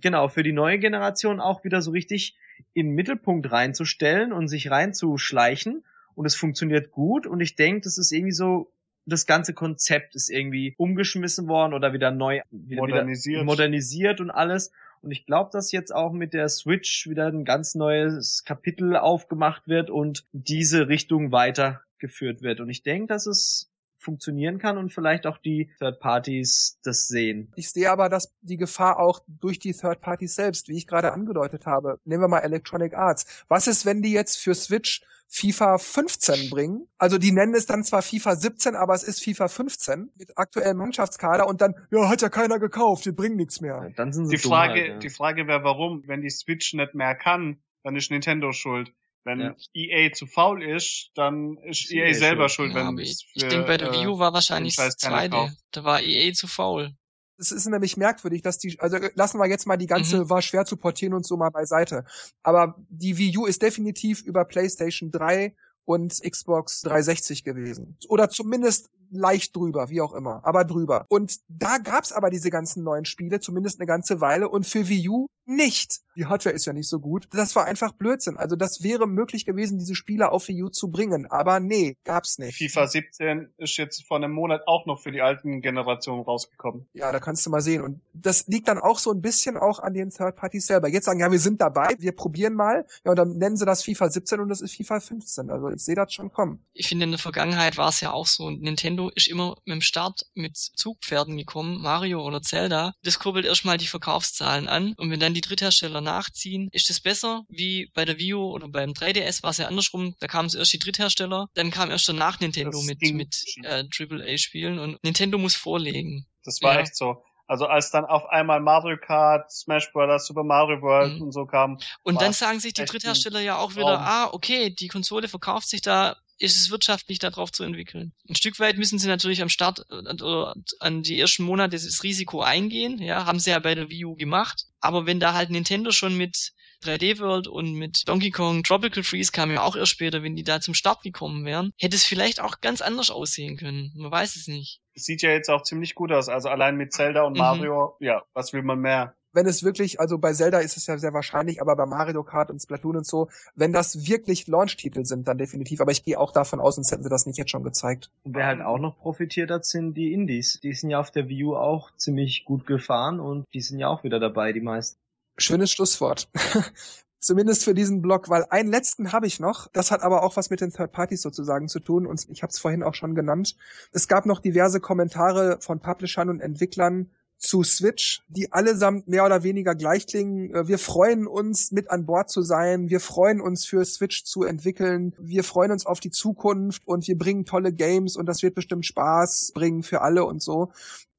genau, 0.01 0.28
für 0.28 0.43
die 0.43 0.52
neue 0.52 0.78
Generation 0.78 1.39
auch 1.39 1.64
wieder 1.64 1.82
so 1.82 1.90
richtig 1.90 2.39
in 2.72 2.86
den 2.86 2.94
Mittelpunkt 2.94 3.52
reinzustellen 3.52 4.32
und 4.32 4.48
sich 4.48 4.70
reinzuschleichen 4.70 5.84
und 6.14 6.26
es 6.26 6.34
funktioniert 6.34 6.90
gut 6.90 7.26
und 7.26 7.40
ich 7.40 7.56
denke, 7.56 7.82
das 7.82 7.98
ist 7.98 8.12
irgendwie 8.12 8.32
so 8.32 8.72
das 9.05 9.26
ganze 9.26 9.52
Konzept 9.52 10.14
ist 10.14 10.30
irgendwie 10.30 10.74
umgeschmissen 10.78 11.48
worden 11.48 11.74
oder 11.74 11.93
wieder 11.93 12.10
neu 12.10 12.40
wieder, 12.51 12.82
modernisiert. 12.82 13.34
Wieder 13.34 13.44
modernisiert 13.44 14.20
und 14.20 14.30
alles. 14.30 14.70
Und 15.01 15.10
ich 15.10 15.26
glaube, 15.26 15.51
dass 15.52 15.72
jetzt 15.72 15.93
auch 15.93 16.12
mit 16.12 16.32
der 16.32 16.48
Switch 16.48 17.09
wieder 17.09 17.26
ein 17.26 17.44
ganz 17.44 17.74
neues 17.74 18.44
Kapitel 18.44 18.97
aufgemacht 18.97 19.66
wird 19.66 19.90
und 19.90 20.24
diese 20.30 20.86
Richtung 20.86 21.32
weitergeführt 21.32 22.43
wird. 22.43 22.60
Und 22.60 22.70
ich 22.70 22.84
denke, 22.84 23.09
dass 23.09 23.26
es 23.26 23.72
funktionieren 24.03 24.59
kann 24.59 24.79
und 24.79 24.93
vielleicht 24.93 25.27
auch 25.27 25.39
die 25.39 25.70
Third 25.79 26.01
Parties 26.01 26.79
das 26.83 27.09
sehen. 27.09 27.53
Ich 27.57 27.70
sehe 27.70 27.91
aber, 27.91 28.09
dass 28.09 28.35
die 28.41 28.57
Gefahr 28.57 28.99
auch 28.99 29.20
durch 29.27 29.59
die 29.59 29.73
Third 29.73 30.01
Parties 30.01 30.35
selbst, 30.35 30.69
wie 30.69 30.77
ich 30.77 30.87
gerade 30.87 31.12
angedeutet 31.12 31.66
habe, 31.66 31.99
nehmen 32.05 32.23
wir 32.23 32.29
mal 32.29 32.41
Electronic 32.41 32.95
Arts. 32.95 33.45
Was 33.49 33.66
ist, 33.66 33.87
wenn 33.87 34.03
die 34.03 34.12
jetzt 34.12 34.37
für 34.39 34.55
Switch 34.55 35.03
FIFA 35.29 35.79
15 35.79 36.51
bringen? 36.51 36.89
Also 36.99 37.16
die 37.16 37.33
nennen 37.33 37.55
es 37.55 37.66
dann 37.66 37.85
zwar 37.85 38.03
FIFA 38.03 38.37
17, 38.37 38.77
aber 38.77 38.95
es 38.95 39.03
ist 39.03 39.24
FIFA 39.24 39.49
15 39.49 40.11
mit 40.16 40.37
aktuellem 40.37 40.77
Mannschaftskader 40.77 41.47
und 41.47 41.61
dann, 41.62 41.74
ja, 41.91 42.09
hat 42.09 42.20
ja 42.20 42.29
keiner 42.29 42.59
gekauft, 42.59 43.07
die 43.07 43.12
bringen 43.12 43.37
nichts 43.37 43.61
mehr. 43.61 43.81
Ja, 43.83 43.91
dann 43.97 44.12
sind 44.12 44.27
sie 44.27 44.37
die 44.37 44.43
Frage, 44.43 44.73
halt, 44.74 44.87
ja. 44.89 44.99
die 44.99 45.11
Frage 45.11 45.47
wäre, 45.47 45.65
warum? 45.65 46.03
Wenn 46.07 46.20
die 46.20 46.31
Switch 46.31 46.74
nicht 46.74 46.95
mehr 46.95 47.15
kann, 47.15 47.62
dann 47.83 47.97
ist 47.97 48.11
Nintendo 48.11 48.53
schuld. 48.53 48.93
Wenn 49.24 49.40
ja. 49.40 49.55
EA 49.73 50.12
zu 50.12 50.27
faul 50.27 50.65
ist, 50.65 51.11
dann 51.15 51.57
ist, 51.65 51.85
ist 51.85 51.93
EA, 51.93 52.07
EA, 52.07 52.15
selber 52.15 52.49
schuld, 52.49 52.74
ja, 52.74 52.86
wenn 52.86 52.99
Ich, 52.99 53.31
ich 53.35 53.43
denke, 53.47 53.66
bei 53.66 53.77
der 53.77 53.93
Wii 53.93 54.09
U 54.09 54.19
war 54.19 54.32
wahrscheinlich 54.32 54.74
das 54.77 54.97
zweite. 54.97 55.55
Da 55.70 55.85
war 55.85 56.03
EA 56.03 56.32
zu 56.32 56.49
faul. 56.49 56.94
Es 57.39 57.51
ist 57.51 57.66
nämlich 57.66 57.97
merkwürdig, 57.97 58.43
dass 58.43 58.59
die, 58.59 58.78
also 58.78 58.99
lassen 59.15 59.39
wir 59.39 59.49
jetzt 59.49 59.66
mal 59.66 59.77
die 59.77 59.86
ganze, 59.86 60.24
mhm. 60.24 60.31
war 60.31 60.43
schwer 60.43 60.65
zu 60.65 60.77
portieren 60.77 61.15
und 61.15 61.27
so 61.27 61.36
mal 61.36 61.51
beiseite. 61.51 62.05
Aber 62.43 62.77
die 62.89 63.16
Wii 63.16 63.39
U 63.39 63.47
ist 63.47 63.62
definitiv 63.62 64.23
über 64.23 64.44
PlayStation 64.44 65.11
3 65.11 65.55
und 65.85 66.20
Xbox 66.20 66.82
360 66.82 67.44
gewesen. 67.44 67.97
Oder 68.09 68.28
zumindest 68.28 68.90
leicht 69.12 69.55
drüber, 69.55 69.89
wie 69.89 70.01
auch 70.01 70.14
immer, 70.14 70.40
aber 70.44 70.64
drüber. 70.64 71.06
Und 71.09 71.39
da 71.48 71.78
gab's 71.78 72.12
aber 72.12 72.30
diese 72.30 72.51
ganzen 72.51 72.82
neuen 72.82 73.05
Spiele, 73.05 73.40
zumindest 73.40 73.78
eine 73.80 73.86
ganze 73.86 74.20
Weile, 74.20 74.48
und 74.48 74.66
für 74.66 74.89
Wii 74.89 75.09
U 75.09 75.26
nicht. 75.44 76.01
Die 76.14 76.26
Hardware 76.26 76.55
ist 76.55 76.66
ja 76.66 76.72
nicht 76.72 76.89
so 76.89 77.01
gut. 77.01 77.26
Das 77.32 77.56
war 77.56 77.64
einfach 77.64 77.93
Blödsinn. 77.93 78.36
Also 78.36 78.55
das 78.55 78.82
wäre 78.82 79.09
möglich 79.09 79.44
gewesen, 79.44 79.78
diese 79.78 79.94
Spiele 79.94 80.30
auf 80.30 80.47
Wii 80.48 80.64
U 80.64 80.68
zu 80.68 80.90
bringen, 80.90 81.26
aber 81.26 81.59
nee, 81.59 81.97
gab's 82.05 82.39
nicht. 82.39 82.59
FIFA 82.59 82.86
17 82.86 83.55
ist 83.56 83.76
jetzt 83.76 84.06
vor 84.06 84.18
einem 84.18 84.32
Monat 84.32 84.62
auch 84.66 84.86
noch 84.86 85.01
für 85.01 85.10
die 85.10 85.20
alten 85.20 85.62
Generationen 85.62 86.22
rausgekommen. 86.22 86.86
Ja, 86.93 87.10
da 87.12 87.18
kannst 87.18 87.44
du 87.47 87.51
mal 87.51 87.60
sehen. 87.60 87.82
Und 87.82 88.01
das 88.12 88.47
liegt 88.47 88.68
dann 88.68 88.78
auch 88.78 88.98
so 88.98 89.10
ein 89.10 89.20
bisschen 89.20 89.56
auch 89.56 89.78
an 89.78 89.94
den 89.94 90.10
Third 90.10 90.36
Parties 90.36 90.66
selber. 90.66 90.89
Jetzt 90.89 91.06
sagen, 91.06 91.20
ja, 91.20 91.30
wir 91.30 91.39
sind 91.39 91.60
dabei, 91.60 91.94
wir 91.98 92.12
probieren 92.12 92.55
mal. 92.55 92.86
Ja, 93.05 93.10
und 93.12 93.16
dann 93.16 93.39
nennen 93.39 93.56
sie 93.56 93.64
das 93.64 93.82
FIFA 93.82 94.10
17 94.10 94.40
und 94.40 94.48
das 94.48 94.60
ist 94.60 94.76
FIFA 94.76 95.01
15. 95.01 95.51
Also 95.51 95.68
ich 95.68 95.82
sehe 95.82 95.94
das 95.94 96.12
schon 96.12 96.30
kommen. 96.32 96.64
Ich 96.72 96.89
finde, 96.89 97.05
in 97.05 97.10
der 97.10 97.18
Vergangenheit 97.18 97.78
war 97.78 97.89
es 97.89 98.01
ja 98.01 98.12
auch 98.12 98.26
so, 98.26 98.51
Nintendo 98.51 99.02
Nintendo 99.03 99.12
ist 99.15 99.29
immer 99.29 99.57
mit 99.65 99.74
dem 99.74 99.81
Start 99.81 100.27
mit 100.35 100.57
Zugpferden 100.57 101.37
gekommen, 101.37 101.81
Mario 101.81 102.24
oder 102.24 102.43
Zelda. 102.43 102.93
Das 103.03 103.19
kurbelt 103.19 103.47
erstmal 103.47 103.79
die 103.79 103.87
Verkaufszahlen 103.87 104.69
an 104.69 104.95
und 104.97 105.11
wenn 105.11 105.20
dann 105.20 105.35
die 105.35 105.41
Dritthersteller 105.41 106.01
nachziehen, 106.01 106.69
ist 106.73 106.91
das 106.91 107.01
besser 107.01 107.45
wie 107.49 107.91
bei 107.95 108.05
der 108.05 108.19
Wii 108.19 108.35
U 108.35 108.51
oder 108.53 108.69
beim 108.69 108.91
3DS 108.91 109.43
war 109.43 109.51
es 109.51 109.59
ja 109.59 109.66
andersrum. 109.66 110.15
Da 110.20 110.27
kamen 110.27 110.51
erst 110.55 110.73
die 110.73 110.79
Dritthersteller, 110.79 111.49
dann 111.55 111.70
kam 111.70 111.91
erst 111.91 112.09
danach 112.09 112.41
Nintendo 112.41 112.79
das 112.79 112.85
mit, 112.85 113.01
mit 113.15 113.45
äh, 113.65 113.85
AAA-Spielen 113.85 114.79
und 114.79 115.03
Nintendo 115.03 115.39
muss 115.39 115.55
vorlegen. 115.55 116.27
Das 116.45 116.61
war 116.62 116.74
ja. 116.74 116.81
echt 116.81 116.97
so. 116.97 117.23
Also 117.53 117.66
als 117.66 117.91
dann 117.91 118.07
auf 118.07 118.24
einmal 118.31 118.61
Mario 118.61 118.97
Kart, 118.97 119.53
Smash 119.53 119.93
Bros., 119.93 120.27
Super 120.27 120.43
Mario 120.43 120.81
World 120.81 121.16
mhm. 121.16 121.23
und 121.23 121.33
so 121.33 121.45
kam. 121.45 121.79
Und 122.03 122.23
dann 122.23 122.33
sagen 122.33 122.61
sich 122.61 122.73
die 122.73 122.85
Dritthersteller 122.85 123.41
ja 123.41 123.59
auch 123.59 123.77
wieder, 123.77 124.01
ah, 124.01 124.31
okay, 124.33 124.70
die 124.70 124.89
Konsole 124.89 125.29
verkauft 125.29 125.69
sich 125.69 125.83
da, 125.83 126.16
ist 126.39 126.57
es 126.57 126.71
wirtschaftlich 126.71 127.19
darauf 127.19 127.53
zu 127.53 127.65
entwickeln. 127.65 128.13
Ein 128.29 128.35
Stück 128.35 128.59
weit 128.59 128.77
müssen 128.77 128.99
sie 128.99 129.09
natürlich 129.09 129.43
am 129.43 129.49
Start 129.49 129.85
oder 129.91 130.55
an 130.81 131.03
die 131.03 131.19
ersten 131.19 131.45
Monate 131.45 131.77
das 131.77 132.03
Risiko 132.03 132.43
eingehen, 132.43 132.99
ja, 132.99 133.27
haben 133.27 133.39
sie 133.39 133.51
ja 133.51 133.59
bei 133.59 133.75
der 133.75 133.91
Wii 133.91 134.05
U 134.05 134.15
gemacht. 134.17 134.65
Aber 134.81 135.07
wenn 135.07 135.21
da 135.21 135.35
halt 135.35 135.51
Nintendo 135.51 135.93
schon 135.93 136.17
mit 136.17 136.53
3D 136.85 137.21
World 137.21 137.47
und 137.47 137.75
mit 137.75 138.09
Donkey 138.09 138.31
Kong 138.31 138.65
Tropical 138.65 139.05
Freeze 139.05 139.31
kam 139.31 139.53
ja 139.53 139.63
auch 139.63 139.77
erst 139.77 139.93
später, 139.93 140.23
wenn 140.23 140.35
die 140.35 140.43
da 140.43 140.61
zum 140.61 140.75
Start 140.75 141.03
gekommen 141.03 141.45
wären, 141.45 141.73
hätte 141.79 141.95
es 141.95 142.05
vielleicht 142.05 142.41
auch 142.41 142.61
ganz 142.61 142.81
anders 142.81 143.11
aussehen 143.11 143.57
können. 143.57 143.93
Man 143.95 144.11
weiß 144.11 144.35
es 144.37 144.49
nicht 144.49 144.83
sieht 144.95 145.23
ja 145.23 145.31
jetzt 145.31 145.51
auch 145.51 145.63
ziemlich 145.63 145.95
gut 145.95 146.13
aus. 146.13 146.29
Also 146.29 146.49
allein 146.49 146.77
mit 146.77 146.93
Zelda 146.93 147.23
und 147.23 147.35
mhm. 147.35 147.39
Mario, 147.39 147.97
ja, 148.01 148.23
was 148.35 148.53
will 148.53 148.63
man 148.63 148.79
mehr? 148.79 149.15
Wenn 149.33 149.47
es 149.47 149.63
wirklich, 149.63 150.01
also 150.01 150.19
bei 150.19 150.33
Zelda 150.33 150.59
ist 150.59 150.77
es 150.77 150.87
ja 150.87 150.99
sehr 150.99 151.13
wahrscheinlich, 151.13 151.61
aber 151.61 151.75
bei 151.77 151.87
Mario 151.87 152.23
Kart 152.23 152.51
und 152.51 152.61
Splatoon 152.61 152.97
und 152.99 153.07
so, 153.07 153.29
wenn 153.55 153.73
das 153.73 154.07
wirklich 154.07 154.47
Launch-Titel 154.47 155.05
sind, 155.05 155.27
dann 155.29 155.39
definitiv. 155.39 155.81
Aber 155.81 155.93
ich 155.93 156.05
gehe 156.05 156.19
auch 156.19 156.33
davon 156.33 156.61
aus, 156.61 156.75
sonst 156.77 156.93
hätten 156.93 157.03
sie 157.03 157.09
das 157.09 157.27
nicht 157.27 157.39
jetzt 157.39 157.51
schon 157.51 157.63
gezeigt. 157.63 158.11
Und 158.25 158.37
wer 158.37 158.47
halt 158.47 158.61
auch 158.61 158.79
noch 158.79 158.99
profitiert 158.99 159.51
hat, 159.51 159.65
sind 159.65 159.95
die 159.95 160.13
Indies. 160.13 160.61
Die 160.63 160.73
sind 160.75 160.91
ja 160.91 161.01
auf 161.01 161.11
der 161.11 161.29
View 161.29 161.55
auch 161.55 161.95
ziemlich 161.97 162.45
gut 162.45 162.67
gefahren 162.67 163.21
und 163.21 163.47
die 163.55 163.61
sind 163.61 163.79
ja 163.79 163.89
auch 163.89 164.05
wieder 164.05 164.21
dabei, 164.21 164.53
die 164.53 164.61
meisten. 164.61 164.99
Schönes 165.39 165.73
Schlusswort. 165.73 166.29
Zumindest 167.23 167.63
für 167.63 167.73
diesen 167.73 168.03
Blog, 168.03 168.29
weil 168.29 168.47
einen 168.51 168.69
letzten 168.69 169.13
habe 169.13 169.29
ich 169.29 169.39
noch. 169.39 169.69
Das 169.69 169.93
hat 169.93 170.03
aber 170.03 170.25
auch 170.25 170.37
was 170.37 170.51
mit 170.51 170.61
den 170.61 170.73
Third 170.73 170.91
Parties 170.91 171.23
sozusagen 171.23 171.69
zu 171.69 171.79
tun 171.79 172.05
und 172.05 172.27
ich 172.29 172.43
habe 172.43 172.51
es 172.51 172.59
vorhin 172.59 172.83
auch 172.83 172.95
schon 172.95 173.15
genannt. 173.15 173.57
Es 173.93 174.09
gab 174.09 174.27
noch 174.27 174.41
diverse 174.41 174.81
Kommentare 174.81 175.59
von 175.61 175.79
Publishern 175.79 176.29
und 176.29 176.41
Entwicklern 176.41 177.11
zu 177.43 177.64
Switch, 177.64 178.23
die 178.28 178.52
allesamt 178.52 179.09
mehr 179.09 179.27
oder 179.27 179.43
weniger 179.43 179.74
gleich 179.74 180.06
klingen. 180.06 180.55
Äh, 180.55 180.69
wir 180.69 180.78
freuen 180.78 181.27
uns, 181.27 181.73
mit 181.73 181.90
an 181.90 182.06
Bord 182.06 182.31
zu 182.31 182.43
sein. 182.43 182.89
Wir 182.89 183.01
freuen 183.01 183.40
uns, 183.40 183.66
für 183.66 183.85
Switch 183.85 184.24
zu 184.24 184.44
entwickeln. 184.44 185.14
Wir 185.19 185.44
freuen 185.44 185.73
uns 185.73 185.85
auf 185.85 186.01
die 186.01 186.10
Zukunft 186.10 186.86
und 186.86 187.06
wir 187.06 187.19
bringen 187.19 187.44
tolle 187.44 187.73
Games 187.73 188.16
und 188.16 188.27
das 188.27 188.43
wird 188.43 188.55
bestimmt 188.55 188.86
Spaß 188.86 189.52
bringen 189.55 189.82
für 189.82 190.01
alle 190.01 190.24
und 190.24 190.43
so 190.43 190.73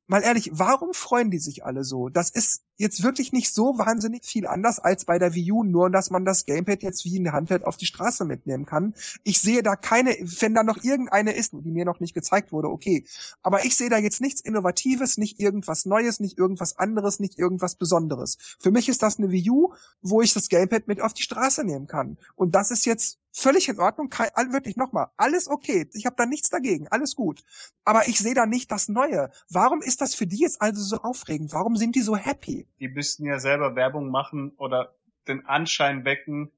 mal 0.07 0.21
ehrlich, 0.21 0.49
warum 0.53 0.93
freuen 0.93 1.31
die 1.31 1.39
sich 1.39 1.65
alle 1.65 1.83
so? 1.83 2.09
Das 2.09 2.29
ist 2.29 2.63
jetzt 2.75 3.03
wirklich 3.03 3.31
nicht 3.31 3.53
so 3.53 3.77
wahnsinnig 3.77 4.25
viel 4.25 4.47
anders 4.47 4.79
als 4.79 5.05
bei 5.05 5.19
der 5.19 5.33
Wii 5.33 5.51
U, 5.51 5.63
nur 5.63 5.89
dass 5.89 6.09
man 6.09 6.25
das 6.25 6.45
Gamepad 6.45 6.83
jetzt 6.83 7.05
wie 7.05 7.19
ein 7.19 7.31
Handheld 7.31 7.65
auf 7.65 7.77
die 7.77 7.85
Straße 7.85 8.25
mitnehmen 8.25 8.65
kann. 8.65 8.93
Ich 9.23 9.39
sehe 9.39 9.63
da 9.63 9.75
keine, 9.75 10.11
wenn 10.39 10.53
da 10.53 10.63
noch 10.63 10.83
irgendeine 10.83 11.33
ist, 11.33 11.53
die 11.53 11.71
mir 11.71 11.85
noch 11.85 11.99
nicht 11.99 12.13
gezeigt 12.13 12.51
wurde, 12.51 12.69
okay. 12.69 13.05
Aber 13.41 13.65
ich 13.65 13.77
sehe 13.77 13.89
da 13.89 13.97
jetzt 13.97 14.21
nichts 14.21 14.41
Innovatives, 14.41 15.17
nicht 15.17 15.39
irgendwas 15.39 15.85
Neues, 15.85 16.19
nicht 16.19 16.37
irgendwas 16.37 16.77
anderes, 16.77 17.19
nicht 17.19 17.39
irgendwas 17.39 17.75
Besonderes. 17.75 18.37
Für 18.59 18.71
mich 18.71 18.89
ist 18.89 19.03
das 19.03 19.17
eine 19.17 19.31
Wii 19.31 19.49
U, 19.51 19.73
wo 20.01 20.21
ich 20.21 20.33
das 20.33 20.49
Gamepad 20.49 20.87
mit 20.87 21.01
auf 21.01 21.13
die 21.13 21.23
Straße 21.23 21.63
nehmen 21.63 21.87
kann. 21.87 22.17
Und 22.35 22.55
das 22.55 22.71
ist 22.71 22.85
jetzt 22.85 23.19
völlig 23.33 23.67
in 23.67 23.79
Ordnung, 23.79 24.09
kein, 24.09 24.29
wirklich 24.53 24.77
nochmal, 24.77 25.07
alles 25.17 25.47
okay, 25.47 25.89
ich 25.93 26.05
habe 26.05 26.15
da 26.15 26.25
nichts 26.25 26.49
dagegen, 26.49 26.87
alles 26.89 27.15
gut. 27.15 27.43
Aber 27.83 28.07
ich 28.07 28.19
sehe 28.19 28.35
da 28.35 28.45
nicht 28.45 28.71
das 28.71 28.87
Neue. 28.87 29.31
Warum 29.49 29.81
ist 29.81 30.01
das 30.01 30.15
für 30.15 30.27
die 30.27 30.39
jetzt 30.39 30.61
also 30.61 30.81
so 30.81 30.97
aufregend? 31.01 31.51
Warum 31.53 31.75
sind 31.75 31.95
die 31.95 32.01
so 32.01 32.15
happy? 32.15 32.67
Die 32.79 32.87
müssten 32.87 33.25
ja 33.25 33.39
selber 33.39 33.75
Werbung 33.75 34.09
machen 34.09 34.51
oder 34.57 34.93
den 35.27 35.45
Anschein 35.45 36.05
wecken, 36.05 36.51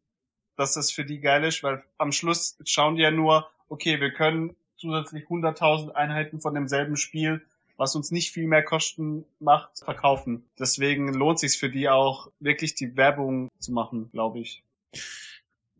dass 0.57 0.73
das 0.73 0.91
für 0.91 1.06
die 1.06 1.19
geil 1.19 1.43
ist, 1.43 1.64
weil 1.64 1.84
am 1.97 2.11
Schluss 2.11 2.57
schauen 2.65 2.95
die 2.95 3.03
ja 3.03 3.11
nur, 3.11 3.49
okay, 3.69 3.99
wir 3.99 4.14
können 4.14 4.56
zusätzlich 4.77 5.26
100.000 5.26 5.91
Einheiten 5.91 6.41
von 6.41 6.53
demselben 6.53 6.97
Spiel, 6.97 7.45
was 7.77 7.95
uns 7.95 8.11
nicht 8.11 8.31
viel 8.31 8.47
mehr 8.47 8.64
Kosten 8.64 9.26
macht, 9.39 9.80
verkaufen. 9.80 10.45
Deswegen 10.60 11.14
lohnt 11.14 11.39
sich 11.39 11.57
für 11.57 11.69
die 11.69 11.89
auch 11.89 12.31
wirklich 12.39 12.76
die 12.76 12.95
Werbung 12.95 13.49
zu 13.60 13.72
machen, 13.72 14.10
glaube 14.11 14.39
ich. 14.39 14.64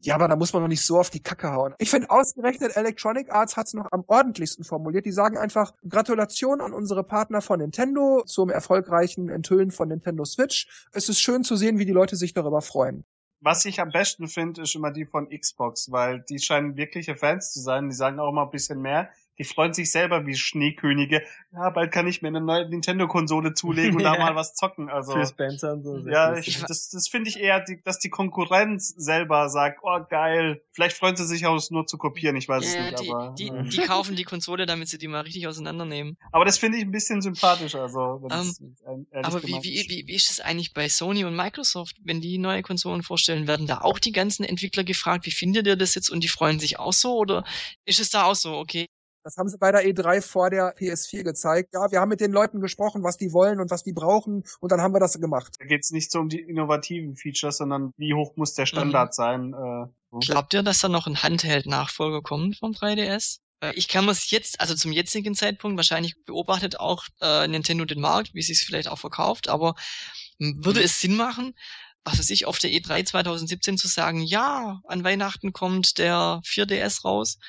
Ja, 0.06 0.14
aber 0.14 0.28
da 0.28 0.36
muss 0.36 0.54
man 0.54 0.62
noch 0.62 0.70
nicht 0.70 0.86
so 0.86 1.00
auf 1.00 1.10
die 1.10 1.20
Kacke 1.20 1.52
hauen. 1.52 1.74
Ich 1.80 1.90
finde, 1.90 2.12
ausgerechnet 2.12 2.78
Electronic 2.78 3.32
Arts 3.32 3.58
hat 3.58 3.66
es 3.66 3.74
noch 3.74 3.88
am 3.92 4.04
ordentlichsten 4.06 4.64
formuliert. 4.64 5.08
Die 5.08 5.12
sagen 5.12 5.36
einfach, 5.36 5.74
Gratulation 5.90 6.62
an 6.62 6.74
unsere 6.74 7.04
Partner 7.04 7.42
von 7.42 7.60
Nintendo 7.60 8.22
zum 8.28 8.52
erfolgreichen 8.52 9.30
Enthüllen 9.30 9.72
von 9.72 9.88
Nintendo 9.88 10.24
Switch. 10.24 10.68
Es 10.94 11.10
ist 11.10 11.20
schön 11.20 11.44
zu 11.44 11.56
sehen, 11.56 11.80
wie 11.80 11.86
die 11.86 11.92
Leute 11.92 12.18
sich 12.18 12.34
darüber 12.34 12.62
freuen. 12.62 13.04
Was 13.42 13.66
ich 13.66 13.80
am 13.80 13.90
besten 13.90 14.28
finde, 14.28 14.62
ist 14.62 14.76
immer 14.76 14.92
die 14.92 15.06
von 15.06 15.28
Xbox, 15.30 15.92
weil 15.92 16.24
die 16.30 16.38
scheinen 16.38 16.78
wirkliche 16.78 17.16
Fans 17.16 17.52
zu 17.52 17.60
sein. 17.60 17.90
Die 17.90 17.96
sagen 17.96 18.20
auch 18.20 18.32
mal 18.32 18.44
ein 18.44 18.52
bisschen 18.52 18.82
mehr 18.82 19.10
die 19.38 19.44
freuen 19.44 19.74
sich 19.74 19.92
selber 19.92 20.26
wie 20.26 20.36
Schneekönige. 20.36 21.22
Ja, 21.52 21.70
bald 21.70 21.92
kann 21.92 22.08
ich 22.08 22.22
mir 22.22 22.30
eine 22.30 22.42
neue 22.42 22.70
Nintendo-Konsole 22.70 23.54
zulegen 23.54 23.98
und 23.98 24.04
da 24.04 24.12
mal 24.18 24.36
was 24.36 24.54
zocken. 24.54 24.90
Also 24.90 25.14
für 25.14 25.26
Spencer 25.26 25.74
und 25.74 25.84
so. 25.84 25.98
Ja, 26.10 26.38
ich, 26.38 26.62
das, 26.62 26.90
das 26.90 27.08
finde 27.08 27.30
ich 27.30 27.40
eher, 27.40 27.60
die, 27.62 27.82
dass 27.84 28.00
die 28.00 28.10
Konkurrenz 28.10 28.90
selber 28.98 29.50
sagt, 29.50 29.80
oh 29.84 30.00
geil. 30.10 30.62
Vielleicht 30.72 30.98
freuen 30.98 31.16
sie 31.16 31.26
sich 31.26 31.46
auch, 31.46 31.56
es 31.56 31.72
nur 31.72 31.86
zu 31.86 31.98
kopieren. 31.98 32.36
Ich 32.36 32.48
weiß 32.48 32.64
ja, 32.64 32.80
es 32.80 32.92
nicht. 32.92 33.04
Die, 33.04 33.12
aber 33.12 33.36
die, 33.38 33.52
die, 33.70 33.82
kaufen 33.82 34.16
die 34.16 34.24
Konsole, 34.24 34.66
damit 34.66 34.88
sie 34.88 34.98
die 34.98 35.08
mal 35.08 35.22
richtig 35.22 35.48
auseinandernehmen. 35.48 36.18
Aber 36.32 36.46
das 36.46 36.58
finde 36.58 36.78
ich 36.78 36.84
ein 36.84 36.92
bisschen 36.92 37.22
sympathisch. 37.22 37.76
Also, 37.76 38.00
um, 38.00 38.32
ähm, 38.32 39.08
aber 39.12 39.44
wie, 39.44 39.64
wie, 39.64 39.86
wie, 39.90 40.08
wie 40.08 40.16
ist 40.16 40.32
es 40.32 40.40
eigentlich 40.40 40.74
bei 40.74 40.88
Sony 40.88 41.26
und 41.26 41.36
Microsoft, 41.36 41.98
wenn 42.04 42.22
die 42.22 42.38
neue 42.38 42.62
Konsolen 42.62 43.04
vorstellen, 43.04 43.48
werden 43.48 43.68
da 43.68 43.82
auch 43.82 44.00
die 44.00 44.12
ganzen 44.12 44.44
Entwickler 44.44 44.84
gefragt, 44.84 45.26
wie 45.26 45.32
findet 45.32 45.68
ihr 45.68 45.76
das 45.76 45.96
jetzt 45.96 46.10
und 46.10 46.24
die 46.24 46.28
freuen 46.28 46.60
sich 46.60 46.80
auch 46.80 46.94
so 46.94 47.18
oder 47.18 47.44
ist 47.86 48.00
es 48.00 48.10
da 48.10 48.24
auch 48.24 48.36
so, 48.36 48.54
okay, 48.56 48.88
das 49.26 49.38
haben 49.38 49.50
sie 49.50 49.58
bei 49.58 49.72
der 49.72 49.82
E3 49.82 50.22
vor 50.22 50.52
der 50.52 50.78
PS4 50.78 51.24
gezeigt. 51.24 51.74
Ja, 51.74 51.92
wir 51.92 52.00
haben 52.00 52.10
mit 52.10 52.22
den 52.22 52.32
Leuten 52.32 52.62
gesprochen, 52.62 53.04
was 53.04 53.18
die 53.18 53.34
wollen 53.34 53.60
und 53.60 53.72
was 53.72 53.84
die 53.84 53.92
brauchen 53.92 54.44
und 54.60 54.72
dann 54.72 54.82
haben 54.82 54.94
wir 54.94 55.00
das 55.00 55.20
gemacht. 55.20 55.56
Da 55.60 55.66
geht 55.66 55.82
es 55.84 55.90
nicht 55.90 56.12
so 56.12 56.20
um 56.20 56.30
die 56.30 56.40
innovativen 56.40 57.16
Features, 57.16 57.58
sondern 57.58 57.92
wie 57.98 58.14
hoch 58.14 58.36
muss 58.36 58.54
der 58.54 58.68
Standard 58.68 59.10
mhm. 59.10 59.14
sein. 59.14 59.54
Äh, 59.54 59.88
so. 60.12 60.20
Glaubt 60.20 60.54
ihr, 60.54 60.62
dass 60.62 60.80
da 60.80 60.90
noch 60.90 61.08
ein 61.08 61.24
Handheld-Nachfolger 61.24 62.22
kommt 62.22 62.58
vom 62.58 62.74
3DS? 62.74 63.40
Äh, 63.62 63.74
ich 63.74 63.88
kann 63.88 64.08
es 64.10 64.30
jetzt, 64.30 64.62
also 64.62 64.76
zum 64.76 64.92
jetzigen 64.92 65.34
Zeitpunkt, 65.34 65.76
wahrscheinlich 65.76 66.24
beobachtet 66.26 66.80
auch 66.80 67.04
äh, 67.20 67.48
Nintendo 67.48 67.86
den 67.86 68.02
Markt, 68.02 68.36
wie 68.36 68.44
sie 68.44 68.54
es 68.54 68.62
vielleicht 68.62 68.90
auch 68.90 69.00
verkauft, 69.00 69.50
aber 69.50 69.74
würde 70.38 70.82
mhm. 70.82 70.86
es 70.86 71.02
Sinn 71.02 71.16
machen, 71.16 71.56
was 72.04 72.20
weiß 72.20 72.30
ich, 72.30 72.46
auf 72.46 72.60
der 72.60 72.70
E3 72.70 73.04
2017 73.06 73.80
zu 73.80 73.88
sagen, 73.88 74.22
ja, 74.22 74.82
an 74.88 75.04
Weihnachten 75.04 75.52
kommt 75.52 75.98
der 75.98 76.42
4DS 76.46 77.02
raus 77.02 77.40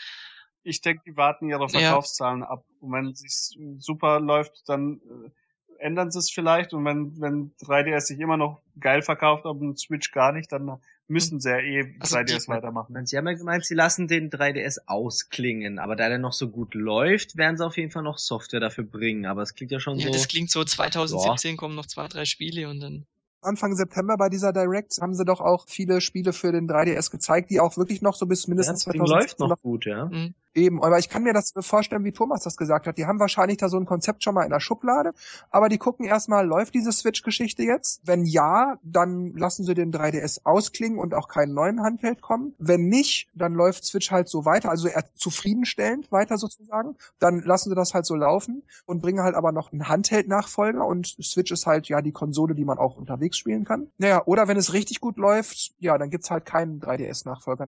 ich 0.66 0.80
denke, 0.80 1.02
die 1.06 1.16
warten 1.16 1.48
ihre 1.48 1.68
Verkaufszahlen 1.68 2.40
ja. 2.40 2.48
ab. 2.48 2.64
Und 2.80 2.92
wenn 2.92 3.06
es 3.06 3.56
super 3.78 4.18
läuft, 4.18 4.68
dann 4.68 5.00
äh, 5.00 5.30
ändern 5.78 6.10
sie 6.10 6.18
es 6.18 6.30
vielleicht. 6.30 6.74
Und 6.74 6.84
wenn, 6.84 7.20
wenn 7.20 7.52
3DS 7.62 8.00
sich 8.00 8.18
immer 8.18 8.36
noch 8.36 8.60
geil 8.80 9.02
verkauft, 9.02 9.46
aber 9.46 9.60
ein 9.64 9.76
Switch 9.76 10.10
gar 10.10 10.32
nicht, 10.32 10.50
dann 10.50 10.80
müssen 11.06 11.38
sie 11.38 11.50
ja 11.50 11.58
eh 11.58 11.94
also 12.00 12.16
3DS 12.16 12.42
die, 12.42 12.48
weitermachen. 12.48 13.06
Sie 13.06 13.16
haben 13.16 13.28
ja 13.28 13.34
gemeint, 13.34 13.64
sie 13.64 13.74
lassen 13.74 14.08
den 14.08 14.28
3DS 14.28 14.78
ausklingen, 14.86 15.78
aber 15.78 15.94
da 15.94 16.08
der 16.08 16.18
noch 16.18 16.32
so 16.32 16.48
gut 16.48 16.74
läuft, 16.74 17.36
werden 17.36 17.56
sie 17.56 17.64
auf 17.64 17.76
jeden 17.76 17.92
Fall 17.92 18.02
noch 18.02 18.18
Software 18.18 18.60
dafür 18.60 18.84
bringen. 18.84 19.24
Aber 19.26 19.42
es 19.42 19.54
klingt 19.54 19.70
ja 19.70 19.78
schon 19.78 19.98
ja, 19.98 20.06
so. 20.06 20.08
Ja, 20.08 20.14
das 20.14 20.26
klingt 20.26 20.50
so 20.50 20.64
2017 20.64 21.54
boah. 21.54 21.60
kommen 21.60 21.76
noch 21.76 21.86
zwei, 21.86 22.08
drei 22.08 22.24
Spiele 22.24 22.68
und 22.68 22.80
dann. 22.80 23.06
Anfang 23.40 23.76
September 23.76 24.16
bei 24.16 24.28
dieser 24.28 24.52
Direct 24.52 24.98
haben 25.00 25.14
sie 25.14 25.24
doch 25.24 25.40
auch 25.40 25.66
viele 25.68 26.00
Spiele 26.00 26.32
für 26.32 26.50
den 26.50 26.68
3DS 26.68 27.12
gezeigt, 27.12 27.50
die 27.50 27.60
auch 27.60 27.76
wirklich 27.76 28.02
noch 28.02 28.16
so 28.16 28.26
bis 28.26 28.48
mindestens 28.48 28.84
ja, 28.86 28.92
2017 28.92 29.20
läuft 29.20 29.38
noch, 29.38 29.48
noch 29.50 29.62
gut, 29.62 29.86
ja. 29.86 30.06
Mhm. 30.06 30.34
Eben, 30.56 30.82
aber 30.82 30.98
ich 30.98 31.10
kann 31.10 31.22
mir 31.22 31.34
das 31.34 31.52
vorstellen, 31.60 32.04
wie 32.04 32.12
Thomas 32.12 32.42
das 32.42 32.56
gesagt 32.56 32.86
hat. 32.86 32.96
Die 32.96 33.04
haben 33.04 33.20
wahrscheinlich 33.20 33.58
da 33.58 33.68
so 33.68 33.76
ein 33.76 33.84
Konzept 33.84 34.24
schon 34.24 34.34
mal 34.34 34.44
in 34.44 34.50
der 34.50 34.60
Schublade, 34.60 35.12
aber 35.50 35.68
die 35.68 35.76
gucken 35.76 36.06
erstmal, 36.06 36.46
läuft 36.46 36.72
diese 36.72 36.92
Switch-Geschichte 36.92 37.62
jetzt? 37.62 38.00
Wenn 38.06 38.24
ja, 38.24 38.78
dann 38.82 39.34
lassen 39.34 39.64
sie 39.64 39.74
den 39.74 39.92
3DS 39.92 40.40
ausklingen 40.44 40.98
und 40.98 41.12
auch 41.12 41.28
keinen 41.28 41.52
neuen 41.52 41.82
Handheld 41.82 42.22
kommen. 42.22 42.54
Wenn 42.58 42.88
nicht, 42.88 43.28
dann 43.34 43.52
läuft 43.52 43.84
Switch 43.84 44.10
halt 44.10 44.30
so 44.30 44.46
weiter, 44.46 44.70
also 44.70 44.88
eher 44.88 45.04
zufriedenstellend 45.14 46.10
weiter 46.10 46.38
sozusagen. 46.38 46.96
Dann 47.18 47.42
lassen 47.42 47.68
sie 47.68 47.76
das 47.76 47.92
halt 47.92 48.06
so 48.06 48.14
laufen 48.14 48.62
und 48.86 49.02
bringen 49.02 49.20
halt 49.20 49.34
aber 49.34 49.52
noch 49.52 49.72
einen 49.72 49.88
Handheld-Nachfolger 49.88 50.86
und 50.86 51.18
Switch 51.22 51.52
ist 51.52 51.66
halt 51.66 51.88
ja 51.88 52.00
die 52.00 52.12
Konsole, 52.12 52.54
die 52.54 52.64
man 52.64 52.78
auch 52.78 52.96
unterwegs 52.96 53.36
spielen 53.36 53.66
kann. 53.66 53.88
Naja, 53.98 54.22
oder 54.24 54.48
wenn 54.48 54.56
es 54.56 54.72
richtig 54.72 55.02
gut 55.02 55.18
läuft, 55.18 55.74
ja, 55.80 55.98
dann 55.98 56.08
gibt's 56.08 56.30
halt 56.30 56.46
keinen 56.46 56.80
3DS-Nachfolger 56.80 57.66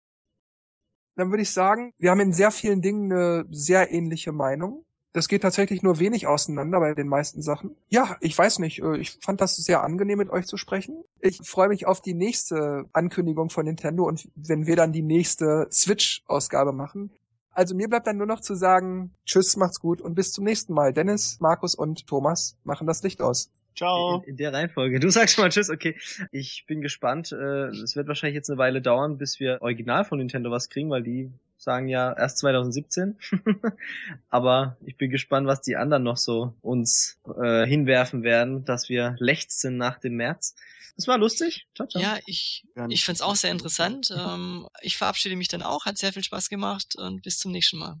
dann 1.16 1.30
würde 1.30 1.42
ich 1.42 1.52
sagen, 1.52 1.92
wir 1.98 2.10
haben 2.10 2.20
in 2.20 2.32
sehr 2.32 2.50
vielen 2.50 2.82
Dingen 2.82 3.12
eine 3.12 3.44
sehr 3.50 3.92
ähnliche 3.92 4.32
Meinung. 4.32 4.84
Das 5.12 5.28
geht 5.28 5.42
tatsächlich 5.42 5.82
nur 5.82 5.98
wenig 5.98 6.26
auseinander 6.26 6.80
bei 6.80 6.94
den 6.94 7.06
meisten 7.06 7.42
Sachen. 7.42 7.76
Ja, 7.90 8.16
ich 8.20 8.36
weiß 8.36 8.60
nicht. 8.60 8.82
Äh, 8.82 8.96
ich 8.96 9.18
fand 9.20 9.42
das 9.42 9.56
sehr 9.56 9.82
angenehm, 9.82 10.18
mit 10.18 10.30
euch 10.30 10.46
zu 10.46 10.56
sprechen. 10.56 11.04
Ich 11.20 11.40
freue 11.44 11.68
mich 11.68 11.86
auf 11.86 12.00
die 12.00 12.14
nächste 12.14 12.86
Ankündigung 12.92 13.50
von 13.50 13.66
Nintendo 13.66 14.04
und 14.04 14.28
wenn 14.34 14.66
wir 14.66 14.76
dann 14.76 14.92
die 14.92 15.02
nächste 15.02 15.68
Switch-Ausgabe 15.70 16.72
machen. 16.72 17.10
Also 17.50 17.74
mir 17.74 17.88
bleibt 17.88 18.06
dann 18.06 18.16
nur 18.16 18.26
noch 18.26 18.40
zu 18.40 18.54
sagen, 18.54 19.14
tschüss, 19.26 19.56
macht's 19.56 19.80
gut 19.80 20.00
und 20.00 20.14
bis 20.14 20.32
zum 20.32 20.44
nächsten 20.44 20.72
Mal. 20.72 20.94
Dennis, 20.94 21.36
Markus 21.40 21.74
und 21.74 22.06
Thomas 22.06 22.56
machen 22.64 22.86
das 22.86 23.02
Licht 23.02 23.20
aus. 23.20 23.50
Ciao. 23.74 24.18
In, 24.18 24.30
in 24.30 24.36
der 24.36 24.52
Reihenfolge. 24.52 25.00
Du 25.00 25.10
sagst 25.10 25.38
mal 25.38 25.48
Tschüss, 25.48 25.70
okay. 25.70 25.96
Ich 26.30 26.64
bin 26.66 26.80
gespannt. 26.80 27.32
Äh, 27.32 27.68
Es 27.68 27.96
wird 27.96 28.08
wahrscheinlich 28.08 28.34
jetzt 28.36 28.50
eine 28.50 28.58
Weile 28.58 28.82
dauern, 28.82 29.18
bis 29.18 29.40
wir 29.40 29.62
original 29.62 30.04
von 30.04 30.18
Nintendo 30.18 30.50
was 30.50 30.68
kriegen, 30.68 30.90
weil 30.90 31.02
die 31.02 31.30
sagen 31.56 31.88
ja 31.88 32.12
erst 32.12 32.38
2017. 32.38 33.16
Aber 34.30 34.76
ich 34.84 34.96
bin 34.96 35.10
gespannt, 35.10 35.46
was 35.46 35.62
die 35.62 35.76
anderen 35.76 36.02
noch 36.02 36.16
so 36.16 36.54
uns 36.60 37.18
äh, 37.40 37.66
hinwerfen 37.66 38.22
werden, 38.22 38.64
dass 38.64 38.88
wir 38.88 39.16
lechzen 39.18 39.76
nach 39.76 39.98
dem 39.98 40.14
März. 40.16 40.56
Das 40.96 41.06
war 41.08 41.18
lustig. 41.18 41.66
Ciao, 41.74 41.88
ciao. 41.88 42.02
Ja, 42.02 42.18
ich, 42.26 42.66
ich 42.88 43.04
fand's 43.04 43.22
auch 43.22 43.36
sehr 43.36 43.50
interessant. 43.50 44.12
Ähm, 44.16 44.66
ich 44.82 44.96
verabschiede 44.98 45.36
mich 45.36 45.48
dann 45.48 45.62
auch, 45.62 45.86
hat 45.86 45.96
sehr 45.96 46.12
viel 46.12 46.22
Spaß 46.24 46.48
gemacht 46.48 46.96
und 46.96 47.22
bis 47.22 47.38
zum 47.38 47.52
nächsten 47.52 47.78
Mal. 47.78 47.96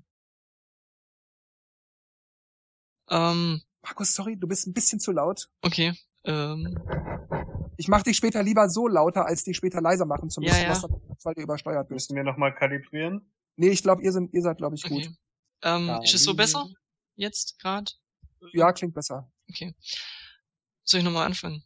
Ähm, 3.08 3.62
Markus, 3.82 4.14
sorry, 4.14 4.36
du 4.36 4.46
bist 4.46 4.66
ein 4.66 4.72
bisschen 4.72 5.00
zu 5.00 5.12
laut. 5.12 5.48
okay. 5.62 5.92
Ähm, 6.24 6.78
Ich 7.76 7.88
mach 7.88 8.02
dich 8.02 8.16
später 8.16 8.42
lieber 8.44 8.68
so 8.68 8.86
lauter, 8.86 9.26
als 9.26 9.42
dich 9.42 9.56
später 9.56 9.80
leiser 9.80 10.04
machen 10.06 10.30
zu 10.30 10.40
müssen, 10.40 10.54
Ja, 10.54 10.62
ja. 10.62 10.70
was 10.70 10.84
weil 11.24 11.34
du 11.34 11.42
übersteuert 11.42 11.88
bist. 11.88 12.10
Müssen 12.10 12.16
wir 12.16 12.22
nochmal 12.24 12.54
kalibrieren? 12.54 13.32
Nee, 13.56 13.70
ich 13.70 13.82
glaube, 13.82 14.02
ihr, 14.02 14.12
sind- 14.12 14.32
ihr 14.32 14.42
seid, 14.42 14.58
glaube 14.58 14.76
ich, 14.76 14.82
gut. 14.84 15.06
okay. 15.06 15.16
Ähm, 15.62 15.88
ist 16.02 16.14
es 16.14 16.22
so 16.24 16.34
besser? 16.34 16.68
Jetzt 17.16 17.58
gerade? 17.60 17.90
Ja, 18.52 18.72
klingt 18.72 18.94
besser. 18.94 19.30
Okay. 19.50 19.74
Soll 20.84 20.98
ich 20.98 21.04
nochmal 21.04 21.26
anfangen? 21.26 21.62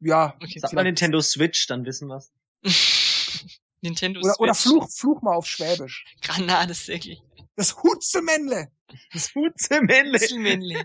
Ja. 0.00 0.34
Okay. 0.40 0.58
Sag 0.60 0.72
mal 0.72 0.84
Nintendo 0.84 1.20
Switch, 1.20 1.66
dann 1.66 1.84
wissen 1.84 2.08
wir's. 2.08 2.32
Nintendo 3.80 4.20
Oder, 4.20 4.40
oder 4.40 4.54
Switch. 4.54 4.72
fluch, 4.72 4.90
fluch 4.90 5.22
mal 5.22 5.34
auf 5.34 5.46
Schwäbisch. 5.46 6.04
Granatesäckli. 6.22 7.18
Das 7.56 7.76
Hutzemännle. 7.82 8.70
Das 9.12 9.34
Hutzemännle. 9.34 10.84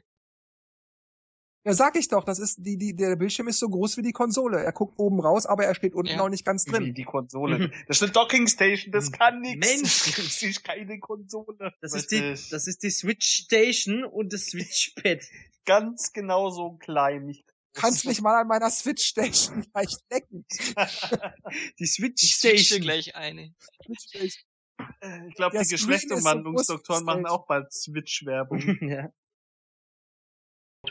Ja, 1.65 1.73
sag 1.73 1.97
ich 1.97 2.07
doch, 2.07 2.23
das 2.23 2.39
ist, 2.39 2.57
die, 2.59 2.77
die, 2.77 2.95
der 2.95 3.15
Bildschirm 3.17 3.47
ist 3.49 3.59
so 3.59 3.67
groß 3.69 3.97
wie 3.97 4.01
die 4.01 4.13
Konsole. 4.13 4.63
Er 4.63 4.71
guckt 4.71 4.97
oben 4.97 5.19
raus, 5.19 5.45
aber 5.45 5.65
er 5.65 5.75
steht 5.75 5.93
unten 5.93 6.13
Ja. 6.13 6.21
auch 6.21 6.29
nicht 6.29 6.45
ganz 6.45 6.65
Wie 6.65 6.71
drin. 6.71 6.93
die 6.93 7.03
Konsole. 7.03 7.69
Das 7.87 7.97
ist 7.97 8.03
eine 8.03 8.11
Docking 8.13 8.47
Station, 8.47 8.91
das 8.93 9.11
kann 9.11 9.41
nichts. 9.41 9.67
Mensch. 9.67 10.15
Das 10.17 10.41
ist 10.41 10.63
keine 10.63 10.99
Konsole. 10.99 11.73
Das 11.81 11.93
ist 11.93 12.11
die, 12.11 12.19
das 12.21 12.65
ist 12.67 12.81
die 12.83 12.89
Switch 12.89 13.27
Station 13.43 14.05
und 14.05 14.31
das 14.31 14.45
Switch 14.47 14.93
Pad. 14.95 15.19
ganz 15.65 16.13
genau 16.13 16.49
so 16.49 16.77
klein. 16.77 17.25
Groß. 17.27 17.43
Kannst 17.73 18.05
mich 18.05 18.21
mal 18.21 18.41
an 18.41 18.47
meiner 18.47 18.69
Switch 18.69 19.05
Station 19.05 19.65
leicht 19.75 19.99
lecken. 20.09 20.45
Die 21.79 21.85
Switch 21.85 22.23
Ich 22.23 22.35
Station. 22.35 22.81
gleich 22.81 23.15
eine. 23.15 23.53
Ich 23.87 25.35
glaube, 25.35 25.57
die 25.61 25.75
groß, 25.75 27.01
machen 27.03 27.25
auch 27.25 27.45
bald 27.45 27.71
Switch-Werbung. 27.73 28.77
ja. 28.81 29.11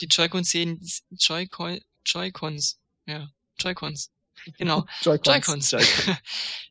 Die 0.00 0.06
Joy-Cons 0.06 0.48
sehen 0.48 0.80
Joy-Con, 1.10 1.80
Joy-Cons. 2.06 2.80
Ja, 3.06 3.28
Joy-Cons. 3.58 4.10
Genau. 4.56 4.84
Joy-Cons. 5.02 5.70
Joy-Cons. 5.70 6.16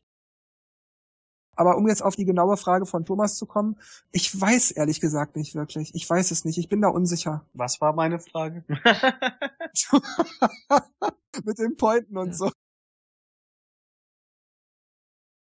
Aber 1.58 1.76
um 1.76 1.88
jetzt 1.88 2.02
auf 2.04 2.14
die 2.14 2.24
genaue 2.24 2.56
Frage 2.56 2.86
von 2.86 3.04
Thomas 3.04 3.36
zu 3.36 3.44
kommen, 3.44 3.76
ich 4.12 4.40
weiß 4.40 4.70
ehrlich 4.70 5.00
gesagt 5.00 5.34
nicht 5.34 5.56
wirklich. 5.56 5.92
Ich 5.92 6.08
weiß 6.08 6.30
es 6.30 6.44
nicht. 6.44 6.56
Ich 6.56 6.68
bin 6.68 6.80
da 6.80 6.88
unsicher. 6.88 7.44
Was 7.52 7.80
war 7.80 7.94
meine 7.94 8.20
Frage? 8.20 8.64
Mit 11.44 11.58
den 11.58 11.76
Pointen 11.76 12.16
und 12.16 12.36
so. 12.36 12.52